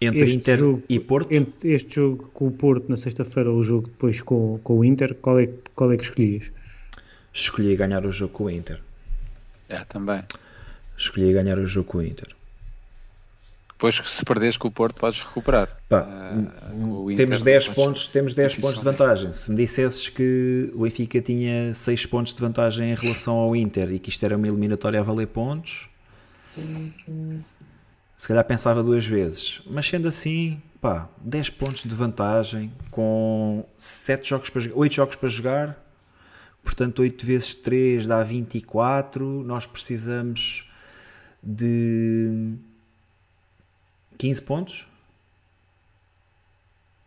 Entre 0.02 0.22
este 0.22 0.36
Inter 0.36 0.58
jogo, 0.58 0.84
e 0.90 1.00
Porto? 1.00 1.32
Entre 1.32 1.72
este 1.72 1.96
jogo 1.96 2.30
com 2.34 2.48
o 2.48 2.52
Porto 2.52 2.90
na 2.90 2.98
sexta-feira 2.98 3.50
ou 3.50 3.60
o 3.60 3.64
jogo 3.64 3.88
depois 3.88 4.22
com, 4.22 4.60
com 4.62 4.80
o 4.80 4.84
Inter, 4.84 5.16
qual 5.16 5.40
é, 5.40 5.48
qual 5.74 5.90
é 5.90 5.96
que 5.96 6.04
escolhias? 6.04 6.52
Escolhi 7.34 7.74
ganhar 7.78 8.06
o 8.06 8.12
jogo 8.12 8.34
com 8.34 8.44
o 8.44 8.50
Inter. 8.50 8.82
É, 9.70 9.86
também. 9.86 10.26
Escolhi 10.98 11.32
ganhar 11.32 11.58
o 11.58 11.66
jogo 11.66 11.88
com 11.88 12.00
o 12.00 12.04
Inter. 12.04 12.36
Depois, 13.78 14.02
se 14.08 14.26
perderes 14.26 14.58
com 14.58 14.68
o 14.68 14.72
Porto, 14.72 14.96
podes 15.00 15.22
recuperar. 15.22 15.70
Pá, 15.88 16.02
Uh, 16.74 17.14
temos 17.16 17.40
não 17.40 17.46
10 17.46 17.68
podes- 17.68 17.68
pontos, 17.76 18.08
temos 18.08 18.34
10 18.34 18.56
pontos 18.56 18.70
de 18.70 18.74
dificilmente. 18.76 18.98
vantagem. 19.00 19.34
Se 19.34 19.52
me 19.52 19.58
dissesses 19.58 20.10
que 20.10 20.72
o 20.74 20.82
Benfica 20.82 21.22
tinha 21.22 21.76
6 21.76 22.06
pontos 22.08 22.34
de 22.34 22.42
vantagem 22.42 22.92
em 22.92 22.96
relação 22.96 23.36
ao 23.36 23.56
Inter 23.56 23.92
e 23.92 24.00
que 24.00 24.10
isto 24.10 24.26
era 24.26 24.36
uma 24.36 24.48
eliminatória 24.48 25.00
a 25.00 25.04
valer 25.04 25.28
pontos, 25.28 25.90
se 28.16 28.28
calhar 28.28 28.44
pensava 28.46 28.82
duas 28.82 29.06
vezes. 29.06 29.62
Mas 29.70 29.86
sendo 29.88 30.08
assim, 30.08 30.60
pá, 30.82 31.08
10 31.22 31.52
pontos 31.52 31.84
de 31.84 31.94
vantagem 31.94 32.72
com 32.90 33.64
7 33.78 34.28
jogos 34.30 34.50
para 34.50 34.62
jogar, 34.62 34.76
8 34.80 34.96
jogos 34.96 35.16
para 35.16 35.30
jogar, 35.30 35.86
portanto 36.64 37.00
8 37.04 37.26
vezes 37.26 37.54
3 37.54 38.08
dá 38.08 38.24
24. 38.24 39.44
Nós 39.44 39.66
precisamos 39.68 40.68
de 41.44 42.56
15 44.18 44.42
pontos. 44.42 44.88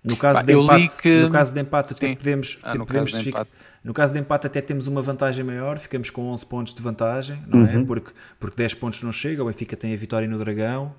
No 0.03 0.17
caso, 0.17 0.39
Pá, 0.39 0.43
de 0.43 0.53
empate, 0.55 1.03
que- 1.03 1.21
no 1.23 1.31
caso 1.31 1.53
de 1.55 1.61
empate, 1.61 1.93
até 1.93 2.17
podemos, 2.17 2.59
Ah, 2.63 2.71
até 2.71 2.79
no 2.79 2.87
podemos 2.87 3.11
caso 3.11 3.19
de 3.23 3.25
ficar- 3.29 3.41
empate. 3.43 3.51
no 3.85 3.93
caso 3.95 4.13
de 4.15 4.19
empate 4.19 4.47
até 4.47 4.61
temos 4.63 4.87
uma 4.87 5.03
vantagem 5.03 5.45
maior, 5.45 5.79
ficamos 5.79 6.09
com 6.09 6.23
11 6.29 6.47
pontos 6.47 6.73
de 6.73 6.81
vantagem, 6.83 7.43
não 7.47 7.67
é? 7.67 7.85
Porque, 7.85 8.13
porque 8.39 8.57
10 8.57 8.73
pontos 8.73 9.03
não 9.03 9.13
chega, 9.13 9.43
o 9.43 9.47
Benfica 9.47 9.77
tem 9.77 9.93
a 9.93 9.97
vitória 9.99 10.27
no 10.27 10.39
Dragão. 10.39 10.95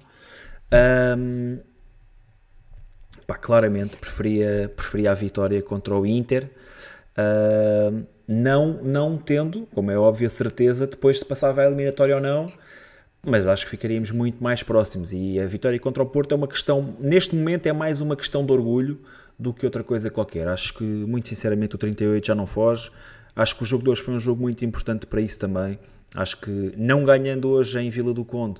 Ahm, 0.71 1.57
pá, 3.25 3.35
claramente 3.37 3.97
preferia, 3.97 4.71
preferia 4.75 5.11
a 5.11 5.15
vitória 5.15 5.61
contra 5.63 5.95
o 5.95 6.05
Inter, 6.05 6.51
não, 8.27 8.73
não 8.83 9.17
tendo, 9.17 9.65
como 9.73 9.89
é 9.91 9.97
óbvio, 9.97 10.27
a 10.27 10.29
certeza 10.29 10.85
depois 10.87 11.17
se 11.19 11.25
passava 11.25 11.61
a 11.61 11.65
eliminatória 11.65 12.15
ou 12.15 12.21
não, 12.21 12.51
mas 13.23 13.45
acho 13.45 13.65
que 13.65 13.71
ficaríamos 13.71 14.11
muito 14.11 14.43
mais 14.43 14.63
próximos. 14.63 15.13
E 15.13 15.39
a 15.39 15.45
vitória 15.45 15.79
contra 15.79 16.01
o 16.01 16.05
Porto 16.05 16.31
é 16.31 16.35
uma 16.35 16.47
questão, 16.47 16.95
neste 16.99 17.35
momento, 17.35 17.67
é 17.67 17.73
mais 17.73 18.01
uma 18.01 18.15
questão 18.15 18.45
de 18.45 18.51
orgulho 18.51 18.99
do 19.37 19.53
que 19.53 19.65
outra 19.65 19.83
coisa 19.83 20.09
qualquer. 20.09 20.47
Acho 20.47 20.73
que, 20.73 20.83
muito 20.83 21.27
sinceramente, 21.29 21.75
o 21.75 21.77
38 21.77 22.25
já 22.25 22.35
não 22.35 22.47
foge. 22.47 22.91
Acho 23.35 23.55
que 23.55 23.63
o 23.63 23.65
jogo 23.65 23.83
de 23.83 23.89
hoje 23.91 24.01
foi 24.01 24.13
um 24.13 24.19
jogo 24.19 24.41
muito 24.41 24.65
importante 24.65 25.05
para 25.05 25.21
isso 25.21 25.39
também. 25.39 25.79
Acho 26.15 26.37
que, 26.37 26.73
não 26.75 27.05
ganhando 27.05 27.49
hoje 27.49 27.79
em 27.79 27.89
Vila 27.89 28.13
do 28.13 28.25
Conde, 28.25 28.59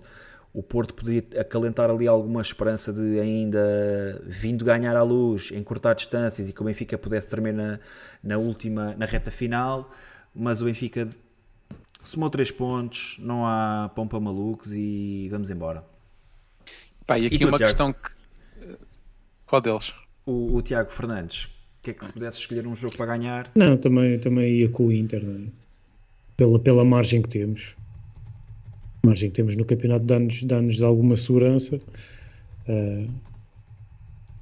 o 0.54 0.62
Porto 0.62 0.94
podia 0.94 1.24
acalentar 1.40 1.90
ali 1.90 2.08
alguma 2.08 2.42
esperança 2.42 2.94
de 2.94 3.20
ainda 3.20 4.22
vindo 4.26 4.64
ganhar 4.64 4.96
à 4.96 5.04
luz, 5.04 5.50
encurtar 5.52 5.94
distâncias 5.94 6.50
e 6.50 6.54
que 6.54 6.62
o 6.62 6.66
Benfica 6.66 6.98
pudesse 6.98 7.30
tremer 7.30 7.54
na, 7.54 7.80
na 8.24 8.38
última, 8.38 8.96
na 8.98 9.06
reta 9.06 9.32
final. 9.32 9.90
Mas 10.36 10.62
o 10.62 10.66
Benfica 10.66 11.10
somou 12.04 12.30
3 12.30 12.52
pontos, 12.52 13.18
não 13.20 13.46
há 13.46 13.90
pão 13.96 14.08
para 14.08 14.20
malucos 14.20 14.74
e 14.74 15.28
vamos 15.30 15.50
embora. 15.50 15.84
Pá, 17.06 17.18
e 17.20 17.26
aqui 17.26 17.40
tu, 17.40 17.48
uma 17.48 17.58
Tiago? 17.58 17.72
questão 17.74 17.94
que. 17.94 18.10
eh, 18.62 18.78
Qual 19.46 19.62
deles? 19.62 19.94
O, 20.26 20.56
o 20.56 20.62
Tiago 20.62 20.92
Fernandes, 20.92 21.46
o 21.46 21.50
que 21.84 21.92
é 21.92 21.94
que 21.94 22.06
se 22.06 22.14
pudesse 22.14 22.38
escolher 22.40 22.68
um 22.68 22.76
jogo 22.76 22.96
para 22.96 23.18
ganhar? 23.18 23.52
Não, 23.56 23.76
também, 23.78 24.20
também 24.20 24.52
ia 24.60 24.70
com 24.70 24.88
o 24.88 24.92
Inter, 24.92 25.24
não 25.24 25.36
é? 25.46 25.48
Pela, 26.38 26.60
pela 26.60 26.86
margem 26.86 27.22
que 27.22 27.30
temos. 27.30 27.76
A 29.04 29.08
margem 29.08 29.30
que 29.30 29.36
temos 29.36 29.56
no 29.56 29.66
campeonato 29.66 30.06
dá-nos 30.06 30.44
dá-nos 30.44 30.82
alguma 30.82 31.16
segurança. 31.16 31.80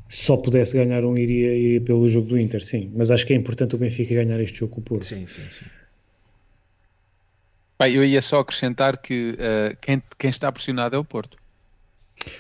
Se 0.08 0.26
só 0.26 0.38
pudesse 0.38 0.76
ganhar 0.78 1.06
um, 1.06 1.18
iria, 1.18 1.56
iria 1.56 1.82
pelo 1.82 2.08
jogo 2.08 2.28
do 2.30 2.40
Inter, 2.40 2.64
sim. 2.64 2.92
Mas 2.96 3.12
acho 3.12 3.26
que 3.26 3.34
é 3.34 3.36
importante 3.36 3.76
o 3.76 3.78
Benfica 3.78 4.16
ganhar 4.16 4.40
este 4.42 4.60
jogo 4.60 4.74
com 4.76 4.82
o 4.82 4.84
Porto. 4.84 5.06
Sim, 5.06 5.28
sim, 5.28 5.50
sim. 5.52 5.66
Pá, 7.80 7.90
eu 7.90 8.04
ia 8.06 8.22
só 8.22 8.40
acrescentar 8.42 8.98
que 9.02 9.36
eh, 9.40 9.76
quem, 9.82 10.04
quem 10.20 10.30
está 10.30 10.52
pressionado 10.52 10.96
é 10.96 11.00
o 11.00 11.06
Porto. 11.06 11.38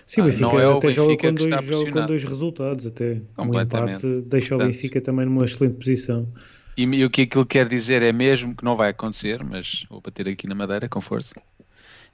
Sim, 0.06 0.22
o 0.22 0.24
Ah, 0.24 0.26
Benfica 0.26 0.36
não 0.36 0.60
é 0.60 0.68
o 0.68 0.74
até 0.78 0.92
joga, 0.92 1.18
Benfica 1.18 1.18
com 1.18 1.34
que 1.34 1.42
está 1.42 1.62
dois, 1.62 1.66
joga 1.66 1.92
com 1.92 2.06
dois 2.06 2.24
resultados. 2.26 2.86
Até 2.86 3.22
um 3.38 3.48
Completamente. 3.48 4.06
empate 4.06 4.22
deixa 4.28 4.56
o 4.56 4.60
Portanto, 4.60 4.62
Benfica 4.62 5.02
também 5.02 5.26
numa 5.26 5.46
excelente 5.46 5.78
posição. 5.78 6.32
E, 6.78 6.84
e 6.84 7.06
o 7.06 7.10
que 7.10 7.24
aquilo 7.24 7.46
quer 7.46 7.68
dizer 7.68 8.02
é 8.02 8.12
mesmo 8.14 8.56
que 8.56 8.64
não 8.64 8.76
vai 8.78 8.90
acontecer, 8.92 9.44
mas 9.44 9.86
vou 9.90 10.02
bater 10.02 10.28
aqui 10.30 10.48
na 10.48 10.56
madeira 10.56 10.88
com 10.88 11.02
força. 11.02 11.36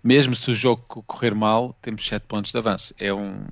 Mesmo 0.04 0.36
se 0.36 0.52
o 0.52 0.56
jogo 0.56 0.84
co- 0.88 1.04
correr 1.04 1.36
mal, 1.36 1.78
temos 1.82 2.08
7 2.08 2.26
pontos 2.28 2.52
de 2.52 2.58
avanço. 2.58 2.94
É, 3.00 3.14
um, 3.14 3.46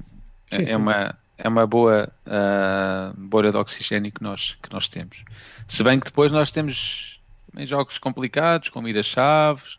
é, 0.52 0.58
Sim, 0.58 0.66
é 0.72 0.76
sim. 0.76 0.76
uma, 0.78 1.18
é 1.38 1.50
uma 1.50 1.68
boa 1.68 2.12
ah, 2.26 3.14
bolha 3.18 3.52
de 3.52 3.58
oxigênio 3.58 4.12
que 4.12 4.24
nós, 4.24 4.56
que 4.62 4.72
nós 4.74 4.90
temos. 4.90 5.24
Se 5.68 5.84
bem 5.84 6.00
que 6.00 6.08
depois 6.08 6.32
nós 6.32 6.52
temos 6.52 7.13
também 7.54 7.68
jogos 7.68 7.98
complicados, 8.00 8.70
como 8.70 8.88
ir 8.88 8.98
a 8.98 9.04
Chaves, 9.04 9.78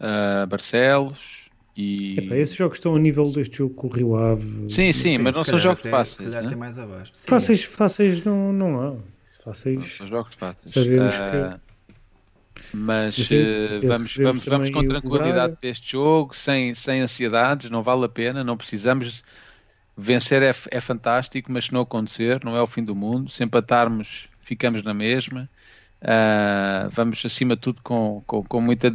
ah, 0.00 0.46
Barcelos 0.48 1.50
e. 1.76 2.18
Epá, 2.18 2.36
esses 2.36 2.54
jogos 2.54 2.78
estão 2.78 2.94
a 2.94 2.98
nível 2.98 3.24
deste 3.32 3.58
jogo 3.58 3.74
com 3.74 3.88
o 3.88 3.90
Rio 3.90 4.16
Ave. 4.16 4.70
Sim, 4.70 4.92
sim, 4.92 5.18
mas 5.18 5.34
não 5.34 5.44
são 5.44 5.58
jogos 5.58 5.84
fáceis. 5.84 6.34
Né? 6.34 6.54
mais 6.54 6.78
abaixo. 6.78 7.10
Sim. 7.12 7.28
Fáceis, 7.28 7.64
fáceis 7.64 8.24
não, 8.24 8.52
não 8.52 8.78
há. 8.78 8.90
Não 8.92 9.02
Fáceis. 9.44 9.96
são 9.96 10.06
jogos 10.06 10.34
fáceis. 10.34 10.72
Sabemos 10.72 11.14
Ah, 11.16 11.58
Mas 12.72 13.16
Sim, 13.16 13.36
eh, 13.36 13.78
sim, 13.80 13.86
vamos, 13.88 14.16
vamos, 14.16 14.44
vamos 14.44 14.70
com 14.70 14.86
tranquilidade 14.86 15.56
para 15.56 15.68
este 15.68 15.92
jogo, 15.92 16.36
sem, 16.36 16.74
sem 16.74 17.00
ansiedades, 17.00 17.68
não 17.70 17.82
vale 17.82 18.04
a 18.04 18.08
pena, 18.08 18.44
não 18.44 18.56
precisamos. 18.56 19.22
Vencer 19.94 20.42
é, 20.42 20.54
é 20.70 20.80
fantástico, 20.80 21.52
mas 21.52 21.66
se 21.66 21.72
não 21.72 21.82
acontecer, 21.82 22.42
não 22.44 22.56
é 22.56 22.62
o 22.62 22.66
fim 22.66 22.82
do 22.82 22.94
mundo. 22.94 23.30
Se 23.30 23.44
empatarmos, 23.44 24.28
ficamos 24.40 24.82
na 24.82 24.94
mesma. 24.94 25.48
Ah, 26.04 26.88
vamos, 26.90 27.24
acima 27.24 27.54
de 27.54 27.62
tudo, 27.62 27.80
com, 27.82 28.22
com, 28.26 28.42
com 28.42 28.60
muita 28.60 28.90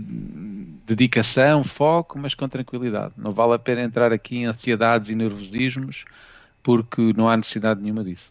dedicação, 0.86 1.64
foco, 1.64 2.20
mas 2.20 2.36
com 2.36 2.48
tranquilidade. 2.50 3.14
Não 3.18 3.32
vale 3.34 3.54
a 3.54 3.60
pena 3.60 3.82
entrar 3.82 4.12
aqui 4.12 4.38
em 4.40 4.46
ansiedades 4.46 5.10
e 5.10 5.16
nervosismos, 5.16 6.06
porque 6.62 7.14
não 7.16 7.30
há 7.30 7.38
necessidade 7.38 7.82
nenhuma 7.82 8.04
disso. 8.04 8.30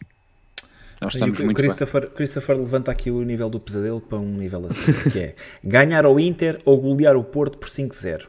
Nós 1.01 1.13
E 1.13 1.17
estamos 1.17 1.39
o, 1.39 1.43
o 1.43 1.45
muito 1.45 1.63
bem. 1.65 1.75
Christopher, 1.75 2.09
Christopher 2.11 2.57
levanta 2.57 2.91
aqui 2.91 3.09
o 3.11 3.21
nível 3.23 3.49
do 3.49 3.59
pesadelo 3.59 4.01
para 4.01 4.17
um 4.19 4.31
nível 4.37 4.65
assim, 4.67 4.95
que 5.09 5.19
é 5.19 5.35
ganhar 5.63 6.05
ao 6.05 6.19
Inter 6.19 6.61
ou 6.65 6.79
golear 6.79 7.15
o 7.15 7.23
Porto 7.23 7.57
por 7.57 7.69
5-0. 7.69 8.27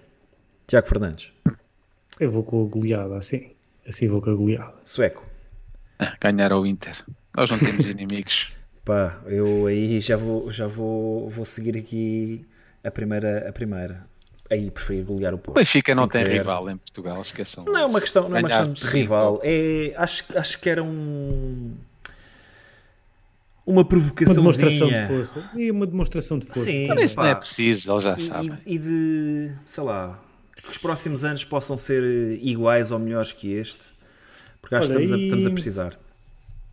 Tiago 0.66 0.86
Fernandes, 0.86 1.32
Eu 2.20 2.30
vou 2.30 2.44
com 2.44 2.62
a 2.64 2.68
goleada, 2.68 3.16
assim. 3.16 3.52
Assim 3.86 4.06
vou 4.08 4.20
com 4.20 4.30
a 4.30 4.34
goleada. 4.34 4.74
sueco. 4.84 5.24
Ganhar 6.20 6.52
ao 6.52 6.66
Inter. 6.66 6.94
Nós 7.36 7.50
não 7.50 7.58
temos 7.58 7.86
inimigos. 7.88 8.52
Pá, 8.88 9.20
eu 9.26 9.66
aí 9.66 10.00
já 10.00 10.16
vou, 10.16 10.50
já 10.50 10.66
vou, 10.66 11.28
vou 11.28 11.44
seguir 11.44 11.76
aqui 11.76 12.42
a 12.82 12.90
primeira, 12.90 13.46
a 13.46 13.52
primeira. 13.52 14.06
Aí 14.50 14.70
preferi 14.70 15.02
golear 15.02 15.34
o 15.34 15.36
O 15.36 15.38
Porto. 15.38 15.58
Benfica 15.58 15.94
não 15.94 16.08
tem 16.08 16.24
5-0. 16.24 16.28
rival 16.32 16.70
em 16.70 16.78
Portugal, 16.78 17.20
esqueçam. 17.20 17.66
Não 17.66 17.76
é 17.76 17.84
uma 17.84 18.00
questão, 18.00 18.30
não 18.30 18.36
é 18.38 18.40
uma 18.40 18.48
questão 18.48 18.72
de 18.72 18.86
rival. 18.86 19.40
É, 19.44 19.92
acho, 19.94 20.24
acho 20.34 20.58
que 20.58 20.70
era 20.70 20.82
um 20.82 21.74
uma 23.66 23.82
Uma 23.82 23.84
provocaçãozinha. 23.84 24.40
demonstração 24.42 24.88
de 24.88 25.06
força. 25.06 25.50
E 25.54 25.70
uma 25.70 25.86
demonstração 25.86 26.38
de 26.38 26.46
força. 26.46 26.64
Sim. 26.64 26.90
Isso 26.98 27.16
não 27.18 27.26
é 27.26 27.34
preciso, 27.34 27.92
eles 27.92 28.04
já 28.04 28.16
E- 28.16 28.20
sabem. 28.22 28.58
E, 28.64 28.74
e 28.74 28.78
de, 28.78 29.52
sei 29.66 29.84
lá, 29.84 30.18
que 30.62 30.70
os 30.70 30.78
próximos 30.78 31.24
anos 31.24 31.44
possam 31.44 31.76
ser 31.76 32.02
iguais 32.40 32.90
ou 32.90 32.98
melhores 32.98 33.34
que 33.34 33.52
este, 33.52 33.84
porque 34.62 34.74
acho 34.76 34.88
que 34.88 34.94
Olha, 34.96 35.04
estamos, 35.04 35.12
a, 35.12 35.22
e- 35.22 35.24
estamos 35.26 35.44
a 35.46 35.50
precisar. 35.50 36.00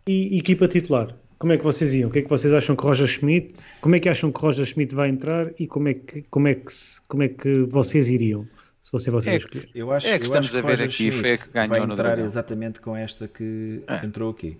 E 0.08 0.38
equipa 0.38 0.66
titular? 0.66 1.14
Como 1.38 1.52
é 1.52 1.58
que 1.58 1.64
vocês 1.64 1.94
iam? 1.94 2.08
O 2.08 2.12
que 2.12 2.20
é 2.20 2.22
que 2.22 2.30
vocês 2.30 2.52
acham 2.52 2.74
que 2.74 2.82
Roger 2.82 3.06
Schmidt? 3.06 3.54
Como 3.80 3.94
é 3.94 4.00
que 4.00 4.08
acham 4.08 4.32
que 4.32 4.40
Roger 4.40 4.64
Schmidt 4.64 4.94
vai 4.94 5.08
entrar 5.10 5.50
e 5.58 5.66
como 5.66 5.88
é 5.88 5.94
que, 5.94 6.22
como 6.30 6.48
é 6.48 6.54
que, 6.54 6.72
como 7.08 7.22
é 7.22 7.28
que 7.28 7.58
vocês 7.68 8.08
iriam? 8.08 8.46
Se 8.82 8.90
fossem 8.90 9.12
vocês 9.12 9.34
É 9.34 9.36
a 9.36 9.40
que- 9.48 9.58
escolher. 9.58 9.70
Eu 9.74 9.92
acho, 9.92 10.06
É 10.06 10.10
que 10.10 10.16
eu 10.16 10.22
estamos 10.22 10.46
acho 10.46 10.50
que 10.52 10.56
a 10.58 10.60
ver 10.62 10.70
Roger 10.70 10.86
aqui, 10.86 11.10
foi 11.10 11.32
a 11.32 11.38
que 11.38 11.48
ganhou 11.50 11.68
vai 11.68 11.80
entrar 11.82 12.18
exatamente 12.20 12.80
com 12.80 12.96
esta 12.96 13.28
que, 13.28 13.82
É. 13.86 13.98
que 13.98 14.06
entrou 14.06 14.30
aqui. 14.30 14.56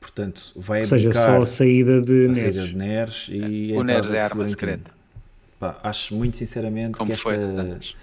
Portanto, 0.00 0.52
vai 0.56 0.80
Ou 0.80 0.84
seja, 0.84 1.12
só 1.12 1.42
a 1.42 1.46
saída 1.46 2.00
de 2.02 2.26
a 2.30 2.34
saída 2.34 2.50
Neres. 2.52 2.68
de 2.68 2.76
Neres 2.76 3.26
e 3.30 3.74
a 3.74 3.78
O 3.78 3.84
Neres 3.84 4.10
é 4.10 4.20
a 4.20 4.24
arma 4.24 4.48
secreta. 4.48 4.90
Pá, 5.60 5.78
acho 5.82 6.14
muito 6.14 6.36
sinceramente 6.36 6.92
Como 6.98 7.12
que 7.12 7.16
foi 7.18 7.34
esta 7.36 7.62
antes. 7.62 7.94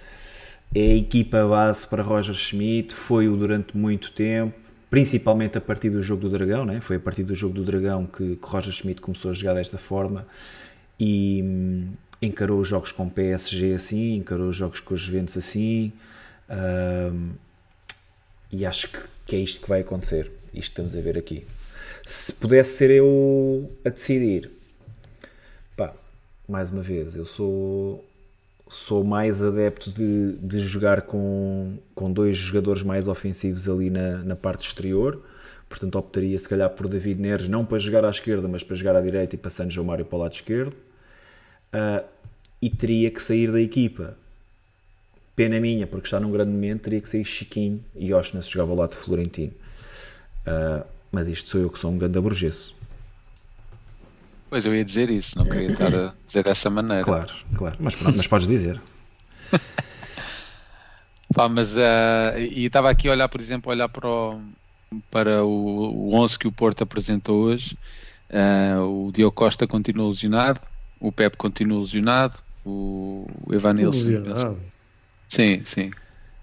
é 0.74 0.80
a 0.80 0.96
equipa 0.96 1.46
base 1.46 1.86
para 1.86 2.02
Roger 2.02 2.34
Schmidt, 2.34 2.94
foi-o 2.94 3.36
durante 3.36 3.76
muito 3.76 4.12
tempo, 4.12 4.54
principalmente 4.90 5.56
a 5.56 5.60
partir 5.60 5.88
do 5.88 6.02
jogo 6.02 6.22
do 6.22 6.30
Dragão, 6.30 6.66
né? 6.66 6.80
foi 6.80 6.96
a 6.96 7.00
partir 7.00 7.22
do 7.22 7.34
jogo 7.34 7.54
do 7.54 7.64
Dragão 7.64 8.06
que, 8.06 8.36
que 8.36 8.46
Roger 8.46 8.72
Schmidt 8.72 9.00
começou 9.00 9.30
a 9.30 9.34
jogar 9.34 9.54
desta 9.54 9.78
forma 9.78 10.26
e 10.98 11.40
hum, 11.42 11.92
encarou 12.20 12.60
os 12.60 12.68
jogos 12.68 12.90
com 12.90 13.08
PSG 13.08 13.74
assim, 13.74 14.16
encarou 14.16 14.48
os 14.48 14.56
jogos 14.56 14.80
com 14.80 14.92
os 14.92 15.00
Juventus 15.00 15.36
assim, 15.36 15.92
hum, 16.50 17.30
e 18.50 18.66
acho 18.66 18.88
que, 18.88 18.98
que 19.26 19.36
é 19.36 19.38
isto 19.38 19.60
que 19.62 19.68
vai 19.68 19.80
acontecer, 19.80 20.30
isto 20.52 20.70
estamos 20.70 20.96
a 20.96 21.00
ver 21.00 21.16
aqui. 21.16 21.46
Se 22.04 22.32
pudesse 22.32 22.76
ser 22.76 22.90
eu 22.90 23.70
a 23.84 23.90
decidir, 23.90 24.50
pá, 25.76 25.94
mais 26.48 26.70
uma 26.70 26.82
vez, 26.82 27.14
eu 27.14 27.24
sou 27.24 28.04
sou 28.70 29.02
mais 29.02 29.42
adepto 29.42 29.90
de, 29.90 30.36
de 30.36 30.60
jogar 30.60 31.02
com, 31.02 31.76
com 31.92 32.10
dois 32.10 32.36
jogadores 32.36 32.84
mais 32.84 33.08
ofensivos 33.08 33.68
ali 33.68 33.90
na, 33.90 34.18
na 34.18 34.36
parte 34.36 34.68
exterior. 34.68 35.20
Portanto, 35.68 35.96
optaria 35.98 36.38
se 36.38 36.48
calhar 36.48 36.70
por 36.70 36.86
David 36.86 37.20
Neres, 37.20 37.48
não 37.48 37.64
para 37.64 37.78
jogar 37.80 38.04
à 38.04 38.10
esquerda, 38.10 38.46
mas 38.46 38.62
para 38.62 38.76
jogar 38.76 38.94
à 38.94 39.00
direita 39.00 39.34
e 39.34 39.38
passando 39.38 39.72
João 39.72 39.86
Mário 39.86 40.04
para 40.04 40.16
o 40.16 40.20
lado 40.20 40.32
esquerdo. 40.32 40.72
Uh, 41.74 42.06
e 42.62 42.70
teria 42.70 43.10
que 43.10 43.20
sair 43.20 43.50
da 43.50 43.60
equipa. 43.60 44.16
Pena 45.34 45.58
minha, 45.58 45.86
porque 45.86 46.06
está 46.06 46.20
num 46.20 46.30
grande 46.30 46.52
momento, 46.52 46.82
teria 46.82 47.00
que 47.00 47.08
sair 47.08 47.24
Chiquinho 47.24 47.84
e 47.96 48.14
Osna 48.14 48.40
se 48.40 48.50
jogava 48.50 48.70
ao 48.70 48.76
lado 48.78 48.90
de 48.90 48.96
Florentino. 48.98 49.52
Uh, 50.46 50.86
mas 51.10 51.26
isto 51.26 51.48
sou 51.48 51.60
eu 51.60 51.70
que 51.70 51.78
sou 51.78 51.90
um 51.90 51.98
grande 51.98 52.16
aborgeço. 52.16 52.74
Pois 54.50 54.66
eu 54.66 54.74
ia 54.74 54.84
dizer 54.84 55.08
isso, 55.10 55.38
não 55.38 55.44
queria 55.44 55.68
estar 55.68 55.94
a 55.94 56.12
dizer 56.26 56.42
dessa 56.42 56.68
maneira. 56.68 57.04
Claro, 57.04 57.32
claro, 57.56 57.76
mas, 57.78 57.94
mas 58.02 58.26
podes 58.26 58.48
dizer. 58.48 58.82
Pá, 61.32 61.48
mas 61.48 61.76
uh, 61.76 62.36
e 62.36 62.66
estava 62.66 62.90
aqui 62.90 63.08
a 63.08 63.12
olhar, 63.12 63.28
por 63.28 63.40
exemplo, 63.40 63.70
olhar 63.70 63.88
para 63.88 64.08
o, 64.08 64.40
para 65.08 65.44
o, 65.44 66.08
o 66.08 66.14
11 66.16 66.36
que 66.36 66.48
o 66.48 66.52
Porto 66.52 66.82
apresentou 66.82 67.44
hoje. 67.44 67.78
Uh, 68.28 69.06
o 69.06 69.12
Diogo 69.12 69.34
Costa 69.34 69.68
continua 69.68 70.08
lesionado, 70.08 70.60
o 70.98 71.12
Pep 71.12 71.36
continua 71.36 71.78
lesionado, 71.78 72.38
o 72.64 73.26
Evanilson. 73.52 74.56
Sim, 75.28 75.62
sim. 75.64 75.90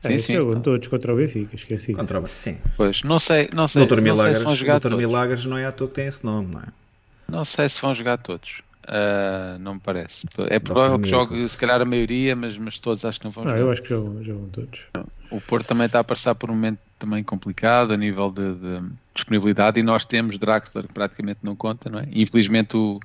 É, 0.03 0.11
sim, 0.11 0.17
sim, 0.17 0.33
então. 0.35 0.61
todos 0.61 0.87
contra 0.87 1.13
o 1.13 1.17
Benfica, 1.17 1.55
esqueci 1.55 1.93
contra 1.93 2.21
o 2.21 2.27
Sim. 2.27 2.57
Pois, 2.77 3.03
não 3.03 3.19
sei, 3.19 3.49
não 3.53 3.67
sei, 3.67 3.81
Doutor 3.81 3.97
não 3.97 4.03
Milagres, 4.03 4.37
sei 4.37 4.39
se 4.39 4.43
vão 4.45 4.55
jogar 4.55 4.73
Doutor 4.73 4.91
todos. 4.91 5.05
Milagres 5.05 5.45
não 5.45 5.57
é 5.57 5.65
à 5.65 5.71
toa 5.73 5.87
que 5.89 5.95
tem 5.95 6.07
esse 6.07 6.23
nome, 6.23 6.53
não 6.53 6.61
é? 6.61 6.67
Não 7.27 7.43
sei 7.43 7.67
se 7.67 7.81
vão 7.81 7.93
jogar 7.93 8.17
todos. 8.17 8.61
Uh, 8.87 9.59
não 9.59 9.73
me 9.73 9.79
parece. 9.81 10.25
É 10.49 10.59
provável 10.59 10.97
que 10.97 11.09
jogue, 11.09 11.41
se 11.41 11.59
calhar, 11.59 11.81
a 11.81 11.85
maioria, 11.85 12.37
mas, 12.37 12.57
mas 12.57 12.79
todos 12.79 13.03
acho 13.03 13.19
que 13.19 13.25
não 13.25 13.31
vão 13.31 13.43
ah, 13.43 13.47
jogar. 13.47 13.59
Eu 13.59 13.71
acho 13.71 13.81
que 13.81 13.89
jogam, 13.89 14.23
jogam 14.23 14.47
todos. 14.47 14.85
O 15.29 15.41
Porto 15.41 15.67
também 15.67 15.87
está 15.87 15.99
a 15.99 16.03
passar 16.05 16.35
por 16.35 16.49
um 16.49 16.53
momento 16.53 16.79
também 16.97 17.21
complicado 17.21 17.91
a 17.91 17.97
nível 17.97 18.31
de, 18.31 18.55
de 18.55 18.89
disponibilidade 19.13 19.77
e 19.79 19.83
nós 19.83 20.05
temos 20.05 20.39
Draxler 20.39 20.87
que 20.87 20.93
praticamente 20.93 21.39
não 21.43 21.53
conta, 21.53 21.89
não 21.89 21.99
é? 21.99 22.07
E, 22.09 22.23
infelizmente 22.23 22.77
o, 22.77 22.99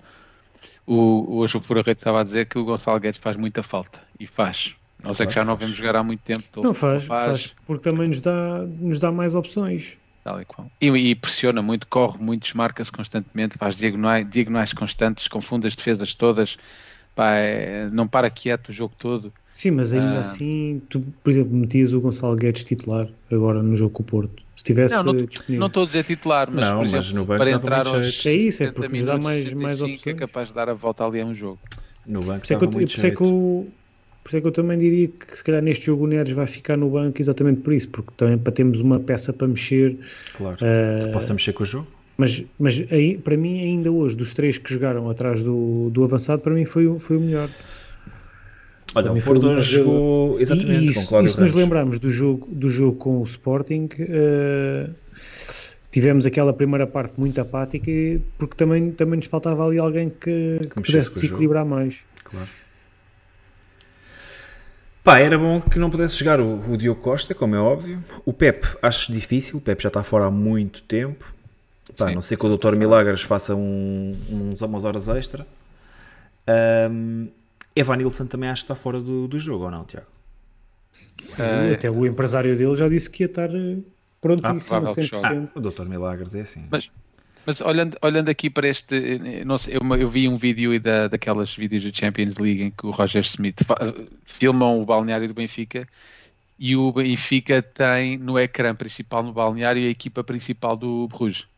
o, 0.87 1.39
hoje 1.39 1.57
o 1.57 1.61
Fura 1.61 1.83
Rei 1.83 1.95
estava 1.95 2.21
a 2.21 2.23
dizer 2.23 2.47
que 2.47 2.59
o 2.59 2.65
Gonçalo 2.65 3.01
Guedes 3.01 3.19
faz 3.21 3.37
muita 3.37 3.63
falta 3.63 4.01
e 4.21 4.27
faz. 4.27 4.77
Nós 5.03 5.21
é 5.21 5.27
que 5.27 5.35
já 5.35 5.45
não 5.45 5.57
vemos 5.57 5.77
jogar 5.77 5.97
há 5.97 6.03
muito 6.03 6.21
tempo. 6.21 6.63
Não 6.63 6.73
faz, 6.73 7.05
faz, 7.05 7.27
faz, 7.27 7.55
porque 7.67 7.91
também 7.91 8.09
nos 8.09 8.21
dá, 8.21 8.59
nos 8.79 9.01
dá 9.01 9.11
mais 9.11 9.35
opções. 9.35 9.99
Tal 10.25 10.41
e, 10.41 10.45
qual. 10.45 10.71
E, 10.81 10.89
e 10.89 11.15
pressiona 11.15 11.63
muito, 11.63 11.87
corre 11.87 12.19
muito, 12.19 12.45
desmarca-se 12.45 12.93
constantemente, 12.93 13.59
faz 13.59 13.77
diagonais, 13.77 14.29
diagonais 14.31 14.73
constantes, 14.73 15.27
confunde 15.29 15.67
as 15.67 15.75
defesas 15.75 16.15
todas, 16.15 16.57
pá, 17.15 17.35
é, 17.35 17.89
não 17.91 18.07
para 18.07 18.31
quieto 18.31 18.69
o 18.69 18.73
jogo 18.73 18.95
todo. 18.97 19.33
Sim, 19.53 19.73
mas 19.73 19.93
ainda 19.93 20.19
ah. 20.19 20.21
assim, 20.21 20.81
tu, 20.89 21.01
por 21.23 21.31
exemplo, 21.31 21.55
metias 21.55 21.93
o 21.93 22.01
Gonçalo 22.01 22.37
Guedes 22.37 22.65
titular 22.65 23.09
agora 23.31 23.63
no 23.63 23.75
jogo 23.75 23.91
com 23.91 24.03
o 24.03 24.07
Porto. 24.07 24.43
Se 24.57 24.65
tivesse 24.65 24.95
não, 24.95 25.05
não, 25.05 25.27
disponível. 25.27 25.61
Não 25.61 25.67
estou 25.67 25.83
a 25.83 25.87
dizer 25.87 26.05
titular, 26.05 26.49
mas, 26.51 26.69
não, 26.69 26.77
por 26.77 26.85
exemplo, 26.85 27.05
mas 27.05 27.13
no 27.13 27.27
para 27.27 27.51
entrar 27.51 27.87
aos 27.87 28.27
É 28.27 28.33
isso, 28.33 28.63
é 28.63 28.71
porque 28.71 28.89
nos 28.89 29.03
dá 29.03 29.19
mais, 29.19 29.53
mais 29.53 29.83
opções. 29.83 30.07
é 30.07 30.15
capaz 30.15 30.49
de 30.49 30.55
dar 30.55 30.69
a 30.69 30.75
volta 30.75 31.05
ali 31.05 31.21
a 31.21 31.27
um 31.27 31.35
jogo. 31.35 31.59
No 32.07 32.23
banco 32.23 32.41
por 32.41 32.45
isso 32.45 32.55
é 32.55 32.57
que, 32.59 32.65
eu, 32.65 32.71
por 32.71 32.83
isso 32.83 33.07
é 33.07 33.11
que 33.11 33.21
eu, 33.21 33.73
por 34.23 34.29
isso 34.29 34.37
é 34.37 34.41
que 34.41 34.47
eu 34.47 34.53
também 34.53 34.79
diria 34.79 35.09
que 35.09 35.37
se 35.37 35.43
calhar 35.43 35.61
neste 35.61 35.87
jogo 35.87 36.05
o 36.05 36.07
Neres 36.07 36.33
vai 36.33 36.47
ficar 36.47 36.77
no 36.77 36.89
banco 36.91 37.21
exatamente 37.21 37.61
por 37.61 37.73
isso, 37.73 37.89
porque 37.89 38.13
também 38.17 38.39
para 38.39 38.53
termos 38.53 38.81
uma 38.81 39.01
peça 39.01 39.33
para 39.33 39.49
mexer. 39.49 39.99
Claro, 40.37 40.57
uh, 40.57 41.07
que 41.07 41.13
possa 41.13 41.33
mexer 41.33 41.53
com 41.53 41.63
o 41.63 41.67
jogo. 41.67 41.87
Mas, 42.17 42.45
mas 42.59 42.85
aí, 42.91 43.19
para 43.19 43.37
mim, 43.37 43.61
ainda 43.61 43.91
hoje, 43.91 44.17
dos 44.17 44.33
três 44.35 44.59
que 44.59 44.73
jogaram 44.73 45.11
atrás 45.11 45.43
do, 45.43 45.91
do 45.91 46.05
avançado, 46.05 46.41
para 46.41 46.53
mim 46.53 46.65
foi, 46.65 46.99
foi 46.99 47.17
o 47.17 47.21
melhor. 47.21 47.49
Olha, 48.95 49.13
o 49.13 49.23
Porto 49.23 49.59
jogou 49.61 50.39
exatamente 50.39 50.85
e, 50.85 50.89
isso, 50.91 51.01
com 51.01 51.07
Cláudio 51.07 51.31
E 51.31 51.33
se 51.33 51.41
nos 51.41 51.53
lembrarmos 51.55 51.99
do 51.99 52.11
jogo, 52.11 52.47
do 52.53 52.69
jogo 52.69 52.97
com 52.99 53.21
o 53.21 53.25
Sporting, 53.25 53.89
uh, 54.01 54.95
tivemos 55.91 56.27
aquela 56.27 56.53
primeira 56.53 56.87
parte 56.87 57.19
muito 57.19 57.41
apática, 57.41 57.91
porque 58.39 58.55
também, 58.57 58.93
também 58.93 59.17
nos 59.17 59.27
faltava 59.27 59.67
ali 59.67 59.79
alguém 59.79 60.11
que, 60.11 60.59
que 60.61 60.83
pudesse 60.83 61.13
desequilibrar 61.13 61.65
mais. 61.65 62.01
Claro. 62.23 62.49
Pá, 65.03 65.19
era 65.19 65.37
bom 65.37 65.61
que 65.61 65.79
não 65.79 65.91
pudesse 65.91 66.17
jogar 66.17 66.41
o, 66.41 66.73
o 66.73 66.77
Diogo 66.77 67.01
Costa, 67.01 67.35
como 67.35 67.57
é 67.57 67.59
óbvio. 67.59 68.03
O 68.25 68.33
Pep 68.33 68.65
acho 68.81 69.11
difícil, 69.13 69.59
o 69.59 69.61
Pep 69.61 69.83
já 69.83 69.89
está 69.89 70.03
fora 70.03 70.27
há 70.27 70.31
muito 70.31 70.83
tempo. 70.83 71.33
Pá, 71.97 72.09
Sim, 72.09 72.15
não 72.15 72.23
sei 72.23 72.37
que 72.37 72.47
o 72.47 72.57
Dr. 72.57 72.77
Milagres 72.77 73.23
faça 73.23 73.55
um, 73.55 74.17
uns, 74.31 74.63
umas 74.63 74.85
horas 74.85 75.09
extra. 75.09 75.47
Um, 76.91 77.29
Evan 77.75 77.97
Nilsson 77.97 78.27
também 78.27 78.49
acho 78.49 78.63
que 78.63 78.73
está 78.73 78.81
fora 78.81 79.01
do, 79.01 79.27
do 79.27 79.41
jogo, 79.41 79.65
ou 79.65 79.71
não, 79.71 79.85
Tiago? 79.85 80.07
Uh, 81.39 81.75
Até 81.75 81.91
o 81.91 82.07
empresário 82.07 82.57
dele 82.57 82.77
já 82.77 82.89
disse 82.89 83.11
que 83.11 83.25
ia 83.25 83.27
estar 83.27 83.51
eh, 83.55 83.79
prontíssimo 84.21 84.77
ah, 84.77 85.29
ah, 85.29 85.49
o 85.55 85.61
Dr. 85.61 85.85
Milagres 85.87 86.35
é 86.35 86.41
assim. 86.41 86.67
Mas, 86.71 86.91
mas 87.47 87.61
olhando, 87.61 87.97
olhando 88.03 88.29
aqui 88.29 88.49
para 88.49 88.69
este, 88.69 89.45
não 89.45 89.59
sei, 89.59 89.77
eu, 89.77 89.97
eu 89.97 90.09
vi 90.09 90.29
um 90.29 90.37
vídeo 90.37 90.79
da, 90.81 91.09
daquelas 91.09 91.55
vídeos 91.55 91.85
da 91.85 91.91
Champions 91.93 92.35
League 92.37 92.63
em 92.63 92.71
que 92.71 92.87
o 92.87 92.91
Roger 92.91 93.23
Smith 93.23 93.61
filmam 94.25 94.81
o 94.81 94.85
balneário 94.85 95.29
do 95.29 95.35
Benfica 95.35 95.87
e 96.59 96.77
o 96.77 96.93
Benfica 96.93 97.61
tem 97.61 98.17
no 98.17 98.39
ecrã 98.39 98.75
principal 98.75 99.23
no 99.23 99.33
balneário 99.33 99.83
a 99.83 99.91
equipa 99.91 100.23
principal 100.23 100.77
do 100.77 101.09
Bruges. 101.09 101.49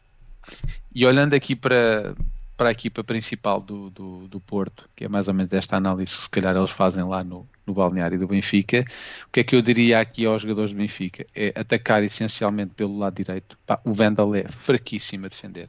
E 0.94 1.04
olhando 1.04 1.34
aqui 1.34 1.54
para, 1.54 2.14
para 2.56 2.68
a 2.68 2.72
equipa 2.72 3.02
principal 3.02 3.60
do, 3.60 3.90
do, 3.90 4.28
do, 4.28 4.40
Porto, 4.40 4.88
que 4.94 5.04
é 5.04 5.08
mais 5.08 5.28
ou 5.28 5.34
menos 5.34 5.52
esta 5.52 5.76
análise 5.76 6.16
que 6.16 6.22
se 6.22 6.30
calhar 6.30 6.56
eles 6.56 6.70
fazem 6.70 7.04
lá 7.04 7.24
no, 7.24 7.46
no 7.66 7.74
balneário 7.74 8.18
do 8.18 8.28
Benfica, 8.28 8.84
o 9.26 9.30
que 9.30 9.40
é 9.40 9.44
que 9.44 9.56
eu 9.56 9.62
diria 9.62 10.00
aqui 10.00 10.24
aos 10.24 10.42
jogadores 10.42 10.72
do 10.72 10.76
Benfica? 10.76 11.26
É 11.34 11.52
atacar 11.54 12.02
essencialmente 12.02 12.72
pelo 12.74 12.96
lado 12.96 13.16
direito. 13.16 13.58
O 13.84 13.92
Vendel 13.92 14.34
é 14.34 14.44
fraquíssimo 14.48 15.26
a 15.26 15.28
defender, 15.28 15.68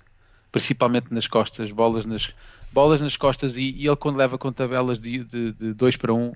principalmente 0.56 1.14
nas 1.14 1.27
costas, 1.27 1.69
bolas 1.69 2.06
nas, 2.06 2.34
bolas 2.72 3.02
nas 3.02 3.18
costas, 3.18 3.57
e, 3.57 3.76
e 3.76 3.88
ele 3.88 3.95
quando 3.98 4.15
leva 4.15 4.38
com 4.38 4.53
tabelas 4.53 4.98
de 4.98 5.22
2 5.22 5.53
de, 5.57 5.73
de 5.76 5.98
para 5.98 6.14
1 6.14 6.18
um, 6.18 6.32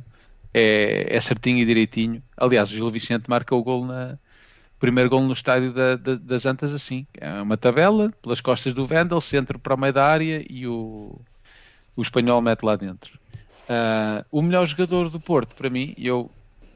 é, 0.54 1.08
é 1.10 1.22
certinho 1.22 1.60
e 1.60 1.66
direitinho. 1.66 2.22
Aliás, 2.36 2.70
o 2.70 2.74
Gil 2.74 2.90
Vicente 2.90 3.30
marca 3.30 3.56
o 3.56 3.64
gol 3.64 3.86
na, 3.86 4.20
primeiro 4.78 5.10
gol 5.10 5.22
no 5.22 5.32
estádio 5.32 5.72
da, 5.72 5.96
da, 5.96 6.16
das 6.16 6.46
Antas 6.46 6.74
assim. 6.74 7.08
É 7.18 7.42
uma 7.42 7.56
tabela 7.56 8.12
pelas 8.22 8.42
costas 8.42 8.76
do 8.76 8.86
Vendel, 8.86 9.22
centro 9.22 9.58
para 9.58 9.74
o 9.74 9.80
meio 9.80 9.94
da 9.94 10.06
área 10.06 10.46
e 10.50 10.68
o, 10.68 11.18
o 11.96 12.02
espanhol 12.02 12.42
mete 12.42 12.64
lá 12.64 12.76
dentro. 12.76 13.18
Uh, 13.70 14.26
o 14.34 14.42
melhor 14.42 14.66
jogador 14.66 15.10
do 15.10 15.22
Porto, 15.22 15.56
para 15.56 15.70
mim, 15.70 15.94
eu 15.98 16.30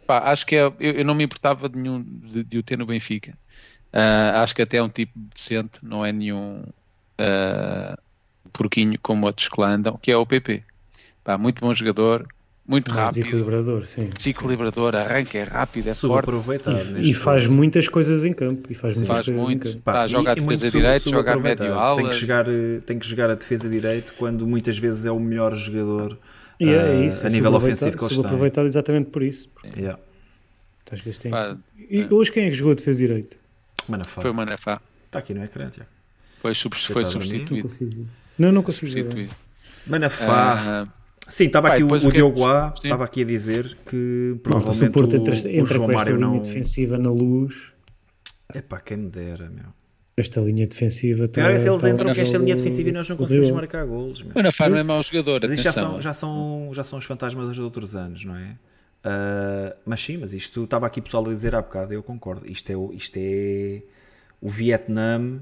pá, 0.08 0.32
acho 0.32 0.46
que 0.46 0.56
é, 0.56 0.62
eu, 0.62 0.76
eu, 0.80 1.04
não 1.04 1.14
me 1.14 1.26
importava 1.26 1.68
de, 1.68 1.78
nenhum, 1.78 2.02
de, 2.02 2.42
de 2.42 2.58
o 2.58 2.64
ter 2.64 2.78
no 2.78 2.86
Benfica. 2.86 3.38
Uh, 3.94 4.38
acho 4.38 4.56
que 4.56 4.62
até 4.62 4.78
é 4.78 4.84
um 4.84 4.88
tipo 4.88 5.12
decente, 5.36 5.80
não 5.84 6.06
é 6.06 6.14
nenhum 6.14 6.64
uh, 7.20 7.98
porquinho 8.52 8.98
como 9.02 9.26
outros 9.26 9.48
que 9.48 9.60
lá 9.60 9.72
andam, 9.72 9.98
que 10.02 10.12
é 10.12 10.18
o 10.18 10.26
PP. 10.26 10.64
Pá, 11.24 11.38
muito 11.38 11.62
bom 11.62 11.74
jogador, 11.74 12.28
muito 12.66 12.92
rápido. 12.92 13.24
Desequilibrador, 13.24 13.86
sim. 13.86 14.10
Desequilibrador, 14.16 14.96
arranca, 14.96 15.38
é 15.38 15.44
rápido, 15.44 15.90
é 15.90 15.94
forte. 15.96 16.32
E, 16.98 17.12
e 17.12 17.14
faz 17.14 17.44
jogo. 17.44 17.56
muitas 17.56 17.88
coisas 17.88 18.24
em 18.24 18.34
campo. 18.34 18.72
E 18.72 18.74
faz, 18.74 19.02
faz 19.02 19.28
muito. 19.28 19.78
Pá, 19.82 20.08
joga 20.08 20.32
a 20.32 20.36
defesa 20.36 20.72
direito, 20.72 21.10
joga 21.10 21.34
a 21.34 21.40
médio 21.40 21.78
ala. 21.78 21.98
Tem 21.98 22.10
que, 22.10 22.16
jogar, 22.16 22.46
tem 22.86 23.00
que 23.00 23.08
jogar 23.08 23.30
a 23.30 23.36
defesa 23.36 23.70
direito 23.70 24.14
quando 24.18 24.48
muitas 24.48 24.78
vezes 24.78 25.06
é 25.06 25.12
o 25.12 25.20
melhor 25.20 25.56
jogador 25.56 26.18
e 26.60 26.70
é, 26.70 26.76
é 26.76 27.06
isso, 27.06 27.26
a 27.26 27.30
nível 27.30 27.54
ofensivo 27.54 27.98
que 27.98 28.04
eles 28.04 28.16
têm. 28.16 28.26
aproveitado 28.26 28.68
exatamente 28.68 29.10
por 29.10 29.24
isso. 29.24 29.52
Yeah. 29.76 30.00
Tem... 31.20 31.32
Pá, 31.32 31.58
e 31.90 32.02
é. 32.02 32.08
hoje 32.14 32.32
quem 32.32 32.46
é 32.46 32.50
que 32.50 32.56
jogou 32.56 32.72
a 32.72 32.76
defesa 32.76 33.00
direito? 33.00 33.38
Manafá. 33.88 34.22
Foi 34.22 34.32
o 34.32 34.34
Manafá. 34.34 34.82
Está 35.06 35.20
aqui 35.20 35.34
no 35.34 35.44
ecrã, 35.44 35.70
Tiago. 35.70 35.90
Foi, 36.44 36.54
foi 36.54 37.06
substituído. 37.06 37.70
Não, 38.38 38.52
não 38.52 38.62
consigo 38.62 38.92
substituído. 38.92 39.34
Manafá. 39.88 40.84
Uh, 40.84 41.04
Sim, 41.28 41.46
estava 41.46 41.70
aqui 41.70 41.84
o, 41.84 41.88
o 41.88 42.12
Diogo 42.12 42.46
A, 42.46 42.74
estava 42.76 43.06
aqui 43.06 43.22
a 43.22 43.26
dizer 43.26 43.78
que 43.90 44.36
provavelmente 44.44 44.90
o, 44.90 44.92
Porto 44.92 45.16
entra, 45.16 45.34
o, 45.34 45.48
entra 45.48 45.76
João 45.76 45.88
com 45.88 45.94
esta 45.94 46.12
linha 46.12 46.40
defensiva 46.42 46.98
na 46.98 47.10
luz. 47.10 47.72
É 48.54 48.62
pá, 48.62 48.82
quem 48.82 48.98
me 48.98 49.10
dera, 49.10 49.50
meu. 49.50 49.66
Esta 50.16 50.42
linha 50.42 50.68
defensiva 50.68 51.28
Pior 51.28 51.50
é 51.50 51.60
se 51.60 51.68
eles 51.68 51.84
entram 51.86 52.14
com 52.14 52.22
esta 52.22 52.38
linha 52.38 52.56
defensiva 52.56 52.90
e 52.90 52.92
nós 52.92 53.10
não 53.10 53.16
conseguimos 53.16 53.52
marcar 53.52 53.86
golos. 53.86 54.22
Meu. 54.22 54.34
Mas 54.36 54.60
não 54.70 54.78
é 54.78 54.84
mau 54.84 55.02
jogador. 55.02 55.42
Mas 55.48 55.62
já 55.62 55.72
são, 55.72 56.02
já, 56.02 56.14
são, 56.14 56.70
já 56.74 56.84
são 56.84 57.00
os 57.00 57.06
fantasmas 57.06 57.48
dos 57.48 57.58
outros 57.58 57.96
anos, 57.96 58.26
não 58.26 58.36
é? 58.36 58.58
Uh, 59.06 59.76
mas 59.86 60.02
sim, 60.02 60.18
mas 60.18 60.34
isto 60.34 60.66
estava 60.66 60.86
aqui 60.88 61.02
pessoal 61.02 61.26
a 61.28 61.34
dizer 61.34 61.56
há 61.56 61.62
bocado, 61.62 61.94
eu 61.94 62.04
concordo. 62.04 62.46
Isto 62.46 62.70
é, 62.70 62.96
isto 62.96 63.18
é 63.18 63.82
o 64.42 64.50
Vietnã 64.50 65.42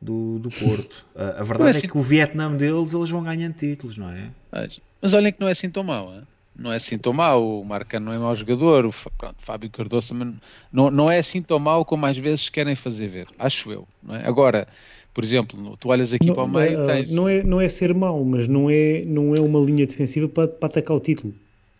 do, 0.00 0.38
do 0.38 0.48
Porto. 0.48 1.06
Uh, 1.14 1.38
a 1.40 1.42
verdade 1.42 1.68
é, 1.68 1.70
assim... 1.70 1.86
é, 1.86 1.90
que 1.90 1.98
o 1.98 2.02
Vietnã 2.02 2.54
deles 2.54 2.94
eles 2.94 3.10
vão 3.10 3.22
ganhando 3.22 3.54
títulos, 3.54 3.96
não 3.96 4.10
é? 4.10 4.30
Mas, 4.50 4.80
mas 5.00 5.14
olhem 5.14 5.32
que 5.32 5.40
não 5.40 5.48
é 5.48 5.52
assim 5.52 5.70
tão 5.70 5.82
mau, 5.82 6.12
hein? 6.14 6.22
não 6.58 6.72
é 6.72 6.76
assim 6.76 6.98
tão 6.98 7.12
mau. 7.12 7.60
O 7.60 7.64
Marcano 7.64 8.06
não 8.06 8.12
é 8.12 8.18
mau 8.18 8.34
jogador, 8.34 8.86
o 8.86 8.90
pronto, 9.16 9.36
Fábio 9.38 9.70
Cardoso 9.70 10.08
também 10.08 10.34
não, 10.72 10.90
não 10.90 11.06
é 11.06 11.18
assim 11.18 11.42
tão 11.42 11.58
mau 11.58 11.84
como 11.84 12.06
às 12.06 12.16
vezes 12.16 12.48
querem 12.48 12.74
fazer 12.74 13.08
ver, 13.08 13.28
acho 13.38 13.70
eu. 13.70 13.86
É? 14.08 14.26
Agora, 14.26 14.66
por 15.12 15.24
exemplo, 15.24 15.76
tu 15.78 15.88
olhas 15.88 16.12
aqui 16.12 16.26
não, 16.26 16.34
para 16.34 16.44
o 16.44 16.48
meio. 16.48 16.82
Uh, 16.82 16.86
tens... 16.86 17.10
não, 17.10 17.28
é, 17.28 17.42
não 17.42 17.60
é 17.60 17.68
ser 17.68 17.94
mau, 17.94 18.24
mas 18.24 18.48
não 18.48 18.68
é, 18.70 19.02
não 19.06 19.34
é 19.34 19.40
uma 19.40 19.60
linha 19.60 19.86
defensiva 19.86 20.28
para, 20.28 20.48
para 20.48 20.68
atacar 20.68 20.96
o 20.96 21.00
título. 21.00 21.34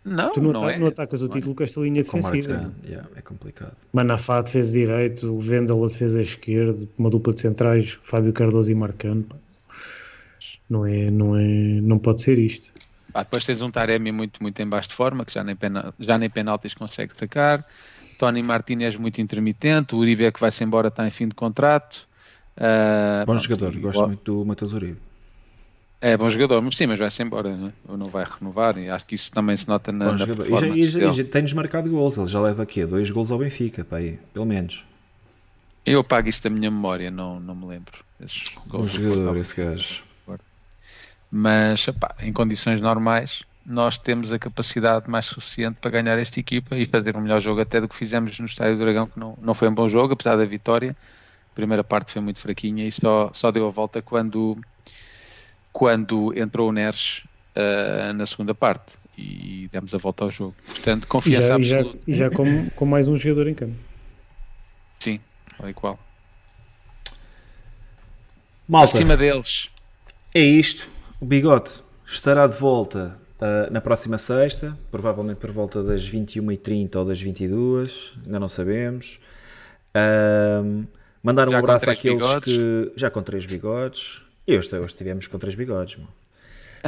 Não, 0.09 0.31
tu 0.31 0.41
não, 0.41 0.53
não 0.53 0.63
ata- 0.63 0.71
é. 0.73 0.79
não 0.79 0.87
atacas 0.87 1.21
o 1.21 1.27
título 1.27 1.53
com 1.53 1.63
esta 1.63 1.81
linha 1.81 2.03
Com 2.05 2.19
defensiva. 2.19 2.73
Yeah, 2.85 3.07
é 3.15 3.21
complicado. 3.21 3.75
Manafá 3.91 4.41
defesa 4.41 4.71
direito, 4.71 5.27
o 5.35 5.39
Vendel 5.39 5.83
a 5.83 5.87
defesa 5.87 6.21
esquerda, 6.21 6.87
uma 6.97 7.09
dupla 7.09 7.33
de 7.33 7.41
centrais, 7.41 7.99
Fábio 8.03 8.31
Cardoso 8.31 8.71
e 8.71 8.75
Marcano. 8.75 9.25
Não 10.69 10.85
é, 10.85 11.09
não 11.11 11.35
é, 11.35 11.43
não 11.43 11.97
pode 11.99 12.21
ser 12.21 12.37
isto. 12.37 12.71
Pá, 13.11 13.23
depois 13.23 13.45
tens 13.45 13.61
um 13.61 13.71
Taremi 13.71 14.11
muito, 14.11 14.41
muito 14.41 14.61
em 14.61 14.67
baixo 14.67 14.89
de 14.89 14.95
forma, 14.95 15.25
que 15.25 15.33
já 15.33 15.43
nem, 15.43 15.55
pena, 15.55 15.93
já 15.99 16.17
nem 16.17 16.29
penaltis 16.29 16.73
consegue 16.73 17.13
atacar. 17.13 17.63
Tony 18.17 18.41
Martinez 18.41 18.95
muito 18.95 19.21
intermitente. 19.21 19.95
O 19.95 19.99
Uribe 19.99 20.25
é 20.25 20.31
que 20.31 20.39
vai-se 20.39 20.63
embora, 20.63 20.87
está 20.89 21.05
em 21.07 21.11
fim 21.11 21.27
de 21.27 21.35
contrato. 21.35 22.07
Ah, 22.57 23.23
Bom 23.25 23.33
pronto, 23.33 23.43
jogador, 23.43 23.77
gosto 23.79 24.07
muito 24.07 24.23
do 24.23 24.45
Matheus 24.45 24.73
Uribe. 24.73 24.97
É 25.99 26.15
bom 26.15 26.29
jogador, 26.29 26.61
mas 26.61 26.77
sim, 26.77 26.85
mas 26.85 26.99
vai-se 26.99 27.23
embora, 27.23 27.55
não 27.55 27.69
é? 27.69 27.71
ou 27.87 27.97
não 27.97 28.05
vai 28.07 28.23
renovar. 28.23 28.77
E 28.77 28.87
acho 28.89 29.05
que 29.05 29.15
isso 29.15 29.31
também 29.31 29.57
se 29.57 29.67
nota 29.67 29.91
na, 29.91 30.05
Bom 30.05 30.17
na. 30.17 30.23
E 30.25 30.27
performance 30.35 30.79
e 30.79 30.91
já- 30.91 30.99
e 31.09 31.11
já 31.13 31.23
tem-nos 31.23 31.53
marcado 31.53 31.89
gols. 31.89 32.17
Ele 32.17 32.27
já 32.27 32.39
leva 32.39 32.61
aqui 32.63 32.85
dois 32.85 33.09
gols 33.09 33.31
ao 33.31 33.39
Benfica, 33.39 33.83
pá, 33.83 33.97
aí, 33.97 34.19
pelo 34.33 34.45
menos. 34.45 34.85
Eu 35.85 36.01
apago 36.01 36.29
isso 36.29 36.43
da 36.43 36.49
minha 36.49 36.69
memória, 36.69 37.09
não, 37.09 37.39
não 37.39 37.55
me 37.55 37.65
lembro. 37.65 38.03
Bom 38.67 38.85
jogador, 38.85 39.37
esse 39.37 39.55
gajo. 39.55 40.03
Mas 41.31 41.87
em 42.21 42.31
condições 42.31 42.79
normais, 42.79 43.43
nós 43.65 43.97
temos 43.99 44.31
a 44.31 44.39
capacidade 44.39 45.09
mais 45.09 45.25
suficiente 45.25 45.77
para 45.81 45.91
ganhar 45.91 46.17
esta 46.17 46.39
equipa 46.39 46.75
e 46.77 46.85
fazer 46.85 47.17
um 47.17 47.21
melhor 47.21 47.41
jogo 47.41 47.59
até 47.61 47.81
do 47.81 47.87
que 47.87 47.95
fizemos 47.95 48.39
no 48.39 48.45
Estádio 48.45 48.75
do 48.77 48.79
Dragão, 48.83 49.07
que 49.07 49.19
não, 49.19 49.37
não 49.41 49.53
foi 49.53 49.67
um 49.67 49.73
bom 49.73 49.89
jogo, 49.89 50.13
apesar 50.13 50.35
da 50.37 50.45
vitória. 50.45 50.95
A 51.51 51.55
primeira 51.55 51.83
parte 51.83 52.11
foi 52.11 52.21
muito 52.21 52.39
fraquinha 52.39 52.85
e 52.87 52.91
só, 52.91 53.29
só 53.33 53.51
deu 53.51 53.67
a 53.67 53.71
volta 53.71 54.01
quando, 54.01 54.57
quando 55.77 56.33
entrou 56.35 56.69
o 56.69 56.71
Neres 56.71 57.23
ah, 57.55 58.11
na 58.11 58.25
segunda 58.25 58.55
parte 58.55 58.93
e 59.15 59.67
demos 59.71 59.93
a 59.93 59.99
volta 59.99 60.23
ao 60.23 60.31
jogo. 60.31 60.55
Portanto, 60.65 61.03
E 61.03 61.07
confiança 61.07 61.47
já, 61.49 61.59
e 61.59 61.63
já, 61.63 61.77
absoluta. 61.77 61.99
e 62.07 62.15
já 62.15 62.29
com, 62.31 62.69
com 62.71 62.85
mais 62.87 63.07
um 63.07 63.15
jogador 63.15 63.47
em 63.47 63.53
campo. 63.53 63.75
Sim, 64.99 65.19
tal 65.55 65.69
e 65.69 65.73
qual. 65.75 65.99
Malta, 68.67 68.93
Acima 68.95 69.15
deles. 69.15 69.69
é 70.33 70.41
isto. 70.41 70.89
O 71.21 71.25
Bigode 71.25 71.71
estará 72.05 72.47
de 72.47 72.55
volta 72.57 73.19
ah, 73.39 73.67
na 73.71 73.79
próxima 73.79 74.17
sexta, 74.17 74.75
provavelmente 74.91 75.37
por 75.37 75.51
volta 75.51 75.83
das 75.83 76.09
21h30 76.11 76.95
ou 76.95 77.05
das 77.05 77.21
22 77.21 78.13
ainda 78.25 78.39
não 78.39 78.49
sabemos. 78.49 79.19
Ahm, 79.93 80.85
mandar 81.21 81.47
um 81.47 81.51
Já 81.51 81.59
abraço 81.59 81.89
àqueles 81.89 82.17
bigodes. 82.17 82.53
que. 82.55 82.91
Já 82.95 83.09
com 83.11 83.21
três 83.21 83.45
bigodes. 83.45 84.21
E 84.47 84.57
hoje, 84.57 84.73
hoje 84.75 84.85
estivemos 84.85 85.27
com 85.27 85.37
três 85.37 85.55
bigodes, 85.55 85.97
mano. 85.97 86.09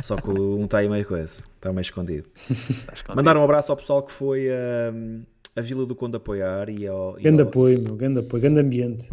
Só 0.04 0.16
que 0.16 0.30
um 0.30 0.64
está 0.66 0.78
aí 0.78 0.88
meio 0.88 1.06
coisa, 1.06 1.44
está 1.56 1.74
meio 1.74 1.82
escondido. 1.82 2.30
Está 2.50 2.94
escondido. 2.94 3.16
Mandar 3.16 3.36
um 3.36 3.44
abraço 3.44 3.72
ao 3.72 3.78
pessoal 3.78 4.02
que 4.04 4.12
foi 4.12 4.48
ahm, 4.50 5.24
a 5.56 5.62
Vila 5.62 5.86
do 5.86 5.96
Conde 5.96 6.16
apoiar 6.16 6.70
e 6.70 6.88
ao. 6.88 7.20
e 7.20 7.24
Grande 7.24 7.42
ao- 7.42 7.48
apoio, 7.50 7.82
meu, 7.82 7.96
grande 7.96 8.20
apoio, 8.20 8.42
grande 8.42 8.60
ambiente. 8.62 9.10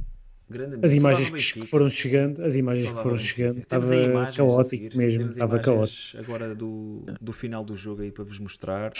grande 0.49 0.75
As 0.75 0.79
ambiente. 0.79 0.97
imagens 0.97 1.29
Saudade 1.29 1.49
do 1.55 1.61
que, 1.61 1.67
foram 1.67 1.91
chegando, 1.91 2.43
as 2.45 2.55
imagens 2.55 2.89
que 2.91 3.03
foram 3.03 3.17
chegando, 3.17 3.59
estava 3.61 3.97
imagens 3.97 4.35
a 4.35 4.37
caótico 4.37 4.97
mesmo, 4.97 5.23
estava 5.31 5.59
caótico. 5.59 6.17
imagens 6.17 6.17
agora 6.29 6.55
do, 6.55 7.05
do 7.21 7.33
final 7.33 7.65
do 7.65 7.75
jogo 7.75 8.03
aí 8.03 8.13
para 8.13 8.23
vos 8.25 8.39
mostrar. 8.39 8.93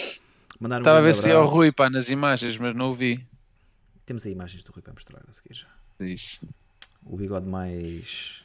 Mandar 0.59 0.77
um 0.77 0.81
Estava 0.81 0.99
a 0.99 1.03
ver 1.03 1.15
se 1.15 1.29
ia 1.29 1.35
o 1.35 1.37
abraço. 1.39 1.55
Rui 1.55 1.71
pá, 1.71 1.89
nas 1.91 2.09
imagens, 2.09 2.57
mas 2.57 2.75
não 2.75 2.91
o 2.91 2.95
vi. 2.95 3.25
Temos 4.07 4.25
aí 4.27 4.33
imagens 4.33 4.63
do 4.65 4.73
Rui 4.73 4.83
para 4.83 4.95
mostrar 4.95 5.21
a 5.29 5.33
seguir 5.33 5.55
já. 5.55 5.67
Isso. 6.01 6.49
O 7.05 7.17
bigode 7.17 7.47
mais, 7.47 8.43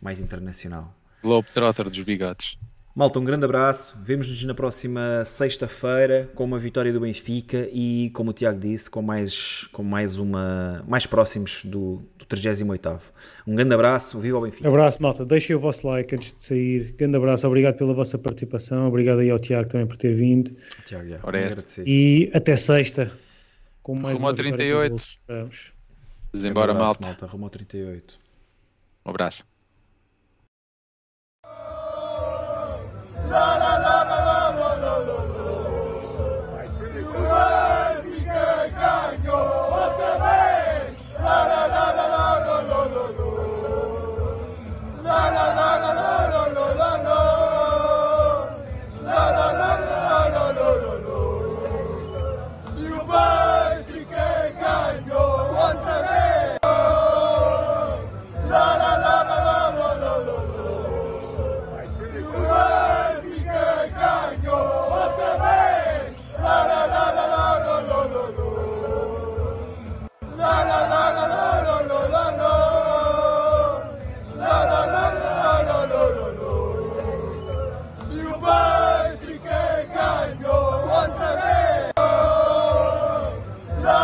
mais 0.00 0.20
internacional. 0.20 0.94
Globetrotter 1.22 1.90
dos 1.90 2.02
bigodes. 2.04 2.58
Malta, 2.98 3.20
um 3.20 3.24
grande 3.24 3.44
abraço. 3.44 3.96
Vemo-nos 4.02 4.44
na 4.44 4.54
próxima 4.54 5.24
sexta-feira 5.24 6.28
com 6.34 6.42
uma 6.42 6.58
vitória 6.58 6.92
do 6.92 6.98
Benfica 6.98 7.68
e, 7.72 8.10
como 8.12 8.30
o 8.30 8.32
Tiago 8.32 8.58
disse, 8.58 8.90
com 8.90 9.00
mais, 9.00 9.68
com 9.70 9.84
mais 9.84 10.18
uma 10.18 10.84
mais 10.88 11.06
próximos 11.06 11.64
do, 11.64 12.02
do 12.16 12.26
38º. 12.26 13.00
Um 13.46 13.54
grande 13.54 13.72
abraço, 13.72 14.18
viva 14.18 14.38
o 14.38 14.40
Benfica. 14.40 14.66
Abraço, 14.66 15.00
malta. 15.00 15.24
Deixem 15.24 15.54
o 15.54 15.60
vosso 15.60 15.86
like 15.86 16.12
antes 16.12 16.34
de 16.34 16.42
sair. 16.42 16.92
Grande 16.98 17.16
abraço, 17.16 17.46
obrigado 17.46 17.76
pela 17.76 17.94
vossa 17.94 18.18
participação. 18.18 18.88
Obrigado 18.88 19.20
aí 19.20 19.30
ao 19.30 19.38
Tiago 19.38 19.68
também 19.68 19.86
por 19.86 19.96
ter 19.96 20.12
vindo. 20.12 20.50
Tiago, 20.84 21.08
já, 21.08 21.16
é. 21.16 21.20
agradecer. 21.22 21.84
E 21.86 22.28
até 22.34 22.56
sexta. 22.56 23.12
Com 23.80 23.94
mais 23.94 24.14
Rumo 24.16 24.26
ao 24.26 24.32
uma 24.32 24.36
vitória 24.36 24.56
38. 24.56 24.82
do 24.82 24.90
Bolso. 24.90 25.06
Esperamos. 25.06 25.72
Vamos 26.32 26.50
embora, 26.50 26.72
abraço, 26.72 26.86
malta. 27.00 27.06
malta. 27.06 27.26
Rumo 27.26 27.44
ao 27.44 27.50
38. 27.50 28.18
Um 29.06 29.10
abraço. 29.10 29.44